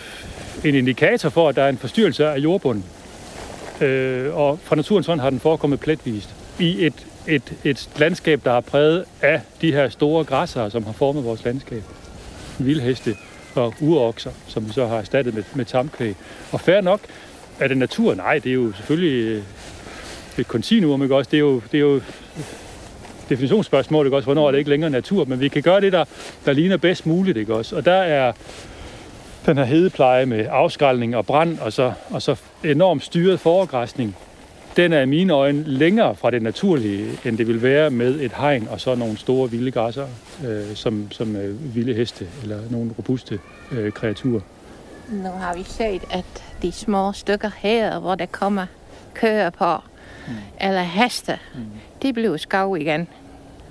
en 0.69 0.75
indikator 0.75 1.29
for, 1.29 1.49
at 1.49 1.55
der 1.55 1.63
er 1.63 1.69
en 1.69 1.77
forstyrrelse 1.77 2.25
af 2.25 2.37
jordbunden. 2.37 2.85
Øh, 3.81 4.35
og 4.35 4.59
fra 4.63 4.75
naturens 4.75 5.07
hånd 5.07 5.19
har 5.19 5.29
den 5.29 5.39
forekommet 5.39 5.79
pletvist 5.79 6.29
i 6.59 6.85
et, 6.85 7.07
et, 7.27 7.53
et 7.63 7.89
landskab, 7.97 8.41
der 8.45 8.51
er 8.51 8.61
præget 8.61 9.05
af 9.21 9.41
de 9.61 9.71
her 9.71 9.89
store 9.89 10.23
græsser, 10.23 10.69
som 10.69 10.83
har 10.83 10.91
formet 10.91 11.23
vores 11.25 11.45
landskab. 11.45 11.83
Vildheste 12.59 13.15
og 13.55 13.73
urokser, 13.81 14.31
som 14.47 14.67
vi 14.67 14.73
så 14.73 14.87
har 14.87 14.97
erstattet 14.97 15.33
med, 15.33 15.43
med 15.55 15.65
tamkvæg. 15.65 16.15
Og 16.51 16.61
fair 16.61 16.81
nok, 16.81 16.99
er 17.59 17.67
det 17.67 17.77
natur? 17.77 18.15
Nej, 18.15 18.39
det 18.39 18.49
er 18.49 18.53
jo 18.53 18.73
selvfølgelig 18.73 19.25
øh, 19.25 19.43
et 20.37 20.47
kontinuum, 20.47 21.03
ikke 21.03 21.15
også? 21.15 21.31
Det 21.31 21.37
er 21.37 21.41
jo, 21.41 21.61
det 21.71 21.77
er 21.77 21.81
jo 21.81 22.01
definitionsspørgsmål, 23.29 24.05
ikke 24.05 24.17
også? 24.17 24.25
Hvornår 24.25 24.47
er 24.47 24.51
det 24.51 24.57
ikke 24.57 24.69
længere 24.69 24.89
natur? 24.89 25.25
Men 25.25 25.39
vi 25.39 25.47
kan 25.47 25.61
gøre 25.61 25.81
det, 25.81 25.93
der, 25.93 26.05
der 26.45 26.53
ligner 26.53 26.77
bedst 26.77 27.05
muligt, 27.05 27.37
ikke 27.37 27.55
også? 27.55 27.75
Og 27.75 27.85
der 27.85 27.93
er 27.93 28.31
den 29.45 29.57
her 29.57 29.65
hedepleje 29.65 30.25
med 30.25 30.45
afskraldning 30.49 31.15
og 31.15 31.25
brand, 31.25 31.59
og 31.59 31.73
så, 31.73 31.93
og 32.09 32.21
så 32.21 32.35
enormt 32.63 33.03
styret 33.03 33.39
foregræsning, 33.39 34.15
den 34.75 34.93
er 34.93 35.01
i 35.01 35.05
mine 35.05 35.33
øjne 35.33 35.63
længere 35.63 36.15
fra 36.15 36.31
det 36.31 36.41
naturlige, 36.41 37.09
end 37.25 37.37
det 37.37 37.47
vil 37.47 37.61
være 37.61 37.89
med 37.89 38.19
et 38.19 38.31
hegn 38.31 38.67
og 38.71 38.81
så 38.81 38.95
nogle 38.95 39.17
store 39.17 39.51
vilde 39.51 39.71
græsser, 39.71 40.07
øh, 40.47 40.75
som, 40.75 41.11
som 41.11 41.35
øh, 41.35 41.75
vilde 41.75 41.93
heste 41.93 42.27
eller 42.43 42.59
nogle 42.69 42.91
robuste 42.97 43.39
øh, 43.71 43.91
kreaturer. 43.91 44.41
Nu 45.11 45.29
har 45.29 45.55
vi 45.55 45.63
set, 45.63 46.03
at 46.11 46.43
de 46.61 46.71
små 46.71 47.11
stykker 47.11 47.49
her, 47.57 47.99
hvor 47.99 48.15
der 48.15 48.25
kommer 48.25 48.65
køer 49.13 49.49
på, 49.49 49.75
mm. 50.27 50.33
eller 50.61 50.81
heste, 50.81 51.39
mm. 51.55 51.61
de 52.01 52.13
bliver 52.13 52.37
skov 52.37 52.77
igen. 52.77 53.07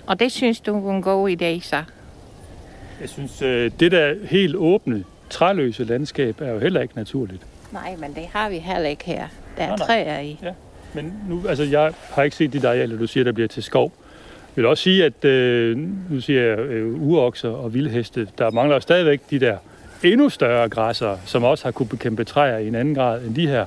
Og 0.07 0.21
det 0.21 0.33
synes 0.33 0.61
du 0.61 0.89
er 0.89 0.93
en 0.93 1.03
god 1.03 1.31
idé, 1.31 1.61
så? 1.61 1.83
Jeg 3.01 3.09
synes, 3.09 3.43
øh, 3.43 3.71
det 3.81 3.93
der 3.93 4.15
helt 4.27 4.57
åbne, 4.57 5.05
træløse 5.31 5.85
landskab 5.85 6.41
er 6.41 6.51
jo 6.51 6.59
heller 6.59 6.81
ikke 6.81 6.97
naturligt. 6.97 7.43
Nej, 7.73 7.97
men 7.97 8.15
det 8.15 8.27
har 8.33 8.49
vi 8.49 8.59
heller 8.59 8.89
ikke 8.89 9.05
her. 9.05 9.29
Der 9.57 9.63
er 9.63 9.69
Nej, 9.69 9.77
nej. 9.77 9.87
træer 9.87 10.21
i. 10.21 10.39
Men 10.95 11.13
nu, 11.29 11.43
altså, 11.49 11.65
jeg 11.65 11.93
har 12.11 12.23
ikke 12.23 12.37
set 12.37 12.53
de 12.53 12.63
der 12.63 12.69
arealer, 12.69 12.99
du 12.99 13.07
siger, 13.07 13.25
der 13.25 13.33
bliver 13.33 13.49
til 13.49 13.63
skov. 13.63 13.93
Jeg 14.57 14.63
vil 14.63 14.67
også 14.67 14.83
sige, 14.83 15.05
at 15.05 15.25
øh, 15.25 15.79
nu 16.11 16.21
siger 16.21 16.43
jeg 16.43 16.59
øh, 16.59 17.03
urokser 17.03 17.49
og 17.49 17.75
vildheste, 17.75 18.29
der 18.39 18.51
mangler 18.51 18.81
stadigvæk 18.81 19.21
de 19.31 19.41
der 19.41 19.57
endnu 20.03 20.29
større 20.29 20.69
græsser, 20.69 21.17
som 21.27 21.45
også 21.45 21.65
har 21.65 21.71
kunne 21.73 21.89
bekæmpe 21.89 22.25
træer 22.25 22.59
i 22.59 22.69
en 22.69 22.75
anden 22.75 22.95
grad, 22.95 23.23
end 23.25 23.35
de 23.35 23.49
her 23.49 23.67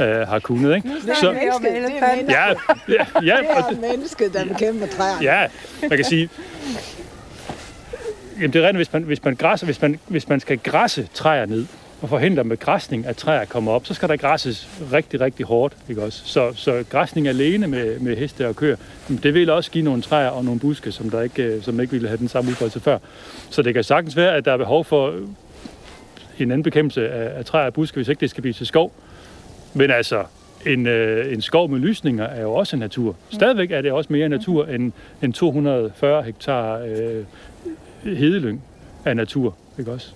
øh, 0.00 0.06
har 0.06 0.38
kunnet. 0.38 0.76
Ikke? 0.76 0.88
Så, 1.20 1.30
Det 1.30 1.42
er 1.42 1.60
mennesket, 1.60 2.28
ja, 2.28 2.48
ja, 2.88 3.06
ja, 3.22 3.36
det 3.70 3.76
er 3.76 3.80
mennesket, 3.92 4.34
der 4.34 4.44
bekæmper 4.44 4.86
træerne. 4.86 5.22
ja, 5.22 5.46
man 5.82 5.98
kan 5.98 6.04
sige, 6.04 6.28
jamen 8.36 8.52
det 8.52 8.64
er 8.64 8.68
rent, 8.68 8.76
hvis 8.78 8.92
man, 8.92 9.02
hvis 9.02 9.24
man, 9.24 9.36
græsser, 9.36 9.66
hvis 9.66 9.82
man, 9.82 9.98
hvis 10.06 10.28
man 10.28 10.40
skal 10.40 10.58
græsse 10.58 11.08
træer 11.14 11.46
ned, 11.46 11.66
og 12.02 12.08
forhindre 12.08 12.44
med 12.44 12.58
græsning, 12.58 13.06
at 13.06 13.16
træer 13.16 13.44
kommer 13.44 13.72
op, 13.72 13.86
så 13.86 13.94
skal 13.94 14.08
der 14.08 14.16
græsses 14.16 14.68
rigtig, 14.92 15.20
rigtig 15.20 15.46
hårdt. 15.46 15.76
Ikke 15.88 16.02
også? 16.02 16.22
Så, 16.24 16.52
så 16.54 16.84
græsning 16.90 17.28
alene 17.28 17.66
med, 17.66 17.98
med 17.98 18.16
heste 18.16 18.48
og 18.48 18.56
køer, 18.56 18.76
det 19.22 19.34
vil 19.34 19.50
også 19.50 19.70
give 19.70 19.84
nogle 19.84 20.02
træer 20.02 20.28
og 20.28 20.44
nogle 20.44 20.60
buske, 20.60 20.92
som, 20.92 21.10
der 21.10 21.22
ikke, 21.22 21.42
øh, 21.42 21.62
som 21.62 21.80
ikke 21.80 21.92
ville 21.92 22.08
have 22.08 22.18
den 22.18 22.28
samme 22.28 22.50
udbredelse 22.50 22.80
før. 22.80 22.98
Så 23.50 23.62
det 23.62 23.74
kan 23.74 23.84
sagtens 23.84 24.16
være, 24.16 24.36
at 24.36 24.44
der 24.44 24.52
er 24.52 24.56
behov 24.56 24.84
for 24.84 25.14
en 26.38 26.50
anden 26.50 26.62
bekæmpelse 26.62 27.08
af, 27.08 27.38
af 27.38 27.44
træer 27.44 27.66
og 27.66 27.72
buske, 27.72 27.94
hvis 27.96 28.08
ikke 28.08 28.20
det 28.20 28.30
skal 28.30 28.42
blive 28.42 28.54
til 28.54 28.66
skov. 28.66 28.92
Men 29.74 29.90
altså, 29.90 30.24
en, 30.66 30.86
øh, 30.86 31.32
en 31.32 31.40
skov 31.40 31.68
med 31.68 31.78
lysninger 31.78 32.24
er 32.24 32.42
jo 32.42 32.52
også 32.52 32.76
natur. 32.76 33.16
Stadigvæk 33.30 33.70
er 33.70 33.80
det 33.80 33.92
også 33.92 34.12
mere 34.12 34.28
natur 34.28 34.66
end, 34.66 34.92
end 35.22 35.32
240 35.32 36.22
hektar 36.22 36.78
øh, 36.78 37.24
hedelyng 38.02 38.62
af 39.04 39.16
natur. 39.16 39.54
Ikke 39.78 39.92
også? 39.92 40.14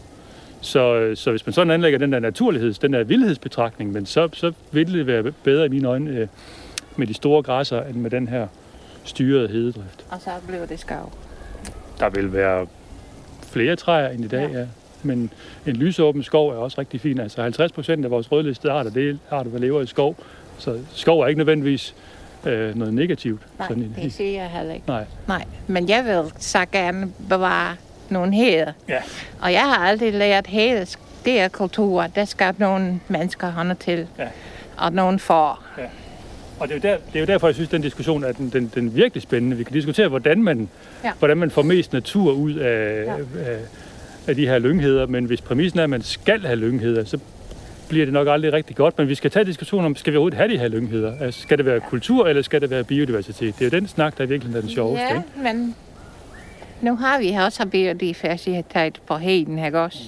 Så, 0.60 1.12
så 1.14 1.30
hvis 1.30 1.46
man 1.46 1.52
sådan 1.52 1.70
anlægger 1.70 1.98
den 1.98 2.12
der 2.12 2.18
naturlighed, 2.18 2.74
den 2.74 2.92
der 2.92 3.04
vildhedsbetragtning, 3.04 3.92
men 3.92 4.06
så, 4.06 4.28
så 4.32 4.52
vil 4.72 4.92
det 4.92 5.06
være 5.06 5.32
bedre 5.32 5.66
i 5.66 5.68
mine 5.68 5.88
øjne 5.88 6.10
øh, 6.10 6.28
med 6.96 7.06
de 7.06 7.14
store 7.14 7.42
græsser, 7.42 7.82
end 7.82 7.96
med 7.96 8.10
den 8.10 8.28
her 8.28 8.46
styrede 9.04 9.48
hededrift. 9.48 10.04
Og 10.10 10.20
så 10.20 10.30
bliver 10.46 10.66
det 10.66 10.80
skav. 10.80 11.12
Der 12.00 12.08
vil 12.08 12.32
være 12.32 12.66
flere 13.42 13.76
træer 13.76 14.08
end 14.08 14.24
i 14.24 14.28
dag, 14.28 14.50
ja. 14.52 14.58
ja. 14.58 14.66
Men 15.02 15.30
en 15.66 15.76
lysåben 15.76 16.22
skov 16.22 16.48
er 16.50 16.54
også 16.54 16.80
rigtig 16.80 17.00
fin. 17.00 17.20
Altså 17.20 17.42
50 17.42 17.72
procent 17.72 18.04
af 18.04 18.10
vores 18.10 18.32
rødlistede 18.32 18.72
arter, 18.72 18.90
det 18.90 19.10
er 19.10 19.36
arter, 19.36 19.50
der 19.50 19.58
lever 19.58 19.82
i 19.82 19.86
skov. 19.86 20.16
Så 20.58 20.78
skov 20.92 21.20
er 21.20 21.26
ikke 21.26 21.38
nødvendigvis 21.38 21.94
øh, 22.46 22.76
noget 22.76 22.94
negativt. 22.94 23.40
Nej, 23.58 23.68
sådan 23.68 23.94
det 24.02 24.12
siger 24.12 24.42
jeg 24.42 24.50
heller 24.50 24.74
ikke. 24.74 24.88
Nej. 24.88 25.04
Nej, 25.28 25.44
men 25.66 25.88
jeg 25.88 26.04
vil 26.04 26.32
så 26.38 26.66
gerne 26.72 27.12
bevare 27.28 27.76
nogle 28.10 28.34
heder. 28.34 28.72
Ja. 28.88 28.98
Og 29.42 29.52
jeg 29.52 29.60
har 29.62 29.86
aldrig 29.86 30.12
lært 30.12 30.46
heder. 30.46 30.96
Det 31.24 31.40
er 31.40 31.48
kultur. 31.48 32.06
Der 32.14 32.24
skal 32.24 32.54
nogle 32.58 33.00
mennesker 33.08 33.50
hånd 33.50 33.76
til. 33.76 34.06
Ja. 34.18 34.24
Og 34.76 34.92
nogen 34.92 35.18
får. 35.18 35.62
Og 36.60 36.68
det 36.68 36.84
er, 36.84 36.90
jo 36.90 36.94
der, 36.94 36.96
det 37.12 37.16
er 37.16 37.20
jo 37.20 37.26
derfor, 37.26 37.46
jeg 37.48 37.54
synes, 37.54 37.68
at 37.68 37.72
den 37.72 37.82
diskussion 37.82 38.24
er 38.24 38.32
den, 38.32 38.48
den, 38.50 38.72
den 38.74 38.94
virkelig 38.96 39.22
spændende. 39.22 39.56
Vi 39.56 39.64
kan 39.64 39.72
diskutere, 39.72 40.08
hvordan 40.08 40.42
man, 40.42 40.68
Ja. 41.04 41.12
hvordan 41.18 41.36
man 41.36 41.50
får 41.50 41.62
mest 41.62 41.92
natur 41.92 42.32
ud 42.32 42.54
af, 42.54 43.04
Ja. 43.04 43.12
af, 43.12 43.58
af 44.26 44.34
de 44.34 44.46
her 44.48 44.58
lyngheder. 44.58 45.06
Men 45.06 45.24
hvis 45.24 45.40
præmissen 45.40 45.78
er, 45.80 45.84
at 45.84 45.90
man 45.90 46.02
skal 46.02 46.46
have 46.46 46.56
lyngheder, 46.58 47.04
så 47.04 47.18
bliver 47.88 48.06
det 48.06 48.12
nok 48.12 48.28
aldrig 48.30 48.52
rigtig 48.52 48.76
godt. 48.76 48.98
Men 48.98 49.08
vi 49.08 49.14
skal 49.14 49.30
tage 49.30 49.44
diskussionen 49.44 49.86
om, 49.86 49.96
skal 49.96 50.12
vi 50.12 50.16
overhovedet 50.16 50.38
have 50.38 50.52
de 50.52 50.58
her 50.58 50.68
lyngheder? 50.68 51.12
Altså, 51.20 51.40
skal 51.40 51.58
det 51.58 51.66
være 51.66 51.80
kultur, 51.80 52.26
eller 52.28 52.42
skal 52.42 52.60
det 52.60 52.70
være 52.70 52.84
biodiversitet? 52.84 53.54
Det 53.58 53.66
er 53.66 53.70
jo 53.76 53.80
den 53.80 53.88
snak, 53.88 54.18
der 54.18 54.24
er 54.24 54.28
virkelig 54.28 54.56
er 54.56 54.60
den 54.60 54.70
sjoveste. 54.70 55.04
Ja, 55.10 55.16
ikke? 55.16 55.22
men 55.42 55.74
nu 56.80 56.96
har 56.96 57.18
vi 57.18 57.30
også 57.30 57.66
biodiversitet 57.66 59.00
på 59.06 59.16
heden, 59.16 59.64
ikke 59.64 59.80
også? 59.80 59.98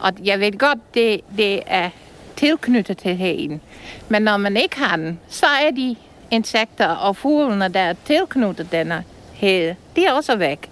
Og 0.00 0.12
jeg 0.24 0.40
ved 0.40 0.58
godt, 0.58 0.78
det, 0.94 1.20
det 1.36 1.62
er 1.66 1.90
tilknyttet 2.36 2.98
til 2.98 3.16
heden. 3.16 3.60
Men 4.08 4.22
når 4.22 4.36
man 4.36 4.56
ikke 4.56 4.78
har 4.78 4.96
den, 4.96 5.20
så 5.28 5.46
er 5.46 5.70
de 5.70 5.96
insekter 6.30 6.86
og 6.86 7.16
fuglene, 7.16 7.68
der 7.68 7.80
er 7.80 7.94
tilknyttet 8.04 8.72
denne 8.72 9.04
hede, 9.32 9.76
de 9.96 10.04
er 10.04 10.12
også 10.12 10.36
væk. 10.36 10.70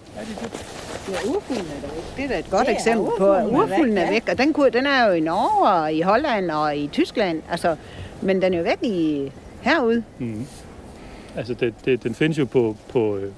Ja, 1.09 1.31
urfuglen 1.31 1.67
er 1.67 1.87
der 1.87 1.95
væk. 1.95 2.17
Det 2.17 2.25
er 2.25 2.29
da 2.29 2.39
et 2.39 2.51
godt 2.51 2.69
er 2.69 2.73
eksempel 2.73 3.11
på, 3.19 3.33
at 3.33 3.47
urfuglen 3.47 3.99
er 3.99 4.03
er 4.03 4.07
ja. 4.07 4.13
væk. 4.13 4.29
Og 4.31 4.39
den, 4.39 4.53
kunne, 4.53 4.71
den 4.71 4.87
er 4.87 5.07
jo 5.07 5.13
i 5.13 5.21
Norge 5.21 5.69
og 5.69 5.93
i 5.93 6.01
Holland 6.01 6.51
og 6.51 6.77
i 6.77 6.89
Tyskland. 6.89 7.43
Altså, 7.51 7.77
men 8.21 8.43
den 8.43 8.55
er 8.55 8.59
jo 8.59 8.65
væk 8.65 8.83
i, 8.83 9.33
herude 9.61 10.03
Mm. 10.19 10.47
Altså, 11.37 11.55
det, 11.55 11.75
det, 11.85 12.03
den 12.03 12.15
findes 12.15 12.39
jo 12.39 12.45
på, 12.45 12.77
på, 12.89 13.17
øh, 13.17 13.33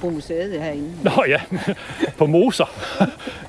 på 0.00 0.10
museet 0.10 0.60
herinde. 0.62 0.90
Nå 1.04 1.24
ja, 1.28 1.40
på 2.18 2.26
moser 2.26 2.64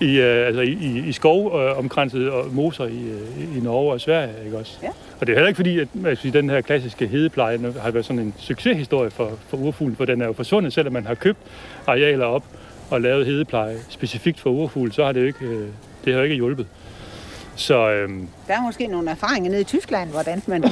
i, 0.02 0.20
øh, 0.20 0.48
altså 0.48 0.62
i, 0.62 0.72
i, 0.82 1.08
i 1.08 1.12
skov 1.12 1.60
øh, 1.62 1.78
omkranset 1.80 2.30
og 2.32 2.46
moser 2.54 2.86
i, 2.86 3.02
øh, 3.04 3.58
i 3.58 3.60
Norge 3.60 3.94
og 3.94 4.02
Sverige, 4.02 4.34
ikke 4.46 4.58
også? 4.58 4.74
Ja. 4.84 4.90
Og 5.20 5.28
det 5.28 5.34
er 5.34 5.38
heller 5.38 5.48
ikke 5.48 5.56
fordi, 5.56 5.80
at 5.80 5.88
altså, 6.06 6.30
den 6.30 6.50
her 6.50 6.62
klassiske 6.62 7.08
hedepleje 7.08 7.60
har 7.82 7.92
været 7.92 8.06
sådan 8.06 8.20
en 8.20 8.34
succeshistorie 8.38 9.10
for, 9.10 9.32
for 9.50 9.58
urfuglen, 9.58 9.96
for 9.96 10.06
den 10.06 10.22
er 10.22 10.26
jo 10.26 10.34
forsvundet, 10.34 10.74
selvom 10.74 10.94
man 10.94 11.06
har 11.06 11.16
købt 11.16 11.40
arealer 11.88 12.26
op 12.26 12.44
og 12.90 13.02
lavet 13.02 13.26
hedepleje 13.26 13.78
specifikt 13.90 14.40
for 14.40 14.50
urfugl, 14.50 14.92
så 14.92 15.06
har 15.06 15.12
det 15.12 15.22
jo 15.22 15.26
ikke, 15.26 15.46
øh, 15.46 15.68
det 16.06 16.14
har 16.14 16.20
jo 16.20 16.24
ikke 16.24 16.36
hjulpet. 16.36 16.68
Så 17.56 17.90
øh, 17.90 18.10
Der 18.48 18.54
er 18.54 18.62
måske 18.62 18.88
nogle 18.88 19.10
erfaringer 19.12 19.50
nede 19.52 19.62
i 19.62 19.64
Tyskland, 19.64 20.10
hvordan 20.10 20.42
man 20.48 20.62
kan 20.62 20.72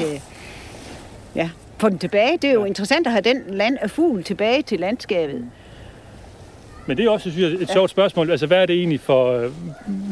ja, 1.36 1.50
få 1.78 1.90
den 1.90 1.98
tilbage. 2.00 2.38
Det 2.42 2.50
er 2.50 2.54
jo 2.54 2.62
Ja. 2.62 2.66
interessant 2.66 3.08
at 3.08 3.14
have 3.14 3.22
den 3.22 3.42
land 3.48 3.78
af 3.82 3.90
fugl 3.92 4.24
tilbage 4.24 4.62
til 4.62 4.80
landskabet. 4.80 5.46
Men 6.86 6.98
det 6.98 7.06
er 7.06 7.10
også 7.10 7.32
synes 7.32 7.54
jeg, 7.54 7.62
et 7.62 7.72
sjovt 7.72 7.90
spørgsmål. 7.90 8.32
Altså, 8.32 8.48
hvad 8.48 8.62
er 8.62 8.66
det 8.66 8.76
egentlig 8.76 9.00
for, 9.00 9.32
øh, 9.32 9.52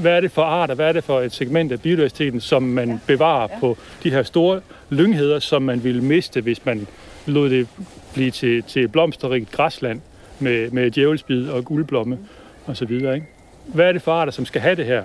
hvad 0.02 0.12
er 0.12 0.22
det 0.22 0.32
for 0.32 0.42
arter, 0.42 0.76
hvad 0.76 0.88
er 0.88 0.92
det 0.92 1.04
for 1.04 1.22
et 1.22 1.34
segment 1.34 1.72
af 1.72 1.82
biodiversiteten, 1.82 2.42
som 2.42 2.64
man 2.64 2.90
ja. 2.90 2.98
bevarer 3.08 3.48
ja. 3.52 3.60
på 3.60 3.78
de 4.04 4.12
her 4.12 4.24
store 4.24 4.62
lyngheder, 4.90 5.40
som 5.40 5.62
man 5.62 5.84
ville 5.84 6.02
miste, 6.04 6.42
hvis 6.42 6.66
man 6.66 6.88
lod 7.26 7.50
det 7.50 7.68
blive 8.14 8.32
til, 8.32 8.64
til 8.64 8.88
blomsterrigt 8.88 9.52
græsland 9.52 10.02
med, 10.40 10.72
med 10.72 10.92
djævelsbid 10.92 11.50
og 11.50 11.66
guldblomme 11.66 12.18
og 12.66 12.78
så 12.78 12.86
videre, 12.86 13.16
ikke? 13.16 13.28
Hvad 13.66 13.88
er 13.88 13.92
det 13.92 14.02
for 14.02 14.12
arter, 14.12 14.32
som 14.32 14.46
skal 14.46 14.62
have 14.62 14.76
det 14.76 14.86
her? 14.86 15.04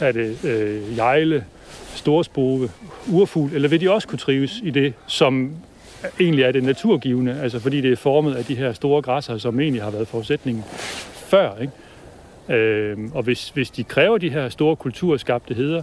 Er 0.00 0.12
det 0.12 0.44
øh, 0.44 0.96
jejle, 0.96 1.44
storspove, 1.94 2.70
urfugl, 3.12 3.54
eller 3.54 3.68
vil 3.68 3.80
de 3.80 3.90
også 3.90 4.08
kunne 4.08 4.18
trives 4.18 4.60
i 4.62 4.70
det, 4.70 4.94
som 5.06 5.50
egentlig 6.20 6.44
er 6.44 6.52
det 6.52 6.64
naturgivende, 6.64 7.40
altså 7.42 7.58
fordi 7.60 7.80
det 7.80 7.92
er 7.92 7.96
formet 7.96 8.34
af 8.34 8.44
de 8.44 8.54
her 8.54 8.72
store 8.72 9.02
græsser, 9.02 9.38
som 9.38 9.60
egentlig 9.60 9.82
har 9.82 9.90
været 9.90 10.08
forudsætningen 10.08 10.64
før. 11.12 11.50
Ikke? 11.60 11.72
Øhm, 12.60 13.10
og 13.14 13.22
hvis, 13.22 13.48
hvis 13.50 13.70
de 13.70 13.84
kræver 13.84 14.18
de 14.18 14.30
her 14.30 14.48
store 14.48 14.76
kulturskabte 14.76 15.54
heder, 15.54 15.82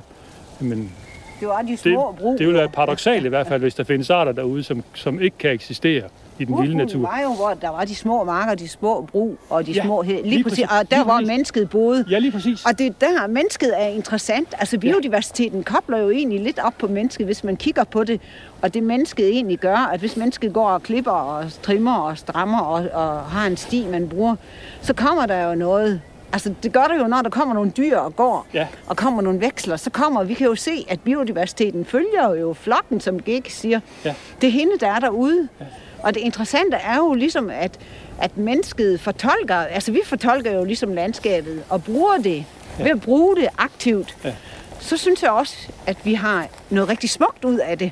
men 0.59 0.91
Det 1.39 1.47
var 1.47 1.61
de 1.61 1.67
det, 1.67 1.79
små 1.79 2.15
brug. 2.19 2.39
det 2.39 2.47
vil 2.47 2.55
være 2.55 2.69
paradoxalt 2.69 3.25
i 3.25 3.29
hvert 3.29 3.47
fald, 3.47 3.61
hvis 3.61 3.75
der 3.75 3.83
findes 3.83 4.09
arter 4.09 4.31
derude, 4.31 4.63
som, 4.63 4.83
som 4.93 5.21
ikke 5.21 5.37
kan 5.37 5.51
eksistere 5.51 6.03
i 6.43 6.45
den 6.45 6.61
vilde 6.61 6.77
natur. 6.77 7.01
var 7.01 7.19
jo, 7.23 7.33
hvor 7.33 7.53
der 7.61 7.69
var 7.69 7.85
de 7.85 7.95
små 7.95 8.23
marker, 8.23 8.55
de 8.55 8.67
små 8.67 9.01
brug 9.11 9.37
og 9.49 9.65
de 9.65 9.71
Ja, 9.71 9.83
små 9.83 10.01
hed. 10.01 10.13
Lige, 10.15 10.29
lige 10.29 10.43
præcis. 10.43 10.59
præcis. 10.65 10.79
Og 10.79 10.91
der, 10.91 10.95
Lige 10.97 11.03
hvor 11.03 11.13
præcis. 11.13 11.27
mennesket 11.27 11.69
boede. 11.69 12.05
Ja, 12.09 12.19
lige 12.19 12.31
præcis. 12.31 12.65
Og 12.65 12.79
det 12.79 12.87
er 12.87 12.91
der, 13.01 13.27
mennesket 13.27 13.71
er 13.81 13.87
interessant. 13.87 14.47
Altså 14.59 14.77
biodiversiteten 14.77 15.63
kobler 15.63 15.97
jo 15.97 16.09
egentlig 16.09 16.39
lidt 16.41 16.59
op 16.59 16.73
på 16.79 16.87
mennesket, 16.87 17.25
hvis 17.25 17.43
man 17.43 17.55
kigger 17.57 17.83
på 17.83 18.03
det. 18.03 18.21
Og 18.61 18.73
det 18.73 18.83
mennesket 18.83 19.27
egentlig 19.29 19.59
gør, 19.59 19.89
at 19.93 19.99
hvis 19.99 20.17
mennesket 20.17 20.53
går 20.53 20.67
og 20.69 20.83
klipper 20.83 21.11
og 21.11 21.45
trimmer 21.61 21.95
og 21.95 22.17
strammer 22.17 22.59
og, 22.61 22.89
og 22.93 23.19
har 23.19 23.47
en 23.47 23.57
sti, 23.57 23.87
man 23.91 24.09
bruger, 24.09 24.35
så 24.81 24.93
kommer 24.93 25.25
der 25.25 25.43
jo 25.49 25.55
noget. 25.55 26.01
Altså 26.33 26.53
det 26.63 26.73
gør 26.73 26.83
der 26.83 26.95
jo, 27.01 27.07
når 27.07 27.21
der 27.21 27.29
kommer 27.29 27.55
nogle 27.55 27.71
dyr 27.77 27.97
og 27.97 28.15
går, 28.15 28.47
Ja. 28.53 28.67
og 28.87 28.97
kommer 28.97 29.21
nogle 29.21 29.41
veksler, 29.41 29.75
så 29.77 29.89
kommer, 29.89 30.23
vi 30.23 30.33
kan 30.33 30.47
jo 30.47 30.55
se, 30.55 30.85
at 30.89 30.99
biodiversiteten 30.99 31.85
følger 31.85 32.35
jo 32.35 32.53
flokken, 32.53 32.99
som 32.99 33.19
Gik 33.19 33.49
siger. 33.49 33.79
Ja. 34.05 34.13
Det 34.41 34.47
er 34.47 34.51
hende, 34.51 34.71
der 34.79 34.87
er 34.87 34.99
derude. 34.99 35.47
Ja. 35.59 35.65
Og 36.03 36.13
det 36.13 36.19
interessante 36.19 36.77
er 36.77 36.95
jo 36.95 37.13
ligesom, 37.13 37.49
at, 37.49 37.79
at 38.21 38.37
mennesket 38.37 38.99
fortolker, 38.99 39.55
altså 39.55 39.91
vi 39.91 40.01
fortolker 40.05 40.51
jo 40.51 40.63
ligesom 40.63 40.93
landskabet 40.93 41.63
og 41.69 41.83
bruger 41.83 42.17
det, 42.17 42.45
ja. 42.79 42.83
ved 42.83 42.91
at 42.91 43.01
bruge 43.01 43.35
det 43.35 43.47
aktivt. 43.57 44.17
Ja. 44.23 44.33
Så 44.79 44.97
synes 44.97 45.23
jeg 45.23 45.31
også, 45.31 45.55
at 45.87 45.97
vi 46.03 46.13
har 46.13 46.47
noget 46.69 46.89
rigtig 46.89 47.09
smukt 47.09 47.45
ud 47.45 47.57
af 47.57 47.77
det. 47.77 47.91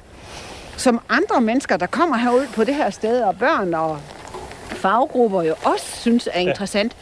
Som 0.77 1.01
andre 1.09 1.41
mennesker, 1.41 1.77
der 1.77 1.85
kommer 1.85 2.17
herud 2.17 2.47
på 2.53 2.63
det 2.63 2.75
her 2.75 2.89
sted, 2.89 3.21
og 3.21 3.37
børn 3.37 3.73
og 3.73 3.99
faggrupper 4.69 5.41
jo 5.41 5.55
også 5.63 5.85
synes 6.01 6.29
er 6.33 6.39
interessant, 6.39 6.95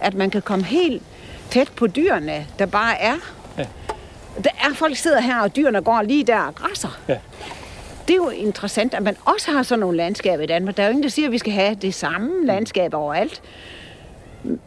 at 0.00 0.14
man 0.14 0.30
kan 0.30 0.42
komme 0.42 0.64
helt 0.64 1.02
tæt 1.50 1.68
på 1.76 1.86
dyrene, 1.86 2.46
der 2.58 2.66
bare 2.66 3.00
er. 3.00 3.14
Ja. 3.58 3.66
Der 4.44 4.50
er 4.64 4.74
folk, 4.74 4.90
der 4.90 4.96
sidder 4.96 5.20
her, 5.20 5.40
og 5.40 5.56
dyrene 5.56 5.82
går 5.82 6.02
lige 6.02 6.24
der 6.24 6.40
og 6.40 6.54
græsser. 6.54 6.98
Ja. 7.08 7.18
Det 8.08 8.10
er 8.10 8.16
jo 8.16 8.28
interessant, 8.28 8.94
at 8.94 9.02
man 9.02 9.16
også 9.24 9.50
har 9.50 9.62
sådan 9.62 9.80
nogle 9.80 9.96
landskaber 9.96 10.42
i 10.42 10.46
Danmark. 10.46 10.76
Der 10.76 10.82
er 10.82 10.86
jo 10.86 10.90
ingen, 10.90 11.02
der 11.02 11.08
siger, 11.08 11.26
at 11.28 11.32
vi 11.32 11.38
skal 11.38 11.52
have 11.52 11.74
det 11.74 11.94
samme 11.94 12.46
landskab 12.46 12.94
overalt. 12.94 13.42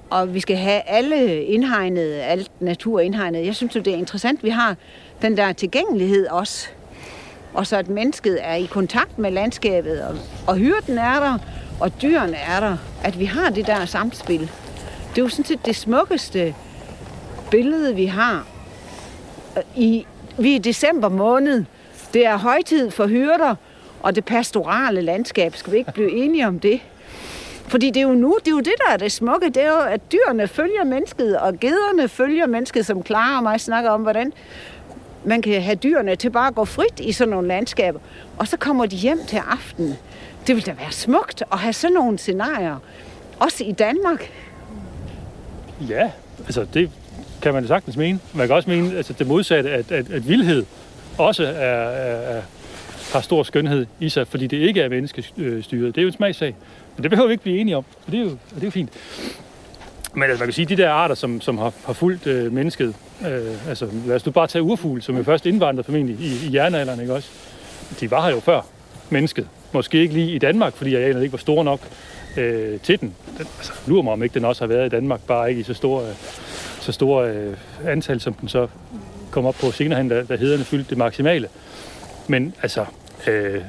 Og 0.09 0.33
vi 0.33 0.39
skal 0.39 0.57
have 0.57 0.81
alle 0.88 1.43
indhegnet, 1.43 2.13
alt 2.13 2.51
natur 2.61 2.99
indhegnet. 2.99 3.45
Jeg 3.45 3.55
synes 3.55 3.75
jo, 3.75 3.79
det 3.81 3.93
er 3.93 3.97
interessant, 3.97 4.39
at 4.39 4.43
vi 4.43 4.49
har 4.49 4.75
den 5.21 5.38
der 5.38 5.53
tilgængelighed 5.53 6.27
også. 6.27 6.67
Og 7.53 7.67
så 7.67 7.77
at 7.77 7.89
mennesket 7.89 8.39
er 8.41 8.55
i 8.55 8.65
kontakt 8.65 9.19
med 9.19 9.31
landskabet, 9.31 10.01
og, 10.01 10.15
og 10.47 10.55
hyrden 10.55 10.97
er 10.97 11.19
der, 11.19 11.38
og 11.79 12.01
dyrene 12.01 12.38
er 12.38 12.59
der. 12.59 12.77
At 13.03 13.19
vi 13.19 13.25
har 13.25 13.49
det 13.49 13.67
der 13.67 13.85
samspil. 13.85 14.39
Det 15.09 15.17
er 15.17 15.21
jo 15.21 15.29
sådan 15.29 15.45
set 15.45 15.65
det 15.65 15.75
smukkeste 15.75 16.55
billede, 17.51 17.95
vi 17.95 18.05
har. 18.05 18.47
I, 19.75 20.05
vi 20.38 20.51
er 20.51 20.55
i 20.55 20.59
december 20.59 21.09
måned. 21.09 21.65
Det 22.13 22.25
er 22.25 22.37
højtid 22.37 22.91
for 22.91 23.07
hyrder 23.07 23.55
og 24.03 24.15
det 24.15 24.25
pastorale 24.25 25.01
landskab. 25.01 25.55
Skal 25.55 25.73
vi 25.73 25.77
ikke 25.77 25.91
blive 25.91 26.11
enige 26.11 26.47
om 26.47 26.59
det? 26.59 26.79
Fordi 27.67 27.87
det 27.87 27.97
er 27.97 28.07
jo 28.07 28.13
nu, 28.13 28.37
det 28.39 28.47
er 28.47 28.51
jo 28.51 28.59
det, 28.59 28.73
der 28.87 28.93
er 28.93 28.97
det 28.97 29.11
smukke. 29.11 29.45
Det 29.49 29.57
er 29.57 29.67
jo, 29.67 29.79
at 29.79 30.01
dyrene 30.11 30.47
følger 30.47 30.83
mennesket, 30.83 31.39
og 31.39 31.59
gederne 31.59 32.07
følger 32.07 32.47
mennesket, 32.47 32.85
som 32.85 33.05
Clara 33.05 33.37
og 33.37 33.43
mig 33.43 33.61
snakker 33.61 33.89
om, 33.89 34.01
hvordan 34.01 34.33
man 35.25 35.41
kan 35.41 35.61
have 35.61 35.75
dyrene 35.75 36.15
til 36.15 36.29
bare 36.29 36.47
at 36.47 36.55
gå 36.55 36.65
frit 36.65 36.99
i 36.99 37.11
sådan 37.11 37.29
nogle 37.29 37.47
landskaber. 37.47 37.99
Og 38.37 38.47
så 38.47 38.57
kommer 38.57 38.85
de 38.85 38.95
hjem 38.95 39.19
til 39.27 39.41
aften. 39.51 39.93
Det 40.47 40.55
vil 40.55 40.65
da 40.65 40.71
være 40.71 40.91
smukt 40.91 41.43
at 41.51 41.57
have 41.57 41.73
sådan 41.73 41.93
nogle 41.93 42.17
scenarier. 42.17 42.77
Også 43.39 43.63
i 43.63 43.71
Danmark. 43.71 44.31
Ja, 45.89 46.11
altså 46.39 46.65
det 46.73 46.91
kan 47.41 47.53
man 47.53 47.67
sagtens 47.67 47.97
mene. 47.97 48.19
Man 48.33 48.47
kan 48.47 48.55
også 48.55 48.69
mene 48.69 48.97
altså 48.97 49.13
det 49.13 49.27
modsatte, 49.27 49.69
at, 49.69 49.91
at, 49.91 50.11
at 50.11 50.27
vildhed 50.27 50.65
også 51.18 51.43
er, 51.43 51.49
er, 51.49 52.38
er, 52.38 52.41
har 53.13 53.22
stor 53.22 53.43
skønhed 53.43 53.86
i 53.99 54.09
sig, 54.09 54.28
fordi 54.28 54.47
det 54.47 54.57
ikke 54.57 54.82
er 54.82 54.89
menneskestyret. 54.89 55.95
Det 55.95 55.97
er 55.97 56.01
jo 56.01 56.07
en 56.07 56.13
smagssag. 56.13 56.55
Men 56.95 57.03
det 57.03 57.09
behøver 57.09 57.28
vi 57.28 57.32
ikke 57.32 57.43
blive 57.43 57.59
enige 57.59 57.78
om, 57.78 57.86
og 58.05 58.11
det 58.11 58.20
er 58.20 58.24
jo, 58.24 58.30
og 58.30 58.55
det 58.55 58.61
er 58.61 58.68
jo 58.68 58.72
fint. 58.72 58.89
Men 60.13 60.24
altså, 60.24 60.39
man 60.39 60.47
kan 60.47 60.53
sige, 60.53 60.63
at 60.63 60.70
de 60.70 60.78
der 60.78 60.89
arter, 60.89 61.15
som, 61.15 61.41
som 61.41 61.57
har, 61.57 61.74
har 61.86 61.93
fulgt 61.93 62.28
øh, 62.28 62.53
mennesket, 62.53 62.95
øh, 63.28 63.70
altså 63.70 63.89
lad 64.05 64.15
os 64.15 64.26
nu 64.26 64.32
bare 64.32 64.47
tage 64.47 64.63
urfugl, 64.63 65.01
som 65.01 65.18
jo 65.18 65.24
først 65.24 65.45
indvandrede 65.45 65.84
formentlig 65.84 66.20
i, 66.20 66.47
i 66.47 66.55
jernalderen, 66.55 67.01
ikke 67.01 67.13
også? 67.13 67.30
De 67.99 68.11
var 68.11 68.26
her 68.26 68.34
jo 68.34 68.39
før. 68.39 68.61
mennesket. 69.09 69.47
Måske 69.72 69.97
ikke 69.97 70.13
lige 70.13 70.32
i 70.32 70.38
Danmark, 70.38 70.74
fordi 70.74 70.95
arealerne 70.95 71.24
ikke 71.24 71.34
var 71.34 71.38
store 71.38 71.63
nok 71.63 71.80
øh, 72.38 72.80
til 72.80 72.99
den. 72.99 73.15
den 73.38 73.47
altså, 73.57 73.74
lurer 73.88 74.01
mig 74.01 74.13
om 74.13 74.24
ikke, 74.24 74.34
den 74.34 74.45
også 74.45 74.61
har 74.61 74.68
været 74.68 74.86
i 74.86 74.89
Danmark, 74.89 75.22
bare 75.28 75.49
ikke 75.49 75.61
i 75.61 75.63
så 75.63 75.74
store, 75.74 76.09
øh, 76.09 76.15
så 76.80 76.91
store 76.91 77.30
øh, 77.30 77.57
antal, 77.86 78.20
som 78.20 78.34
den 78.34 78.49
så 78.49 78.68
kom 79.32 79.45
op 79.45 79.55
på 79.55 79.71
senere 79.71 79.97
hen, 79.99 80.09
da, 80.09 80.23
da 80.23 80.36
hederne 80.36 80.63
fyldte 80.63 80.89
det 80.89 80.97
maksimale. 80.97 81.49
Men 82.28 82.53
altså, 82.61 82.86
øh, 83.28 83.61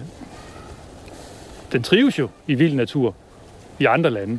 den 1.73 1.83
trives 1.83 2.19
jo 2.19 2.29
i 2.47 2.55
vild 2.55 2.75
natur 2.75 3.15
i 3.79 3.85
andre 3.85 4.11
lande. 4.11 4.39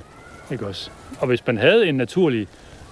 Ikke 0.51 0.67
også? 0.67 0.89
Og 1.19 1.27
hvis 1.27 1.47
man 1.47 1.57
havde 1.57 1.87
en 1.87 1.95
naturlig 1.95 2.47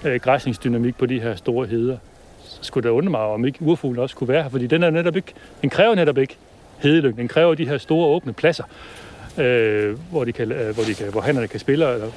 øh, 0.06 0.16
græsningsdynamik 0.16 0.98
på 0.98 1.06
de 1.06 1.20
her 1.20 1.36
store 1.36 1.68
heder, 1.68 1.98
så 2.44 2.60
skulle 2.62 2.84
det 2.84 2.90
undre 2.90 3.12
mig, 3.12 3.20
om 3.20 3.46
ikke 3.46 3.62
urfuglen 3.62 4.00
også 4.00 4.16
kunne 4.16 4.28
være 4.28 4.44
her, 4.44 4.50
fordi 4.50 4.68
den, 4.68 4.84
er 4.84 4.90
netop 4.90 5.16
ikke, 5.16 5.34
den 5.62 5.70
kræver 5.70 5.96
netop 5.96 6.18
ikke 6.18 6.38
hedelyng. 6.78 7.18
Den 7.18 7.28
kræver 7.28 7.56
de 7.56 7.68
her 7.68 7.78
store 7.78 8.08
åbne 8.08 8.34
pladser, 8.34 8.64
øh, 9.38 9.98
hvor, 10.12 10.24
de 10.24 10.32
kan, 10.32 10.52
øh, 10.52 10.76
hvor, 10.76 10.84
de 10.84 10.94
kan, 10.94 11.12
hvor 11.12 11.22
hannerne 11.22 11.48
kan 11.48 11.60
spille 11.60 11.94
eller 11.94 12.10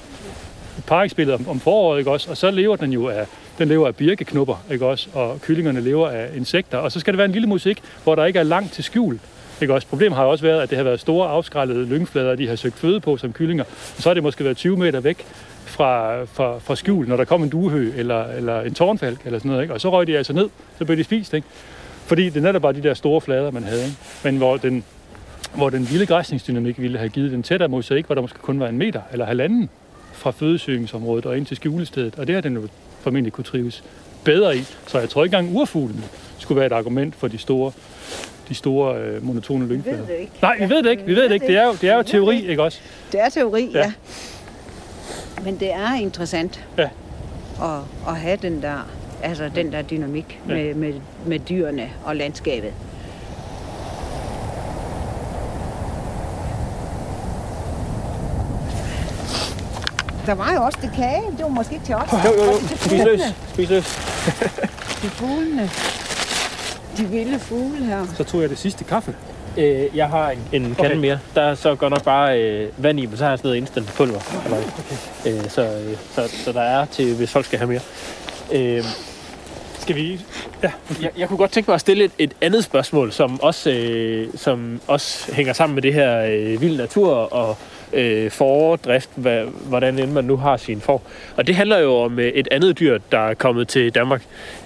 parkspillet 0.86 1.34
om, 1.34 1.48
om 1.48 1.60
foråret, 1.60 1.98
ikke 1.98 2.10
også? 2.10 2.30
Og 2.30 2.36
så 2.36 2.50
lever 2.50 2.76
den 2.76 2.92
jo 2.92 3.08
af, 3.08 3.26
den 3.60 3.68
lever 3.68 3.86
af 3.86 3.96
birkeknupper, 3.96 4.64
ikke 4.70 4.86
også? 4.86 5.08
Og 5.12 5.40
kyllingerne 5.40 5.80
lever 5.80 6.08
af 6.08 6.28
insekter. 6.36 6.78
Og 6.78 6.92
så 6.92 7.00
skal 7.00 7.12
det 7.12 7.18
være 7.18 7.24
en 7.24 7.32
lille 7.32 7.48
musik, 7.48 7.82
hvor 8.04 8.14
der 8.14 8.24
ikke 8.24 8.38
er 8.38 8.42
langt 8.42 8.72
til 8.72 8.84
skjul. 8.84 9.18
Ikke 9.62 9.74
også? 9.74 9.86
Problemet 9.86 10.16
har 10.16 10.24
jo 10.24 10.30
også 10.30 10.44
været, 10.44 10.62
at 10.62 10.70
det 10.70 10.76
har 10.76 10.84
været 10.84 11.00
store 11.00 11.28
afskrællede 11.28 11.86
lyngflader, 11.86 12.34
de 12.34 12.48
har 12.48 12.56
søgt 12.56 12.78
føde 12.78 13.00
på 13.00 13.16
som 13.16 13.32
kyllinger. 13.32 13.64
Og 13.96 14.02
så 14.02 14.08
har 14.08 14.14
det 14.14 14.22
måske 14.22 14.44
været 14.44 14.56
20 14.56 14.76
meter 14.76 15.00
væk 15.00 15.26
fra, 15.64 16.24
fra, 16.24 16.58
fra 16.58 16.76
skjul, 16.76 17.08
når 17.08 17.16
der 17.16 17.24
kom 17.24 17.42
en 17.42 17.48
duehø 17.48 17.92
eller, 17.96 18.24
eller 18.24 18.60
en 18.60 18.74
tårnfalk 18.74 19.20
eller 19.24 19.38
sådan 19.38 19.48
noget. 19.48 19.62
Ikke? 19.62 19.74
Og 19.74 19.80
så 19.80 19.90
røg 19.90 20.06
de 20.06 20.16
altså 20.18 20.32
ned, 20.32 20.48
så 20.78 20.84
blev 20.84 20.96
de 20.96 21.04
spist. 21.04 21.34
Ikke? 21.34 21.46
Fordi 22.06 22.28
det 22.28 22.42
netop 22.42 22.62
bare 22.62 22.72
de 22.72 22.82
der 22.82 22.94
store 22.94 23.20
flader, 23.20 23.50
man 23.50 23.62
havde. 23.62 23.84
Ikke? 23.84 23.96
Men 24.24 24.36
hvor 24.36 24.56
den, 24.56 24.84
hvor 25.54 25.70
den 25.70 25.90
vilde 25.90 26.06
græsningsdynamik 26.06 26.80
ville 26.80 26.98
have 26.98 27.08
givet 27.08 27.32
den 27.32 27.42
tættere 27.42 27.68
mosaik, 27.68 28.06
hvor 28.06 28.14
der 28.14 28.22
måske 28.22 28.38
kun 28.38 28.60
var 28.60 28.68
en 28.68 28.78
meter 28.78 29.02
eller 29.12 29.26
halvanden 29.26 29.70
fra 30.12 30.30
fødesøgningsområdet 30.30 31.26
og 31.26 31.36
ind 31.36 31.46
til 31.46 31.56
skjulestedet. 31.56 32.18
Og 32.18 32.26
det 32.26 32.34
har 32.34 32.42
den 32.42 32.54
jo 32.54 32.68
formentlig 33.00 33.32
kunne 33.32 33.44
trives 33.44 33.84
bedre 34.24 34.56
i. 34.56 34.62
Så 34.86 34.98
jeg 34.98 35.08
tror 35.08 35.24
ikke 35.24 35.36
engang 35.36 35.56
urfuglene 35.56 36.02
skulle 36.38 36.56
være 36.56 36.66
et 36.66 36.72
argument 36.72 37.14
for 37.14 37.28
de 37.28 37.38
store, 37.38 37.72
de 38.48 38.54
store 38.54 38.96
øh, 38.98 39.26
monotone 39.26 39.66
lyngflader. 39.68 39.98
Vi 39.98 40.08
ved 40.08 40.14
det 40.14 40.20
ikke. 40.20 40.32
Nej, 40.42 40.56
vi 40.58 40.68
ved 40.70 40.82
det 40.82 40.90
ikke. 40.90 41.04
Vi 41.04 41.14
ved 41.14 41.22
det 41.28 41.32
ikke. 41.34 41.46
Det 41.46 41.56
er 41.56 41.66
jo, 41.66 41.72
det 41.80 41.88
er 41.90 41.96
jo 41.96 42.02
teori, 42.02 42.46
ikke 42.48 42.62
også? 42.62 42.78
Det 43.12 43.20
er 43.20 43.28
teori, 43.28 43.70
ja. 43.74 43.78
Ja. 43.78 43.92
Men 45.44 45.60
det 45.60 45.72
er 45.72 45.94
interessant 45.94 46.64
Ja. 46.78 46.88
at, 47.62 47.80
at 48.08 48.16
have 48.16 48.36
den 48.42 48.62
der, 48.62 48.88
altså 49.22 49.50
den 49.54 49.72
der 49.72 49.82
dynamik 49.82 50.40
ja. 50.48 50.54
med, 50.54 50.74
med, 50.74 50.94
med 51.26 51.38
dyrene 51.38 51.90
og 52.04 52.16
landskabet. 52.16 52.72
Der 60.30 60.36
var 60.36 60.52
jo 60.54 60.62
også 60.62 60.78
det 60.82 60.90
kage. 60.96 61.22
Det 61.36 61.42
var 61.42 61.48
måske 61.48 61.72
ikke 61.74 61.84
til 61.86 61.94
os. 61.94 62.12
Jo, 62.12 62.18
jo, 62.38 62.44
jo. 62.44 62.52
Spis 62.76 63.04
løs. 63.04 63.20
Spis 63.52 63.68
løs. 63.70 63.84
Til 65.00 65.10
fuglene. 65.10 65.70
De 66.96 67.04
vilde 67.04 67.38
fugle 67.38 67.84
her. 67.86 68.06
Så 68.16 68.24
tog 68.24 68.40
jeg 68.42 68.50
det 68.50 68.58
sidste 68.58 68.84
kaffe. 68.84 69.14
Øh, 69.56 69.96
jeg 69.96 70.08
har 70.08 70.30
en, 70.30 70.38
en 70.52 70.62
kande 70.62 70.74
Okay. 70.90 70.94
mere. 70.94 71.18
Der 71.34 71.42
er 71.42 71.54
så 71.54 71.74
godt 71.74 71.90
nok 71.92 72.04
bare 72.04 72.40
øh, 72.42 72.68
vand 72.76 73.00
i, 73.00 73.06
men 73.06 73.16
så 73.16 73.24
har 73.24 73.30
jeg 73.30 73.38
sådan 73.38 73.48
noget 73.48 73.56
instant 73.60 73.86
pulver. 73.86 74.20
Okay. 74.46 75.32
Øh, 75.38 75.50
så, 75.50 75.62
øh, 75.62 75.96
så, 76.14 76.36
så 76.44 76.52
der 76.52 76.62
er 76.62 76.84
til, 76.84 77.14
hvis 77.14 77.30
folk 77.30 77.46
skal 77.46 77.58
have 77.58 77.68
mere. 77.70 77.80
Øh, 78.52 78.84
Skal 79.78 79.96
vi... 79.96 80.20
Ja, 80.62 80.70
jeg, 81.02 81.10
jeg 81.18 81.28
kunne 81.28 81.36
godt 81.36 81.50
tænke 81.52 81.70
mig 81.70 81.74
at 81.74 81.80
stille 81.80 82.04
et, 82.04 82.12
et 82.18 82.32
andet 82.40 82.64
spørgsmål, 82.64 83.12
som 83.12 83.40
også, 83.42 83.70
øh, 83.70 84.28
som 84.36 84.80
også 84.86 85.34
hænger 85.34 85.52
sammen 85.52 85.74
med 85.74 85.82
det 85.82 85.94
her 85.94 86.20
øh, 86.20 86.60
vild 86.60 86.76
natur 86.76 87.14
og 87.14 87.56
øh, 87.92 88.30
fordrift, 88.30 89.10
hvad, 89.14 89.44
hvordan 89.44 89.98
end 89.98 90.12
man 90.12 90.24
nu 90.24 90.36
har 90.36 90.56
sin 90.56 90.80
for. 90.80 91.02
Og 91.36 91.46
det 91.46 91.54
handler 91.54 91.78
jo 91.78 91.96
om 91.96 92.18
øh, 92.18 92.28
et 92.28 92.48
andet 92.50 92.78
dyr, 92.80 92.98
der 93.12 93.28
er 93.28 93.34
kommet 93.34 93.68
til 93.68 93.94
Danmark. 93.94 94.22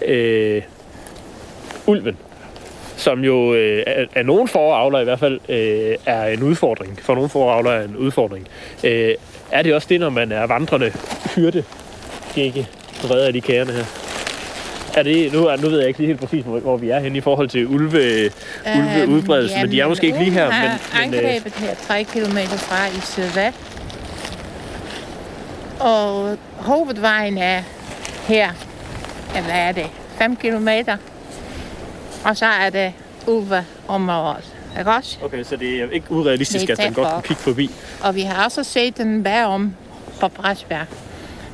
Øh, 0.07 0.63
ulven 1.87 2.17
som 2.97 3.25
jo 3.25 3.55
øh, 3.55 3.83
af, 3.87 4.07
af 4.15 4.27
nogle 4.27 4.49
foravler 4.49 5.01
i 5.01 5.05
hvert 5.05 5.19
fald 5.19 5.41
øh, 5.49 5.97
er 6.07 6.27
en 6.27 6.43
udfordring. 6.43 6.99
For 7.03 7.15
nogle 7.15 7.29
foravler 7.29 7.71
er 7.71 7.85
en 7.85 7.97
udfordring. 7.97 8.49
Øh, 8.85 9.15
er 9.51 9.63
det 9.63 9.75
også 9.75 9.87
det, 9.91 10.01
når 10.01 10.11
man 10.11 10.33
er 10.33 10.47
vandrende 10.47 10.93
hyrde? 11.35 11.65
Ikke 12.37 12.69
redder 13.05 13.33
de 13.33 13.41
kærne 13.41 13.73
her. 13.73 14.04
Er 14.97 15.03
det, 15.03 15.33
nu, 15.33 15.57
nu 15.63 15.69
ved 15.69 15.79
jeg 15.79 15.89
ikke 15.89 15.99
lige 15.99 16.07
helt 16.07 16.21
præcis, 16.21 16.45
hvor, 16.45 16.59
hvor 16.59 16.77
vi 16.77 16.91
er 16.91 17.01
henne 17.01 17.19
i 17.19 17.21
forhold 17.21 17.49
til 17.49 17.67
ulve, 17.67 18.31
ulveudbredelsen, 18.77 19.61
men 19.61 19.71
de 19.71 19.81
er 19.81 19.89
måske 19.89 20.07
ikke 20.07 20.19
lige 20.19 20.31
her. 20.31 20.47
Øhm, 20.47 20.55
Men, 20.55 20.71
men, 21.11 21.15
øh, 21.15 21.21
angrebet 21.21 21.53
her 21.53 21.75
3 21.75 22.05
km 22.05 22.39
fra 22.39 22.87
i 22.87 23.01
sydvest. 23.01 23.59
Og 25.81 26.39
hovedvejen 26.57 27.39
er 27.39 27.63
her, 28.29 28.51
hvad 29.33 29.55
er 29.55 29.73
det, 29.73 29.87
5 30.19 30.37
km. 30.37 30.69
Og 32.25 32.37
så 32.37 32.47
er 32.47 32.71
det 32.71 32.93
ulveområdet, 33.27 34.55
ikke 34.79 34.91
også? 34.91 35.19
okay, 35.25 35.43
så 35.45 35.57
det 35.57 35.81
er 35.83 35.91
ikke 35.91 36.13
urealistisk, 36.13 36.69
er 36.69 36.73
at 36.73 36.79
den 36.79 36.95
godt 36.95 37.09
kan 37.09 37.23
kigge 37.23 37.43
forbi. 37.43 37.71
Og 38.03 38.15
vi 38.15 38.21
har 38.21 38.45
også 38.45 38.65
set 38.65 38.97
den 38.97 39.23
bag 39.23 39.45
om 39.45 39.75
på 40.21 40.29
Bræsberg. 40.29 40.87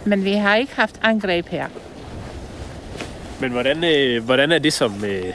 Men 0.04 0.24
vi 0.24 0.32
har 0.32 0.56
ikke 0.56 0.72
haft 0.76 0.94
angreb 1.02 1.48
her. 1.48 1.66
Men 3.40 3.52
hvordan, 3.52 3.84
øh, 3.84 4.24
hvordan 4.24 4.52
er 4.52 4.58
det 4.58 4.72
som, 4.72 5.04
øh, 5.04 5.32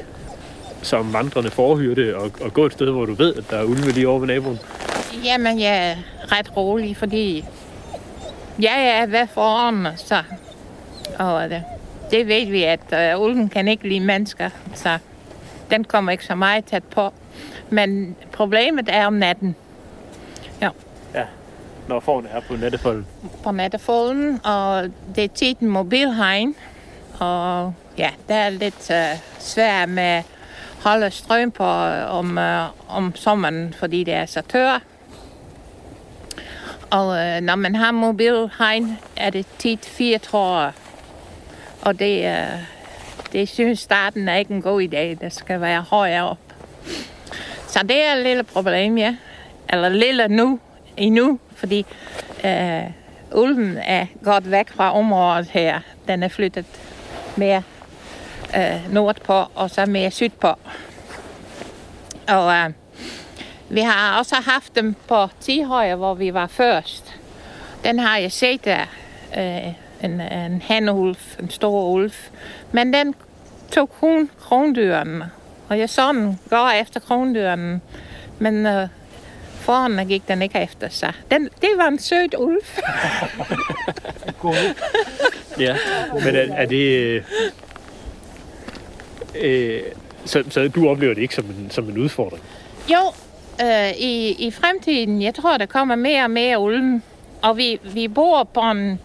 som 0.82 1.14
vandrende 1.14 1.52
forhyrte 1.52 2.18
og, 2.18 2.32
og 2.42 2.54
gå 2.54 2.66
et 2.66 2.74
sted, 2.74 2.92
hvor 2.92 3.06
du 3.06 3.14
ved, 3.14 3.36
at 3.36 3.44
der 3.50 3.58
er 3.58 3.64
ulve 3.64 3.92
lige 3.92 4.08
over 4.08 4.20
ved 4.20 4.28
naboen? 4.28 4.60
Jamen, 5.24 5.60
jeg 5.60 5.92
er 5.92 5.96
ret 6.32 6.58
rolig, 6.58 6.98
fordi 6.98 7.46
jeg 8.60 9.00
er 9.02 9.06
ved 9.06 9.28
foran, 9.28 9.88
så... 9.98 10.24
Og 11.20 11.50
det, 11.50 11.64
det 12.12 12.28
ved 12.28 12.46
vi, 12.46 12.64
at 12.64 13.16
uh, 13.16 13.22
ulven 13.22 13.50
kan 13.50 13.68
ikke 13.68 13.88
lide 13.88 14.00
mennesker, 14.00 14.50
så 14.74 14.98
den 15.70 15.84
kommer 15.84 16.12
ikke 16.12 16.26
så 16.26 16.36
meget 16.36 16.66
tæt 16.66 16.84
på. 16.84 17.14
Men 17.70 18.16
problemet 18.32 18.90
er 18.90 19.08
om 19.08 19.14
natten 19.14 19.56
Når 21.88 22.00
forne 22.00 22.30
er 22.30 22.40
på 22.40 22.56
nattefolden. 22.56 23.06
på 23.44 23.52
nattefolden, 23.52 24.40
og 24.44 24.84
det 25.16 25.24
er 25.24 25.28
tit 25.28 25.60
en 25.60 25.68
mobilhegn. 25.68 26.56
Og 27.20 27.74
ja, 27.98 28.10
det 28.28 28.36
er 28.36 28.50
lidt 28.50 28.92
øh, 28.92 29.12
uh, 29.12 29.20
svært 29.40 29.90
med 29.90 30.04
at 30.04 30.24
holde 30.84 31.12
strøm 31.12 31.52
på 31.52 31.64
øh, 31.64 32.16
om, 32.16 32.38
uh, 32.38 32.96
om 32.96 33.16
sommeren, 33.16 33.74
fordi 33.80 34.04
det 34.04 34.14
er 34.14 34.26
så 34.26 34.42
tør. 34.42 34.80
Og 36.90 37.08
uh, 37.08 37.42
når 37.42 37.56
man 37.56 37.76
har 37.76 37.92
mobilhegn, 37.92 38.98
er 39.16 39.30
det 39.30 39.46
tit 39.58 39.86
fire 39.86 40.18
tråder. 40.18 40.72
Og 41.82 42.00
det, 42.00 42.26
uh, 42.26 42.60
det 43.32 43.50
synes 43.50 43.80
starten 43.80 44.30
er 44.30 44.36
ikke 44.36 44.54
en 44.54 44.62
god 44.62 44.82
idé. 44.82 45.24
Det 45.26 45.34
skal 45.34 45.62
være 45.62 45.82
højere 45.82 46.30
op. 46.30 46.38
Så 47.68 47.80
det 47.84 48.06
er 48.06 48.16
et 48.16 48.24
lille 48.24 48.44
problem, 48.44 48.98
ja. 48.98 49.16
Eller 49.70 49.90
lille 49.90 50.28
nu, 50.28 50.60
endnu, 50.98 51.40
fordi 51.56 51.86
øh, 52.46 52.84
ulven 53.36 53.78
er 53.78 54.06
godt 54.24 54.52
væk 54.52 54.70
fra 54.70 54.98
området 54.98 55.48
her. 55.48 55.80
Den 56.08 56.24
er 56.24 56.28
flyttet 56.28 56.66
mere 57.36 57.64
øh, 58.58 58.94
nordpå 58.94 59.44
og 59.56 59.70
så 59.70 59.86
mere 59.86 60.12
sydpå. 60.12 60.48
Og 62.28 62.54
øh, 62.54 62.70
vi 63.70 63.80
har 63.80 64.18
også 64.18 64.36
haft 64.36 64.76
dem 64.76 64.96
på 65.08 65.28
Tihøje, 65.40 65.96
hvor 65.96 66.14
vi 66.14 66.34
var 66.34 66.48
først. 66.48 67.16
Den 67.84 68.00
har 68.00 68.18
jeg 68.18 68.32
set 68.32 68.66
der. 68.66 68.86
Øh, 69.38 69.74
en, 70.04 70.22
øh, 70.22 70.46
en 70.46 70.62
hanulf, 70.62 71.40
en 71.40 71.50
stor 71.50 71.90
ulv. 71.90 72.14
Men 72.72 72.94
den 72.94 73.16
tog 73.72 73.90
kun 73.90 74.30
krondyren, 74.40 75.24
Og 75.70 75.80
jeg 75.80 75.90
så 75.90 76.14
den 76.14 76.40
gå 76.50 76.68
efter 76.82 77.00
krondyren. 77.00 77.82
Men 78.40 78.66
øh, 78.66 78.88
foran 79.60 80.08
gik 80.08 80.28
den 80.28 80.42
ikke 80.42 80.60
efter 80.60 80.90
sig. 80.90 81.14
Den, 81.32 81.50
det 81.62 81.70
var 81.78 81.88
en 81.88 82.00
sød 82.00 82.38
ulv. 82.38 82.62
Ja, 85.60 85.76
men 86.14 86.36
er, 86.36 86.56
er 86.56 86.66
det... 86.66 87.00
Øh, 87.00 87.24
Øh, 89.42 89.82
så, 90.26 90.44
så 90.50 90.68
du 90.68 90.90
oplever 90.90 91.14
det 91.14 91.22
ikke 91.22 91.36
som 91.36 91.46
en, 91.46 91.72
som 91.72 91.90
en 91.90 91.98
udfordring? 91.98 92.44
Jo, 92.92 93.14
øh, 93.62 93.92
i, 93.92 94.36
i 94.48 94.52
fremtiden, 94.52 95.22
jeg 95.22 95.36
tror, 95.36 95.58
der 95.58 95.66
kommer 95.66 95.96
mere 95.96 96.24
og 96.24 96.32
mere 96.32 96.60
ulven. 96.60 97.04
Og 97.42 97.58
vi, 97.58 97.80
vi 97.84 98.08
bor 98.08 98.44
på 98.44 98.62
en, 98.62 99.00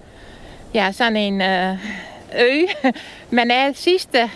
ja, 0.74 0.92
sådan 0.92 1.16
en 1.16 1.40
øh, 1.40 1.76
ø, 2.40 2.66
men 3.36 3.50
er 3.50 3.72
sidste, 3.74 4.30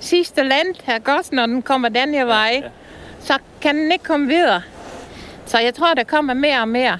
sidste 0.00 0.42
land 0.42 0.74
her 0.84 0.98
godt, 0.98 1.32
når 1.32 1.46
den 1.46 1.62
kommer 1.62 1.88
den 1.88 2.14
her 2.14 2.24
vej, 2.24 2.60
ja. 2.62 2.68
så 3.20 3.38
kan 3.60 3.76
den 3.76 3.92
ikke 3.92 4.04
komme 4.04 4.26
videre. 4.26 4.62
Så 5.46 5.58
jeg 5.58 5.74
tror, 5.74 5.94
der 5.94 6.04
kommer 6.04 6.34
mere 6.34 6.60
og 6.60 6.68
mere. 6.68 6.98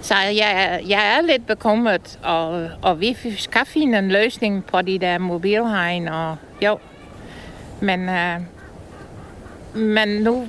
Så 0.00 0.14
jeg, 0.14 0.80
jeg 0.88 1.16
er 1.16 1.22
lidt 1.22 1.46
bekymret, 1.46 2.18
og, 2.22 2.68
og 2.82 3.00
vi 3.00 3.16
skal 3.38 3.66
finde 3.66 3.98
en 3.98 4.08
løsning 4.08 4.64
på 4.64 4.82
de 4.82 4.98
der 4.98 5.18
mobilhegn, 5.18 6.08
og 6.08 6.36
jo. 6.62 6.78
Men, 7.84 8.08
øh, 8.08 8.40
men 9.74 10.08
nu 10.08 10.48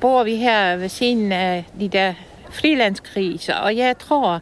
bor 0.00 0.24
vi 0.24 0.36
her 0.36 0.76
ved 0.76 0.88
siden 0.88 1.32
af 1.32 1.64
de 1.80 1.88
der 1.88 2.14
frilandskriser, 2.50 3.54
og 3.54 3.76
jeg 3.76 3.98
tror, 3.98 4.40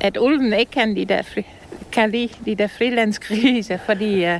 at 0.00 0.16
ulven 0.16 0.52
ikke 0.52 0.72
kan, 0.72 0.96
de 0.96 1.04
der 1.04 1.22
fri, 1.22 1.46
kan 1.92 2.10
lide 2.10 2.28
de 2.44 2.54
der 2.54 2.66
frilandskriser, 2.66 3.76
fordi 3.76 4.14
uh, 4.14 4.38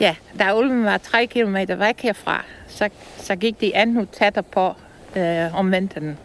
ja, 0.00 0.14
da 0.38 0.56
ulven 0.56 0.84
var 0.84 0.98
tre 0.98 1.26
kilometer 1.26 1.74
væk 1.74 2.00
herfra, 2.00 2.44
så, 2.68 2.88
så 3.16 3.36
gik 3.36 3.60
de 3.60 3.76
andet 3.76 4.10
tættere 4.10 4.42
på 4.42 4.74
øh, 5.16 5.46
uh, 5.46 5.58
om 5.58 5.72
vinteren. 5.72 6.18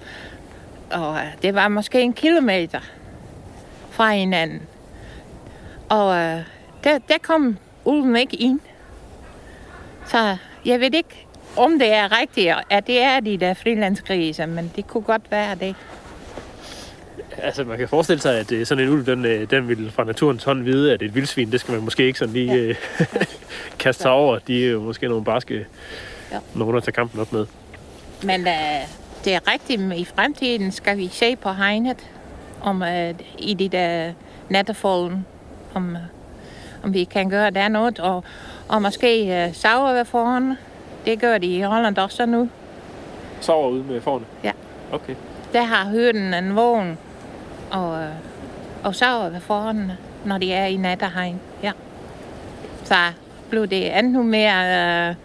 Og 0.92 1.12
uh, 1.12 1.20
det 1.42 1.56
var 1.56 1.68
måske 1.68 2.02
en 2.02 2.14
kilometer 2.14 2.80
fra 3.90 4.12
hinanden. 4.12 4.62
Og 5.90 6.08
uh, 6.08 6.42
der, 6.84 6.98
der 7.08 7.18
kom 7.22 7.58
ulven 7.86 8.16
ikke 8.16 8.36
ind. 8.36 8.60
Så 10.08 10.38
jeg 10.66 10.80
ved 10.80 10.94
ikke, 10.94 11.28
om 11.58 11.80
det 11.80 11.94
er 11.94 12.20
rigtigt, 12.22 12.54
at 12.70 12.88
det 12.88 13.02
er 13.02 13.20
de 13.20 13.38
der 13.38 13.54
frilandskriser, 13.54 14.46
men 14.46 14.72
det 14.76 14.88
kunne 14.88 15.04
godt 15.04 15.32
være 15.32 15.56
det. 15.56 15.76
Altså, 17.38 17.64
man 17.64 17.78
kan 17.78 17.90
forestille 17.90 18.22
sig, 18.22 18.40
at 18.40 18.52
øh, 18.52 18.66
sådan 18.66 18.84
en 18.84 18.90
ulv, 18.90 19.06
den, 19.06 19.26
øh, 19.26 19.50
den 19.50 19.68
vil 19.68 19.92
fra 19.92 20.04
naturens 20.04 20.44
hånd 20.44 20.64
vide, 20.64 20.94
at 20.94 21.02
et 21.02 21.16
vildsvin, 21.16 21.52
det 21.52 21.60
skal 21.60 21.74
man 21.74 21.84
måske 21.84 22.06
ikke 22.06 22.20
sådan 22.20 22.34
lige 22.34 22.68
ja. 22.68 22.74
kaste 23.80 24.02
sig 24.02 24.12
over. 24.12 24.40
De 24.40 24.66
er 24.66 24.70
jo 24.70 24.82
måske 24.82 25.08
nogle 25.08 25.24
barske 25.24 25.66
ja. 26.32 26.40
nogen 26.54 26.78
at 26.78 26.84
tage 26.84 26.92
kampen 26.92 27.20
op 27.20 27.34
med. 27.34 27.46
Men 28.24 28.42
uh, 28.42 28.48
det 29.26 29.34
er 29.34 29.52
rigtigt, 29.52 29.82
i 29.96 30.06
fremtiden 30.06 30.72
skal 30.72 30.98
vi 30.98 31.08
se 31.08 31.36
på 31.36 31.52
hegnet 31.52 32.08
om, 32.62 32.82
uh, 32.82 32.88
i 33.40 33.54
de 33.54 33.70
der 33.70 34.14
nattefolden, 34.50 35.26
om, 35.74 35.98
om 36.84 36.94
vi 36.94 37.04
kan 37.04 37.30
gøre 37.30 37.50
der 37.50 37.68
noget, 37.68 38.00
og, 38.00 38.24
og 38.70 38.82
måske 38.82 39.46
uh, 39.48 39.56
sauer 39.56 39.94
ved 39.94 40.06
foran. 40.06 40.58
Det 41.06 41.20
gør 41.20 41.38
de 41.38 41.48
i 41.48 41.62
Holland 41.62 41.98
også 41.98 42.26
nu. 42.26 42.50
Sauer 43.42 43.70
ude 43.70 43.84
med 43.84 44.02
forne? 44.02 44.26
Ja. 44.44 44.52
Okay. 44.92 45.16
Der 45.54 45.62
har 45.62 45.90
hyrden 45.90 46.34
en 46.34 46.56
vogn 46.56 46.98
og, 47.72 48.08
og 48.84 48.96
sauer 48.96 49.30
ved 49.30 49.40
foran, 49.40 49.92
når 50.26 50.38
de 50.38 50.54
er 50.54 50.66
i 50.66 50.78
natterhegn. 50.78 51.40
Ja. 51.64 51.72
Så 52.84 52.96
blev 53.50 53.68
det 53.68 53.98
endnu 54.00 54.24
mere 54.24 55.10
uh, 55.10 55.16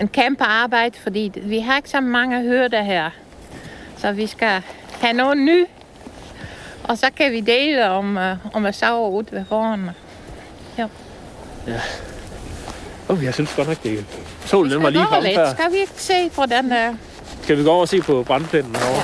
en 0.00 0.08
kæmpe 0.08 0.44
arbejde, 0.44 0.98
fordi 0.98 1.32
vi 1.36 1.58
har 1.58 1.76
ikke 1.76 1.90
så 1.90 2.00
mange 2.00 2.42
hyrder 2.42 2.82
her. 2.82 3.10
Så 3.96 4.12
vi 4.12 4.26
skal 4.26 4.62
have 5.00 5.12
noget 5.12 5.38
ny, 5.38 5.66
og 6.84 6.98
så 6.98 7.06
kan 7.16 7.32
vi 7.32 7.40
dele 7.40 7.90
om, 7.90 8.16
uh, 8.16 8.56
om 8.56 8.66
at 8.66 8.74
sauer 8.74 9.08
ud 9.08 9.24
ved 9.32 9.44
foran. 9.44 9.90
Ja. 10.78 10.86
Ja. 11.66 11.80
Oh, 13.12 13.24
jeg 13.24 13.34
synes 13.34 13.52
godt 13.56 13.68
nok, 13.68 13.82
det 13.82 14.04
solen 14.44 14.72
den 14.72 14.82
var 14.82 14.90
lige 14.90 15.06
fremme 15.08 15.34
før. 15.34 15.52
Skal 15.52 15.72
vi 15.72 15.76
ikke 15.76 15.92
se 15.96 16.30
på 16.34 16.42
den 16.46 16.70
der? 16.70 16.94
Skal 17.42 17.58
vi 17.58 17.62
gå 17.62 17.70
over 17.70 17.80
og 17.80 17.88
se 17.88 18.00
på 18.00 18.22
brandplænen 18.22 18.76
herovre? 18.76 19.02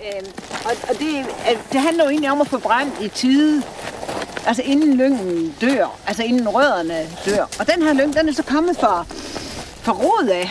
Ja. 0.00 0.18
Øhm, 0.18 0.26
og, 0.64 0.72
og 0.88 0.98
det, 0.98 1.26
det 1.72 1.80
handler 1.80 2.04
jo 2.04 2.10
egentlig 2.10 2.30
om 2.30 2.40
at 2.40 2.48
få 2.48 2.58
brand 2.58 2.92
i 3.00 3.08
tide. 3.08 3.62
Altså 4.46 4.62
inden 4.62 4.96
lyngen 4.96 5.54
dør. 5.60 5.86
Altså 6.06 6.22
inden 6.22 6.48
rødderne 6.48 7.06
dør. 7.26 7.42
Og 7.60 7.66
den 7.74 7.82
her 7.82 7.92
lyng, 7.92 8.14
den 8.16 8.28
er 8.28 8.32
så 8.32 8.42
kommet 8.42 8.76
fra, 8.76 9.04
fra 9.82 9.92
rod 9.92 10.28
af. 10.28 10.50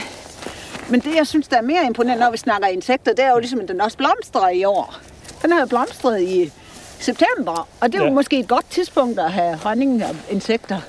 Men 0.89 0.99
det, 0.99 1.15
jeg 1.15 1.27
synes, 1.27 1.47
der 1.47 1.57
er 1.57 1.61
mere 1.61 1.85
imponerende, 1.85 2.23
når 2.23 2.31
vi 2.31 2.37
snakker 2.37 2.67
insekter, 2.67 3.13
det 3.13 3.25
er 3.25 3.29
jo 3.31 3.39
ligesom, 3.39 3.59
at 3.59 3.67
den 3.67 3.81
også 3.81 3.97
blomstrer 3.97 4.49
i 4.49 4.63
år. 4.63 4.99
Den 5.41 5.51
har 5.51 5.59
jo 5.59 5.65
blomstret 5.65 6.21
i 6.21 6.51
september, 6.99 7.67
og 7.81 7.87
det 7.91 7.95
er 7.95 8.03
ja. 8.03 8.09
jo 8.09 8.13
måske 8.13 8.39
et 8.39 8.47
godt 8.47 8.65
tidspunkt 8.69 9.19
at 9.19 9.31
have 9.31 9.55
honning 9.55 10.03
og 10.03 10.15
insekter. 10.29 10.79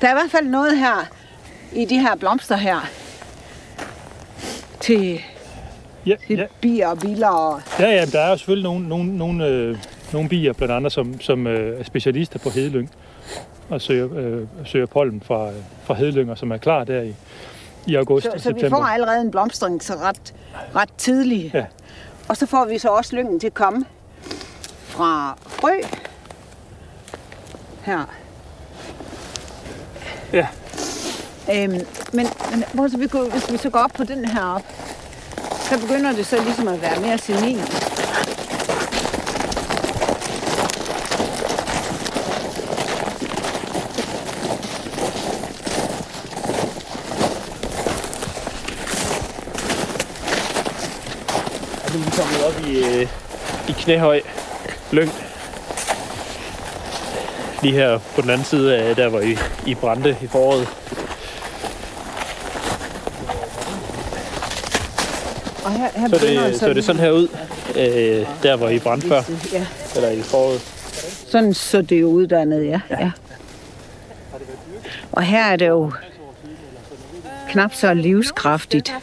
Der 0.00 0.06
er 0.08 0.12
i 0.12 0.14
hvert 0.14 0.30
fald 0.30 0.46
noget 0.46 0.78
her, 0.78 1.06
i 1.72 1.84
de 1.84 1.98
her 1.98 2.16
blomster 2.16 2.56
her, 2.56 2.80
til, 4.80 5.20
Ja, 6.06 6.16
til 6.26 6.38
ja. 6.38 6.46
bier 6.60 6.88
og 6.88 6.98
biler. 6.98 7.28
Og, 7.28 7.60
Ja, 7.78 7.90
ja, 7.90 8.04
der 8.04 8.20
er 8.20 8.30
jo 8.30 8.36
selvfølgelig 8.36 8.64
nogle, 8.64 8.88
nogle, 8.88 9.16
nogle, 9.18 9.46
øh, 9.46 9.76
nogle 10.12 10.28
bier, 10.28 10.52
blandt 10.52 10.74
andet, 10.74 10.92
som, 10.92 11.20
som 11.20 11.46
øh, 11.46 11.80
er 11.80 11.84
specialister 11.84 12.38
på 12.38 12.50
hedelyng 12.50 12.90
og 13.68 13.80
søger, 13.80 14.08
øh, 14.16 14.46
søger 14.64 14.86
pollen 14.86 15.22
fra, 15.26 15.48
øh, 15.48 15.54
fra 15.84 15.94
hedelynger, 15.94 16.34
som 16.34 16.50
er 16.50 16.56
klar 16.56 16.84
der 16.84 17.02
i, 17.02 17.14
i 17.86 17.94
august 17.94 18.24
så, 18.26 18.30
og 18.30 18.40
så 18.40 18.48
vi 18.52 18.60
september. 18.60 18.78
får 18.78 18.84
allerede 18.84 19.20
en 19.20 19.30
blomstring 19.30 19.82
så 19.82 19.94
ret, 19.94 20.34
ret 20.76 20.88
tidligt. 20.98 21.54
Ja. 21.54 21.64
Og 22.28 22.36
så 22.36 22.46
får 22.46 22.64
vi 22.64 22.78
så 22.78 22.88
også 22.88 23.16
lyngen 23.16 23.40
til 23.40 23.46
at 23.46 23.54
komme 23.54 23.84
fra 24.84 25.38
frø. 25.46 25.72
Her. 27.82 28.04
Ja. 30.32 30.46
Øhm, 31.52 31.70
men 32.12 32.26
men 32.50 32.64
hvor 32.72 32.88
så 32.88 32.96
vi 32.96 33.06
går, 33.06 33.24
hvis 33.30 33.52
vi 33.52 33.56
så 33.56 33.70
går 33.70 33.78
op 33.78 33.92
på 33.92 34.04
den 34.04 34.24
her 34.24 34.44
op, 34.44 34.62
så 35.70 35.80
begynder 35.80 36.12
det 36.12 36.26
så 36.26 36.42
ligesom 36.44 36.68
at 36.68 36.82
være 36.82 37.00
mere 37.00 37.18
senil. 37.18 37.60
Og 51.84 51.92
nu 51.92 52.00
er 52.00 52.04
vi 52.04 52.10
kommet 52.10 52.44
op 52.48 52.66
i, 52.66 52.72
øh, 52.84 53.08
i 53.68 53.72
knæhøj 53.90 54.20
lyng. 54.92 55.12
Lige 57.62 57.74
her 57.74 57.98
på 58.14 58.22
den 58.22 58.30
anden 58.30 58.44
side 58.44 58.76
af 58.76 58.96
der, 58.96 59.08
hvor 59.08 59.20
I, 59.20 59.36
I 59.66 59.74
brændte 59.74 60.16
i 60.22 60.26
foråret. 60.26 60.68
Og 65.64 65.70
her, 65.72 65.88
her 65.96 66.08
Så 66.08 66.18
det, 66.26 66.60
så 66.60 66.68
er 66.68 66.72
det 66.72 66.84
sådan 66.84 67.00
her 67.00 67.10
ud, 67.10 67.28
øh, 67.76 68.26
der 68.42 68.56
hvor 68.56 68.68
I 68.68 68.78
brændte 68.78 69.08
før, 69.08 69.22
Ja, 69.52 69.66
eller 69.96 70.10
i 70.10 70.22
foråret. 70.22 70.60
sådan 71.30 71.54
så 71.54 71.82
det 71.82 72.00
jo 72.00 72.06
uddannet, 72.06 72.66
ja. 72.66 72.80
ja. 72.90 73.00
ja. 73.00 73.10
Og 75.12 75.22
her 75.22 75.44
er 75.44 75.56
det 75.56 75.68
jo 75.68 75.92
knap 77.48 77.74
så 77.74 77.94
livskraftigt. 77.94 78.94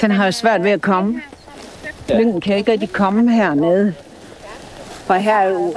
Den 0.00 0.10
har 0.10 0.24
jo 0.24 0.32
svært 0.32 0.64
ved 0.64 0.70
at 0.70 0.80
komme. 0.80 1.22
Lyngen 2.08 2.40
kan 2.40 2.56
ikke 2.56 2.72
rigtig 2.72 2.92
komme 2.92 3.32
hernede. 3.32 3.94
For 5.06 5.14
her 5.14 5.36
er 5.36 5.48
jo... 5.48 5.74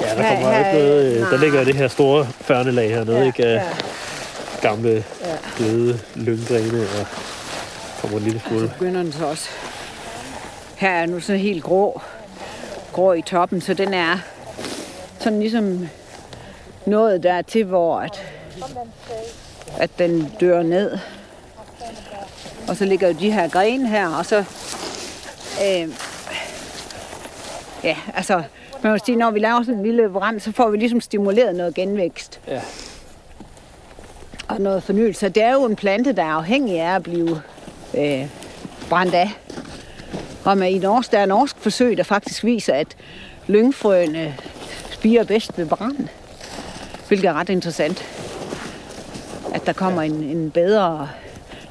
Ja, 0.00 0.06
der 0.16 0.22
Her- 0.22 0.34
kommer 0.34 0.48
jo 0.48 0.54
her- 0.54 0.68
ikke 0.72 0.78
noget. 0.88 1.16
øh, 1.16 1.30
Der 1.30 1.36
ligger 1.36 1.64
det 1.64 1.74
her 1.74 1.88
store 1.88 2.26
førnelag 2.40 2.90
hernede, 2.90 3.18
Ja, 3.18 3.24
ikke? 3.24 3.42
Ja. 3.42 3.62
gamle, 4.62 5.04
bløde 5.56 5.98
lynggrene 6.14 6.80
og 7.00 7.06
kommer 8.00 8.18
en 8.18 8.24
lille 8.24 8.42
smule. 8.48 8.68
Så 8.68 8.72
begynder 8.78 9.02
den 9.02 9.12
så 9.12 9.26
også. 9.26 9.48
Her 10.76 10.90
er 10.90 11.06
nu 11.06 11.20
sådan 11.20 11.40
helt 11.40 11.62
grå. 11.64 12.00
Grå 12.92 13.12
i 13.12 13.22
toppen, 13.22 13.60
så 13.60 13.74
den 13.74 13.94
er 13.94 14.18
sådan 15.18 15.40
ligesom 15.40 15.88
noget 16.86 17.22
der 17.22 17.42
til, 17.42 17.64
hvor 17.64 17.98
at, 18.00 18.22
at 19.78 19.90
den 19.98 20.32
dør 20.40 20.62
ned. 20.62 20.98
Og 22.68 22.76
så 22.76 22.84
ligger 22.84 23.08
jo 23.08 23.14
de 23.20 23.32
her 23.32 23.48
grene 23.48 23.88
her, 23.88 24.08
og 24.08 24.26
så... 24.26 24.44
Øh, 25.62 25.88
ja, 27.84 27.96
altså, 28.14 28.42
man 28.82 28.92
må 28.92 28.98
sige, 29.06 29.16
når 29.16 29.30
vi 29.30 29.38
laver 29.38 29.62
sådan 29.62 29.74
en 29.74 29.82
lille 29.82 30.10
brand, 30.10 30.40
så 30.40 30.52
får 30.52 30.70
vi 30.70 30.76
ligesom 30.76 31.00
stimuleret 31.00 31.56
noget 31.56 31.74
genvækst. 31.74 32.40
Ja. 32.48 32.60
Og 34.48 34.60
noget 34.60 34.82
fornyelse. 34.82 35.28
Det 35.28 35.42
er 35.42 35.52
jo 35.52 35.64
en 35.64 35.76
plante, 35.76 36.12
der 36.12 36.22
er 36.22 36.32
afhængig 36.32 36.80
af 36.80 36.94
at 36.94 37.02
blive 37.02 37.42
øh, 37.98 38.26
brændt 38.88 39.14
af. 39.14 39.30
Og 40.44 40.58
med 40.58 40.70
i 40.70 40.78
norsk, 40.78 41.12
der 41.12 41.18
er 41.18 41.26
norsk 41.26 41.56
forsøg, 41.58 41.96
der 41.96 42.02
faktisk 42.02 42.44
viser, 42.44 42.74
at 42.74 42.96
lyngfrøene 43.46 44.34
spiger 44.90 45.24
bedst 45.24 45.58
ved 45.58 45.66
brand. 45.66 46.08
Hvilket 47.08 47.28
er 47.28 47.32
ret 47.32 47.48
interessant. 47.48 48.04
At 49.54 49.66
der 49.66 49.72
kommer 49.72 50.02
en, 50.02 50.12
en 50.12 50.50
bedre 50.50 51.08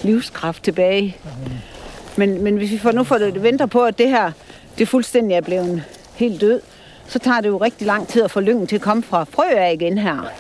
livskraft 0.02 0.64
tilbage. 0.64 1.18
Men, 2.18 2.44
men 2.44 2.58
hvis 2.58 2.72
vi 2.72 2.78
får, 2.78 2.92
nu 2.92 3.04
får 3.04 3.18
det, 3.18 3.44
venter 3.44 3.66
på, 3.66 3.84
at 3.84 3.98
det 3.98 4.10
her 4.10 4.32
det 4.78 4.88
fuldstændig 4.88 5.36
er 5.36 5.42
blevet 5.42 5.84
helt 6.16 6.42
død, 6.42 6.62
så 7.08 7.20
tager 7.20 7.42
det 7.42 7.50
jo 7.50 7.58
rigtig 7.58 7.88
lang 7.88 8.08
tid 8.08 8.24
at 8.24 8.32
få 8.32 8.40
lyngen 8.40 8.68
til 8.68 8.76
at 8.76 8.82
komme 8.82 9.04
fra 9.04 9.24
frø 9.24 9.44
af 9.50 9.74
igen 9.74 9.98
her. 9.98 10.32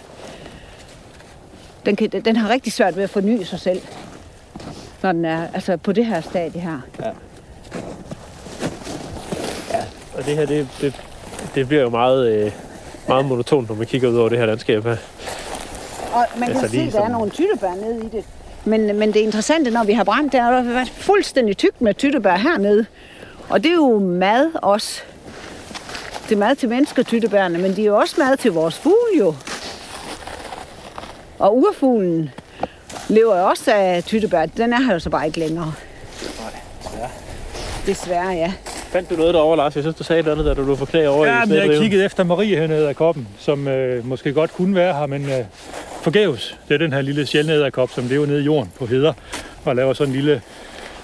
Den, 1.85 1.95
kan, 1.95 2.09
den 2.09 2.35
har 2.35 2.49
rigtig 2.49 2.73
svært 2.73 2.95
ved 2.95 3.03
at 3.03 3.09
forny 3.09 3.43
sig 3.43 3.59
selv, 3.59 3.81
når 5.03 5.11
den 5.11 5.25
er 5.25 5.47
altså 5.53 5.77
på 5.77 5.91
det 5.91 6.05
her 6.05 6.21
stadie 6.21 6.61
her. 6.61 6.79
Og 10.17 10.25
det 10.25 10.35
her, 10.37 10.45
det, 10.45 10.67
det, 10.81 11.01
det 11.55 11.67
bliver 11.67 11.83
jo 11.83 11.89
meget, 11.89 12.27
øh, 12.31 12.51
meget 13.07 13.25
monotont, 13.25 13.69
når 13.69 13.75
man 13.75 13.87
kigger 13.87 14.09
ud 14.09 14.17
over 14.17 14.29
det 14.29 14.37
her 14.37 14.45
landskab 14.45 14.83
her. 14.83 14.95
Og 16.13 16.25
man 16.37 16.47
kan 16.47 16.57
Altså, 16.57 16.71
se, 16.71 16.77
der 16.77 16.85
er 16.87 16.91
sådan- 16.91 17.11
nogle 17.11 17.29
tyttebær 17.31 17.75
nede 17.75 18.05
i 18.05 18.09
det. 18.09 18.23
Men, 18.67 18.99
men 18.99 19.13
det 19.13 19.19
interessante, 19.19 19.71
når 19.71 19.83
vi 19.83 19.93
har 19.93 20.03
brændt, 20.03 20.31
det 20.31 20.39
er, 20.39 20.45
at 20.47 20.53
der 20.53 20.61
har 20.61 20.73
været 20.73 20.89
fuldstændig 20.89 21.57
tykt 21.57 21.81
med 21.81 21.93
tyttebær 21.93 22.35
hernede. 22.35 22.85
Og 23.49 23.63
det 23.63 23.69
er 23.71 23.75
jo 23.75 23.99
mad 23.99 24.49
også. 24.55 25.01
det 26.29 26.35
er 26.35 26.39
mad 26.39 26.55
til 26.55 26.69
mennesker, 26.69 27.03
tyttebærne, 27.03 27.57
men 27.57 27.75
de 27.75 27.81
er 27.81 27.85
jo 27.85 27.97
også 27.97 28.15
mad 28.17 28.37
til 28.37 28.51
vores 28.51 28.77
fugle 28.77 29.17
jo. 29.19 29.35
Og 31.39 31.57
urfuglen 31.57 32.29
lever 33.09 33.39
jo 33.39 33.47
også 33.47 33.73
af 33.73 34.03
tyttebær. 34.03 34.45
Den 34.45 34.73
er 34.73 34.79
her 34.81 34.93
jo 34.93 34.99
så 34.99 35.09
bare 35.09 35.25
ikke 35.25 35.39
længere. 35.39 35.73
Desværre, 37.85 38.29
ja. 38.29 38.53
Fandt 38.91 39.09
du 39.09 39.15
noget 39.15 39.33
derovre, 39.33 39.57
Lars? 39.57 39.75
Jeg 39.75 39.83
synes, 39.83 39.95
du 39.95 40.03
sagde 40.03 40.23
noget 40.23 40.39
andet, 40.39 40.57
da 40.57 40.61
du 40.61 40.67
var 40.67 40.75
for 40.75 40.85
knæ 40.85 41.07
over 41.07 41.25
Ja, 41.25 41.43
i 41.43 41.47
men 41.47 41.57
jeg 41.57 41.79
kiggede 41.79 42.05
efter 42.05 42.23
Marie 42.23 42.57
hernede 42.59 42.89
af 42.89 42.95
koppen, 42.95 43.27
som 43.39 43.67
øh, 43.67 44.05
måske 44.05 44.33
godt 44.33 44.53
kunne 44.53 44.75
være 44.75 44.93
her, 44.93 45.05
men 45.05 45.25
øh, 45.25 45.45
forgæves. 46.01 46.57
Det 46.67 46.73
er 46.73 46.77
den 46.77 46.93
her 46.93 47.01
lille 47.01 47.25
sjældnæderkop, 47.25 47.89
som 47.91 48.07
lever 48.07 48.25
nede 48.25 48.41
i 48.41 48.45
jorden 48.45 48.71
på 48.77 48.85
heder, 48.85 49.13
og 49.65 49.75
laver 49.75 49.93
sådan 49.93 50.13
en 50.13 50.15
lille, 50.15 50.41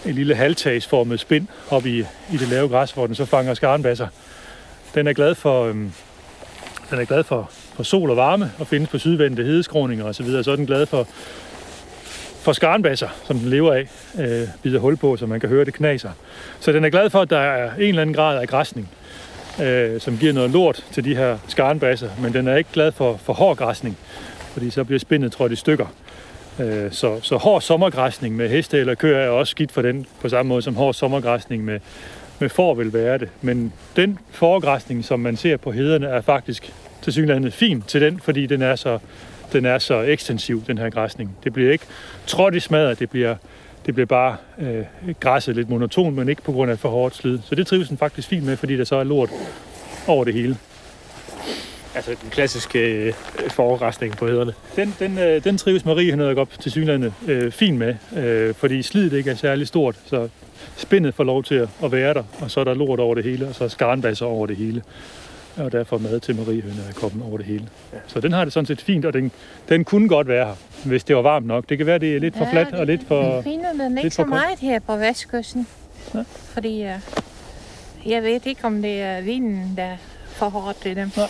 en 0.05 0.13
lille 0.13 0.35
halvtagsformet 0.35 1.19
spind 1.19 1.47
op 1.69 1.85
i, 1.85 1.99
i 1.99 2.37
det 2.39 2.47
lave 2.47 2.69
græs, 2.69 2.91
hvor 2.91 3.05
den 3.05 3.15
så 3.15 3.25
fanger 3.25 3.53
skarnbasser. 3.53 4.07
Den 4.95 5.07
er 5.07 5.13
glad 5.13 5.35
for, 5.35 5.65
øhm, 5.65 5.91
den 6.89 6.99
er 6.99 7.05
glad 7.05 7.23
for, 7.23 7.49
for 7.75 7.83
sol 7.83 8.09
og 8.09 8.17
varme 8.17 8.51
og 8.59 8.67
findes 8.67 8.89
på 8.89 8.97
sydvendte 8.97 9.43
hedeskråninger 9.43 10.05
osv. 10.05 10.43
Så 10.43 10.51
er 10.51 10.55
den 10.55 10.65
glad 10.65 10.85
for, 10.85 11.07
for 12.41 12.53
skarnbasser, 12.53 13.07
som 13.23 13.39
den 13.39 13.49
lever 13.49 13.73
af, 13.73 13.87
øh, 14.19 14.47
bider 14.63 14.79
hul 14.79 14.97
på, 14.97 15.17
så 15.17 15.25
man 15.25 15.39
kan 15.39 15.49
høre 15.49 15.65
det 15.65 15.73
knaser. 15.73 16.11
Så 16.59 16.71
den 16.71 16.85
er 16.85 16.89
glad 16.89 17.09
for, 17.09 17.21
at 17.21 17.29
der 17.29 17.39
er 17.39 17.73
en 17.75 17.81
eller 17.81 18.01
anden 18.01 18.15
grad 18.15 18.37
af 18.37 18.47
græsning, 18.47 18.89
øh, 19.61 20.01
som 20.01 20.17
giver 20.17 20.33
noget 20.33 20.51
lort 20.51 20.83
til 20.91 21.03
de 21.03 21.15
her 21.15 21.37
skarnbasser, 21.47 22.09
men 22.21 22.33
den 22.33 22.47
er 22.47 22.55
ikke 22.55 22.69
glad 22.73 22.91
for, 22.91 23.19
for 23.23 23.33
hård 23.33 23.57
græsning, 23.57 23.97
fordi 24.53 24.69
så 24.69 24.83
bliver 24.83 24.99
spindet 24.99 25.31
trådt 25.31 25.51
i 25.51 25.55
stykker. 25.55 25.85
Øh, 26.59 26.91
så, 26.91 27.19
så 27.21 27.37
hård 27.37 27.61
sommergræsning 27.61 28.35
med 28.35 28.49
heste 28.49 28.79
eller 28.79 28.95
køer 28.95 29.17
er 29.17 29.29
også 29.29 29.51
skidt 29.51 29.71
for 29.71 29.81
den, 29.81 30.05
på 30.21 30.29
samme 30.29 30.49
måde 30.49 30.61
som 30.61 30.75
hård 30.75 30.93
sommergræsning 30.93 31.65
med, 31.65 31.79
med 32.39 32.49
får 32.49 32.73
vil 32.73 32.93
være 32.93 33.17
det. 33.17 33.29
Men 33.41 33.73
den 33.95 34.19
foregræsning, 34.31 35.05
som 35.05 35.19
man 35.19 35.37
ser 35.37 35.57
på 35.57 35.71
hederne, 35.71 36.07
er 36.07 36.21
faktisk 36.21 36.73
til 37.01 37.13
synligheden 37.13 37.51
fin 37.51 37.83
til 37.87 38.01
den, 38.01 38.19
fordi 38.19 38.45
den 38.45 38.61
er 38.61 38.75
så, 38.75 38.99
den 39.53 39.65
er 39.65 39.77
så 39.77 40.01
ekstensiv, 40.01 40.63
den 40.67 40.77
her 40.77 40.89
græsning. 40.89 41.37
Det 41.43 41.53
bliver 41.53 41.71
ikke 41.71 41.85
trådt 42.27 42.55
i 42.55 42.59
smadret, 42.59 42.99
det 42.99 43.09
bliver, 43.09 43.35
det 43.85 43.93
bliver 43.93 44.07
bare 44.07 44.35
øh, 44.59 44.85
græsset 45.19 45.55
lidt 45.55 45.69
monotont, 45.69 46.15
men 46.15 46.29
ikke 46.29 46.41
på 46.41 46.51
grund 46.51 46.71
af 46.71 46.79
for 46.79 46.89
hårdt 46.89 47.15
slid. 47.15 47.39
Så 47.43 47.55
det 47.55 47.67
trives 47.67 47.87
den 47.87 47.97
faktisk 47.97 48.27
fint 48.27 48.45
med, 48.45 48.57
fordi 48.57 48.77
der 48.77 48.83
så 48.83 48.95
er 48.95 49.03
lort 49.03 49.29
over 50.07 50.23
det 50.23 50.33
hele. 50.33 50.57
Altså 51.95 52.15
den 52.21 52.29
klassiske 52.29 52.79
øh, 52.79 53.13
forrestning 53.49 54.17
på 54.17 54.27
hederne. 54.27 54.53
Den, 54.75 54.95
den, 54.99 55.17
øh, 55.17 55.43
den 55.43 55.57
trives 55.57 55.85
Marie 55.85 56.09
hernede 56.09 56.35
op 56.37 56.49
til 56.59 56.71
synligheden 56.71 57.13
øh, 57.27 57.51
fint 57.51 57.77
med, 57.77 57.95
øh, 58.15 58.53
fordi 58.55 58.81
slidet 58.81 59.13
ikke 59.13 59.31
er 59.31 59.35
særlig 59.35 59.67
stort, 59.67 59.95
så 60.05 60.29
spindet 60.77 61.13
får 61.13 61.23
lov 61.23 61.43
til 61.43 61.55
at, 61.55 61.69
at 61.83 61.91
være 61.91 62.13
der, 62.13 62.23
og 62.41 62.51
så 62.51 62.59
er 62.59 62.63
der 62.63 62.73
lort 62.73 62.99
over 62.99 63.15
det 63.15 63.23
hele, 63.23 63.47
og 63.47 63.55
så 63.55 63.63
er 63.63 63.67
skarnbasser 63.67 64.25
over 64.25 64.47
det 64.47 64.57
hele. 64.57 64.83
Og 65.57 65.71
derfor 65.71 65.97
mad 65.97 66.19
til 66.19 66.35
Marie 66.35 66.61
hernede 66.61 66.87
af 66.89 66.95
koppen 66.95 67.21
over 67.21 67.37
det 67.37 67.45
hele. 67.45 67.67
Ja. 67.93 67.97
Så 68.07 68.19
den 68.19 68.31
har 68.31 68.43
det 68.43 68.53
sådan 68.53 68.65
set 68.65 68.81
fint, 68.81 69.05
og 69.05 69.13
den, 69.13 69.31
den 69.69 69.83
kunne 69.83 70.09
godt 70.09 70.27
være 70.27 70.45
her, 70.45 70.55
hvis 70.85 71.03
det 71.03 71.15
var 71.15 71.21
varmt 71.21 71.47
nok. 71.47 71.69
Det 71.69 71.77
kan 71.77 71.87
være, 71.87 71.99
det 71.99 72.15
er 72.15 72.19
lidt 72.19 72.37
for 72.37 72.47
fladt 72.51 72.73
og 72.73 72.85
lidt 72.85 73.01
for... 73.07 73.37
Vi 73.37 73.43
finder 73.43 73.71
den 73.71 73.91
ikke 73.91 74.03
lidt 74.03 74.13
så 74.13 74.25
meget 74.25 74.59
her 74.59 74.79
på 74.79 74.95
vestkysten. 74.95 75.67
Ja. 76.15 76.23
Fordi 76.27 76.83
uh, 76.83 78.11
jeg 78.11 78.23
ved 78.23 78.39
ikke, 78.45 78.65
om 78.65 78.81
det 78.81 79.01
er 79.01 79.21
vinden, 79.21 79.73
der 79.77 79.83
er 79.83 79.97
for 80.27 80.49
hårdt 80.49 80.81
til 80.81 80.95
dem. 80.95 81.11
Nej. 81.17 81.27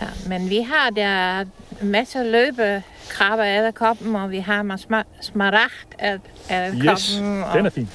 Ja, 0.00 0.06
men 0.28 0.50
vi 0.50 0.60
har 0.60 0.90
der 0.90 1.44
masser 1.82 2.20
af 2.20 2.30
løbekrabber 2.32 3.44
af 3.44 3.74
koppen, 3.74 4.16
og 4.16 4.30
vi 4.30 4.38
har 4.38 4.62
med 4.62 4.74
sma- 4.78 5.22
smaragd 5.22 5.94
af, 5.98 6.18
af 6.48 6.70
Yes, 6.74 7.14
koppen. 7.16 7.42
Og, 7.42 7.54
den 7.58 7.66
er 7.66 7.70
fin. 7.70 7.88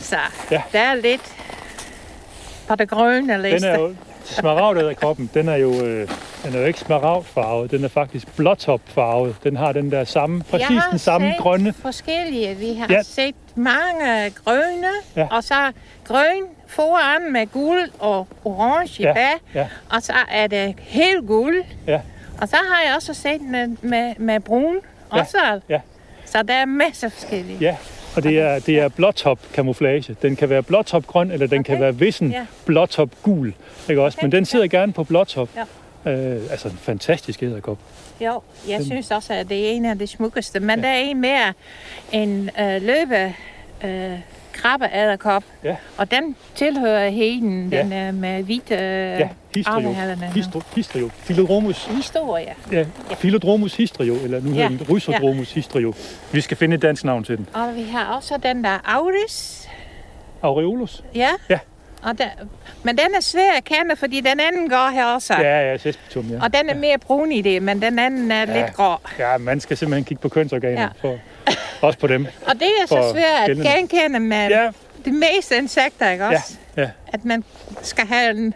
Så 0.00 0.16
Ja. 0.50 0.62
der 0.72 0.78
er 0.80 0.94
lidt 0.94 1.34
på 2.68 2.74
det 2.76 2.88
grønne 2.90 3.32
Den 3.34 3.42
liste. 3.42 3.68
er 3.68 3.78
jo 3.78 3.94
smaragdet 4.24 4.88
af 4.88 4.96
koppen. 4.96 5.30
Den 5.34 5.48
er 5.48 5.56
jo, 5.56 5.72
øh, 5.84 6.08
den 6.44 6.54
er 6.54 6.58
jo 6.60 6.64
ikke 6.66 6.78
smaragdfarvet, 6.78 7.70
den 7.70 7.84
er 7.84 7.88
faktisk 7.88 8.36
blåtopfarvet. 8.36 9.36
Den 9.44 9.56
har 9.56 9.72
den 9.72 9.90
der 9.92 10.04
samme, 10.04 10.42
præcis 10.50 10.82
den 10.90 10.98
samme 10.98 11.30
set 11.32 11.38
grønne. 11.42 11.72
forskellige. 11.72 12.54
Vi 12.54 12.74
har 12.74 12.86
Ja. 12.90 13.02
set 13.02 13.34
mange 13.54 14.30
grønne, 14.44 14.88
ja. 15.16 15.26
og 15.30 15.44
så 15.44 15.72
grøn 16.04 16.42
foran 16.72 17.32
med 17.32 17.46
guld 17.46 17.90
og 17.98 18.26
orange 18.44 19.02
Ja, 19.02 19.10
i 19.10 19.14
bag, 19.14 19.32
ja. 19.54 19.66
og 19.90 20.02
så 20.02 20.12
er 20.30 20.46
det 20.46 20.74
helt 20.78 21.26
guld. 21.26 21.64
Ja. 21.86 22.00
Og 22.40 22.48
så 22.48 22.56
har 22.56 22.82
jeg 22.86 22.94
også 22.96 23.14
set 23.14 23.40
med, 23.40 23.68
med, 23.82 24.14
med 24.18 24.40
brun 24.40 24.76
Ja, 25.14 25.20
også. 25.20 25.60
ja. 25.68 25.80
Så 26.24 26.42
der 26.42 26.54
er 26.54 26.64
masser 26.64 27.06
af 27.06 27.12
forskellige. 27.12 27.58
Ja, 27.60 27.76
og 28.16 28.22
det 28.22 28.38
er, 28.40 28.58
det 28.58 28.78
er 28.78 28.88
blåtop 28.88 29.38
camouflage. 29.54 30.16
Den 30.22 30.36
kan 30.36 30.50
være 30.50 30.62
blåtop 30.62 31.06
grøn, 31.06 31.30
eller 31.30 31.46
den 31.46 31.60
okay. 31.60 31.72
kan 31.72 31.80
være 31.80 31.96
vissen 31.96 32.30
Ja. 32.30 32.46
blåtop 32.66 33.08
gul. 33.22 33.54
Ikke 33.88 34.02
også? 34.02 34.16
Okay, 34.18 34.24
Men 34.24 34.32
den 34.32 34.44
sidder 34.44 34.66
gerne 34.66 34.92
på 34.92 35.04
blåtop. 35.04 35.48
Ja. 35.56 36.10
Øh, 36.12 36.40
altså 36.50 36.68
en 36.68 36.78
fantastisk 36.82 37.42
æderkop. 37.42 37.78
Jo, 38.20 38.42
jeg 38.68 38.78
Den- 38.78 38.86
synes 38.86 39.10
også, 39.10 39.32
at 39.34 39.48
det 39.48 39.66
er 39.68 39.70
en 39.72 39.84
af 39.84 39.98
de 39.98 40.06
smukkeste. 40.06 40.60
Men 40.60 40.78
ja. 40.78 40.84
der 40.86 40.92
er 40.92 40.98
en 40.98 41.20
mere 41.20 41.52
en 42.12 42.50
øh, 42.60 42.82
løbe 42.82 43.34
øh, 43.84 44.18
krabbeæderkop. 44.52 45.44
Ja. 45.64 45.76
Og 45.98 46.10
den 46.10 46.36
tilhører 46.54 47.10
heden, 47.10 47.68
Ja. 47.72 47.82
den 47.82 47.92
er 47.92 48.12
med 48.12 48.42
hvide 48.42 48.74
øh, 48.74 48.78
Ja, 49.20 49.28
histrio. 49.54 49.74
armehælerne. 49.76 50.26
Histro, 50.34 50.60
histrio. 50.76 51.10
Philodromus, 51.24 51.84
Historie. 51.84 52.54
ja, 52.72 52.84
Philodromus 53.10 53.76
histrio, 53.76 54.14
eller 54.24 54.40
nu 54.40 54.48
hedder 54.50 54.62
Ja, 54.62 54.68
den 54.68 54.86
Rhizodromus 54.90 55.52
histrio. 55.52 55.94
Vi 56.32 56.40
skal 56.40 56.56
finde 56.56 56.74
et 56.76 56.82
dansk 56.82 57.04
navn 57.04 57.24
til 57.24 57.36
den. 57.36 57.48
Og 57.54 57.74
vi 57.76 57.82
har 57.82 58.04
også 58.16 58.36
den 58.42 58.64
der 58.64 58.78
Auris. 58.84 59.68
Aureolus? 60.42 61.02
Ja. 61.14 61.28
Ja. 61.50 61.58
Og 62.02 62.18
der, 62.18 62.24
men 62.82 62.98
den 62.98 63.06
er 63.16 63.20
svær 63.20 63.52
at 63.56 63.64
kende, 63.64 63.96
fordi 63.96 64.20
den 64.20 64.40
anden 64.40 64.68
går 64.68 64.90
her 64.90 65.04
også. 65.06 65.34
Ja, 65.34 65.70
ja, 65.70 65.76
Sespetum, 65.76 66.26
ja. 66.30 66.42
Og 66.42 66.54
den 66.54 66.68
er 66.70 66.74
mere 66.74 66.98
brun 66.98 67.32
i 67.32 67.42
det, 67.42 67.62
men 67.62 67.82
den 67.82 67.98
anden 67.98 68.30
er 68.30 68.38
Ja. 68.52 68.62
lidt 68.64 68.74
grå. 68.76 68.94
Ja, 69.18 69.38
man 69.38 69.60
skal 69.60 69.76
simpelthen 69.76 70.04
kigge 70.04 70.20
på 70.20 70.28
kønsorganer, 70.28 70.82
ja. 70.82 70.88
Ja. 71.04 71.08
for, 71.08 71.18
også 71.86 71.98
på 71.98 72.06
dem. 72.06 72.26
Og 72.48 72.54
det 72.54 72.68
er 72.82 72.86
så 72.86 73.10
svært 73.12 73.50
at 73.50 73.56
genkende 73.56 74.20
med 74.20 74.48
Ja, 74.48 74.70
de 75.04 75.12
meste 75.12 75.56
insekter, 75.56 76.10
ikke 76.10 76.24
ja, 76.24 76.30
også? 76.36 76.54
ja. 76.76 76.90
At 77.12 77.24
man 77.24 77.44
skal 77.82 78.06
have 78.06 78.30
en... 78.30 78.54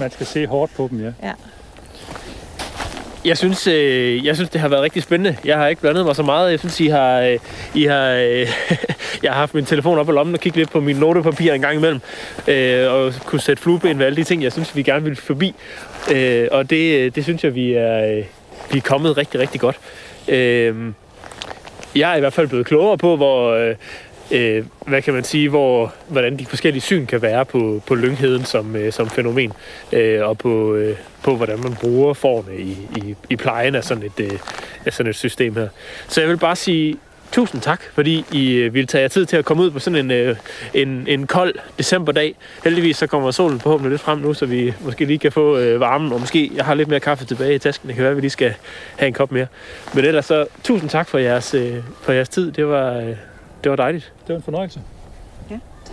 Man 0.00 0.10
skal 0.10 0.26
se 0.26 0.46
hårdt 0.46 0.74
på 0.74 0.88
dem, 0.90 1.04
ja. 1.04 1.12
Ja. 1.28 1.32
Jeg 3.26 3.38
synes, 3.38 3.66
øh, 3.66 4.26
jeg 4.26 4.36
synes, 4.36 4.50
det 4.50 4.60
har 4.60 4.68
været 4.68 4.82
rigtig 4.82 5.02
spændende. 5.02 5.36
Jeg 5.44 5.56
har 5.56 5.68
ikke 5.68 5.80
blandet 5.80 6.04
mig 6.04 6.16
så 6.16 6.22
meget. 6.22 6.50
Jeg 6.50 6.58
synes, 6.58 6.80
I 6.80 6.86
har, 6.86 7.20
øh, 7.20 7.38
I 7.74 7.84
har, 7.84 8.10
øh, 8.10 8.48
jeg 9.22 9.32
har 9.32 9.38
haft 9.38 9.54
min 9.54 9.64
telefon 9.64 9.98
op 9.98 10.06
på 10.06 10.12
lommen 10.12 10.34
og 10.34 10.40
kigget 10.40 10.56
lidt 10.56 10.70
på 10.70 10.80
min 10.80 10.96
notepapir 10.96 11.52
en 11.52 11.60
gang 11.60 11.76
imellem. 11.76 12.00
Øh, 12.48 12.92
og 12.92 13.12
kunne 13.24 13.40
sætte 13.40 13.62
flueben 13.62 13.98
ved 13.98 14.06
alle 14.06 14.16
de 14.16 14.24
ting, 14.24 14.42
jeg 14.42 14.52
synes, 14.52 14.76
vi 14.76 14.82
gerne 14.82 15.04
vil 15.04 15.16
forbi. 15.16 15.54
Øh, 16.12 16.48
og 16.50 16.70
det, 16.70 16.98
øh, 16.98 17.14
det 17.14 17.24
synes 17.24 17.44
jeg, 17.44 17.54
vi 17.54 17.72
er, 17.72 18.16
øh, 18.16 18.24
vi 18.72 18.78
er 18.78 18.82
kommet 18.82 19.16
rigtig, 19.16 19.40
rigtig 19.40 19.60
godt. 19.60 19.76
Øh, 20.28 20.74
jeg 21.96 22.12
er 22.12 22.16
i 22.16 22.20
hvert 22.20 22.32
fald 22.32 22.48
blevet 22.48 22.66
klogere 22.66 22.98
på, 22.98 23.16
hvor, 23.16 23.52
øh, 23.52 23.74
øh, 24.30 24.64
hvad 24.86 25.02
kan 25.02 25.14
man 25.14 25.24
sige, 25.24 25.48
hvor, 25.48 25.94
hvordan 26.08 26.38
de 26.38 26.46
forskellige 26.46 26.82
syn 26.82 27.06
kan 27.06 27.22
være 27.22 27.44
på, 27.44 27.82
på 27.86 27.94
lyngheden 27.94 28.44
som, 28.44 28.76
øh, 28.76 28.92
som 28.92 29.10
fænomen, 29.10 29.52
øh, 29.92 30.28
og 30.28 30.38
på, 30.38 30.74
øh, 30.74 30.96
på, 31.22 31.36
hvordan 31.36 31.60
man 31.62 31.74
bruger 31.74 32.14
forne 32.14 32.56
i, 32.56 32.76
i, 32.96 33.14
i 33.30 33.36
plejen 33.36 33.74
af 33.74 33.84
sådan, 33.84 34.02
et, 34.02 34.20
øh, 34.20 34.38
af 34.86 34.92
sådan 34.92 35.10
et 35.10 35.16
system 35.16 35.56
her. 35.56 35.68
Så 36.08 36.20
jeg 36.20 36.30
vil 36.30 36.36
bare 36.36 36.56
sige 36.56 36.96
tusind 37.32 37.60
tak, 37.60 37.82
fordi 37.94 38.24
I 38.32 38.52
øh, 38.52 38.74
ville 38.74 38.86
tage 38.86 39.02
jer 39.02 39.08
tid 39.08 39.26
til 39.26 39.36
at 39.36 39.44
komme 39.44 39.62
ud 39.62 39.70
på 39.70 39.78
sådan 39.78 39.98
en, 39.98 40.10
øh, 40.10 40.36
en, 40.74 41.04
en 41.08 41.26
kold 41.26 41.54
decemberdag. 41.78 42.34
Heldigvis 42.64 42.96
så 42.96 43.06
kommer 43.06 43.30
solen 43.30 43.60
forhåbentlig 43.60 43.90
lidt 43.90 44.02
frem 44.02 44.18
nu, 44.18 44.34
så 44.34 44.46
vi 44.46 44.74
måske 44.80 45.04
lige 45.04 45.18
kan 45.18 45.32
få 45.32 45.58
øh, 45.58 45.80
varmen, 45.80 46.12
og 46.12 46.20
måske 46.20 46.50
jeg 46.54 46.64
har 46.64 46.74
lidt 46.74 46.88
mere 46.88 47.00
kaffe 47.00 47.24
tilbage 47.24 47.54
i 47.54 47.58
tasken. 47.58 47.88
Det 47.88 47.94
kan 47.94 48.02
være, 48.02 48.10
at 48.10 48.16
vi 48.16 48.20
lige 48.20 48.30
skal 48.30 48.54
have 48.96 49.08
en 49.08 49.14
kop 49.14 49.32
mere. 49.32 49.46
Men 49.94 50.04
ellers 50.04 50.26
så 50.26 50.46
tusind 50.64 50.90
tak 50.90 51.08
for 51.08 51.18
jeres, 51.18 51.54
øh, 51.54 51.74
for 52.02 52.12
jeres 52.12 52.28
tid. 52.28 52.52
Det 52.52 52.66
var, 52.66 52.96
øh, 52.96 53.16
det 53.64 53.70
var 53.70 53.76
dejligt. 53.76 54.12
Det 54.20 54.28
var 54.28 54.36
en 54.36 54.42
fornøjelse. 54.42 54.82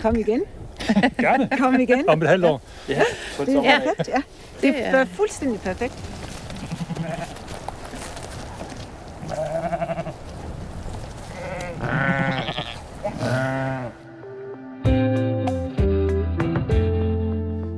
Kom 0.01 0.15
igen. 0.15 0.41
Gerne. 1.19 1.49
Kom 1.59 1.79
igen. 1.79 2.09
Om 2.09 2.21
et 2.21 2.27
halvt 2.29 2.45
år. 2.45 2.61
Det 2.87 2.97
er 2.97 3.03
Ja. 3.63 3.79
perfekt, 3.79 4.07
ja. 4.07 4.21
Det 4.61 4.73
Det 4.73 4.85
er- 4.87 5.05
fuldstændig 5.05 5.59
perfekt. 5.59 5.93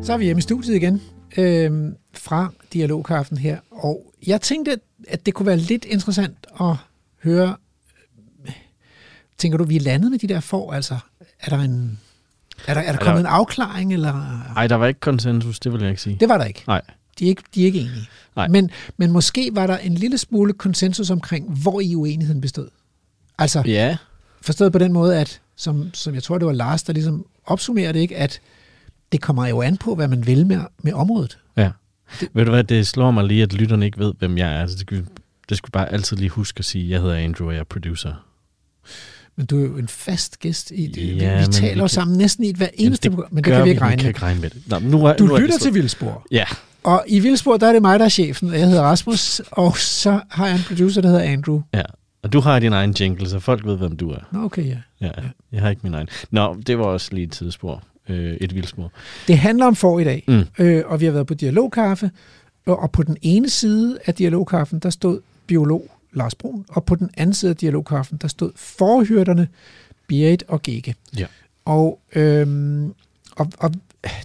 Så 0.03 0.13
er 0.13 0.17
vi 0.17 0.25
hjemme 0.25 0.37
i 0.39 0.41
studiet 0.41 0.75
igen 0.75 1.01
øh, 1.37 1.91
fra 2.13 2.47
Dialogkaffen 2.73 3.37
her, 3.37 3.57
og 3.71 4.13
jeg 4.27 4.41
tænkte, 4.41 4.79
at 5.07 5.25
det 5.25 5.33
kunne 5.33 5.45
være 5.45 5.57
lidt 5.57 5.85
interessant 5.85 6.47
at 6.61 6.75
høre, 7.23 7.55
tænker 9.37 9.57
du, 9.57 9.63
vi 9.63 9.75
er 9.75 9.79
landet 9.79 10.11
med 10.11 10.19
de 10.19 10.27
der 10.27 10.39
får, 10.39 10.73
altså 10.73 10.97
er 11.39 11.49
der 11.49 11.57
en, 11.63 11.99
er 12.67 12.73
der, 12.73 12.81
er 12.81 12.91
der 12.91 12.99
kommet 12.99 13.19
en 13.19 13.25
afklaring, 13.25 13.93
eller? 13.93 14.43
Nej, 14.53 14.67
der 14.67 14.75
var 14.75 14.87
ikke 14.87 14.99
konsensus, 14.99 15.59
det 15.59 15.73
vil 15.73 15.81
jeg 15.81 15.89
ikke 15.89 16.01
sige. 16.01 16.17
Det 16.19 16.29
var 16.29 16.37
der 16.37 16.45
ikke. 16.45 16.63
Nej. 16.67 16.81
De 17.19 17.25
er 17.25 17.29
ikke, 17.29 17.43
de 17.55 17.61
er 17.61 17.65
ikke 17.65 17.79
enige. 17.79 18.07
Nej. 18.35 18.47
Men, 18.47 18.69
men 18.97 19.11
måske 19.11 19.49
var 19.53 19.67
der 19.67 19.77
en 19.77 19.95
lille 19.95 20.17
smule 20.17 20.53
konsensus 20.53 21.09
omkring, 21.09 21.61
hvor 21.61 21.81
i 21.81 21.95
uenigheden 21.95 22.41
bestod. 22.41 22.67
Altså, 23.37 23.63
Ja, 23.65 23.97
Forstået 24.41 24.71
på 24.71 24.79
den 24.79 24.93
måde, 24.93 25.17
at, 25.19 25.41
som, 25.55 25.93
som 25.93 26.13
jeg 26.13 26.23
tror, 26.23 26.37
det 26.37 26.45
var 26.47 26.53
Lars, 26.53 26.83
der 26.83 26.93
ligesom 26.93 27.25
opsummerede 27.45 27.93
det, 27.93 27.99
ikke? 27.99 28.17
at 28.17 28.39
det 29.11 29.21
kommer 29.21 29.47
jo 29.47 29.61
an 29.61 29.77
på, 29.77 29.95
hvad 29.95 30.07
man 30.07 30.25
vil 30.25 30.45
med, 30.47 30.59
med 30.83 30.93
området. 30.93 31.37
Ja. 31.57 31.71
Det, 32.19 32.29
Ved 32.33 32.45
du 32.45 32.51
hvad, 32.51 32.63
det 32.63 32.87
slår 32.87 33.11
mig 33.11 33.23
lige, 33.23 33.43
at 33.43 33.53
lytterne 33.53 33.85
ikke 33.85 33.97
ved, 33.97 34.13
hvem 34.19 34.37
jeg 34.37 34.55
er. 34.55 34.61
Altså, 34.61 34.75
det, 34.75 34.81
skulle, 34.81 35.05
det 35.49 35.57
skulle 35.57 35.71
bare 35.71 35.91
altid 35.91 36.17
lige 36.17 36.29
huske 36.29 36.59
at 36.59 36.65
sige, 36.65 36.83
at 36.83 36.89
jeg 36.89 37.01
hedder 37.01 37.15
Andrew, 37.15 37.47
og 37.47 37.53
jeg 37.53 37.59
er 37.59 37.63
producer. 37.63 38.13
Men 39.37 39.45
du 39.45 39.57
er 39.63 39.67
jo 39.67 39.77
en 39.77 39.87
fast 39.87 40.39
gæst 40.39 40.71
i 40.75 40.87
det. 40.87 41.17
Ja, 41.21 41.39
vi, 41.39 41.45
vi 41.45 41.51
taler 41.51 41.73
vi 41.73 41.77
jo 41.77 41.83
kan- 41.83 41.89
sammen 41.89 42.17
næsten 42.17 42.43
i 42.43 42.49
et 42.49 42.55
hver 42.55 42.67
eneste 42.73 43.09
program, 43.11 43.33
men 43.33 43.43
det 43.43 43.53
kan 43.53 43.63
vi 43.65 43.69
ikke 43.69 43.81
regne 43.81 43.97
kan 43.97 44.03
med. 44.05 44.09
ikke 44.09 44.21
regne 44.21 44.41
med 44.41 44.49
det. 44.49 44.61
Nå, 44.67 44.79
nu 44.79 45.05
er, 45.05 45.13
Du 45.13 45.25
nu 45.25 45.33
er 45.33 45.39
lytter 45.39 45.57
til 45.59 45.73
Vildspor. 45.73 46.25
Ja, 46.31 46.45
Og 46.83 47.03
i 47.07 47.19
Vildspor, 47.19 47.57
der 47.57 47.67
er 47.67 47.73
det 47.73 47.81
mig, 47.81 47.99
der 47.99 48.05
er 48.05 48.09
chefen. 48.09 48.53
Jeg 48.53 48.67
hedder 48.67 48.81
Rasmus, 48.83 49.41
og 49.51 49.77
så 49.77 50.19
har 50.29 50.47
jeg 50.47 50.55
en 50.55 50.61
producer, 50.67 51.01
der 51.01 51.09
hedder 51.09 51.23
Andrew. 51.23 51.61
ja. 51.73 51.81
Og 52.23 52.33
du 52.33 52.39
har 52.39 52.59
din 52.59 52.73
egen 52.73 52.95
jingle, 52.99 53.29
så 53.29 53.39
folk 53.39 53.65
ved, 53.65 53.77
hvem 53.77 53.97
du 53.97 54.09
er. 54.09 54.17
Nå, 54.31 54.43
okay, 54.43 54.65
ja. 54.65 54.77
Ja, 55.01 55.09
jeg 55.51 55.61
har 55.61 55.69
ikke 55.69 55.81
min 55.83 55.93
egen. 55.93 56.07
Nå, 56.31 56.55
det 56.67 56.77
var 56.77 56.83
også 56.85 57.09
lige 57.11 57.23
et 57.25 57.31
tidsspor. 57.31 57.83
Øh, 58.09 58.33
et 58.41 58.55
vildspor. 58.55 58.91
Det 59.27 59.37
handler 59.37 59.65
om 59.65 59.75
får 59.75 59.99
i 59.99 60.03
dag, 60.03 60.23
Mm. 60.27 60.43
øh, 60.59 60.83
og 60.85 60.99
vi 60.99 61.05
har 61.05 61.11
været 61.11 61.27
på 61.27 61.33
dialogkaffe, 61.33 62.11
og, 62.65 62.79
og 62.79 62.91
på 62.91 63.03
den 63.03 63.17
ene 63.21 63.49
side 63.49 63.97
af 64.05 64.13
dialogkaffen, 64.13 64.79
der 64.79 64.89
stod 64.89 65.19
biolog 65.47 65.91
Lars 66.15 66.35
Brun, 66.35 66.65
og 66.69 66.85
på 66.85 66.95
den 66.95 67.09
anden 67.17 67.33
side 67.33 67.49
af 67.49 67.55
dialogkaffen, 67.57 68.17
der 68.17 68.27
stod 68.27 68.51
forhyrderne 68.55 69.47
Berit 70.07 70.43
og 70.47 70.61
Gække. 70.61 70.95
Ja. 71.17 71.25
Og, 71.65 71.99
øhm, 72.15 72.93
og, 73.35 73.51
og 73.57 73.71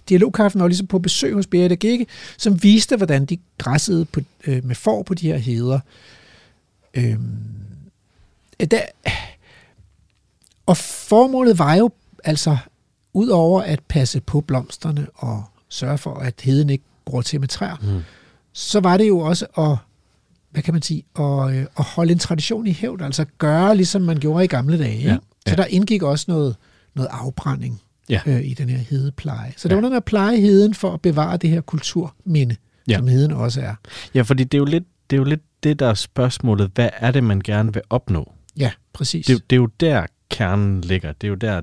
dialogkaffen 0.09 0.61
var 0.61 0.67
ligesom 0.67 0.87
på 0.87 0.99
besøg 0.99 1.33
hos 1.33 1.47
Berit 1.47 1.71
og 1.71 1.77
Gække, 1.77 2.05
som 2.37 2.63
viste, 2.63 2.97
hvordan 2.97 3.25
de 3.25 3.37
græssede 3.57 4.05
på, 4.05 4.19
øh, 4.47 4.65
med 4.65 4.75
får 4.75 5.03
på 5.03 5.13
de 5.13 5.27
her 5.27 5.37
heder. 5.37 5.79
Øhm, 6.93 7.37
der, 8.71 8.81
og 10.65 10.77
formålet 10.77 11.59
var 11.59 11.75
jo 11.75 11.91
altså, 12.23 12.57
udover 13.13 13.61
at 13.61 13.79
passe 13.87 14.21
på 14.21 14.41
blomsterne 14.41 15.07
og 15.15 15.43
sørge 15.69 15.97
for, 15.97 16.13
at 16.15 16.41
heden 16.41 16.69
ikke 16.69 16.83
går 17.05 17.21
til 17.21 17.39
med 17.39 17.47
træer, 17.47 17.75
Mm. 17.81 18.01
så 18.53 18.79
var 18.79 18.97
det 18.97 19.07
jo 19.07 19.19
også 19.19 19.45
at, 19.57 19.77
hvad 20.51 20.63
kan 20.63 20.73
man 20.73 20.81
sige, 20.81 21.03
at, 21.19 21.53
øh, 21.55 21.65
at 21.77 21.83
holde 21.85 22.11
en 22.11 22.19
tradition 22.19 22.67
i 22.67 22.71
hævd, 22.73 23.01
altså 23.01 23.25
gøre, 23.37 23.75
ligesom 23.75 24.01
man 24.01 24.17
gjorde 24.19 24.43
i 24.43 24.47
gamle 24.47 24.79
dage. 24.79 24.97
Ikke? 24.97 25.09
Ja, 25.09 25.17
Så 25.47 25.51
ja. 25.51 25.55
der 25.55 25.65
indgik 25.65 26.03
også 26.03 26.25
noget, 26.27 26.55
noget 26.95 27.09
afbrænding 27.11 27.81
Ja. 28.09 28.21
øh, 28.25 28.45
i 28.45 28.53
den 28.53 28.69
her 28.69 28.77
hedepleje. 28.77 29.53
Så 29.57 29.67
det 29.67 29.69
Ja. 29.71 29.75
var 29.75 29.81
noget 29.81 29.91
med 29.91 29.97
at 29.97 30.03
pleje 30.05 30.37
heden 30.39 30.73
for 30.73 30.93
at 30.93 31.01
bevare 31.01 31.37
det 31.37 31.49
her 31.49 31.61
kulturminde, 31.61 32.55
Ja. 32.87 32.97
som 32.97 33.07
heden 33.07 33.31
også 33.31 33.61
er. 33.61 33.75
Ja, 34.15 34.21
fordi 34.21 34.43
det 34.43 34.53
er 34.53 34.59
jo 34.59 34.65
lidt 34.65 34.83
det, 35.09 35.15
er 35.15 35.19
jo 35.19 35.23
lidt 35.23 35.41
det 35.63 35.79
der 35.79 35.87
er 35.87 35.93
spørgsmålet. 35.93 36.71
Hvad 36.75 36.89
er 36.97 37.11
det, 37.11 37.23
man 37.23 37.39
gerne 37.41 37.73
vil 37.73 37.81
opnå? 37.89 38.31
Ja, 38.57 38.71
præcis. 38.93 39.25
Det, 39.25 39.33
er 39.33 39.35
jo- 39.35 39.39
det 39.49 39.55
er 39.55 39.59
jo 39.59 39.65
der, 39.79 40.05
kernen 40.29 40.81
ligger. 40.81 41.11
Det 41.11 41.27
er 41.27 41.29
jo 41.29 41.35
der, 41.35 41.61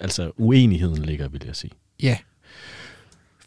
altså 0.00 0.30
uenigheden 0.38 1.02
ligger, 1.02 1.28
vil 1.28 1.42
jeg 1.46 1.56
sige. 1.56 1.70
Ja. 2.02 2.16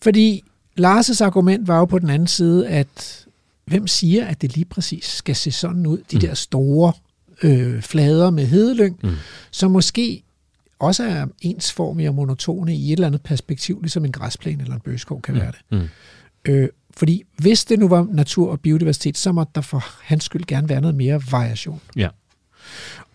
Fordi 0.01 0.43
Lars' 0.79 1.23
argument 1.23 1.67
var 1.67 1.77
jo 1.77 1.85
på 1.85 1.99
den 1.99 2.09
anden 2.09 2.27
side, 2.27 2.67
at 2.67 3.25
hvem 3.71 3.87
siger, 3.87 4.25
at 4.25 4.41
det 4.41 4.55
lige 4.55 4.65
præcis 4.65 5.05
skal 5.05 5.35
se 5.35 5.51
sådan 5.51 5.85
ud, 5.85 5.97
de 6.11 6.15
Mm. 6.15 6.19
der 6.21 6.33
store 6.33 6.93
øh, 7.43 7.81
flader 7.81 8.29
med 8.29 8.45
hedelyng, 8.45 8.99
Mm. 9.03 9.11
som 9.51 9.71
måske 9.71 10.23
også 10.79 11.03
er 11.03 11.25
ensformige 11.41 12.09
og 12.09 12.15
monotone 12.15 12.75
i 12.75 12.85
et 12.87 12.91
eller 12.91 13.07
andet 13.07 13.21
perspektiv, 13.21 13.81
ligesom 13.81 14.05
en 14.05 14.11
græsplæne 14.11 14.61
eller 14.63 14.75
en 14.75 14.81
bøgeskov 14.81 15.21
kan 15.21 15.33
Mm. 15.33 15.39
være 15.41 15.51
det. 15.51 15.79
Mm. 15.81 15.87
Øh, 16.45 16.69
fordi 16.97 17.23
hvis 17.37 17.65
det 17.65 17.79
nu 17.79 17.87
var 17.87 18.07
natur 18.11 18.51
og 18.51 18.59
biodiversitet, 18.59 19.17
så 19.17 19.31
måtte 19.31 19.51
der 19.55 19.61
for 19.61 19.83
hans 20.01 20.23
skyld 20.23 20.43
gerne 20.45 20.69
være 20.69 20.81
noget 20.81 20.95
mere 20.95 21.21
variation. 21.31 21.81
Ja. 21.95 22.07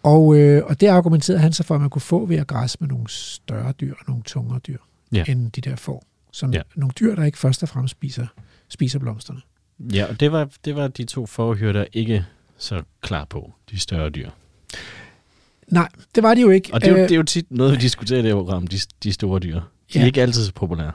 Og, 0.03 0.37
øh, 0.39 0.63
og 0.67 0.81
det 0.81 0.87
argumenterede 0.87 1.41
han 1.41 1.53
så 1.53 1.63
for, 1.63 1.75
at 1.75 1.81
man 1.81 1.91
kunne 1.91 2.03
få 2.03 2.27
ved 2.27 2.37
at 2.37 2.47
græsse 2.47 2.77
med 2.81 2.89
nogle 2.89 3.05
større 3.09 3.73
dyr 3.73 3.93
og 3.99 4.05
nogle 4.09 4.23
tungere 4.23 4.59
dyr, 4.59 4.79
Ja. 5.13 5.25
end 5.29 5.51
de 5.53 5.61
der 5.61 5.77
får. 5.77 6.05
Som 6.33 6.53
ja. 6.53 6.61
nogle 6.77 6.93
dyr, 7.01 7.15
der 7.15 7.25
ikke 7.25 7.39
først 7.39 7.63
og 7.63 7.69
fremmest 7.69 7.93
spiser, 7.93 8.27
spiser 8.69 8.99
blomsterne. 8.99 9.41
Ja, 9.79 10.07
og 10.07 10.21
det 10.21 10.33
var, 10.33 10.49
det 10.65 10.77
var 10.77 10.89
de 10.89 11.05
to 11.05 11.27
forhyrter 11.27 11.85
ikke 11.93 12.25
så 12.59 12.83
klar 13.01 13.25
på, 13.25 13.53
de 13.71 13.79
større 13.81 14.11
dyr. 14.11 14.31
Nej, 15.69 15.89
det 16.15 16.23
var 16.23 16.35
de 16.35 16.41
jo 16.41 16.51
ikke. 16.51 16.75
Og 16.75 16.81
det 16.81 16.89
er, 16.89 16.93
jo, 16.93 16.97
Øh, 16.99 17.03
det 17.03 17.11
er 17.13 17.17
jo 17.17 17.23
tit 17.23 17.47
noget, 17.51 17.73
vi 17.73 17.77
diskuterer 17.79 18.21
i 18.21 18.23
det 18.23 18.33
program, 18.35 18.67
de, 18.67 18.79
de 19.03 19.13
store 19.13 19.41
dyr. 19.41 19.55
De 19.55 19.61
er 19.95 20.01
Ja. 20.01 20.07
ikke 20.07 20.23
altid 20.23 20.45
så 20.45 20.53
populære. 20.53 20.93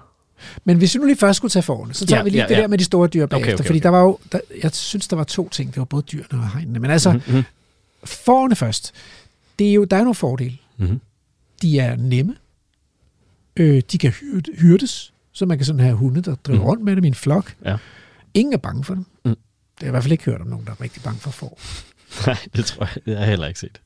Men 0.63 0.77
hvis 0.77 0.95
vi 0.95 0.99
nu 0.99 1.05
lige 1.05 1.17
først 1.17 1.37
skulle 1.37 1.51
tage 1.51 1.63
forerne, 1.63 1.93
så 1.93 2.05
tager 2.05 2.19
Ja, 2.19 2.23
vi 2.23 2.29
lige 2.29 2.41
ja, 2.41 2.47
det 2.47 2.55
ja. 2.55 2.61
der 2.61 2.67
med 2.67 2.77
de 2.77 2.83
store 2.83 3.07
dyr 3.07 3.25
bagefter. 3.25 3.53
okay, 3.53 3.65
fordi 3.65 3.77
okay. 3.79 3.83
der 3.83 3.89
var 3.89 4.01
jo, 4.01 4.19
der, 4.31 4.39
jeg 4.63 4.71
synes, 4.73 5.07
der 5.07 5.15
var 5.15 5.23
to 5.23 5.49
ting. 5.49 5.69
Det 5.69 5.77
var 5.77 5.85
både 5.85 6.03
dyrene 6.03 6.43
og 6.43 6.49
hegnene. 6.51 6.79
Men 6.79 6.91
altså, 6.91 7.11
mm-hmm. 7.11 7.27
Mm-hmm. 7.33 7.43
forerne 8.05 8.55
først. 8.55 8.91
Det 9.59 9.69
er 9.69 9.73
jo, 9.73 9.83
der 9.83 9.97
er 9.97 10.01
nogle 10.01 10.15
fordele. 10.15 10.57
Mm-hmm. 10.77 10.99
De 11.61 11.79
er 11.79 11.95
nemme. 11.95 12.35
Øh, 13.57 13.81
de 13.91 13.97
kan 13.97 14.11
hyrde, 14.11 14.51
hyrdes, 14.57 15.13
så 15.31 15.45
man 15.45 15.57
kan 15.57 15.65
sådan 15.65 15.79
have 15.79 15.95
hunde, 15.95 16.21
der 16.21 16.35
driver 16.35 16.57
Mhm. 16.57 16.63
mm. 16.63 16.67
rundt 16.69 16.83
med 16.83 16.95
dem 16.95 17.03
i 17.03 17.07
en 17.07 17.13
flok. 17.15 17.55
Ja. 17.65 17.77
Ingen 18.33 18.53
er 18.53 18.57
bange 18.57 18.83
for 18.83 18.93
dem. 18.93 19.05
Mm. 19.25 19.29
Det 19.31 19.35
har 19.79 19.85
jeg 19.85 19.87
i 19.87 19.91
hvert 19.91 20.03
fald 20.03 20.11
ikke 20.11 20.23
hørt 20.23 20.41
om 20.41 20.47
nogen, 20.47 20.65
der 20.65 20.71
er 20.71 20.81
rigtig 20.81 21.03
bange 21.03 21.19
for 21.19 21.31
får. 21.31 21.59
Nej, 22.27 22.37
det 22.55 22.65
tror 22.65 22.85
jeg, 22.85 22.95
det 23.05 23.13
har 23.13 23.19
jeg 23.21 23.29
heller 23.29 23.47
ikke 23.47 23.59
set. 23.59 23.81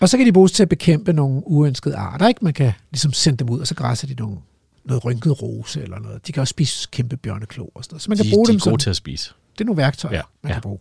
Og 0.00 0.08
så 0.08 0.16
kan 0.16 0.26
de 0.26 0.32
bruges 0.32 0.52
til 0.52 0.62
at 0.62 0.68
bekæmpe 0.68 1.12
nogle 1.12 1.42
uønskede 1.46 1.96
arter. 1.96 2.28
Ikke? 2.28 2.44
Man 2.44 2.52
kan 2.54 2.72
ligesom 2.90 3.12
sende 3.12 3.36
dem 3.38 3.50
ud, 3.50 3.60
og 3.60 3.66
så 3.66 3.74
græsser 3.74 4.06
de 4.06 4.14
nogle, 4.14 4.36
noget 4.84 5.04
rynket 5.04 5.42
rose 5.42 5.82
eller 5.82 5.98
noget. 5.98 6.26
De 6.26 6.32
kan 6.32 6.40
også 6.40 6.50
spise 6.50 6.88
kæmpe 6.92 7.16
bjørneklo 7.16 7.66
og 7.74 7.84
sådan 7.84 7.94
noget. 7.94 8.02
Så 8.02 8.10
man 8.10 8.16
kan 8.18 8.26
de, 8.26 8.30
bruge 8.30 8.46
de 8.46 8.52
dem 8.52 8.56
er 8.56 8.60
gode 8.60 8.64
sådan. 8.64 8.78
til 8.78 8.90
at 8.90 8.96
spise. 8.96 9.30
Det 9.52 9.60
er 9.60 9.64
nogle 9.64 9.76
værktøjer, 9.76 10.16
Ja, 10.16 10.22
man 10.42 10.50
ja. 10.50 10.54
kan 10.54 10.62
bruge. 10.62 10.78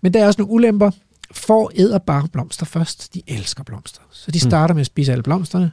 Men 0.00 0.14
der 0.14 0.22
er 0.22 0.26
også 0.26 0.40
nogle 0.42 0.52
ulemper. 0.54 0.90
Får 1.32 1.72
æder 1.74 1.98
bare 1.98 2.28
blomster 2.32 2.66
først. 2.66 3.14
De 3.14 3.22
elsker 3.26 3.64
blomster. 3.64 4.00
Så 4.10 4.30
de 4.30 4.40
starter 4.40 4.74
med 4.74 4.80
at 4.80 4.86
spise 4.86 5.12
alle 5.12 5.22
blomsterne. 5.22 5.72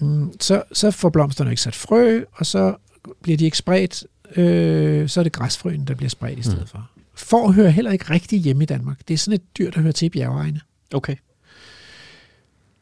Mm, 0.00 0.32
så, 0.40 0.62
så 0.72 0.90
får 0.90 1.08
blomsterne 1.10 1.50
ikke 1.50 1.62
sat 1.62 1.74
frø, 1.74 2.22
og 2.32 2.46
så 2.46 2.74
bliver 3.22 3.38
de 3.38 3.44
ikke 3.44 3.58
spredt. 3.58 4.04
Øh, 4.36 5.08
så 5.08 5.20
er 5.20 5.24
det 5.24 5.32
græsfrøen, 5.32 5.84
der 5.84 5.94
bliver 5.94 6.10
spredt 6.10 6.38
i 6.38 6.42
stedet 6.42 6.60
Mm. 6.60 6.66
for. 6.66 6.90
Får 7.14 7.52
hører 7.52 7.68
heller 7.70 7.90
ikke 7.92 8.10
rigtig 8.10 8.40
hjemme 8.40 8.62
i 8.62 8.66
Danmark. 8.66 8.98
Det 9.08 9.14
er 9.14 9.18
sådan 9.18 9.34
et 9.34 9.58
dyr, 9.58 9.70
der 9.70 9.80
hører 9.80 9.92
til 9.92 10.06
i 10.06 10.08
bjergeegne. 10.08 10.60
Okay. 10.94 11.16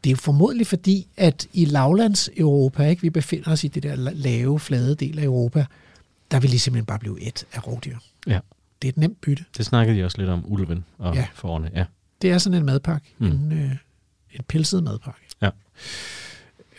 Det 0.05 0.11
er 0.11 0.13
jo 0.13 0.17
formodentlig 0.17 0.67
fordi, 0.67 1.07
at 1.17 1.47
i 1.53 1.65
lavlands 1.65 2.31
Europa, 2.37 2.89
ikke, 2.89 3.03
vi 3.03 3.11
befinder 3.11 3.51
os 3.53 3.65
i 3.65 3.69
det 3.69 3.83
der 3.83 3.97
la- 3.97 4.11
lave, 4.15 4.61
flade 4.61 4.95
del 4.95 5.19
af 5.19 5.25
Europa, 5.25 5.67
der 6.31 6.41
vil 6.41 6.53
de 6.53 6.59
simpelthen 6.59 6.87
bare 6.87 6.99
blive 6.99 7.21
et 7.21 7.47
af 7.53 7.67
rovdyr. 7.67 7.97
Ja. 8.27 8.39
Det 8.83 8.89
er 8.89 8.93
et 8.93 8.97
nemt 8.97 9.21
bytte. 9.21 9.45
Det 9.57 9.67
snakkede 9.67 9.99
de 9.99 10.05
også 10.05 10.19
lidt 10.19 10.31
om, 10.31 10.45
ulven 10.47 10.85
og 10.99 11.15
ja. 11.15 11.21
Ja. 11.21 11.27
forerne. 11.35 11.71
Ja. 11.75 11.85
Det 12.23 12.31
er 12.31 12.39
sådan 12.39 12.59
en 12.59 12.67
madpakke. 12.67 13.15
Mm. 13.19 13.27
En, 13.27 13.53
øh, 13.53 13.71
en 14.33 14.41
pelset 14.49 14.83
madpakke. 14.85 15.21
Ja. 15.43 15.51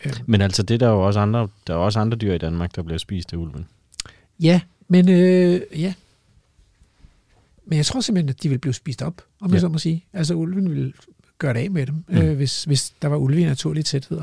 Øh, 0.04 0.12
Men 0.26 0.40
altså, 0.40 0.62
det 0.62 0.74
er 0.74 0.78
der 0.78 0.88
jo 0.88 1.06
også 1.06 1.20
andre, 1.20 1.48
der 1.66 1.74
er 1.74 1.78
også 1.78 1.98
andre 2.00 2.16
dyr 2.16 2.34
i 2.34 2.38
Danmark, 2.38 2.76
der 2.76 2.82
bliver 2.82 2.98
spist 2.98 3.32
af 3.32 3.36
ulven. 3.36 3.66
Ja, 4.40 4.60
men 4.88 5.08
øh, 5.08 5.60
ja. 5.72 5.94
Men 7.66 7.76
jeg 7.76 7.86
tror 7.86 8.00
simpelthen, 8.00 8.28
at 8.28 8.42
de 8.42 8.48
vil 8.48 8.58
blive 8.58 8.74
spist 8.74 9.02
op, 9.02 9.22
om 9.40 9.50
Ja. 9.50 9.54
jeg 9.54 9.60
så 9.60 9.68
må 9.68 9.78
sige. 9.78 10.04
Altså 10.12 10.34
ulven 10.34 10.70
vil 10.70 10.94
gøre 11.38 11.54
det 11.54 11.60
af 11.60 11.70
med 11.70 11.86
dem, 11.86 12.04
Mm. 12.08 12.16
øh, 12.16 12.36
hvis, 12.36 12.64
hvis 12.64 12.92
der 13.02 13.08
var 13.08 13.16
ulve 13.16 13.40
i 13.40 13.44
naturlige 13.44 13.82
tætheder. 13.84 14.22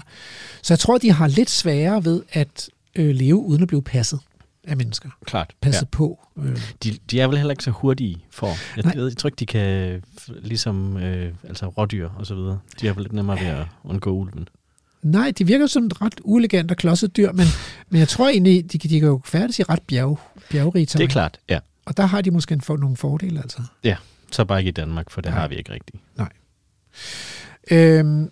Så 0.61 0.73
jeg 0.73 0.79
tror, 0.79 0.97
de 0.97 1.11
har 1.11 1.27
lidt 1.27 1.49
sværere 1.49 2.05
ved 2.05 2.23
at 2.31 2.69
øh, 2.95 3.15
leve 3.15 3.35
uden 3.37 3.61
at 3.61 3.67
blive 3.67 3.81
passet 3.81 4.19
af 4.63 4.77
mennesker. 4.77 5.09
Klart. 5.25 5.53
Passet 5.61 5.81
ja. 5.81 5.87
på. 5.91 6.19
Øh, 6.37 6.57
De, 6.83 6.97
de 7.11 7.21
er 7.21 7.27
vel 7.27 7.37
heller 7.37 7.51
ikke 7.51 7.63
så 7.63 7.71
hurtige 7.71 8.25
for. 8.31 8.47
Jeg, 8.75 8.83
Nej. 8.83 8.95
ved, 8.95 9.07
jeg 9.07 9.17
tror 9.17 9.27
ikke, 9.27 9.35
de 9.39 9.45
kan, 9.45 10.03
ligesom 10.27 10.97
øh, 10.97 11.33
altså 11.43 11.67
rådyr 11.67 12.09
og 12.09 12.25
så 12.25 12.35
videre, 12.35 12.59
de 12.81 12.87
er 12.87 12.93
vel 12.93 13.03
lidt 13.03 13.13
nemmere 13.13 13.39
ved 13.39 13.47
at 13.47 13.65
undgå 13.83 14.11
ulven. 14.11 14.47
Nej, 15.03 15.31
de 15.37 15.47
virker 15.47 15.67
som 15.67 15.85
et 15.85 16.01
ret 16.01 16.21
uelegant 16.23 16.71
og 16.71 16.77
klodset 16.77 17.17
dyr, 17.17 17.31
men, 17.31 17.45
men 17.89 17.99
jeg 17.99 18.07
tror 18.07 18.29
egentlig, 18.29 18.71
de, 18.71 18.79
kan- 18.79 18.89
de 18.89 18.99
kan 18.99 19.09
jo 19.09 19.21
færdes 19.25 19.59
i 19.59 19.63
ret 19.63 19.81
bjerg, 19.81 20.19
bjergrige 20.51 20.85
Det 20.85 20.93
er 20.93 20.97
terræn. 20.97 21.07
klart, 21.09 21.39
ja. 21.49 21.59
Og 21.85 21.97
der 21.97 22.05
har 22.05 22.21
de 22.21 22.31
måske 22.31 22.59
få 22.61 22.75
nogle 22.75 22.97
fordele, 22.97 23.39
altså. 23.39 23.61
Så 24.31 24.45
bare 24.45 24.59
ikke 24.59 24.69
i 24.69 24.71
Danmark, 24.71 25.09
for 25.09 25.21
det 25.21 25.31
Nej. 25.31 25.39
har 25.39 25.47
vi 25.47 25.55
ikke 25.55 25.71
rigtigt. 25.73 25.97
Øhm, 27.71 28.31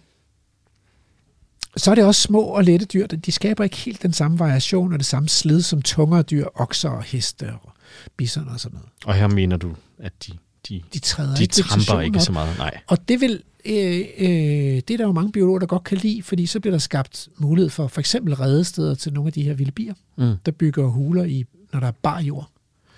så 1.77 1.91
er 1.91 1.95
det 1.95 2.03
også 2.03 2.21
små 2.21 2.41
og 2.41 2.63
lette 2.63 2.85
dyr. 2.85 3.07
De 3.07 3.31
skaber 3.31 3.63
ikke 3.63 3.77
helt 3.77 4.03
den 4.03 4.13
samme 4.13 4.39
variation 4.39 4.93
og 4.93 4.99
det 4.99 5.05
samme 5.05 5.29
slid 5.29 5.61
som 5.61 5.81
tungere 5.81 6.21
dyr, 6.23 6.45
okser 6.55 6.89
og 6.89 7.03
heste 7.03 7.53
og 7.63 7.71
bison 8.17 8.47
og 8.47 8.59
sådan 8.59 8.75
noget. 8.75 8.89
Og 9.05 9.13
her 9.15 9.27
mener 9.27 9.57
du, 9.57 9.75
at 9.99 10.13
de, 10.27 10.31
de, 10.69 10.81
De 10.93 10.99
træder 10.99 11.35
de 11.35 11.41
ikke 11.43 11.53
tramper 11.55 11.99
ikke 12.01 12.17
op. 12.17 12.25
så 12.25 12.31
meget. 12.31 12.57
Nej. 12.57 12.79
Og 12.87 13.09
det 13.09 13.21
vil 13.21 13.43
øh, 13.65 13.99
øh, 14.17 14.27
det 14.27 14.89
er 14.91 14.97
der 14.97 15.03
jo 15.05 15.11
mange 15.11 15.31
biologer, 15.31 15.59
der 15.59 15.65
godt 15.65 15.83
kan 15.83 15.97
lide, 15.97 16.23
fordi 16.23 16.45
så 16.45 16.59
bliver 16.59 16.71
der 16.71 16.79
skabt 16.79 17.29
mulighed 17.37 17.69
for 17.69 17.87
for 17.87 17.99
eksempel 17.99 18.33
redesteder 18.35 18.95
til 18.95 19.13
nogle 19.13 19.27
af 19.27 19.33
de 19.33 19.43
her 19.43 19.53
vilde 19.53 19.71
bier, 19.71 19.93
Mm, 20.17 20.35
der 20.45 20.51
bygger 20.51 20.87
huler 20.87 21.23
i, 21.23 21.45
når 21.73 21.79
der 21.79 21.87
er 21.87 21.91
bar 21.91 22.21
jord. 22.21 22.49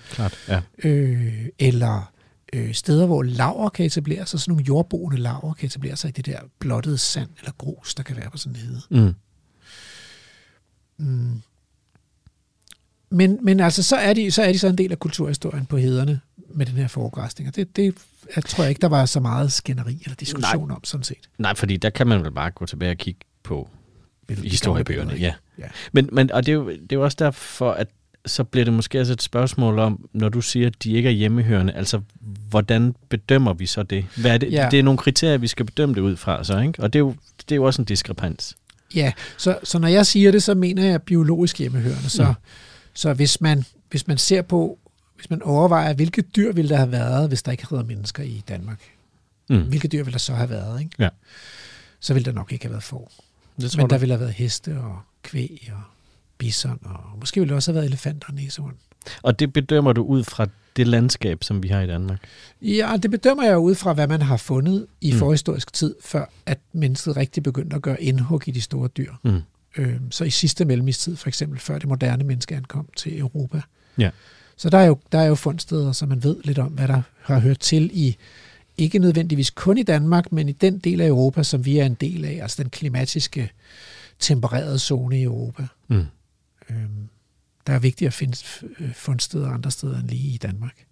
klart, 0.10 0.36
ja. 0.48 0.62
øh, 0.84 1.46
eller 1.60 2.12
øh, 2.54 2.74
steder, 2.74 3.06
hvor 3.06 3.24
laver 3.24 3.70
kan 3.70 3.86
etablere 3.86 4.26
sig, 4.26 4.40
sådan 4.40 4.52
nogle 4.52 4.66
jordboende 4.68 5.18
laver 5.18 5.54
kan 5.54 5.66
etablere 5.68 5.96
sig 5.96 6.08
i 6.10 6.12
det 6.12 6.26
der 6.26 6.40
blottede 6.60 6.98
sand 6.98 7.30
eller 7.40 7.52
grus, 7.58 7.96
der 7.96 8.04
kan 8.04 8.16
være 8.18 8.30
på 8.32 8.38
sådan 8.38 8.56
en 8.56 8.62
hede. 8.68 8.82
Mm. 8.90 9.14
Mm. 10.98 11.42
Men, 13.14 13.40
men 13.42 13.60
altså, 13.60 13.84
så 13.84 13.96
er, 13.96 14.14
de, 14.14 14.32
så 14.32 14.44
er 14.44 14.52
de 14.52 14.60
så 14.60 14.68
en 14.68 14.78
del 14.78 14.92
af 14.92 15.00
kulturhistorien 15.00 15.66
på 15.66 15.78
hederne 15.78 16.20
med 16.54 16.66
den 16.66 16.76
her 16.76 16.88
foregræsning. 16.88 17.50
Og 17.50 17.56
det, 17.56 17.76
det 17.76 17.96
jeg 18.36 18.46
tror 18.46 18.64
jeg 18.64 18.70
ikke, 18.72 18.82
der 18.82 18.88
var 18.88 19.06
så 19.06 19.20
meget 19.20 19.52
skænderi 19.52 20.02
eller 20.04 20.16
diskussion 20.16 20.72
om, 20.72 20.84
sådan 20.84 21.04
set. 21.04 21.30
Nej, 21.38 21.56
fordi 21.56 21.78
der 21.78 21.90
kan 21.90 22.08
man 22.08 22.24
vel 22.24 22.32
bare 22.32 22.52
gå 22.52 22.66
tilbage 22.66 22.92
og 22.92 22.98
kigge 22.98 23.20
på 23.44 23.70
historiebøgerne. 24.30 25.14
Ja. 25.14 25.34
Ja. 25.60 25.66
Men, 25.92 26.10
men 26.12 26.32
og 26.32 26.46
det 26.46 26.52
er, 26.52 26.56
jo, 26.56 26.70
det 26.70 26.92
er 26.92 26.96
jo 26.96 27.04
også 27.04 27.18
derfor, 27.20 27.72
at 27.72 27.88
så 28.26 28.44
bliver 28.44 28.66
det 28.66 28.74
måske 28.74 29.02
også 29.02 29.14
et 29.14 29.22
spørgsmål 29.22 29.80
om, 29.80 30.10
når 30.14 30.30
du 30.30 30.42
siger, 30.42 30.68
at 30.68 30.84
de 30.84 30.92
ikke 30.92 31.10
er 31.10 31.14
hjemmehørende, 31.14 31.74
altså 31.74 32.02
hvordan 32.50 32.96
bedømmer 33.10 33.54
vi 33.54 33.66
så 33.66 33.84
det? 33.84 34.06
Hvad 34.16 34.32
er 34.32 34.38
det? 34.38 34.52
Ja. 34.52 34.68
Det 34.72 34.80
er 34.80 34.84
nogle 34.84 34.98
kriterier, 34.98 35.38
vi 35.38 35.48
skal 35.48 35.66
bedømme 35.66 35.96
det 35.96 36.02
ud 36.02 36.16
fra, 36.16 36.44
så, 36.44 36.60
ikke? 36.60 36.84
Og 36.84 36.94
det 36.94 37.00
er 37.00 37.04
jo, 37.04 37.16
det 37.40 37.52
er 37.52 37.56
jo 37.56 37.64
også 37.64 37.82
en 37.82 37.86
diskrepans. 37.86 38.58
Ja, 38.96 39.12
så, 39.38 39.58
så 39.64 39.80
når 39.80 39.88
jeg 39.88 40.06
siger 40.06 40.32
det, 40.32 40.44
så 40.44 40.56
mener 40.56 40.86
jeg 40.86 41.02
biologisk 41.02 41.60
hjemmehørende. 41.60 42.10
Så, 42.10 42.24
Mm. 42.24 42.34
Så 42.94 43.14
hvis, 43.14 43.42
man, 43.42 43.66
hvis 43.90 44.08
man 44.08 44.18
ser 44.18 44.42
på, 44.42 44.80
hvis 45.16 45.30
man 45.30 45.42
overvejer, 45.42 45.94
hvilke 45.94 46.22
dyr 46.22 46.52
ville 46.52 46.70
der 46.70 46.78
have 46.78 46.92
været, 46.92 47.28
hvis 47.28 47.44
der 47.44 47.52
ikke 47.52 47.64
havde 47.64 47.76
været 47.76 47.88
mennesker 47.88 48.24
i 48.24 48.44
Danmark? 48.48 48.82
Mm. 49.50 49.62
Hvilke 49.62 49.88
dyr 49.88 50.04
ville 50.04 50.14
der 50.14 50.20
så 50.20 50.34
have 50.34 50.50
været? 50.50 50.80
Ikke? 50.80 50.92
Ja. 51.00 51.10
Så 52.00 52.14
ville 52.14 52.26
der 52.26 52.32
nok 52.32 52.52
ikke 52.52 52.66
have 52.66 52.72
været 52.72 52.84
får. 52.84 53.12
Det 53.62 53.78
Men 53.78 53.90
der 53.90 53.98
du? 53.98 54.00
ville 54.00 54.14
have 54.14 54.20
været 54.20 54.34
heste 54.34 54.80
og 54.80 55.00
kvæg 55.24 55.72
og 55.76 55.82
bison, 56.38 56.80
og 56.84 57.20
måske 57.20 57.40
ville 57.40 57.50
der 57.50 57.56
også 57.56 57.72
have 57.72 57.76
været 57.76 57.86
elefanter 57.86 58.28
og 58.28 58.34
næsehorn. 58.34 58.76
Og 59.22 59.40
det 59.40 59.54
bedømmer 59.54 59.94
du 59.94 60.04
ud 60.04 60.24
fra 60.24 60.48
det 60.76 60.88
landskab, 60.88 61.44
som 61.44 61.64
vi 61.64 61.68
har 61.68 61.82
i 61.82 61.88
Danmark. 61.88 62.20
Ja, 62.62 62.98
det 63.04 63.12
bedømmer 63.12 63.44
jeg 63.44 63.58
ud 63.58 63.76
fra, 63.76 63.94
hvad 63.94 64.08
man 64.08 64.22
har 64.22 64.38
fundet 64.38 64.88
i 65.02 65.12
mm. 65.12 65.18
forhistorisk 65.18 65.74
tid, 65.74 65.96
før 66.02 66.26
at 66.46 66.60
mennesket 66.74 67.18
rigtig 67.18 67.44
begyndte 67.44 67.76
at 67.76 67.82
gøre 67.82 68.02
indhug 68.02 68.48
i 68.48 68.52
de 68.52 68.62
store 68.62 68.88
dyr. 68.88 69.14
Mm. 69.24 69.42
Øh, 69.78 69.96
så 70.10 70.24
i 70.24 70.30
sidste 70.30 70.66
mellemistid, 70.66 71.16
for 71.16 71.28
eksempel, 71.28 71.60
før 71.60 71.80
det 71.80 71.90
moderne 71.90 72.24
menneske 72.24 72.56
ankom 72.56 72.90
til 72.96 73.20
Europa. 73.20 73.62
Ja. 73.98 74.10
Så 74.58 74.70
der 74.70 74.78
er, 74.78 74.86
jo, 74.86 74.98
der 75.12 75.20
er 75.20 75.26
jo 75.26 75.36
fundsteder, 75.36 75.92
så 75.92 76.06
man 76.06 76.24
ved 76.24 76.38
lidt 76.44 76.60
om, 76.60 76.72
hvad 76.72 76.88
der 76.88 77.02
har 77.22 77.40
hørt 77.40 77.60
til 77.60 77.90
i, 77.94 78.18
ikke 78.78 79.00
nødvendigvis 79.00 79.50
kun 79.50 79.78
i 79.78 79.84
Danmark, 79.84 80.32
men 80.32 80.50
i 80.50 80.52
den 80.52 80.80
del 80.80 81.02
af 81.02 81.08
Europa, 81.08 81.44
som 81.44 81.66
vi 81.66 81.78
er 81.78 81.86
en 81.86 81.94
del 81.94 82.26
af, 82.26 82.40
altså 82.42 82.64
den 82.64 82.70
klimatiske 82.70 83.52
tempererede 84.20 84.80
zone 84.80 85.20
i 85.20 85.24
Europa. 85.24 85.68
Mm. 85.88 86.06
Øhm, 86.70 87.10
der 87.68 87.74
er 87.74 87.80
vigtigt 87.80 88.08
at 88.08 88.14
finde 88.14 88.38
øh, 88.80 88.94
fundsteder 88.94 89.50
andre 89.50 89.72
steder 89.72 90.00
end 90.00 90.08
lige 90.08 90.34
i 90.34 90.38
Danmark. 90.38 90.86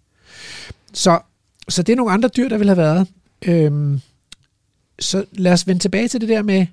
Så, 0.92 1.20
så 1.68 1.82
det 1.82 1.92
er 1.92 1.96
nogle 1.96 2.12
andre 2.12 2.28
dyr, 2.28 2.48
der 2.48 2.58
vil 2.58 2.66
have 2.66 2.76
været. 2.76 3.08
Øhm, 3.42 4.00
så 4.98 5.24
lad 5.32 5.52
os 5.52 5.66
vende 5.66 5.82
tilbage 5.82 6.08
til 6.08 6.20
det 6.20 6.28
der 6.28 6.42
med, 6.42 6.66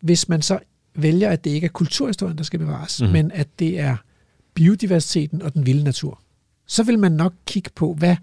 hvis 0.00 0.28
man 0.28 0.42
så 0.42 0.58
vælger, 0.96 1.30
at 1.30 1.44
det 1.44 1.50
ikke 1.50 1.64
er 1.64 1.68
kulturhistorien, 1.70 2.38
der 2.38 2.44
skal 2.44 2.58
bevares, 2.58 3.02
mm. 3.02 3.08
men 3.08 3.30
at 3.32 3.48
det 3.58 3.80
er 3.80 3.96
biodiversiteten 4.54 5.42
og 5.42 5.54
den 5.54 5.66
vilde 5.66 5.84
natur. 5.84 6.20
Så 6.66 6.82
vil 6.82 6.98
man 6.98 7.12
nok 7.12 7.32
kigge 7.46 7.70
på, 7.74 7.94
hvad 7.94 8.16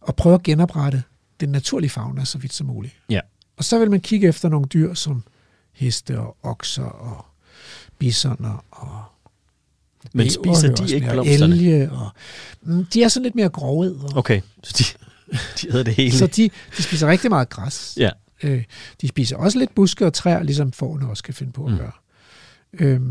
og 0.00 0.16
prøve 0.16 0.34
at 0.34 0.42
genoprette 0.42 1.02
den 1.40 1.48
naturlige 1.48 1.90
fauna 1.90 2.24
så 2.24 2.38
vidt 2.38 2.52
som 2.52 2.66
muligt. 2.66 2.94
Ja. 3.10 3.20
Og 3.56 3.64
så 3.64 3.78
vil 3.78 3.90
man 3.90 4.00
kigge 4.00 4.28
efter 4.28 4.48
nogle 4.48 4.66
dyr 4.66 4.94
som 4.94 5.22
heste 5.72 6.18
og 6.20 6.36
okser 6.42 6.84
og 6.84 7.26
bisoner 7.98 8.64
og 8.70 9.02
Men 10.12 10.30
spiser 10.30 10.74
de 10.74 10.94
ikke 10.94 11.08
blomsterne? 11.10 11.54
Elge 11.54 11.90
og, 11.92 12.08
mm, 12.62 12.84
de 12.84 13.02
er 13.02 13.08
sådan 13.08 13.22
lidt 13.22 13.34
mere 13.34 13.48
grove. 13.48 13.94
Og, 14.02 14.16
Okay, 14.16 14.40
så 14.62 14.74
de, 14.78 14.84
de 15.60 15.66
hedder 15.72 15.84
det 15.84 15.94
hele. 15.94 16.12
Så 16.12 16.26
de, 16.26 16.50
de 16.76 16.82
spiser 16.82 17.06
rigtig 17.08 17.30
meget 17.30 17.48
græs. 17.48 17.94
Ja. 17.96 18.10
Øh, 18.42 18.64
de 19.00 19.08
spiser 19.08 19.36
også 19.36 19.58
lidt 19.58 19.74
buske 19.74 20.06
og 20.06 20.12
træer, 20.14 20.42
ligesom 20.42 20.72
fårene 20.72 21.08
også 21.10 21.22
kan 21.22 21.34
finde 21.34 21.52
på 21.52 21.64
at 21.66 21.72
Mm. 21.72 21.78
gøre. 21.78 21.92
Øhm, 22.78 23.02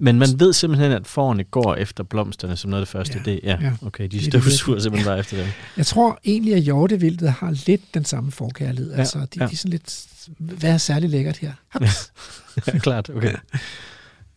Men 0.00 0.18
man 0.18 0.28
ved 0.40 0.52
simpelthen, 0.52 0.92
at 0.92 1.06
forerne 1.06 1.44
går 1.44 1.74
efter 1.74 2.04
blomsterne 2.04 2.56
som 2.56 2.70
noget 2.70 2.80
af 2.80 2.86
det 2.86 2.92
første. 2.92 3.14
Ja, 3.26 3.30
det, 3.30 3.40
ja, 3.42 3.58
ja. 3.60 3.72
okay, 3.82 4.08
de 4.08 4.16
er 4.16 4.22
støvsuger 4.22 4.78
simpelthen 4.78 5.08
bare 5.08 5.18
efter 5.18 5.36
dem. 5.36 5.46
jeg 5.76 5.86
tror 5.86 6.18
egentlig, 6.24 6.54
at 6.54 6.62
hjortevildet 6.62 7.32
har 7.32 7.62
lidt 7.66 7.94
den 7.94 8.04
samme 8.04 8.30
forkærlighed. 8.32 8.92
Ja, 8.92 8.98
altså, 8.98 9.18
de, 9.18 9.26
ja. 9.40 9.46
de 9.46 9.52
er 9.52 9.56
sådan 9.56 9.70
lidt, 9.70 10.06
hvad 10.38 10.70
er 10.70 10.78
særlig 10.78 11.10
lækkert 11.10 11.36
her? 11.36 11.52
Haps. 11.68 12.12
Ja, 12.66 12.78
klart, 12.78 13.10
okay. 13.10 13.34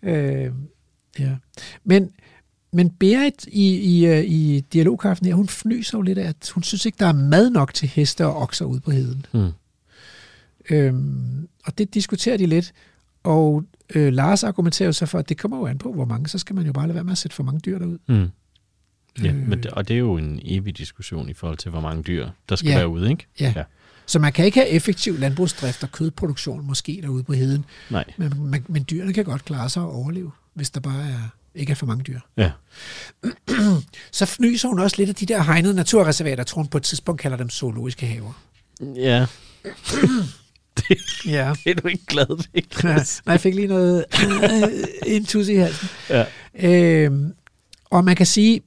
Øh, 0.03 0.51
ja. 1.19 1.35
Men, 1.83 2.11
men 2.73 2.89
Berit 2.89 3.45
i, 3.47 3.67
i, 3.75 4.05
øh, 4.05 4.23
i 4.23 4.59
dialogkaften 4.73 5.27
her, 5.27 5.33
hun 5.33 5.47
fnyser 5.47 5.97
jo 5.97 6.01
lidt 6.01 6.17
af, 6.17 6.27
at 6.27 6.51
hun 6.53 6.63
synes 6.63 6.85
ikke, 6.85 6.95
der 6.99 7.05
er 7.05 7.13
mad 7.13 7.49
nok 7.49 7.73
til 7.73 7.87
heste 7.87 8.25
og 8.25 8.41
okser 8.41 8.65
ude 8.65 8.79
på 8.79 8.91
heden. 8.91 9.25
Mm. 9.33 9.49
Øhm, 10.69 11.47
og 11.65 11.77
det 11.77 11.93
diskuterer 11.93 12.37
de 12.37 12.45
lidt. 12.45 12.73
Og 13.23 13.63
øh, 13.95 14.13
Lars 14.13 14.43
argumenterer 14.43 14.87
jo 14.87 14.93
så 14.93 15.05
for, 15.05 15.19
at 15.19 15.29
det 15.29 15.37
kommer 15.37 15.57
jo 15.57 15.65
an 15.65 15.77
på, 15.77 15.93
hvor 15.93 16.05
mange. 16.05 16.27
Så 16.29 16.37
skal 16.37 16.55
man 16.55 16.65
jo 16.65 16.73
bare 16.73 16.87
lade 16.87 16.95
være 16.95 17.03
med 17.03 17.11
at 17.11 17.17
sætte 17.17 17.35
for 17.35 17.43
mange 17.43 17.59
dyr 17.59 17.79
derud. 17.79 17.97
Mm. 18.07 18.29
Ja, 19.23 19.29
Øh. 19.29 19.35
men 19.35 19.63
det, 19.63 19.71
og 19.71 19.87
det 19.87 19.93
er 19.93 19.97
jo 19.97 20.17
en 20.17 20.39
evig 20.43 20.77
diskussion 20.77 21.29
i 21.29 21.33
forhold 21.33 21.57
til, 21.57 21.71
hvor 21.71 21.81
mange 21.81 22.03
dyr, 22.03 22.29
der 22.49 22.55
skal 22.55 22.69
Ja. 22.69 22.75
være 22.77 22.87
ude, 22.87 23.09
ikke? 23.09 23.25
Ja. 23.39 23.53
Ja. 23.55 23.63
Så 24.05 24.19
man 24.19 24.33
kan 24.33 24.45
ikke 24.45 24.57
have 24.59 24.69
effektiv 24.69 25.19
landbrugsdrift 25.19 25.83
og 25.83 25.91
kødproduktion 25.91 26.65
måske 26.67 26.99
derude 27.01 27.23
på 27.23 27.33
heden. 27.33 27.65
Nej. 27.89 28.03
Men, 28.17 28.33
men, 28.51 28.65
men 28.67 28.85
dyrene 28.89 29.13
kan 29.13 29.25
godt 29.25 29.45
klare 29.45 29.69
sig 29.69 29.83
og 29.83 29.91
overleve, 29.95 30.31
hvis 30.53 30.69
der 30.69 30.79
bare 30.79 31.03
er, 31.09 31.29
ikke 31.55 31.71
er 31.71 31.75
for 31.75 31.85
mange 31.85 32.03
dyr. 32.03 32.19
Ja. 32.37 32.51
Så 34.11 34.25
fnyser 34.25 34.69
hun 34.69 34.79
også 34.79 34.95
lidt 34.99 35.09
af 35.09 35.15
de 35.15 35.25
der 35.25 35.43
hegnede 35.43 35.73
naturreservater, 35.73 36.43
tror 36.43 36.61
hun 36.61 36.67
på 36.67 36.77
et 36.77 36.83
tidspunkt 36.83 37.21
kalder 37.21 37.37
dem 37.37 37.49
zoologiske 37.49 38.05
haver. 38.05 38.41
Ja, 38.95 39.25
Ja. 41.25 41.53
det 41.63 41.71
er 41.77 41.81
du 41.81 41.87
ikke 41.87 42.05
glad 42.05 42.25
ved, 42.27 42.37
Nej, 42.83 42.95
Chris. 42.97 43.21
jeg 43.25 43.41
fik 43.41 43.55
lige 43.55 43.67
noget 43.67 44.05
en 45.05 45.25
tus 45.25 45.47
i 45.47 45.55
halsen. 45.55 45.89
Ja. 46.09 46.25
Øhm, 46.53 47.33
og 47.89 48.03
man 48.03 48.15
kan 48.15 48.25
sige, 48.25 48.61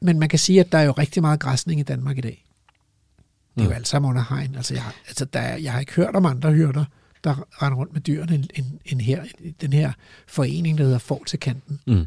men 0.00 0.18
man 0.18 0.28
kan 0.28 0.38
sige, 0.38 0.60
at 0.60 0.72
der 0.72 0.78
er 0.78 0.82
jo 0.82 0.92
rigtig 0.92 1.22
meget 1.22 1.40
græsning 1.40 1.80
i 1.80 1.82
Danmark 1.82 2.18
i 2.18 2.20
dag. 2.20 2.44
Det 3.54 3.60
er 3.60 3.64
jo 3.64 3.70
Mm. 3.70 3.76
alt 3.76 3.88
sammen 3.88 4.08
under 4.08 4.24
hegn. 4.28 4.54
Altså, 4.54 4.74
jeg, 4.74 4.84
altså 5.08 5.24
der 5.24 5.40
er, 5.40 5.56
jeg 5.56 5.72
har 5.72 5.80
ikke 5.80 5.92
hørt 5.92 6.16
om 6.16 6.26
andre 6.26 6.52
hyrder, 6.52 6.84
der 7.24 7.62
render 7.62 7.76
rundt 7.78 7.92
med 7.92 8.00
dyrene 8.00 8.34
end, 8.34 8.44
end, 8.54 8.66
end 8.84 9.00
her, 9.00 9.24
den 9.60 9.72
her 9.72 9.92
forening, 10.26 10.78
der 10.78 10.84
hedder 10.84 10.98
Får 10.98 11.22
til 11.26 11.38
kanten. 11.40 11.80
Mm. 11.86 12.06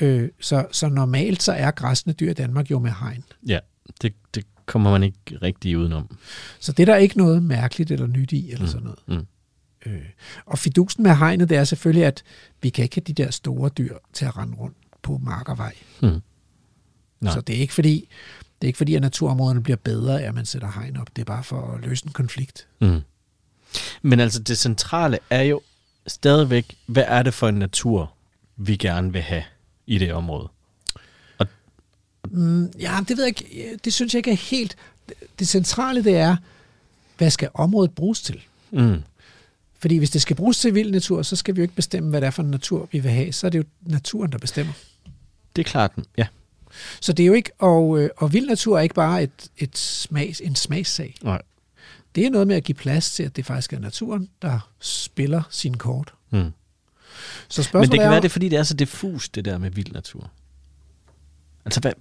Øh, 0.00 0.28
så, 0.40 0.66
så 0.72 0.88
normalt 0.88 1.42
så 1.42 1.52
er 1.52 1.70
græsne 1.70 2.12
dyr 2.12 2.30
i 2.30 2.34
Danmark 2.34 2.70
jo 2.70 2.78
med 2.78 2.92
hegn. 3.00 3.24
Ja, 3.46 3.58
det, 4.02 4.14
det 4.34 4.44
kommer 4.70 4.90
man 4.90 5.02
ikke 5.02 5.38
rigtig 5.42 5.78
udenom. 5.78 6.16
Så 6.60 6.72
det 6.72 6.82
er 6.82 6.86
der 6.92 6.96
ikke 6.96 7.18
noget 7.18 7.42
mærkeligt 7.42 7.90
eller 7.90 8.06
nyt 8.06 8.32
i, 8.32 8.50
eller 8.52 8.64
Mm. 8.64 8.70
sådan 8.70 8.82
noget. 8.84 8.98
Mm. 9.06 9.26
Øh, 9.92 10.02
og 10.46 10.58
fidusen 10.58 11.02
med 11.02 11.16
hegnet, 11.16 11.48
det 11.48 11.56
er 11.56 11.64
selvfølgelig, 11.64 12.04
at 12.06 12.22
vi 12.62 12.68
kan 12.70 12.82
ikke 12.82 12.96
have 12.96 13.04
de 13.14 13.22
der 13.22 13.30
store 13.30 13.68
dyr 13.68 13.96
til 14.12 14.24
at 14.24 14.36
rende 14.36 14.56
rundt 14.56 14.76
på 15.02 15.18
mark 15.24 15.48
og 15.48 15.58
vej. 15.58 15.74
Mm. 16.02 16.20
Nej. 17.20 17.32
Så 17.32 17.40
det 17.40 17.56
er 17.56 17.60
ikke 17.60 17.74
fordi, 17.74 18.08
det 18.60 18.66
er 18.66 18.68
ikke 18.68 18.76
fordi, 18.76 18.94
at 18.94 19.02
naturområderne 19.02 19.62
bliver 19.62 19.76
bedre 19.76 20.22
at 20.22 20.34
man 20.34 20.46
sætter 20.46 20.70
hegn 20.72 20.96
op. 20.96 21.16
Det 21.16 21.22
er 21.22 21.26
bare 21.26 21.44
for 21.44 21.74
at 21.74 21.80
løse 21.80 22.06
en 22.06 22.12
konflikt. 22.12 22.66
Mm. 22.80 23.00
Men 24.02 24.20
altså, 24.20 24.40
det 24.42 24.58
centrale 24.58 25.18
er 25.30 25.42
jo 25.42 25.60
stadigvæk, 26.06 26.76
hvad 26.86 27.04
er 27.06 27.22
det 27.22 27.34
for 27.34 27.48
en 27.48 27.54
natur, 27.54 28.12
vi 28.56 28.76
gerne 28.76 29.12
vil 29.12 29.22
have 29.22 29.42
i 29.86 29.98
det 29.98 30.12
område? 30.12 30.48
Mm, 32.30 32.72
ja, 32.78 32.98
det 33.08 33.16
ved 33.16 33.24
jeg 33.24 33.40
ikke. 33.42 33.78
Det 33.84 33.94
synes 33.94 34.14
jeg 34.14 34.18
ikke 34.18 34.30
er 34.30 34.34
helt... 34.50 34.76
Det 35.38 35.48
centrale, 35.48 36.04
det 36.04 36.16
er, 36.16 36.36
hvad 37.18 37.30
skal 37.30 37.48
området 37.54 37.94
bruges 37.94 38.22
til? 38.22 38.42
Mm. 38.70 39.02
Fordi 39.78 39.96
hvis 39.96 40.10
det 40.10 40.22
skal 40.22 40.36
bruges 40.36 40.58
til 40.58 40.74
vild 40.74 40.90
natur, 40.90 41.22
så 41.22 41.36
skal 41.36 41.56
vi 41.56 41.60
jo 41.60 41.62
ikke 41.62 41.74
bestemme, 41.74 42.10
hvad 42.10 42.20
det 42.20 42.26
er 42.26 42.30
for 42.30 42.42
en 42.42 42.50
natur, 42.50 42.88
vi 42.92 42.98
vil 42.98 43.10
have. 43.10 43.32
Så 43.32 43.46
er 43.46 43.50
det 43.50 43.58
jo 43.58 43.64
naturen, 43.80 44.32
der 44.32 44.38
bestemmer. 44.38 44.72
Det 45.56 45.66
er 45.66 45.70
klart, 45.70 45.92
ja. 46.16 46.26
Så 47.00 47.12
det 47.12 47.22
er 47.22 47.26
jo 47.26 47.32
ikke... 47.32 47.50
Og, 47.58 47.98
øh, 47.98 48.10
og 48.16 48.32
vild 48.32 48.46
natur 48.46 48.78
er 48.78 48.82
ikke 48.82 48.94
bare 48.94 49.22
et, 49.22 49.50
et 49.58 49.78
smags, 49.78 50.40
en 50.40 50.56
smagssag. 50.56 51.14
Nej. 51.22 51.42
Det 52.14 52.26
er 52.26 52.30
noget 52.30 52.46
med 52.46 52.56
at 52.56 52.64
give 52.64 52.74
plads 52.74 53.10
til, 53.10 53.22
at 53.22 53.36
det 53.36 53.46
faktisk 53.46 53.72
er 53.72 53.78
naturen, 53.78 54.28
der 54.42 54.70
spiller 54.80 55.42
sin 55.50 55.76
kort. 55.76 56.14
Mm. 56.30 56.52
Så 57.48 57.62
spørgsmålet 57.62 57.88
Men 57.88 57.92
det 57.92 57.98
kan 57.98 58.06
er, 58.06 58.10
være, 58.10 58.20
det 58.20 58.28
er, 58.28 58.30
fordi 58.30 58.48
det 58.48 58.58
er 58.58 58.62
så 58.62 58.74
diffus, 58.74 59.28
det 59.28 59.44
der 59.44 59.58
med 59.58 59.70
vild 59.70 59.92
natur. 59.92 60.30
Altså, 61.64 61.80
hvad, 61.80 61.92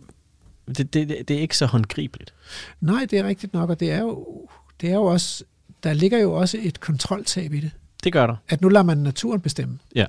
det, 0.77 0.93
det, 0.93 1.27
det, 1.27 1.37
er 1.37 1.39
ikke 1.41 1.57
så 1.57 1.65
håndgribeligt. 1.65 2.33
Nej, 2.81 3.07
det 3.09 3.19
er 3.19 3.23
rigtigt 3.23 3.53
nok, 3.53 3.69
og 3.69 3.79
det 3.79 3.91
er 3.91 3.99
jo, 3.99 4.47
det 4.81 4.89
er 4.89 4.93
jo 4.93 5.03
også, 5.03 5.43
der 5.83 5.93
ligger 5.93 6.17
jo 6.17 6.33
også 6.33 6.57
et 6.61 6.79
kontroltab 6.79 7.53
i 7.53 7.59
det. 7.59 7.71
Det 8.03 8.13
gør 8.13 8.27
der. 8.27 8.35
At 8.49 8.61
nu 8.61 8.69
lader 8.69 8.83
man 8.83 8.97
naturen 8.97 9.41
bestemme. 9.41 9.79
Ja. 9.95 10.05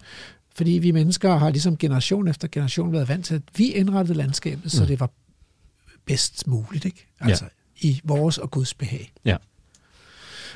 Fordi 0.55 0.70
vi 0.70 0.91
mennesker 0.91 1.37
har 1.37 1.51
ligesom 1.51 1.77
generation 1.77 2.28
efter 2.28 2.49
generation 2.53 2.93
været 2.93 3.09
vant 3.09 3.27
til, 3.27 3.35
at 3.35 3.43
vi 3.57 3.66
indrettede 3.66 4.19
landskabet, 4.19 4.73
så 4.73 4.82
Mm. 4.82 4.87
det 4.87 5.01
var 5.01 5.11
bedst 6.07 6.47
muligt, 6.47 6.85
ikke? 6.85 7.07
Altså 7.20 7.45
i 7.81 8.01
vores 8.05 8.39
og 8.39 8.51
Guds 8.51 8.74
behag. 8.74 9.12
Ja. 9.24 9.37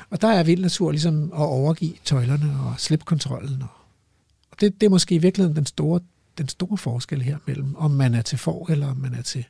Og 0.09 0.21
der 0.21 0.27
er 0.27 0.43
vild 0.43 0.61
natur 0.61 0.91
ligesom 0.91 1.23
at 1.23 1.39
overgive 1.39 1.93
tøjlerne 2.05 2.59
og 2.65 2.75
slippe 2.77 3.05
kontrollen. 3.05 3.63
Og, 4.51 4.61
det, 4.61 4.81
det 4.81 4.85
er 4.85 4.89
måske 4.89 5.15
i 5.15 5.17
virkeligheden 5.17 5.55
den 5.55 5.65
store, 5.65 5.99
den 6.37 6.49
store 6.49 6.77
forskel 6.77 7.21
her 7.21 7.37
mellem, 7.47 7.75
om 7.75 7.91
man 7.91 8.13
er 8.13 8.21
til 8.21 8.37
får, 8.37 8.71
eller 8.71 8.87
om 8.87 8.97
man 8.97 9.13
er 9.13 9.21
til, 9.21 9.45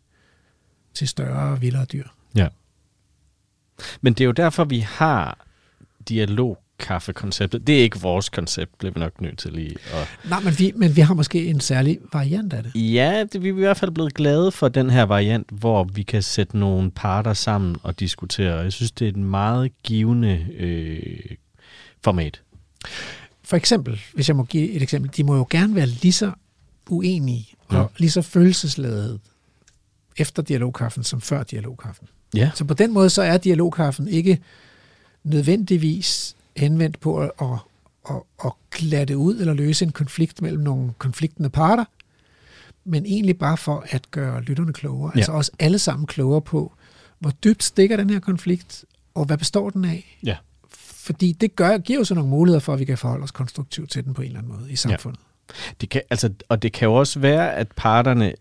til 0.96 1.08
større 1.08 1.52
og 1.52 1.62
vildere 1.62 1.86
dyr. 1.86 2.08
Ja. 2.36 2.48
Men 4.02 4.14
det 4.14 4.22
er 4.22 4.26
jo 4.26 4.32
derfor, 4.32 4.64
vi 4.64 4.80
har 4.80 5.46
dialogkaffekonceptet. 6.10 7.68
Det 7.68 7.80
er 7.80 7.84
ikke 7.84 8.00
vores 8.00 8.30
koncept, 8.30 8.78
bliver 8.78 8.94
vi 8.94 9.00
nok 9.00 9.22
nødt 9.22 9.38
til 9.38 9.54
lige 9.54 9.76
at... 9.94 10.08
Nej, 10.30 10.40
men 10.40 10.60
vi, 10.60 10.72
men 10.76 10.96
vi 10.96 11.02
har 11.02 11.14
måske 11.14 11.46
en 11.48 11.60
særlig 11.60 11.98
variant 12.14 12.54
af 12.54 12.64
det. 12.64 12.72
Ja, 12.76 13.24
det, 13.34 13.44
vi 13.44 13.50
er 13.50 13.54
i 13.54 13.56
hvert 13.60 13.78
fald 13.78 13.92
blevet 13.92 14.14
glade 14.14 14.52
for 14.52 14.68
den 14.68 14.90
her 14.90 15.04
variant, 15.04 15.48
hvor 15.52 15.84
vi 15.84 16.04
kan 16.04 16.24
sætte 16.24 16.58
nogle 16.58 16.92
parter 16.92 17.34
sammen 17.34 17.76
og 17.84 18.00
diskutere. 18.00 18.58
Jeg 18.60 18.74
synes, 18.74 18.92
det 18.92 19.06
er 19.06 19.10
et 19.10 19.18
meget 19.18 19.72
givende 19.84 20.46
øh, 20.58 21.36
format. 22.04 22.42
for 23.44 23.56
eksempel, 23.58 24.02
hvis 24.14 24.28
jeg 24.28 24.36
må 24.36 24.44
give 24.44 24.72
et 24.72 24.82
eksempel, 24.82 25.12
de 25.18 25.24
må 25.24 25.36
jo 25.36 25.48
gerne 25.50 25.76
være 25.76 25.86
lige 25.88 26.12
så 26.14 26.32
uenige 26.90 27.48
og 27.68 27.76
Ja. 27.76 27.84
lige 27.98 28.12
så 28.12 28.22
følelsesladede 28.22 29.20
efter 30.18 30.44
dialogkaffen 30.44 31.04
som 31.04 31.22
før 31.22 31.44
dialogkaffen. 31.44 32.08
Ja. 32.36 32.52
Så 32.56 32.66
på 32.66 32.74
den 32.74 32.94
måde, 32.94 33.10
så 33.10 33.22
er 33.22 33.38
dialogkaffen 33.38 34.08
ikke 34.08 34.40
nødvendigvis 35.24 36.36
henvendt 36.56 37.00
på 37.00 37.20
at, 37.20 37.32
at, 37.42 37.48
at, 38.10 38.22
at 38.46 38.52
glatte 38.72 39.18
ud 39.18 39.40
eller 39.40 39.54
løse 39.54 39.86
en 39.86 39.92
konflikt 39.92 40.42
mellem 40.42 40.64
nogle 40.64 40.92
konfliktende 40.98 41.50
parter, 41.50 41.86
men 42.84 43.06
egentlig 43.06 43.38
bare 43.38 43.58
for 43.58 43.86
at 43.90 44.12
gøre 44.12 44.42
lytterne 44.42 44.74
klogere. 44.74 45.12
Ja. 45.16 45.20
Altså 45.20 45.32
også 45.32 45.52
alle 45.60 45.80
sammen 45.80 46.08
klogere 46.08 46.42
på, 46.42 46.74
hvor 47.20 47.32
dybt 47.44 47.64
stikker 47.64 47.98
den 47.98 48.10
her 48.10 48.20
konflikt, 48.20 48.86
og 49.14 49.26
hvad 49.26 49.38
består 49.38 49.70
den 49.70 49.86
af? 49.86 50.18
Ja. 50.24 50.38
Fordi 50.80 51.32
det 51.32 51.56
gør, 51.56 51.78
giver 51.78 52.00
jo 52.00 52.06
så 52.06 52.16
nogle 52.16 52.30
muligheder 52.30 52.60
for, 52.60 52.74
at 52.74 52.80
vi 52.80 52.86
kan 52.86 52.98
forholde 52.98 53.24
os 53.24 53.32
konstruktivt 53.32 53.92
til 53.92 54.06
den 54.06 54.14
på 54.14 54.22
en 54.22 54.28
eller 54.28 54.40
anden 54.40 54.54
måde 54.60 54.72
i 54.72 54.76
samfundet. 54.76 55.20
Det 55.82 55.90
kan, 55.90 56.02
altså, 56.10 56.34
og 56.50 56.62
det 56.62 56.74
kan 56.74 56.86
jo 56.86 56.94
også 56.94 57.20
være, 57.20 57.54
at 57.54 57.68
parterne 57.76 58.34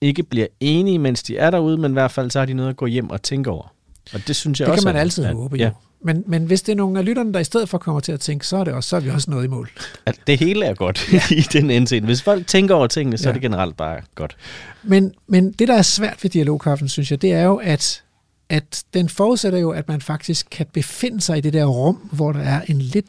ikke 0.00 0.22
bliver 0.22 0.46
enige, 0.60 0.98
mens 0.98 1.22
de 1.22 1.36
er 1.38 1.50
derude, 1.50 1.76
men 1.76 1.90
i 1.90 1.92
hvert 1.92 2.10
fald 2.10 2.30
så 2.30 2.38
har 2.38 2.46
de 2.46 2.54
noget 2.54 2.70
at 2.70 2.76
gå 2.76 2.86
hjem 2.86 3.10
og 3.10 3.22
tænke 3.22 3.50
over. 3.50 3.72
Og 4.14 4.20
det 4.26 4.36
synes 4.36 4.60
jeg 4.60 4.66
Det 4.66 4.72
også 4.72 4.86
kan 4.86 4.94
man 4.94 5.00
altid 5.00 5.24
at- 5.24 5.34
håbe, 5.34 5.56
ja, 5.56 5.64
jo. 5.64 5.70
Men, 6.02 6.24
men 6.26 6.44
hvis 6.44 6.62
det 6.62 6.72
er 6.72 6.76
nogle 6.76 6.98
af 6.98 7.04
lytterne, 7.04 7.32
der 7.32 7.40
i 7.40 7.44
stedet 7.44 7.68
for 7.68 7.78
kommer 7.78 8.00
til 8.00 8.12
at 8.12 8.20
tænke, 8.20 8.46
så 8.46 8.56
er, 8.56 8.64
det 8.64 8.72
også, 8.74 8.88
så 8.88 8.96
er 8.96 9.00
vi 9.00 9.10
også 9.10 9.30
noget 9.30 9.44
i 9.44 9.48
mål. 9.48 9.70
At 10.06 10.18
det 10.26 10.38
hele 10.38 10.64
er 10.64 10.74
godt 10.74 11.08
i 11.30 11.40
den 11.52 11.70
indseende. 11.70 12.06
Hvis 12.06 12.22
folk 12.22 12.46
tænker 12.46 12.74
over 12.74 12.86
tingene, 12.86 13.18
så 13.18 13.24
Ja. 13.24 13.28
er 13.28 13.32
det 13.32 13.42
generelt 13.42 13.76
bare 13.76 14.00
godt. 14.14 14.36
Men, 14.82 15.12
men 15.26 15.52
det, 15.52 15.68
der 15.68 15.74
er 15.74 15.82
svært 15.82 16.18
ved 16.22 16.30
dialogkaffen, 16.30 16.88
synes 16.88 17.10
jeg, 17.10 17.22
det 17.22 17.32
er 17.32 17.42
jo, 17.42 17.56
at, 17.56 18.02
at 18.48 18.84
den 18.94 19.08
forudsætter 19.08 19.58
jo, 19.58 19.70
at 19.70 19.88
man 19.88 20.00
faktisk 20.00 20.46
kan 20.50 20.66
befinde 20.72 21.20
sig 21.20 21.38
i 21.38 21.40
det 21.40 21.52
der 21.52 21.64
rum, 21.64 21.96
hvor 22.12 22.32
der 22.32 22.40
er 22.40 22.60
en 22.68 22.78
lidt 22.78 23.06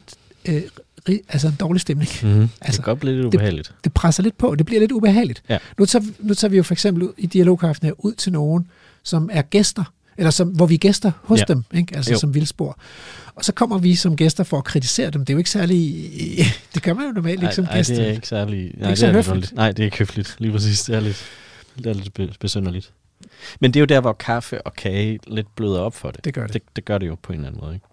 øh, 0.48 0.62
altså 1.28 1.48
en 1.48 1.56
dårlig 1.60 1.80
stemning. 1.80 2.10
Det 2.22 2.48
Altså, 2.60 2.82
kan 2.82 2.84
godt 2.90 3.00
blive 3.00 3.14
lidt 3.14 3.26
ubehageligt. 3.26 3.74
Det 3.84 3.92
presser 3.94 4.22
lidt 4.22 4.38
på, 4.38 4.54
det 4.54 4.66
bliver 4.66 4.80
lidt 4.80 4.92
ubehageligt. 4.92 5.42
Ja. 5.48 5.58
Nu, 5.78 5.86
tager, 5.86 6.04
nu 6.20 6.34
tager 6.34 6.50
vi 6.50 6.56
jo 6.56 6.62
for 6.62 6.74
eksempel 6.74 7.02
ud, 7.02 7.12
i 7.18 7.26
dialogkaffen 7.26 7.86
her 7.86 8.04
ud 8.04 8.12
til 8.14 8.32
nogen, 8.32 8.66
som 9.02 9.30
er 9.32 9.42
gæster, 9.42 9.84
eller 10.18 10.30
som, 10.30 10.48
hvor 10.48 10.66
vi 10.66 10.74
er 10.74 10.78
gæster 10.78 11.12
hos 11.22 11.38
Ja. 11.40 11.44
dem, 11.48 11.64
ikke? 11.74 11.96
altså 11.96 12.12
Jo. 12.12 12.18
som 12.18 12.34
vildspor. 12.34 12.78
Og 13.34 13.44
så 13.44 13.52
kommer 13.52 13.78
vi 13.78 13.94
som 13.94 14.16
gæster 14.16 14.44
for 14.44 14.58
at 14.58 14.64
kritisere 14.64 15.10
dem. 15.10 15.24
Det 15.24 15.32
er 15.32 15.34
jo 15.34 15.38
ikke 15.38 15.50
særlig... 15.50 16.10
Det 16.74 16.82
gør 16.82 16.94
man 16.94 17.06
jo 17.06 17.12
normalt 17.12 17.42
ikke 17.42 17.54
som 17.54 17.64
nej, 17.64 17.76
gæst. 17.76 17.88
det 17.90 17.98
er 18.08 18.12
ikke 18.12 18.28
særlig... 18.28 18.56
Nej, 18.56 18.90
ikke 18.90 19.00
det 19.00 19.02
er 19.02 19.06
lidt 19.06 19.14
høfligt. 19.14 19.28
underligt. 19.28 19.52
Nej, 19.54 19.72
det 19.72 19.78
er 19.82 19.84
ikke 19.84 19.98
høfligt. 19.98 20.36
Lige 20.38 20.52
præcis. 20.52 20.82
Det 20.82 20.94
er 20.94 21.00
lidt, 21.00 21.24
det 21.78 21.86
er 21.86 21.92
lidt 21.94 22.14
be- 22.14 22.32
besynderligt. 22.40 22.92
Men 23.60 23.70
det 23.74 23.76
er 23.78 23.80
jo 23.80 23.86
der, 23.86 24.00
hvor 24.00 24.12
kaffe 24.12 24.62
og 24.62 24.74
kage 24.74 25.18
lidt 25.26 25.56
bløder 25.56 25.78
op 25.80 25.94
for 25.94 26.10
det. 26.10 26.24
Det 26.24 26.34
gør 26.34 26.44
det. 26.46 26.54
Det, 26.54 26.62
det 26.76 26.84
gør 26.84 26.98
det 26.98 27.06
jo 27.06 27.16
på 27.22 27.32
en 27.32 27.38
eller 27.38 27.48
anden 27.48 27.60
måde, 27.64 27.74
ikke? 27.74 27.86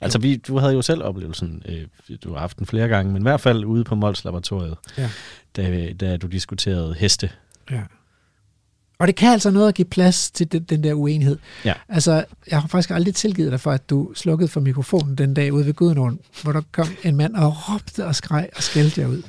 Altså, 0.00 0.18
vi, 0.18 0.36
du 0.36 0.58
havde 0.58 0.72
jo 0.74 0.82
selv 0.82 1.02
oplevelsen, 1.02 1.62
øh, 1.68 2.16
du 2.24 2.32
har 2.32 2.40
haft 2.40 2.58
den 2.58 2.66
flere 2.66 2.88
gange, 2.88 3.12
men 3.12 3.22
i 3.22 3.24
hvert 3.24 3.40
fald 3.40 3.64
ude 3.64 3.84
på 3.84 3.94
Mols 3.94 4.24
Laboratoriet, 4.24 4.76
Ja. 4.98 5.10
da, 5.56 5.92
da 5.92 6.16
du 6.16 6.26
diskuterede 6.26 6.94
heste. 6.94 7.30
Ja. 7.70 7.82
Og 8.98 9.06
det 9.06 9.16
kan 9.16 9.32
altså 9.32 9.50
noget 9.50 9.68
at 9.68 9.74
give 9.74 9.84
plads 9.84 10.30
til 10.30 10.52
den, 10.52 10.62
den 10.62 10.82
der 10.84 10.94
uenighed. 10.94 11.38
Ja. 11.64 11.74
Altså, 11.88 12.24
jeg 12.50 12.60
har 12.60 12.68
faktisk 12.68 12.90
aldrig 12.90 13.14
tilgivet 13.14 13.52
dig 13.52 13.60
for, 13.60 13.70
at 13.72 13.90
du 13.90 14.12
slukkede 14.14 14.48
for 14.48 14.60
mikrofonen 14.60 15.14
den 15.18 15.34
dag 15.34 15.52
ude 15.52 15.66
ved 15.66 15.74
Gudnåen, 15.74 16.18
hvor 16.42 16.52
der 16.52 16.62
kom 16.72 16.86
en 17.04 17.16
mand 17.16 17.36
og 17.36 17.54
råbte 17.56 18.06
og 18.06 18.14
skreg 18.14 18.48
og 18.56 18.62
skældte 18.62 19.00
jer 19.00 19.08
ud. 19.08 19.22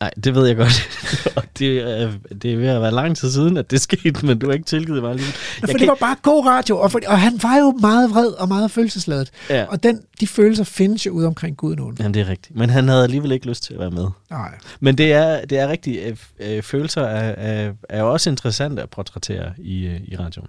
Nej, 0.00 0.10
det 0.24 0.34
ved 0.34 0.46
jeg 0.46 0.56
godt. 0.56 0.88
det 1.58 1.78
er, 1.78 2.12
det 2.42 2.52
er 2.52 2.56
ved 2.56 2.68
at 2.68 2.82
være 2.82 2.92
lang 2.92 3.16
tid 3.16 3.30
siden, 3.30 3.56
at 3.56 3.70
det 3.70 3.80
skete, 3.80 4.26
men 4.26 4.38
du 4.38 4.46
har 4.46 4.52
ikke 4.52 4.64
tilgivet 4.66 5.02
mig 5.02 5.14
lige. 5.14 5.28
Ja, 5.66 5.72
for 5.72 5.78
det 5.78 5.88
var 5.88 5.96
bare 6.00 6.16
god 6.22 6.46
radio, 6.46 6.78
og, 6.78 6.92
for, 6.92 7.00
og 7.06 7.20
han 7.20 7.38
var 7.42 7.56
jo 7.58 7.70
meget 7.80 8.10
vred 8.10 8.26
og 8.26 8.48
meget 8.48 8.70
følelsesladet. 8.70 9.30
Ja. 9.50 9.64
Og 9.64 9.82
den, 9.82 10.00
de 10.20 10.26
følelser 10.26 10.64
findes 10.64 11.06
jo 11.06 11.10
ude 11.10 11.26
omkring 11.26 11.56
Gudnåen. 11.56 11.96
Jamen, 11.98 12.14
det 12.14 12.20
er 12.20 12.28
rigtigt. 12.28 12.56
Men 12.58 12.70
han 12.70 12.88
havde 12.88 13.04
alligevel 13.04 13.32
ikke 13.32 13.46
lyst 13.46 13.62
til 13.62 13.74
at 13.74 13.80
være 13.80 13.90
med. 13.90 14.06
Nej. 14.30 14.50
Men 14.80 14.98
det 14.98 15.12
er, 15.12 15.44
det 15.44 15.58
er 15.58 15.68
rigtigt. 15.68 16.00
Øh, 16.40 16.56
øh, 16.56 16.62
følelser 16.62 17.02
er, 17.02 17.34
er, 17.66 17.72
er 17.88 18.00
jo 18.00 18.12
også 18.12 18.30
interessante 18.30 18.82
at 18.82 18.90
portrættere 18.90 19.52
i, 19.58 19.86
øh, 19.86 20.00
i 20.04 20.16
radioen. 20.16 20.48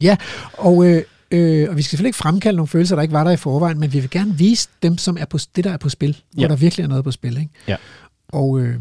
Ja, 0.00 0.16
og, 0.52 0.86
øh, 0.86 1.02
øh, 1.30 1.68
og 1.70 1.76
vi 1.76 1.82
skal 1.82 1.90
selvfølgelig 1.90 2.08
ikke 2.08 2.18
fremkalde 2.18 2.56
nogle 2.56 2.68
følelser, 2.68 2.94
der 2.96 3.02
ikke 3.02 3.14
var 3.14 3.24
der 3.24 3.30
i 3.30 3.36
forvejen, 3.36 3.80
men 3.80 3.92
vi 3.92 4.00
vil 4.00 4.10
gerne 4.10 4.34
vise 4.38 4.68
dem, 4.82 4.98
som 4.98 5.16
er 5.20 5.24
på, 5.24 5.38
det, 5.56 5.64
der 5.64 5.72
er 5.72 5.76
på 5.76 5.88
spil, 5.88 6.16
hvor 6.32 6.42
Ja. 6.42 6.48
der 6.48 6.56
virkelig 6.56 6.84
er 6.84 6.88
noget 6.88 7.04
på 7.04 7.10
spil. 7.10 7.36
Ikke? 7.38 7.50
Ja. 7.68 7.76
Og 8.36 8.60
øh, 8.60 8.80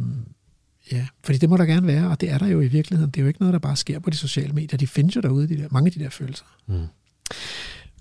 ja, 0.92 1.08
fordi 1.24 1.38
det 1.38 1.50
må 1.50 1.58
der 1.58 1.66
gerne 1.66 1.88
være, 1.88 2.10
og 2.10 2.22
det 2.22 2.32
er 2.32 2.38
der 2.38 2.48
jo 2.48 2.62
i 2.62 2.68
virkeligheden. 2.68 3.12
Det 3.12 3.20
er 3.20 3.22
jo 3.22 3.28
ikke 3.28 3.40
noget, 3.40 3.54
der 3.54 3.60
bare 3.60 3.76
sker 3.76 4.00
på 4.00 4.10
de 4.10 4.16
sociale 4.16 4.54
medier. 4.54 4.78
De 4.78 4.88
findes 4.88 5.16
jo 5.16 5.22
derude, 5.22 5.48
de 5.48 5.58
der, 5.58 5.68
mange 5.72 5.88
af 5.88 5.92
de 5.92 6.00
der 6.00 6.10
følelser. 6.10 6.46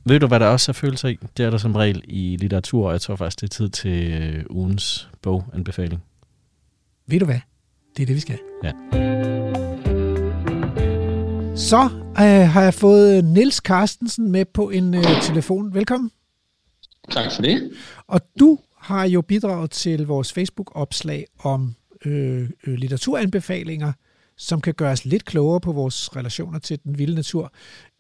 Ved 0.05 0.21
du, 0.21 0.27
hvad 0.27 0.41
der 0.41 0.47
også 0.47 0.71
er 0.71 0.73
følelser 0.73 1.09
i? 1.09 1.19
Det 1.37 1.45
er 1.45 1.51
der 1.51 1.59
som 1.59 1.75
regel 1.75 2.03
i 2.05 2.37
litteratur, 2.41 2.87
og 2.87 2.93
jeg 2.93 3.01
tror 3.01 3.17
faktisk, 3.17 3.41
det 3.41 3.47
er 3.47 3.55
tid 3.55 3.69
til 3.69 4.13
øh, 4.13 4.45
ugens 4.51 5.09
boganbefaling. 5.23 6.03
Ved 7.07 7.21
du 7.21 7.25
hvad? 7.25 7.41
Det 7.97 8.03
er 8.03 8.07
det, 8.07 8.15
vi 8.15 8.21
skal. 8.21 8.39
Ja. 8.65 8.73
Så 11.57 11.89
øh, 12.09 12.49
har 12.49 12.63
jeg 12.63 12.75
fået 12.75 13.25
Nils 13.25 13.57
Carstensen 13.57 14.33
med 14.33 14.45
på 14.45 14.71
en 14.71 14.95
øh, 14.95 15.23
telefon. 15.23 15.75
Velkommen. 15.75 16.11
Tak 17.11 17.33
for 17.35 17.43
det. 17.43 17.71
Og 18.07 18.21
du 18.41 18.59
har 18.85 19.05
jo 19.05 19.21
bidraget 19.23 19.71
til 19.71 20.07
vores 20.07 20.33
Facebook-opslag 20.33 21.27
om 21.39 21.75
øh, 22.05 22.51
øh, 22.67 22.75
litteraturanbefalinger, 22.75 23.93
som 24.37 24.61
kan 24.61 24.75
gøre 24.75 24.93
os 24.93 25.05
lidt 25.05 25.25
klogere 25.25 25.61
på 25.61 25.73
vores 25.73 26.17
relationer 26.17 26.59
til 26.59 26.79
den 26.85 26.99
vilde 26.99 27.15
natur. 27.15 27.53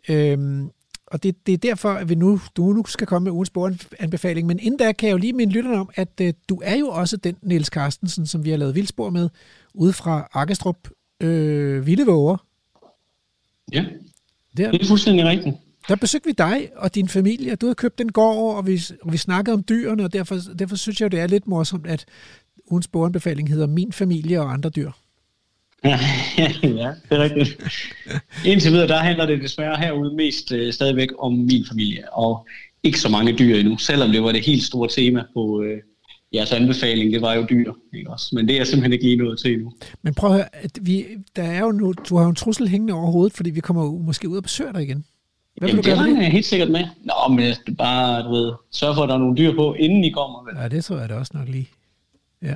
Øhm, 0.09 0.70
og 1.06 1.23
det, 1.23 1.47
det 1.47 1.52
er 1.52 1.59
derfor, 1.59 1.89
at 1.89 2.09
vi 2.09 2.15
nu, 2.15 2.40
du 2.56 2.73
nu 2.73 2.85
skal 2.86 3.06
komme 3.06 3.24
med 3.24 3.32
ugens 3.32 3.51
boganbefaling. 3.51 4.47
Men 4.47 4.59
inden 4.59 4.78
da 4.78 4.93
kan 4.93 5.06
jeg 5.06 5.12
jo 5.12 5.19
lige 5.19 5.32
minde 5.32 5.52
lytterne 5.52 5.81
om, 5.81 5.90
at 5.94 6.20
øh, 6.20 6.35
du 6.48 6.61
er 6.65 6.77
jo 6.77 6.89
også 6.89 7.16
den 7.16 7.36
Niels 7.43 7.69
Carstensen, 7.69 8.27
som 8.27 8.44
vi 8.44 8.51
har 8.51 8.56
lavet 8.56 8.74
vildspor 8.74 9.11
med, 9.11 9.28
ude 9.74 9.93
fra 9.93 10.28
Arkestrup 10.32 10.89
øh, 11.20 11.86
Vildevåger. 11.86 12.36
Ja, 13.73 13.85
Der, 14.56 14.70
det 14.70 14.82
er 14.82 14.86
fuldstændig 14.86 15.24
rigtigt. 15.24 15.56
Der 15.89 15.97
besøgte 15.97 16.27
vi 16.27 16.32
dig 16.39 16.69
og 16.77 16.94
din 16.94 17.09
familie. 17.09 17.55
Du 17.55 17.66
havde 17.66 17.74
købt 17.74 18.01
en 18.01 18.12
gård, 18.12 18.56
og 18.56 18.66
vi, 18.66 18.81
og 19.02 19.12
vi 19.12 19.16
snakkede 19.16 19.55
om 19.55 19.65
dyrene, 19.69 20.05
og 20.05 20.12
derfor, 20.12 20.36
derfor 20.59 20.77
synes 20.77 21.01
jeg 21.01 21.12
det 21.12 21.20
er 21.20 21.27
lidt 21.27 21.47
morsomt, 21.47 21.86
at 21.86 22.05
ugens 22.70 22.89
boganbefaling 22.89 23.48
hedder 23.48 23.66
Min 23.66 23.93
familie 23.93 24.40
og 24.40 24.52
andre 24.52 24.70
dyr. 24.70 24.90
ja, 26.39 26.52
det 26.62 27.11
er 27.11 27.19
rigtigt. 27.19 27.62
Indtil 28.44 28.73
videre, 28.73 28.89
der 28.89 28.98
handler 28.98 29.27
det 29.27 29.43
desværre 29.43 29.77
herude 29.77 30.15
mest 30.16 30.52
øh, 30.52 30.73
stadigvæk 30.73 31.09
om 31.19 31.32
min 31.32 31.65
familie, 31.69 32.12
og 32.12 32.48
ikke 32.82 33.01
så 33.01 33.09
mange 33.09 33.39
dyr 33.39 33.56
endnu, 33.56 33.78
selvom 33.78 34.12
det 34.12 34.23
var 34.23 34.32
det 34.32 34.47
helt 34.47 34.62
store 34.62 34.89
tema 34.89 35.24
på 35.35 35.62
øh, 35.62 35.78
jeres 36.35 36.52
anbefaling, 36.52 37.12
det 37.12 37.23
var 37.23 37.35
jo 37.35 37.47
dyr, 37.51 37.73
ikke 37.94 38.11
også? 38.11 38.35
Men 38.35 38.48
det 38.48 38.61
er 38.61 38.65
simpelthen 38.65 38.93
ikke 38.93 39.05
lige 39.05 39.16
nået 39.16 39.39
til 39.39 39.52
endnu. 39.52 39.73
Men 40.02 40.15
prøv 40.15 40.31
at 40.31 40.36
høre, 40.36 40.55
at 40.65 40.78
vi, 40.82 41.05
der 41.36 41.43
er 41.43 41.61
jo 41.61 41.73
nu, 41.73 41.93
du 42.09 42.16
har 42.16 42.23
jo 42.23 42.28
en 42.28 42.35
trussel 42.35 42.69
hængende 42.69 42.94
over 42.94 43.11
hovedet, 43.11 43.32
fordi 43.32 43.51
vi 43.51 43.61
kommer 43.61 43.85
jo 43.85 43.98
måske 43.98 44.28
ud 44.28 44.36
og 44.36 44.43
besøger 44.43 44.73
dig 44.73 44.82
igen. 44.82 45.05
Hvad 45.56 45.68
vil 45.68 45.72
Jamen, 45.72 45.85
du 45.85 45.90
det 45.90 45.98
regner 45.98 46.16
det? 46.16 46.22
jeg 46.22 46.32
helt 46.32 46.47
sikkert 46.47 46.70
med. 46.70 46.85
Nå, 47.05 47.14
men 47.35 47.44
jeg 47.44 47.55
skal 47.55 47.74
bare, 47.74 48.22
du 48.22 48.31
ved, 48.31 48.52
sørge 48.70 48.94
for, 48.94 49.02
at 49.02 49.09
der 49.09 49.14
er 49.14 49.18
nogle 49.18 49.36
dyr 49.36 49.55
på, 49.56 49.74
inden 49.74 50.05
I 50.05 50.10
kommer. 50.10 50.44
Vel? 50.44 50.62
Ja, 50.62 50.68
det 50.68 50.85
tror 50.85 50.97
jeg 50.98 51.09
da 51.09 51.14
også 51.14 51.32
nok 51.35 51.48
lige. 51.48 51.68
Ja. 52.43 52.55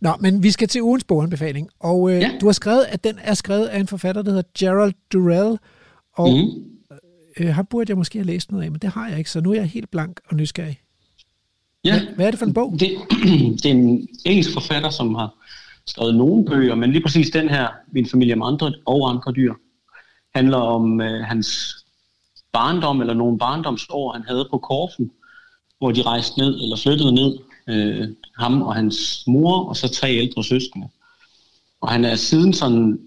Nå, 0.00 0.10
men 0.20 0.42
vi 0.42 0.50
skal 0.50 0.68
til 0.68 0.82
ugens 0.82 1.04
boganbefaling, 1.04 1.68
og 1.80 2.10
øh, 2.10 2.20
Ja. 2.20 2.30
du 2.40 2.46
har 2.46 2.52
skrevet, 2.52 2.84
at 2.88 3.04
den 3.04 3.18
er 3.22 3.34
skrevet 3.34 3.66
af 3.66 3.80
en 3.80 3.86
forfatter, 3.86 4.22
der 4.22 4.30
hedder 4.30 4.42
Gerald 4.58 4.92
Durrell, 5.12 5.58
og 6.12 6.30
mm. 6.30 6.62
Øh, 7.40 7.54
ham 7.54 7.66
burde 7.66 7.90
jeg 7.90 7.96
måske 7.96 8.18
have 8.18 8.26
læst 8.26 8.50
noget 8.52 8.64
af, 8.64 8.70
men 8.70 8.80
det 8.80 8.90
har 8.90 9.08
jeg 9.08 9.18
ikke, 9.18 9.30
så 9.30 9.40
nu 9.40 9.50
er 9.50 9.54
jeg 9.54 9.64
helt 9.66 9.90
blank 9.90 10.20
og 10.28 10.36
nysgerrig. 10.36 10.78
ja. 11.84 11.90
Hvad, 11.98 12.14
hvad 12.14 12.26
er 12.26 12.30
det 12.30 12.38
for 12.38 12.46
en 12.46 12.52
bog? 12.54 12.76
Det, 12.80 12.90
det 13.62 13.66
er 13.66 13.70
en 13.74 14.08
engelsk 14.24 14.52
forfatter, 14.52 14.90
som 14.90 15.14
har 15.14 15.34
skrevet 15.86 16.14
nogle 16.14 16.44
bøger, 16.44 16.74
men 16.74 16.92
lige 16.92 17.02
præcis 17.02 17.30
den 17.30 17.48
her, 17.48 17.68
Min 17.92 18.06
familie 18.06 18.36
med 18.36 18.46
andre 18.46 18.72
og 18.86 19.10
andre 19.10 19.32
dyr, 19.32 19.54
handler 20.34 20.56
om 20.58 21.00
øh, 21.00 21.20
hans 21.24 21.76
barndom, 22.58 23.00
eller 23.00 23.14
nogle 23.14 23.38
barndomsår, 23.38 24.12
han 24.12 24.24
havde 24.28 24.48
på 24.50 24.58
Korfu, 24.58 25.04
hvor 25.78 25.92
de 25.92 26.02
rejste 26.02 26.38
ned, 26.40 26.54
eller 26.62 26.76
flyttede 26.76 27.14
ned, 27.14 27.38
øh, 27.68 28.08
ham 28.38 28.62
og 28.62 28.74
hans 28.74 29.24
mor, 29.26 29.68
og 29.68 29.76
så 29.76 29.88
tre 29.88 30.08
ældre 30.14 30.44
søskende. 30.44 30.88
Og 31.80 31.88
han 31.90 32.04
er 32.04 32.16
siden 32.16 32.52
sådan, 32.52 33.00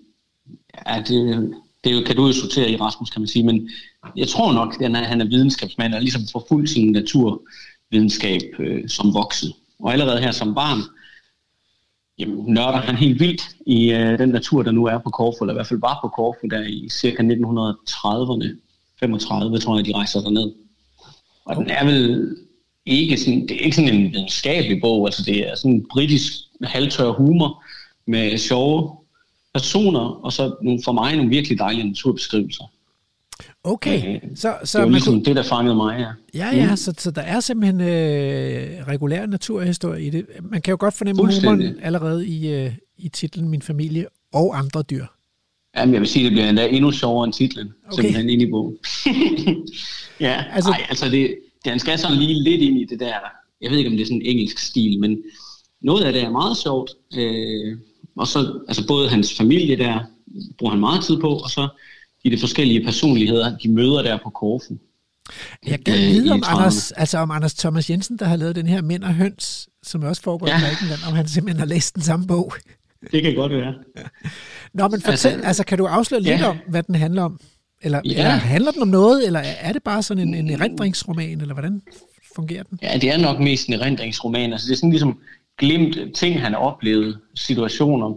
ja, 0.87 1.03
det, 1.07 1.53
det 1.83 2.05
kan 2.05 2.15
du 2.15 2.27
jo 2.27 2.33
sortere 2.33 2.71
i 2.71 2.77
Rasmus, 2.77 3.09
kan 3.09 3.21
man 3.21 3.27
sige, 3.27 3.45
men 3.45 3.69
jeg 4.15 4.27
tror 4.27 4.53
nok, 4.53 4.73
at 4.73 4.81
han 4.81 4.95
er, 4.95 5.03
han 5.03 5.21
er 5.21 5.25
videnskabsmand, 5.25 5.93
og 5.93 6.01
ligesom 6.01 6.21
forfulgt 6.31 6.69
sin 6.69 6.91
naturvidenskab 6.91 8.41
øh, 8.59 8.89
som 8.89 9.13
voksen. 9.13 9.49
Og 9.79 9.93
allerede 9.93 10.21
her 10.21 10.31
som 10.31 10.55
barn, 10.55 10.79
jamen, 12.17 12.53
nørder 12.53 12.77
han 12.77 12.95
helt 12.95 13.19
vildt 13.19 13.41
i 13.65 13.91
øh, 13.91 14.19
den 14.19 14.29
natur, 14.29 14.63
der 14.63 14.71
nu 14.71 14.85
er 14.85 14.97
på 14.97 15.09
Korfu, 15.09 15.43
eller 15.43 15.53
i 15.53 15.57
hvert 15.57 15.67
fald 15.67 15.79
var 15.79 15.99
på 16.01 16.07
Korfu 16.07 16.47
der 16.51 16.61
i 16.61 16.89
cirka 16.89 17.23
1930'erne, 17.23 18.68
35 18.99 19.59
tror 19.59 19.77
jeg, 19.77 19.85
de 19.85 19.93
rejser 19.95 20.21
derned. 20.21 20.51
Og 21.45 21.55
den 21.55 21.69
er 21.69 21.85
vel 21.85 22.35
ikke 22.85 23.17
sådan, 23.17 23.41
det 23.41 23.51
er 23.51 23.59
ikke 23.59 23.75
sådan 23.75 23.95
en 23.95 24.13
videnskabelig 24.13 24.81
bog, 24.81 25.07
altså 25.07 25.23
det 25.23 25.49
er 25.49 25.55
sådan 25.55 25.71
en 25.71 25.85
britisk 25.91 26.33
halvtør 26.63 27.11
humor 27.11 27.63
med 28.07 28.37
sjove 28.37 28.95
personer, 29.53 29.99
og 29.99 30.33
så 30.33 30.55
nogle, 30.61 30.79
for 30.83 30.91
mig 30.91 31.15
nogle 31.15 31.29
virkelig 31.29 31.59
dejlige 31.59 31.87
naturbeskrivelser. 31.87 32.63
Okay, 33.63 34.15
Øh, 34.15 34.21
så, 34.35 34.57
Det 34.61 34.69
så 34.69 34.77
var 34.77 34.85
man 34.85 34.93
ligesom 34.93 35.13
kunne, 35.13 35.25
det, 35.25 35.35
der 35.35 35.43
fangede 35.43 35.75
mig, 35.75 35.99
ja. 35.99 36.11
ja, 36.51 36.55
ja, 36.55 36.75
så, 36.75 36.93
så 36.97 37.11
der 37.11 37.21
er 37.21 37.39
simpelthen 37.39 37.81
øh, 37.81 38.87
regulær 38.87 39.25
naturhistorie 39.25 40.05
i 40.05 40.09
det. 40.09 40.25
Man 40.41 40.61
kan 40.61 40.71
jo 40.71 40.77
godt 40.79 40.93
fornemme 40.93 41.21
humoren 41.21 41.79
allerede 41.81 42.27
i, 42.27 42.53
øh, 42.53 42.73
i 42.97 43.09
titlen 43.09 43.49
Min 43.49 43.61
familie 43.61 44.05
og 44.33 44.57
andre 44.57 44.81
dyr. 44.81 45.05
Jamen, 45.77 45.93
jeg 45.93 46.01
vil 46.01 46.09
sige, 46.09 46.23
det 46.25 46.31
bliver 46.31 46.49
endda 46.49 46.67
endnu 46.67 46.91
sjovere 46.91 47.25
end 47.25 47.33
titlen, 47.33 47.67
Okay. 47.85 47.95
simpelthen 47.95 48.29
ind 48.29 48.41
i 48.41 48.49
bogen. 48.51 48.77
ja, 50.19 50.43
Altså- 50.53 50.71
Ej, 50.71 50.85
altså 50.89 51.09
det, 51.09 51.35
den 51.65 51.79
skal 51.79 51.99
sådan 51.99 52.17
lige 52.17 52.43
lidt 52.43 52.61
ind 52.61 52.77
i 52.77 52.85
det 52.85 52.99
der, 52.99 53.13
jeg 53.61 53.71
ved 53.71 53.77
ikke, 53.77 53.89
om 53.89 53.95
det 53.95 54.01
er 54.01 54.05
sådan 54.07 54.21
en 54.21 54.25
engelsk 54.25 54.59
stil, 54.59 54.99
men 54.99 55.17
noget 55.81 56.03
af 56.03 56.13
det 56.13 56.21
er 56.23 56.29
meget 56.29 56.57
sjovt. 56.57 56.91
Øh, 57.17 57.77
og 58.17 58.27
så, 58.27 58.59
altså 58.67 58.87
både 58.87 59.09
hans 59.09 59.37
familie 59.37 59.77
der, 59.77 59.99
bruger 60.57 60.71
han 60.71 60.79
meget 60.79 61.03
tid 61.03 61.17
på, 61.19 61.29
og 61.29 61.49
så 61.49 61.67
de, 62.23 62.31
de 62.31 62.37
forskellige 62.39 62.83
personligheder, 62.85 63.57
de 63.57 63.69
møder 63.69 64.01
der 64.01 64.17
på 64.23 64.29
Korfu. 64.29 64.77
Jeg 65.67 65.83
kan 65.83 65.93
Øh, 65.93 65.99
vide 66.01 66.27
i 66.27 66.29
om 66.29 66.43
30'erne. 66.45 66.55
Anders, 66.57 66.91
altså 66.91 67.17
om 67.17 67.31
Anders 67.31 67.53
Thomas 67.53 67.89
Jensen, 67.89 68.17
der 68.19 68.25
har 68.25 68.35
lavet 68.35 68.55
den 68.55 68.67
her 68.67 68.81
Mænd 68.81 69.03
og 69.03 69.13
Høns, 69.13 69.69
som 69.83 70.03
også 70.03 70.21
foregår 70.21 70.47
ja. 70.47 70.57
i. 70.57 70.61
Grækenland, 70.61 70.99
om 71.07 71.13
han 71.13 71.27
simpelthen 71.27 71.59
har 71.59 71.65
læst 71.67 71.95
den 71.95 72.03
samme 72.03 72.27
bog. 72.27 72.53
Det 73.11 73.23
kan 73.23 73.35
godt 73.35 73.51
være. 73.51 73.73
Nå, 74.73 74.87
men 74.87 75.01
fortæl, 75.01 75.11
altså, 75.31 75.47
Altså- 75.47 75.63
kan 75.65 75.77
du 75.77 75.85
afsløre 75.85 76.21
lidt 76.21 76.39
Ja. 76.39 76.47
om, 76.49 76.57
hvad 76.67 76.83
den 76.83 76.95
handler 76.95 77.23
om? 77.23 77.39
Eller, 77.81 78.01
Ja. 78.05 78.09
eller 78.09 78.29
handler 78.29 78.71
den 78.71 78.81
om 78.81 78.87
noget, 78.87 79.25
eller 79.27 79.39
er 79.39 79.73
det 79.73 79.83
bare 79.83 80.03
sådan 80.03 80.27
en, 80.27 80.33
en 80.33 80.49
erindringsroman, 80.49 81.41
eller 81.41 81.53
hvordan 81.53 81.81
fungerer 82.35 82.63
den? 82.63 82.79
Ja, 82.81 82.97
det 83.01 83.09
er 83.11 83.17
nok 83.17 83.39
mest 83.39 83.67
en 83.67 83.73
erindringsroman. 83.73 84.51
Altså, 84.51 84.67
det 84.67 84.73
er 84.73 84.77
sådan 84.77 84.89
ligesom 84.89 85.19
glimt 85.57 85.97
ting, 86.15 86.41
han 86.41 86.53
har 86.53 86.59
oplevet, 86.59 87.19
situationer, 87.35 88.15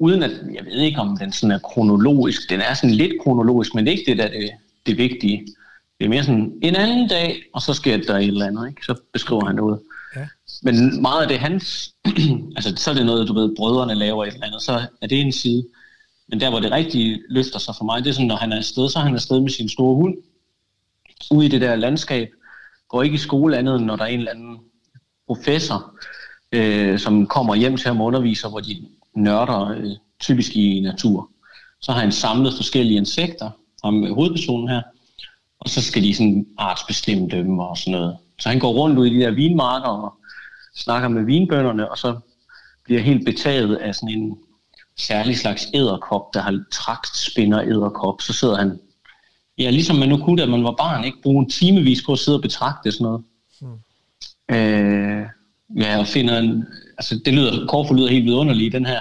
uden 0.00 0.22
at, 0.22 0.30
jeg 0.54 0.64
ved 0.64 0.72
ikke, 0.80 0.98
om 1.00 1.16
den 1.20 1.32
sådan 1.32 1.50
er 1.50 1.58
kronologisk. 1.58 2.50
Den 2.50 2.60
er 2.60 2.74
sådan 2.74 2.90
lidt 2.94 3.12
kronologisk, 3.22 3.74
men 3.74 3.86
det 3.86 3.92
er 3.92 3.98
ikke 3.98 4.10
det, 4.10 4.18
der 4.18 4.24
er 4.24 4.30
det, 4.40 4.50
det 4.86 4.98
vigtige. 4.98 5.46
Det 5.98 6.04
er 6.04 6.08
mere 6.08 6.24
sådan 6.24 6.52
en 6.62 6.76
anden 6.76 7.08
dag, 7.08 7.42
og 7.54 7.62
så 7.62 7.74
sker 7.74 7.96
der 7.96 8.16
et 8.16 8.24
eller 8.26 8.46
andet, 8.46 8.68
ikke? 8.68 8.84
Så 8.84 8.94
beskriver 9.12 9.44
han 9.44 9.54
noget. 9.56 9.80
Men 10.62 11.02
meget 11.02 11.22
af 11.22 11.28
det 11.28 11.38
hans, 11.38 11.94
altså 12.56 12.72
så 12.76 12.90
er 12.90 12.94
det 12.94 13.06
noget, 13.06 13.28
du 13.28 13.34
ved, 13.34 13.56
brødrene 13.56 13.94
laver 13.94 14.24
et 14.24 14.34
eller 14.34 14.46
andet, 14.46 14.62
så 14.62 14.86
er 15.02 15.06
det 15.06 15.20
en 15.20 15.32
side. 15.32 15.66
Men 16.28 16.40
der, 16.40 16.50
hvor 16.50 16.60
det 16.60 16.72
rigtige 16.72 17.22
løfter 17.28 17.58
sig 17.58 17.74
for 17.78 17.84
mig, 17.84 18.04
det 18.04 18.10
er 18.10 18.14
sådan, 18.14 18.26
når 18.26 18.36
han 18.36 18.52
er 18.52 18.56
afsted, 18.56 18.88
så 18.88 18.98
er 18.98 19.02
han 19.02 19.14
afsted 19.14 19.40
med 19.40 19.50
sin 19.50 19.68
store 19.68 19.94
hund, 19.94 20.16
ude 21.30 21.46
i 21.46 21.48
det 21.48 21.60
der 21.60 21.76
landskab, 21.76 22.28
går 22.88 23.02
ikke 23.02 23.14
i 23.14 23.18
skole 23.18 23.58
andet, 23.58 23.76
end 23.76 23.84
når 23.84 23.96
der 23.96 24.04
er 24.04 24.08
en 24.08 24.18
eller 24.18 24.32
anden 24.32 24.58
professor, 25.26 25.94
øh, 26.52 26.98
som 26.98 27.26
kommer 27.26 27.54
hjem 27.54 27.76
til 27.76 27.86
ham 27.86 28.00
og 28.00 28.06
underviser, 28.06 28.48
hvor 28.48 28.60
de 28.60 28.86
nørder 29.14 29.68
øh, 29.68 29.90
typisk 30.20 30.56
i 30.56 30.80
natur. 30.80 31.30
Så 31.80 31.92
har 31.92 32.00
han 32.00 32.12
samlet 32.12 32.54
forskellige 32.54 32.96
insekter, 32.96 33.50
ham 33.84 34.14
hovedpersonen 34.14 34.68
her, 34.68 34.82
og 35.60 35.68
så 35.68 35.82
skal 35.82 36.02
de 36.02 36.14
sådan 36.14 36.46
artsbestemme 36.58 37.28
dem 37.28 37.58
og 37.58 37.78
sådan 37.78 37.92
noget. 37.92 38.16
Så 38.38 38.48
han 38.48 38.58
går 38.58 38.72
rundt 38.72 38.98
ud 38.98 39.06
i 39.06 39.14
de 39.14 39.20
der 39.20 39.30
vinmarker 39.30 39.88
og 39.88 40.17
snakker 40.78 41.08
med 41.08 41.24
vinbønderne, 41.24 41.90
og 41.90 41.98
så 41.98 42.18
bliver 42.84 43.00
helt 43.00 43.24
betaget 43.24 43.76
af 43.76 43.94
sådan 43.94 44.08
en 44.08 44.38
særlig 44.98 45.38
slags 45.38 45.66
æderkop, 45.74 46.34
der 46.34 46.40
har 46.40 46.64
trakt 46.72 47.16
spinder 47.16 47.62
æderkop. 47.62 48.22
Så 48.22 48.32
sidder 48.32 48.56
han, 48.56 48.80
ja, 49.58 49.70
ligesom 49.70 49.96
man 49.96 50.08
nu 50.08 50.16
kunne, 50.16 50.42
da 50.42 50.46
man 50.46 50.64
var 50.64 50.74
barn, 50.78 51.04
ikke 51.04 51.22
bruge 51.22 51.44
en 51.44 51.50
timevis 51.50 52.02
på 52.06 52.12
at 52.12 52.18
sidde 52.18 52.38
og 52.38 52.42
betragte 52.42 52.92
sådan 52.92 53.04
noget. 53.04 53.22
Øh, 54.50 55.26
ja, 55.76 55.98
og 55.98 56.06
finder 56.06 56.38
en, 56.38 56.64
altså 56.98 57.20
det 57.24 57.34
lyder, 57.34 57.66
Korfu 57.66 57.94
lyder 57.94 58.08
helt 58.08 58.24
vidunderligt, 58.24 58.72
den 58.72 58.86
her, 58.86 59.00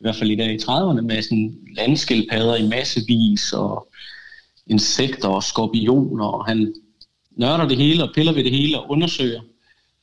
hvert 0.00 0.16
fald 0.16 0.30
i 0.30 0.36
dag 0.36 0.52
i 0.52 0.56
30'erne, 0.56 1.00
med 1.00 1.22
sådan 1.22 1.58
landskildpadder 1.76 2.56
i 2.56 2.68
massevis, 2.68 3.52
og 3.52 3.88
insekter 4.66 5.28
og 5.28 5.42
skorpioner, 5.42 6.24
og 6.24 6.46
han 6.46 6.74
nørder 7.30 7.68
det 7.68 7.76
hele 7.76 8.04
og 8.04 8.10
piller 8.14 8.32
ved 8.32 8.44
det 8.44 8.52
hele 8.52 8.80
og 8.80 8.90
undersøger 8.90 9.40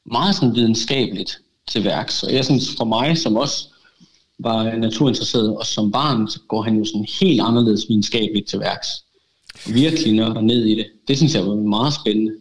meget 0.06 0.36
sådan 0.36 0.56
videnskabeligt 0.56 1.42
til 1.68 1.84
værks. 1.84 2.24
Og 2.24 2.34
jeg 2.34 2.46
synes 2.46 2.76
for 2.78 2.86
mig, 2.86 3.18
som 3.18 3.36
også 3.36 3.68
var 4.40 4.76
naturinteresseret, 4.76 5.58
og 5.58 5.66
som 5.66 5.92
barn, 5.92 6.28
så 6.28 6.40
går 6.48 6.62
han 6.62 6.78
jo 6.78 6.86
sådan 6.86 7.08
helt 7.22 7.42
anderledes 7.42 7.86
videnskabeligt 7.90 8.48
til 8.48 8.60
værks. 8.60 8.88
Virkelig 9.68 10.14
nørder 10.14 10.42
ned 10.42 10.66
i 10.66 10.76
det. 10.76 10.88
Det 11.08 11.18
synes 11.18 11.36
jeg 11.36 11.46
var 11.46 11.56
meget 11.56 11.94
spændende. 11.94 12.32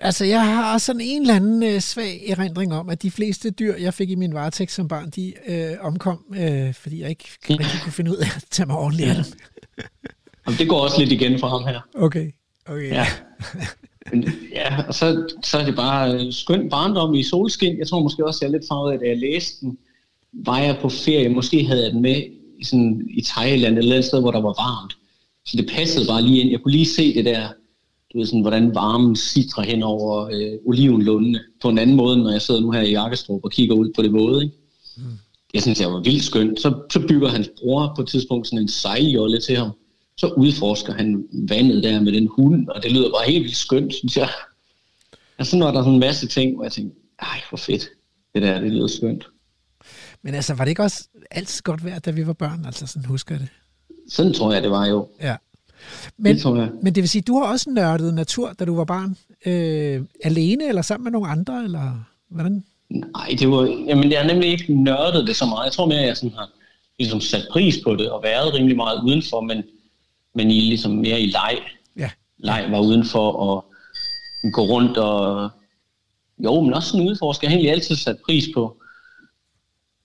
Altså, 0.00 0.24
jeg 0.24 0.46
har 0.46 0.78
sådan 0.78 1.00
en 1.00 1.22
eller 1.22 1.34
anden 1.34 1.62
øh, 1.62 1.80
svag 1.80 2.24
erindring 2.28 2.74
om, 2.74 2.88
at 2.88 3.02
de 3.02 3.10
fleste 3.10 3.50
dyr, 3.50 3.74
jeg 3.76 3.94
fik 3.94 4.10
i 4.10 4.14
min 4.14 4.34
varetægt 4.34 4.72
som 4.72 4.88
barn, 4.88 5.10
de 5.10 5.32
øh, 5.48 5.70
omkom, 5.80 6.24
øh, 6.34 6.74
fordi 6.74 7.00
jeg 7.00 7.10
ikke 7.10 7.24
rigtig 7.50 7.80
kunne 7.82 7.92
finde 7.92 8.10
ud 8.10 8.16
af 8.16 8.26
at 8.36 8.44
tage 8.50 8.66
mig 8.66 8.76
ordentligt 8.76 9.08
af 9.08 9.14
dem. 9.14 9.24
Og 10.46 10.52
det 10.58 10.68
går 10.68 10.80
også 10.80 10.98
lidt 10.98 11.12
igen 11.12 11.38
for 11.38 11.48
ham 11.48 11.64
her. 11.64 11.80
Okay, 11.94 12.32
okay. 12.66 12.90
Ja. 12.90 13.06
Men, 14.12 14.24
ja, 14.52 14.82
og 14.88 14.94
så, 14.94 15.28
så 15.44 15.58
er 15.58 15.64
det 15.64 15.76
bare 15.76 16.14
øh, 16.14 16.32
skøn 16.32 16.70
barndom 16.70 17.14
i 17.14 17.22
solskin. 17.22 17.78
Jeg 17.78 17.86
tror 17.88 18.02
måske 18.02 18.26
også, 18.26 18.38
jeg 18.42 18.48
er 18.48 18.52
lidt 18.52 18.68
farvet 18.68 18.92
af, 18.92 18.98
da 18.98 19.06
jeg 19.06 19.18
læste 19.18 19.60
den. 19.60 19.78
Var 20.32 20.58
jeg 20.58 20.78
på 20.80 20.88
ferie, 20.88 21.28
måske 21.28 21.64
havde 21.64 21.84
jeg 21.84 21.92
den 21.92 22.02
med 22.02 22.22
i, 22.58 22.64
sådan, 22.64 23.08
i 23.10 23.22
Thailand 23.22 23.78
eller 23.78 23.96
et 23.96 24.04
sted, 24.04 24.20
hvor 24.20 24.30
der 24.30 24.40
var 24.40 24.54
varmt. 24.62 24.96
Så 25.46 25.56
det 25.56 25.70
passede 25.70 26.06
bare 26.06 26.22
lige 26.22 26.40
ind. 26.40 26.50
Jeg 26.50 26.60
kunne 26.60 26.72
lige 26.72 26.86
se 26.86 27.14
det 27.14 27.24
der, 27.24 27.48
du 28.12 28.18
ved 28.18 28.26
sådan, 28.26 28.40
hvordan 28.40 28.74
varmen 28.74 29.16
sidder 29.16 29.62
hen 29.62 29.82
over 29.82 30.24
øh, 30.32 30.52
olivenlundene 30.66 31.40
på 31.62 31.68
en 31.68 31.78
anden 31.78 31.96
måde, 31.96 32.16
når 32.16 32.30
jeg 32.30 32.42
sidder 32.42 32.60
nu 32.60 32.70
her 32.70 32.80
i 32.80 32.90
Jakkestrup 32.90 33.44
og 33.44 33.50
kigger 33.50 33.74
ud 33.74 33.92
på 33.96 34.02
det 34.02 34.12
våde. 34.12 34.44
Ikke? 34.44 34.56
Mm. 34.96 35.02
Jeg 35.54 35.62
synes, 35.62 35.80
jeg 35.80 35.92
var 35.92 36.00
vildt 36.00 36.24
skønt. 36.24 36.60
Så, 36.60 36.82
så 36.90 37.06
bygger 37.08 37.28
hans 37.28 37.50
bror 37.58 37.92
på 37.96 38.02
et 38.02 38.08
tidspunkt 38.08 38.46
sådan 38.46 38.58
en 38.58 38.68
sejljolle 38.68 39.40
til 39.40 39.56
ham. 39.56 39.70
Så 40.18 40.26
udforsker 40.26 40.92
han 40.92 41.24
vandet 41.32 41.84
der 41.84 42.00
med 42.00 42.12
den 42.12 42.28
hund, 42.36 42.68
og 42.68 42.82
det 42.82 42.92
lyder 42.92 43.10
bare 43.10 43.30
helt 43.30 43.42
vildt 43.42 43.56
skønt, 43.56 43.94
synes 43.94 44.16
jeg. 44.16 44.28
Og 45.38 45.46
så 45.46 45.56
når 45.56 45.70
der 45.70 45.78
er 45.78 45.82
sådan 45.82 45.92
en 45.94 46.00
masse 46.00 46.26
ting, 46.26 46.54
hvor 46.54 46.64
jeg 46.64 46.72
tænker, 46.72 46.94
ej, 47.22 47.40
hvor 47.48 47.58
fedt. 47.58 47.88
Det 48.34 48.42
der, 48.42 48.60
det 48.60 48.72
lyder 48.72 48.86
skønt. 48.86 49.26
Men 50.22 50.34
altså, 50.34 50.54
var 50.54 50.64
det 50.64 50.70
ikke 50.70 50.82
også 50.82 51.08
altid 51.30 51.62
godt 51.62 51.84
værd, 51.84 52.02
da 52.02 52.10
vi 52.10 52.26
var 52.26 52.32
børn? 52.32 52.62
Altså, 52.66 52.86
sådan 52.86 53.04
husker 53.04 53.34
jeg 53.34 53.40
det. 53.40 53.48
Sådan 54.12 54.32
tror 54.32 54.52
jeg, 54.52 54.62
det 54.62 54.70
var 54.70 54.86
jo. 54.86 55.08
Ja. 55.20 55.36
Men, 56.16 56.34
Det 56.34 56.42
tror 56.42 56.56
jeg. 56.56 56.70
men 56.82 56.94
det 56.94 57.02
vil 57.02 57.08
sige, 57.08 57.22
du 57.22 57.38
har 57.38 57.52
også 57.52 57.70
nørdet 57.70 58.14
natur, 58.14 58.52
da 58.52 58.64
du 58.64 58.76
var 58.76 58.84
barn. 58.84 59.16
Øh, 59.46 60.04
alene 60.24 60.68
eller 60.68 60.82
sammen 60.82 61.04
med 61.04 61.12
nogle 61.12 61.28
andre, 61.28 61.64
eller 61.64 62.04
hvordan? 62.28 62.64
Nej, 62.90 63.36
det 63.38 63.50
var, 63.50 63.62
jamen, 63.88 64.12
jeg 64.12 64.20
har 64.20 64.26
nemlig 64.26 64.50
ikke 64.50 64.74
nørdet 64.74 65.26
det 65.26 65.36
så 65.36 65.46
meget. 65.46 65.64
Jeg 65.64 65.72
tror 65.72 65.86
mere, 65.86 66.00
at 66.00 66.06
jeg 66.06 66.16
sådan 66.16 66.34
har 66.38 66.50
ligesom 66.98 67.20
sat 67.20 67.48
pris 67.50 67.78
på 67.84 67.96
det 67.96 68.10
og 68.10 68.22
været 68.22 68.54
rimelig 68.54 68.76
meget 68.76 69.02
udenfor, 69.04 69.40
men, 69.40 69.62
men 70.38 70.50
i, 70.50 70.60
ligesom 70.60 70.90
mere 70.92 71.20
i 71.20 71.26
leg. 71.26 71.58
Ja. 71.96 72.10
Leg 72.38 72.66
var 72.70 72.80
udenfor 72.80 73.26
at 73.56 74.52
gå 74.52 74.62
rundt 74.62 74.96
og... 74.98 75.50
Jo, 76.44 76.60
men 76.60 76.74
også 76.74 76.88
sådan 76.88 77.08
udforske. 77.08 77.44
Jeg 77.44 77.50
har 77.50 77.54
egentlig 77.56 77.72
altid 77.72 77.96
sat 77.96 78.16
pris 78.26 78.44
på, 78.54 78.76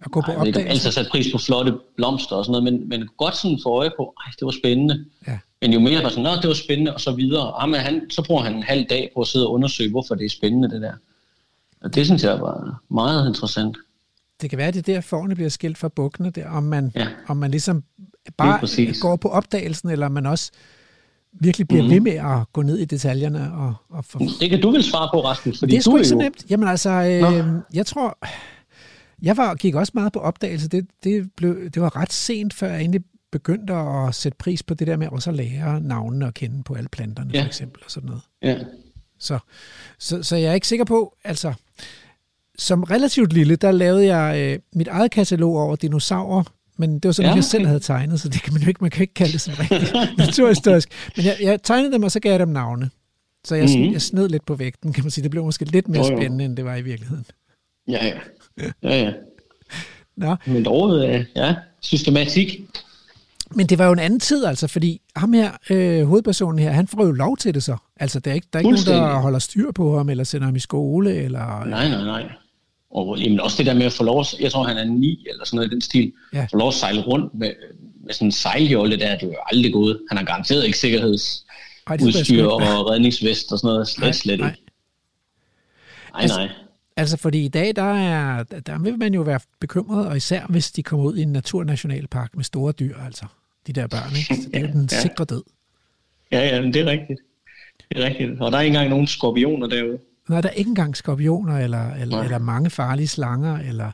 At 0.06 0.12
gå 0.12 0.22
på 0.22 0.32
ved 0.40 0.48
ikke, 0.48 0.60
altid 0.60 0.92
sat 0.92 1.08
pris 1.12 1.32
på 1.32 1.38
flotte 1.38 1.74
blomster 1.98 2.36
og 2.36 2.46
sådan 2.46 2.64
noget, 2.64 2.74
men, 2.74 2.90
men 2.90 3.10
godt 3.18 3.38
sådan 3.38 3.60
få 3.64 3.70
øje 3.70 3.92
på, 3.98 4.14
ej, 4.26 4.32
det 4.40 4.46
var 4.46 4.52
spændende. 4.52 5.06
Ja. 5.28 5.40
Men 5.62 5.74
jo 5.74 5.80
mere 5.80 6.04
var 6.04 6.10
sådan, 6.10 6.42
det 6.42 6.48
var 6.48 6.54
spændende, 6.54 6.94
og 6.94 7.02
så 7.02 7.12
videre. 7.12 7.62
Ah, 7.64 7.70
men 7.70 7.80
han, 7.80 8.10
så 8.10 8.24
bruger 8.24 8.42
han 8.44 8.56
en 8.56 8.64
halv 8.64 8.86
dag 8.90 9.12
på 9.16 9.22
at 9.22 9.28
sidde 9.28 9.48
og 9.48 9.54
undersøge, 9.54 9.90
hvorfor 9.90 10.16
det 10.16 10.26
er 10.26 10.30
spændende, 10.30 10.70
det 10.70 10.82
der. 10.82 10.94
Og 11.82 11.96
det 11.96 12.06
synes 12.06 12.24
jeg 12.24 12.42
var 12.42 12.82
meget 12.90 13.28
interessant. 13.28 13.78
Det 14.42 14.50
kan 14.50 14.58
være, 14.58 14.68
at 14.68 14.74
det 14.74 14.90
er 14.90 14.94
der 14.94 15.02
forne 15.02 15.36
bliver 15.36 15.50
skilt 15.50 15.78
fra 15.78 15.88
bukkene, 15.88 16.30
der, 16.30 16.50
om 16.50 16.64
man, 16.64 16.92
Ja. 16.96 17.08
om 17.28 17.38
man 17.38 17.52
ligesom 17.52 17.84
Lige 17.98 18.08
bare 18.38 19.00
går 19.02 19.16
på 19.16 19.30
opdagelsen, 19.30 19.90
eller 19.90 20.10
man 20.10 20.26
også 20.26 20.52
virkelig 21.34 21.68
bliver 21.68 21.84
mm-hmm. 21.84 22.06
ved 22.06 22.14
med 22.14 22.40
at 22.40 22.54
gå 22.54 22.62
ned 22.62 22.78
i 22.78 22.86
detaljerne. 22.86 23.54
Og, 23.54 23.74
og 23.90 24.06
for... 24.06 24.20
Det 24.40 24.50
kan 24.50 24.62
du 24.62 24.72
vel 24.72 24.84
svare 24.84 25.10
på, 25.14 25.22
Rasmus, 25.24 25.60
fordi 25.60 25.72
Det 25.72 25.78
er 25.78 25.82
sgu 25.82 25.92
du 25.92 25.98
ikke 25.98 26.08
så 26.08 26.16
nemt. 26.16 26.46
Jamen 26.50 26.68
altså, 26.68 26.90
øh, 26.90 27.62
jeg 27.74 27.86
tror, 27.86 28.18
jeg 29.22 29.38
var, 29.38 29.56
gik 29.56 29.76
også 29.76 29.92
meget 29.96 30.14
på 30.14 30.20
opdagelse. 30.20 30.68
Det, 30.68 30.88
det, 31.04 31.32
blev, 31.38 31.70
det 31.70 31.82
var 31.82 31.96
ret 31.96 32.14
sent, 32.14 32.54
før 32.54 32.68
jeg 32.68 32.80
egentlig 32.80 33.02
begyndte 33.32 33.74
at 33.74 34.16
sætte 34.16 34.38
pris 34.38 34.64
på 34.64 34.74
det 34.74 34.88
der 34.88 34.98
med 34.98 35.08
også 35.08 35.30
at 35.30 35.36
lære 35.36 35.82
navnene 35.82 36.26
og 36.26 36.34
kende 36.34 36.64
på 36.64 36.74
alle 36.74 36.90
planterne. 36.90 37.32
Ja. 37.34 37.42
for 37.42 37.48
eksempel, 37.48 37.82
og 37.86 37.92
sådan 37.92 38.08
noget. 38.08 38.22
Ja. 38.42 38.58
Så, 39.20 39.40
så, 40.00 40.24
så 40.24 40.36
jeg 40.36 40.50
er 40.50 40.54
ikke 40.54 40.68
sikker 40.68 40.86
på, 40.86 41.16
altså, 41.24 41.54
som 42.58 42.84
relativt 42.84 43.34
lille, 43.34 43.56
der 43.56 43.72
lavede 43.72 44.16
jeg 44.16 44.54
øh, 44.54 44.60
mit 44.76 44.88
eget 44.88 45.12
katalog 45.12 45.58
over 45.58 45.76
dinosaurer, 45.76 46.44
men 46.78 46.94
det 47.00 47.06
var 47.06 47.12
sådan, 47.12 47.26
ja, 47.28 47.32
okay. 47.32 47.38
jeg 47.38 47.44
selv 47.44 47.66
havde 47.66 47.80
tegnet, 47.80 48.22
så 48.22 48.30
det 48.30 48.42
kan 48.42 48.54
man 48.54 48.62
jo 48.62 48.68
ikke, 48.68 48.78
man 48.82 48.92
kan 48.92 49.02
ikke 49.02 49.14
kalde 49.14 49.32
det 49.34 49.42
sådan 49.42 49.60
rigtig 49.60 49.88
naturhistorisk. 50.26 50.90
Men 51.18 51.26
jeg, 51.26 51.38
jeg 51.42 51.64
tegnede 51.64 51.94
dem, 51.94 52.04
og 52.04 52.12
så 52.12 52.20
gav 52.20 52.32
jeg 52.32 52.40
dem 52.40 52.48
navne. 52.50 52.90
Så 53.46 53.56
jeg, 53.56 53.66
mm-hmm. 53.66 53.82
Mhm. 53.84 53.94
jeg 53.94 54.02
sned 54.02 54.30
lidt 54.30 54.46
på 54.46 54.56
vægten, 54.56 54.94
kan 54.94 55.04
man 55.04 55.12
sige. 55.12 55.24
Det 55.24 55.32
blev 55.32 55.44
måske 55.44 55.66
lidt 55.66 55.88
mere 55.88 56.06
Jo, 56.06 56.12
jo. 56.12 56.18
spændende, 56.18 56.46
end 56.46 56.58
det 56.58 56.66
var 56.66 56.76
i 56.76 56.82
virkeligheden. 56.82 57.26
Ja, 57.88 58.06
ja. 58.06 58.20
Ja, 58.84 59.04
ja. 59.04 59.12
Nå, 60.18 60.36
Men 60.46 60.66
dog, 60.66 61.06
øh, 61.10 61.26
ja, 61.36 61.56
systematik. 61.82 62.62
men 63.56 63.68
det 63.68 63.78
var 63.80 63.86
jo 63.86 63.92
en 63.92 64.00
anden 64.00 64.20
tid, 64.20 64.46
altså, 64.46 64.68
fordi 64.68 65.02
ham 65.16 65.34
her, 65.34 65.52
øh, 65.70 66.06
hovedpersonen 66.06 66.60
her, 66.60 66.72
han 66.72 66.88
får 66.88 67.06
jo 67.06 67.12
lov 67.12 67.38
til 67.38 67.54
det 67.54 67.64
så. 67.64 67.78
Altså, 68.00 68.20
der 68.20 68.32
er 68.32 68.36
ikke, 68.36 68.48
der 68.54 68.60
er 68.60 68.62
ikke 68.62 68.72
nogen, 68.72 69.02
der 69.02 69.16
holder 69.20 69.40
styr 69.40 69.72
på 69.72 69.98
ham, 69.98 70.10
eller 70.10 70.24
sender 70.24 70.46
ham 70.46 70.56
i 70.56 70.60
skole, 70.60 71.16
eller... 71.16 71.66
Nej, 71.66 71.90
nej, 71.90 72.04
nej. 72.04 72.32
Og 72.94 73.18
jamen, 73.20 73.40
også 73.40 73.58
det 73.58 73.66
der 73.66 73.74
med 73.74 73.86
at 73.86 73.94
få 73.94 74.04
lov, 74.04 74.20
at- 74.20 74.36
jeg 74.40 74.52
tror 74.52 74.64
han 74.64 74.78
er 74.78 74.86
ni 74.86 75.26
eller 75.30 75.46
sådan 75.46 75.56
noget 75.58 75.68
i 75.68 75.74
den 75.74 75.82
stil, 75.82 76.14
Ja. 76.34 76.48
få 76.52 76.58
lov 76.58 76.68
at 76.68 76.74
sejle 76.74 77.02
rundt 77.02 77.34
med, 77.36 77.52
med 78.06 78.14
sådan 78.14 78.28
en 78.28 78.32
sejljolle 78.32 79.00
der, 79.00 79.12
det 79.18 79.24
er 79.24 79.28
jo 79.28 79.36
aldrig 79.52 79.74
gået. 79.74 80.00
Han 80.10 80.18
har 80.18 80.26
garanteret 80.26 80.66
ikke 80.66 80.78
sikkerheds 80.78 81.46
Ej, 81.88 81.96
det 81.96 82.02
skulle 82.02 82.14
være 82.14 82.20
udstyr 82.22 82.36
skønt. 82.60 82.78
og 82.80 82.90
redningsvest 82.90 83.52
og 83.52 83.60
sådan 83.60 83.68
noget. 83.74 83.88
Slet, 83.88 84.04
Nej, 84.04 84.12
slet 84.12 84.40
nej. 84.40 84.50
ikke. 84.50 84.62
Nej, 86.14 86.22
Altså- 86.22 86.38
nej. 86.38 86.50
Altså, 86.98 87.18
fordi 87.18 87.46
i 87.46 87.48
dag, 87.48 87.76
der, 87.76 87.94
er, 87.94 88.44
der 88.44 88.80
vil 88.80 88.98
man 88.98 89.14
jo 89.14 89.22
være 89.22 89.40
bekymret, 89.60 90.08
og 90.08 90.18
især 90.18 90.46
hvis 90.50 90.72
de 90.72 90.84
kommer 90.84 91.06
ud 91.06 91.16
i 91.18 91.22
en 91.22 91.32
naturnationalpark 91.32 92.36
med 92.36 92.44
store 92.44 92.72
dyr, 92.72 92.98
altså. 93.06 93.26
De 93.68 93.74
der 93.74 93.88
børn, 93.88 94.16
ikke? 94.18 94.44
Så 94.44 94.50
det 94.50 94.56
er 94.58 94.62
jo 94.62 94.68
den 94.80 94.90
Ja. 94.92 95.00
sikre 95.02 95.26
død. 95.26 95.44
Ja, 96.32 96.56
ja, 96.56 96.62
men 96.62 96.74
det 96.74 96.82
er 96.82 96.86
rigtigt. 96.86 97.20
Det 97.90 98.04
er 98.04 98.06
rigtigt. 98.08 98.42
Og 98.42 98.52
der 98.52 98.58
er 98.58 98.62
ikke 98.62 98.76
engang 98.76 98.90
nogen 98.90 99.08
skorpioner 99.08 99.68
derude. 99.68 99.98
Nej, 100.30 100.42
der 100.42 100.50
er 100.50 100.54
ikke 100.54 100.70
engang 100.70 100.98
skorpioner, 100.98 101.58
eller, 101.58 101.94
eller, 101.94 102.16
Nej. 102.16 102.24
eller 102.24 102.38
mange 102.38 102.70
farlige 102.70 103.08
slanger, 103.08 103.60
eller, 103.60 103.92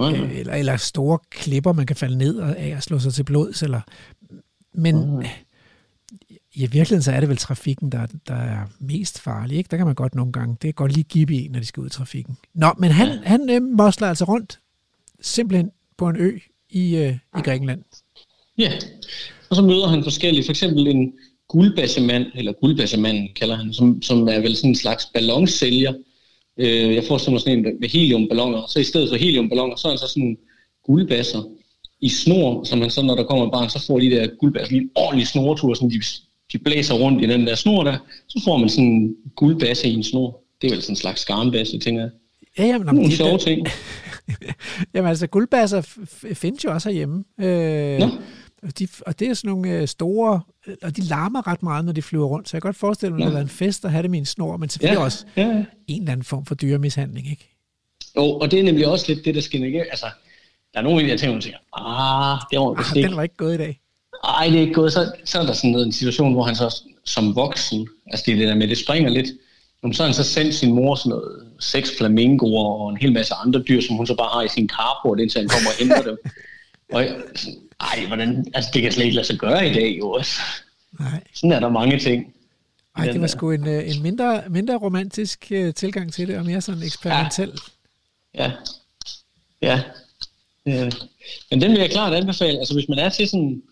øh, 0.00 0.38
eller, 0.38 0.54
eller 0.54 0.76
store 0.76 1.18
klipper, 1.30 1.72
man 1.72 1.86
kan 1.86 1.96
falde 1.96 2.18
ned 2.18 2.40
af 2.40 2.74
og 2.76 2.82
slå 2.82 2.98
sig 2.98 3.14
til 3.14 3.24
blods. 3.24 3.62
Eller, 3.62 3.80
men 4.74 5.18
øh, 5.18 5.28
i 6.54 6.60
virkeligheden 6.60 7.02
så 7.02 7.12
er 7.12 7.20
det 7.20 7.28
vel 7.28 7.36
trafikken, 7.36 7.92
der, 7.92 8.06
der 8.28 8.34
er 8.34 8.66
mest 8.80 9.20
farlig. 9.20 9.58
Ikke? 9.58 9.68
Der 9.70 9.76
kan 9.76 9.86
man 9.86 9.94
godt 9.94 10.14
nogle 10.14 10.32
gange, 10.32 10.52
det 10.52 10.60
kan 10.60 10.74
godt 10.74 10.92
lige 10.92 11.04
give 11.04 11.44
en, 11.44 11.50
når 11.50 11.60
de 11.60 11.66
skal 11.66 11.80
ud 11.80 11.86
i 11.86 11.90
trafikken. 11.90 12.36
Nå, 12.54 12.72
men 12.78 12.90
han, 12.90 13.08
han 13.24 13.50
øh, 13.50 13.62
mosler 13.62 14.08
altså 14.08 14.24
rundt, 14.24 14.60
simpelthen 15.20 15.70
på 15.98 16.08
en 16.08 16.16
ø 16.16 16.38
i, 16.70 16.96
øh, 16.96 17.18
i 17.38 17.40
Grækenland. 17.44 17.82
Ja, 18.58 18.72
og 19.50 19.56
så 19.56 19.62
møder 19.62 19.88
han 19.88 20.02
forskellige, 20.02 20.44
for 20.44 20.52
eksempel 20.52 20.86
en 20.86 21.12
guldbassemand, 21.52 22.26
eller 22.34 22.52
guldbassemanden 22.52 23.28
kalder 23.40 23.56
han, 23.56 23.72
som, 23.72 24.02
som 24.02 24.28
er 24.28 24.40
vel 24.40 24.56
sådan 24.56 24.70
en 24.70 24.74
slags 24.76 25.06
ballonsælger. 25.14 25.92
Øh, 26.58 26.94
jeg 26.94 27.04
forestiller 27.04 27.32
mig 27.32 27.40
sådan 27.40 27.58
en 27.58 27.66
med 27.80 27.88
heliumballoner, 27.88 28.62
så 28.68 28.78
i 28.80 28.84
stedet 28.84 29.08
for 29.08 29.16
heliumballoner, 29.16 29.76
så 29.76 29.88
er 29.88 29.92
han 29.92 29.98
så 29.98 30.06
sådan 30.08 30.36
guldbasser 30.86 31.42
i 32.00 32.08
snor, 32.08 32.64
som 32.64 32.78
man 32.78 32.90
så, 32.90 33.02
når 33.02 33.14
der 33.14 33.24
kommer 33.24 33.46
et 33.46 33.52
barn, 33.52 33.70
så 33.70 33.84
får 33.86 33.98
de 34.00 34.10
der 34.10 34.26
guldbasser 34.40 34.72
lige 34.72 34.82
en 34.82 34.90
ordentlig 34.94 35.26
snortur, 35.26 35.74
sådan 35.74 35.90
de, 35.90 36.00
de 36.52 36.58
blæser 36.58 36.94
rundt 36.94 37.24
i 37.24 37.26
den 37.26 37.46
der 37.46 37.54
snor 37.54 37.84
der, 37.84 37.96
så 38.28 38.40
får 38.44 38.56
man 38.56 38.68
sådan 38.68 38.84
en 38.84 39.16
guldbasse 39.36 39.88
i 39.88 39.94
en 39.94 40.02
snor. 40.02 40.40
Det 40.62 40.66
er 40.66 40.72
vel 40.74 40.82
sådan 40.82 40.92
en 40.92 40.96
slags 40.96 41.20
skarnbasse, 41.20 41.78
tænker 41.78 42.00
jeg. 42.02 42.10
Ja, 42.58 42.66
jamen, 42.66 42.86
Nogle 42.94 43.10
de- 43.10 43.16
sjove 43.16 43.38
ting. 43.38 43.66
Jamen 44.94 45.08
altså, 45.08 45.26
guldbasser 45.26 45.80
findes 46.34 46.64
jo 46.64 46.72
også 46.72 46.88
herhjemme. 46.88 47.24
Øh, 47.40 47.98
Nå. 47.98 48.08
Og 48.62 48.78
de, 48.78 48.88
og 49.06 49.18
det 49.18 49.28
er 49.28 49.34
sådan 49.34 49.50
nogle 49.50 49.70
øh, 49.70 49.88
store, 49.88 50.40
øh, 50.66 50.76
og 50.82 50.96
de 50.96 51.02
larmer 51.02 51.46
ret 51.46 51.62
meget, 51.62 51.84
når 51.84 51.92
de 51.92 52.02
flyver 52.02 52.26
rundt. 52.26 52.48
Så 52.48 52.56
jeg 52.56 52.62
kan 52.62 52.68
godt 52.68 52.76
forestille 52.76 53.10
mig, 53.14 53.18
at 53.18 53.20
det 53.20 53.32
har 53.32 53.32
været 53.38 53.44
en 53.44 53.48
fest 53.48 53.84
at 53.84 53.90
have 53.90 54.02
dem 54.02 54.14
i 54.14 54.18
en 54.18 54.26
snor, 54.26 54.56
men 54.56 54.68
selvfølgelig 54.68 54.98
Ja, 55.00 55.04
også 55.04 55.24
ja, 55.36 55.64
en 55.86 56.00
eller 56.02 56.12
anden 56.12 56.24
form 56.24 56.46
for 56.46 56.54
dyremishandling, 56.54 57.30
ikke? 57.30 57.48
Jo, 58.16 58.22
og 58.22 58.50
det 58.50 58.58
er 58.60 58.64
nemlig 58.64 58.86
også 58.86 59.04
lidt 59.12 59.24
det, 59.24 59.34
der 59.34 59.40
skinner 59.40 59.68
igennem. 59.68 59.86
Altså, 59.90 60.06
der 60.74 60.78
er 60.78 60.82
nogle 60.82 61.00
af 61.00 61.04
de 61.04 61.10
her 61.10 61.16
ting, 61.18 61.28
hvor 61.28 61.34
man 61.34 61.42
tænker, 61.42 61.58
ah, 61.76 62.40
det 62.50 62.58
var 62.58 62.78
Ah, 62.78 62.96
ikke. 62.96 63.08
den 63.08 63.16
var 63.16 63.22
ikke 63.22 63.36
gået 63.36 63.54
i 63.54 63.58
dag. 63.58 63.80
Ej, 64.24 64.46
det 64.48 64.56
er 64.56 64.60
ikke 64.60 64.74
gået. 64.74 64.92
Så, 64.92 65.12
så 65.24 65.40
er 65.40 65.46
der 65.46 65.52
sådan 65.52 65.70
noget, 65.70 65.86
en 65.86 65.92
situation, 65.92 66.32
hvor 66.32 66.42
han 66.42 66.56
så 66.56 66.82
som 67.04 67.34
voksen, 67.36 67.88
altså 68.06 68.22
det 68.26 68.32
er 68.34 68.38
det 68.38 68.48
der 68.48 68.54
med, 68.54 68.68
det 68.68 68.78
springer 68.78 69.10
lidt, 69.10 69.28
men 69.82 69.94
så 69.94 70.02
har 70.02 70.06
han 70.08 70.14
så 70.14 70.24
sendt 70.24 70.54
sin 70.54 70.72
mor 70.74 70.94
sådan 70.94 71.10
noget, 71.10 71.46
seks 71.60 71.90
flamingoer 71.98 72.80
og 72.80 72.90
en 72.90 72.96
hel 72.96 73.12
masse 73.12 73.34
andre 73.34 73.62
dyr, 73.62 73.80
som 73.80 73.96
hun 73.96 74.06
så 74.06 74.14
bare 74.14 74.28
har 74.32 74.42
i 74.42 74.48
sin 74.48 74.68
carport, 74.68 75.20
indtil 75.20 75.40
han 75.40 75.48
kommer 75.48 75.70
og 75.70 75.76
henter 75.78 76.02
dem. 76.02 76.16
Og 76.94 77.04
ej, 77.82 78.06
hvordan, 78.06 78.46
altså 78.54 78.70
det 78.74 78.82
kan 78.82 78.92
slet 78.92 79.04
ikke 79.04 79.14
lade 79.16 79.26
sig 79.26 79.38
gøre 79.38 79.70
i 79.70 79.72
dag, 79.72 79.98
jo. 79.98 80.16
Altså, 80.16 80.40
Nej. 81.00 81.20
Sådan 81.34 81.52
er 81.52 81.60
der 81.60 81.68
mange 81.68 81.98
ting. 81.98 82.34
Ej, 82.96 83.04
det 83.06 83.14
var 83.20 83.22
er- 83.22 83.26
sgu 83.30 83.50
en, 83.50 83.68
øh, 83.68 83.96
en 83.96 84.02
mindre, 84.02 84.42
mindre 84.50 84.76
romantisk 84.78 85.46
øh, 85.50 85.74
tilgang 85.74 86.12
til 86.12 86.28
det, 86.28 86.38
og 86.38 86.44
mere 86.46 86.60
sådan 86.60 86.82
eksperimentel. 86.82 87.52
Ja. 88.34 88.52
Ja. 89.62 89.82
Øh, 90.66 90.92
men 91.50 91.60
den 91.62 91.70
vil 91.72 91.80
jeg 91.80 91.90
klart 91.90 92.14
anbefale. 92.14 92.58
Altså 92.58 92.74
hvis 92.74 92.88
man 92.88 92.98
er 92.98 93.08
til 93.08 93.28
sådan 93.28 93.62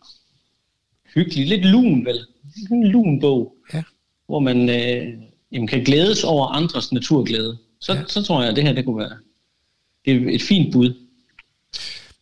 hyggelig, 1.14 1.46
lidt 1.48 1.64
lun 1.64 2.04
vel, 2.06 2.26
en 2.70 2.86
lun 2.86 3.20
bog, 3.20 3.54
Ja. 3.74 3.82
hvor 4.26 4.38
man 4.40 4.68
øh, 4.68 5.14
jamen, 5.52 5.68
kan 5.68 5.84
glædes 5.84 6.24
over 6.24 6.46
andres 6.46 6.92
naturglæde, 6.92 7.58
så, 7.80 7.92
Ja. 7.92 7.98
ja. 7.98 8.04
så 8.08 8.22
tror 8.22 8.40
jeg, 8.40 8.50
at 8.50 8.56
det 8.56 8.64
her 8.64 8.72
det 8.72 8.84
kunne 8.84 8.98
være 8.98 9.16
det 10.04 10.16
er 10.16 10.34
et 10.34 10.42
fint 10.42 10.72
bud. 10.72 10.94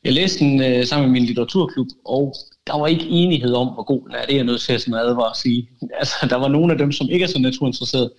Jeg 0.05 0.13
læste 0.13 0.39
den 0.45 0.63
øh, 0.63 0.87
sammen 0.87 1.09
med 1.11 1.21
min 1.21 1.27
litteraturklub, 1.27 1.87
og 2.05 2.35
der 2.67 2.79
var 2.79 2.87
ikke 2.87 3.05
enighed 3.09 3.53
om, 3.55 3.67
hvor 3.67 3.83
god 3.83 4.03
den 4.07 4.15
er. 4.15 4.23
Det 4.27 4.33
er 4.33 4.37
jeg 4.37 4.45
nødt 4.45 4.61
til 4.61 4.73
at 4.73 4.81
sådan 4.81 4.95
advare 4.95 5.31
at 5.31 5.37
sige. 5.37 5.69
Altså, 5.99 6.15
der 6.31 6.37
var 6.37 6.49
nogle 6.49 6.73
af 6.73 6.79
dem, 6.79 6.93
som 6.93 7.09
ikke 7.11 7.23
er 7.25 7.29
så 7.29 7.39
naturinteresserede, 7.39 8.13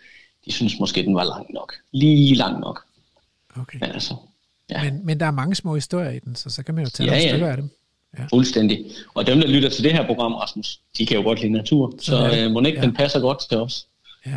de 0.45 0.51
synes 0.51 0.79
måske, 0.79 1.03
den 1.03 1.15
var 1.15 1.23
lang 1.23 1.53
nok. 1.53 1.73
Lige 1.91 2.35
lang 2.35 2.59
nok. 2.59 2.83
Okay. 3.61 3.77
Men 3.81 3.91
altså, 3.91 4.13
ja. 4.69 4.83
Men, 4.83 5.05
men 5.05 5.19
der 5.19 5.25
er 5.25 5.31
mange 5.31 5.55
små 5.55 5.75
historier 5.75 6.09
i 6.11 6.19
den, 6.19 6.35
så 6.35 6.49
så 6.49 6.63
kan 6.63 6.75
man 6.75 6.83
jo 6.83 6.89
tage 6.89 7.05
Ja, 7.07 7.11
nogle 7.11 7.23
ja. 7.25 7.29
stykker 7.31 7.47
af 7.47 7.57
dem. 7.57 7.69
Fuldstændig. 8.29 8.85
Og 9.13 9.27
dem, 9.27 9.39
der 9.41 9.47
lytter 9.47 9.69
til 9.69 9.83
det 9.83 9.91
her 9.93 10.05
program, 10.05 10.33
Rasmus, 10.33 10.79
de 10.97 11.05
kan 11.05 11.17
jo 11.17 11.23
godt 11.23 11.41
lide 11.41 11.51
natur. 11.53 11.93
Så 11.99 12.27
det. 12.27 12.45
øh, 12.45 12.51
må 12.51 12.61
ikke, 12.61 12.79
Ja. 12.79 12.85
den 12.85 12.93
passer 12.95 13.19
godt 13.19 13.39
til 13.49 13.57
os. 13.57 13.87
Ja. 14.25 14.35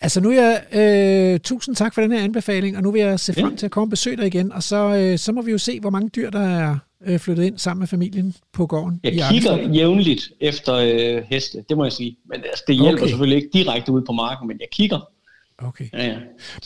Altså 0.00 0.20
nu 0.20 0.30
er 0.30 0.34
jeg, 0.72 1.32
øh, 1.34 1.40
tusind 1.40 1.76
tak 1.76 1.94
for 1.94 2.00
den 2.02 2.12
her 2.12 2.24
anbefaling, 2.24 2.76
og 2.76 2.82
nu 2.82 2.90
vil 2.90 3.00
jeg 3.00 3.20
se 3.20 3.32
frem 3.34 3.56
til 3.56 3.66
at 3.66 3.72
komme 3.72 3.86
og 3.86 3.90
besøge 3.90 4.16
dig 4.16 4.26
igen, 4.26 4.52
og 4.52 4.62
så, 4.62 4.96
øh, 4.96 5.18
så 5.18 5.32
må 5.32 5.42
vi 5.42 5.50
jo 5.50 5.58
se, 5.58 5.80
hvor 5.80 5.90
mange 5.90 6.08
dyr, 6.08 6.30
der 6.30 6.40
er 6.40 6.76
øh, 7.06 7.18
flyttet 7.18 7.44
ind 7.44 7.58
sammen 7.58 7.80
med 7.80 7.88
familien 7.88 8.34
på 8.52 8.66
gården 8.66 9.00
i 9.04 9.06
Jeg 9.06 9.12
kigger 9.30 9.52
Arkestrup. 9.52 9.74
jævnligt 9.74 10.30
efter 10.40 10.74
øh, 10.74 11.22
heste, 11.28 11.64
det 11.68 11.76
må 11.76 11.84
jeg 11.84 11.92
sige. 11.92 12.16
Men 12.28 12.40
altså, 12.50 12.64
det 12.66 12.74
hjælper 12.74 13.02
Okay. 13.02 13.08
selvfølgelig 13.10 13.36
ikke 13.36 13.48
direkte 13.52 13.92
ud 13.92 14.02
på 14.02 14.12
marken, 14.12 14.48
men 14.48 14.56
jeg 14.60 14.68
kigger. 14.72 15.08
Okay. 15.58 15.84
Ja, 15.92 16.06
ja. 16.06 16.16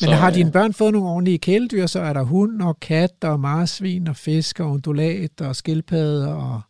Men 0.00 0.10
har 0.10 0.28
øh, 0.28 0.34
dine 0.34 0.52
børn 0.52 0.72
fået 0.72 0.92
nogle 0.92 1.08
ordentlige 1.08 1.38
kæledyr, 1.38 1.86
så 1.86 2.00
er 2.00 2.12
der 2.12 2.22
hund 2.22 2.62
og 2.62 2.80
kat 2.80 3.24
og 3.24 3.40
marsvin 3.40 4.08
og 4.08 4.16
fisk 4.16 4.60
og 4.60 4.70
undulat 4.70 5.40
og 5.40 5.56
skildpadde 5.56 6.34
og... 6.34 6.60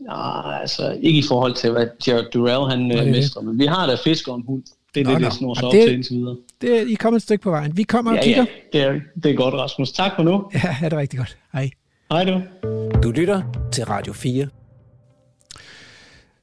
Nej, 0.00 0.60
altså 0.60 0.98
ikke 1.02 1.18
i 1.18 1.22
forhold 1.28 1.54
til, 1.54 1.70
hvad 1.70 1.86
Jared 2.06 2.24
Durrell 2.32 2.70
han 2.78 2.98
øh, 2.98 3.12
mestrer. 3.12 3.42
Men 3.42 3.58
vi 3.58 3.66
har 3.66 3.86
da 3.86 3.96
fisk 4.04 4.28
og 4.28 4.36
en 4.36 4.44
hund. 4.46 4.62
Det 4.94 5.00
er 5.00 5.04
Nå, 5.04 5.10
det, 5.12 5.20
nå. 5.20 5.24
det 5.28 5.34
snor 5.34 5.54
sig 5.54 5.64
Og 5.64 5.68
op 5.68 5.74
det- 5.74 5.82
til 5.86 5.94
indtil 5.94 6.16
videre. 6.16 6.36
Det 6.60 6.78
er, 6.78 6.82
I 6.86 6.92
er 6.92 6.96
kommet 6.96 7.18
et 7.18 7.22
stykke 7.22 7.42
på 7.42 7.50
vejen. 7.50 7.76
Vi 7.76 7.82
kommer 7.82 8.10
og 8.10 8.16
Ja, 8.16 8.22
kigger. 8.22 8.44
ja, 8.74 8.78
det 8.78 8.86
er, 8.96 9.00
det 9.22 9.30
er 9.30 9.34
godt, 9.34 9.54
Rasmus. 9.54 9.92
Tak 9.92 10.12
for 10.16 10.22
nu. 10.22 10.50
Ja, 10.54 10.76
ja, 10.80 10.84
det 10.84 10.92
er 10.92 10.98
rigtig 10.98 11.18
godt. 11.18 11.38
Hej. 11.52 11.70
Hej 12.12 12.24
du. 12.24 12.42
Du 13.02 13.10
lytter 13.10 13.42
til 13.72 13.84
Radio 13.84 14.12
4. 14.12 14.48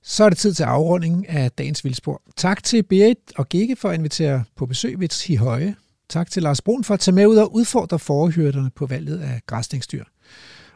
Så 0.04 0.24
er 0.24 0.30
det 0.30 0.38
tid 0.38 0.54
til 0.54 0.64
afrundingen 0.64 1.26
af 1.30 1.52
dagens 1.52 1.84
vildspor. 1.84 2.22
Tak 2.38 2.64
til 2.64 2.84
Berit 2.84 3.18
og 3.38 3.50
Gikke 3.50 3.76
for 3.76 3.90
at 3.90 3.96
invitere 3.98 4.44
på 4.56 4.66
besøg 4.66 5.00
ved 5.00 5.08
Tihøje. 5.08 5.76
Tak 6.10 6.32
til 6.32 6.44
Lars 6.44 6.62
Brun 6.62 6.84
for 6.84 6.94
at 6.94 7.00
tage 7.00 7.16
med 7.16 7.28
ud 7.28 7.36
og 7.38 7.56
udfordre 7.56 8.00
forhyrderne 8.00 8.70
på 8.76 8.86
valget 8.86 9.20
af 9.20 9.40
græsningsdyr. 9.48 10.04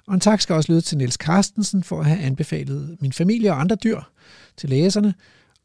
Og 0.07 0.13
en 0.13 0.19
tak 0.19 0.41
skal 0.41 0.55
også 0.55 0.71
lyde 0.71 0.81
til 0.81 0.97
Niels 0.97 1.13
Carstensen 1.15 1.83
for 1.83 1.99
at 1.99 2.05
have 2.05 2.19
anbefalet 2.19 2.97
min 3.01 3.13
familie 3.13 3.51
og 3.51 3.59
andre 3.61 3.75
dyr 3.83 3.99
til 4.57 4.69
læserne. 4.69 5.13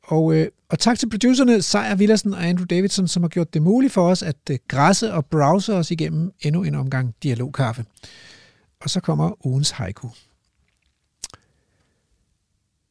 Og, 0.06 0.34
øh, 0.34 0.48
og 0.68 0.78
tak 0.78 0.98
til 0.98 1.10
producerne 1.10 1.62
Sejr 1.62 1.94
Villersen 1.94 2.34
og 2.34 2.46
Andrew 2.46 2.66
Davidson, 2.66 3.08
som 3.08 3.22
har 3.22 3.28
gjort 3.28 3.54
det 3.54 3.62
muligt 3.62 3.92
for 3.92 4.10
os 4.10 4.22
at 4.22 4.36
øh, 4.50 4.58
græsse 4.68 5.12
og 5.12 5.26
browse 5.26 5.74
os 5.74 5.90
igennem 5.90 6.32
endnu 6.40 6.62
en 6.62 6.74
omgang 6.74 7.14
dialogkaffe. 7.22 7.84
Og 8.80 8.90
så 8.90 9.00
kommer 9.00 9.46
ugens 9.46 9.70
haiku. 9.70 10.08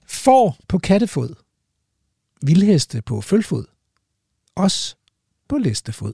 Får 0.08 0.58
på 0.68 0.78
kattefod. 0.78 1.36
Vildheste 2.42 3.02
på 3.02 3.22
følfod. 3.22 3.66
Os 4.56 4.98
på 5.48 5.58
listefod. 5.58 6.14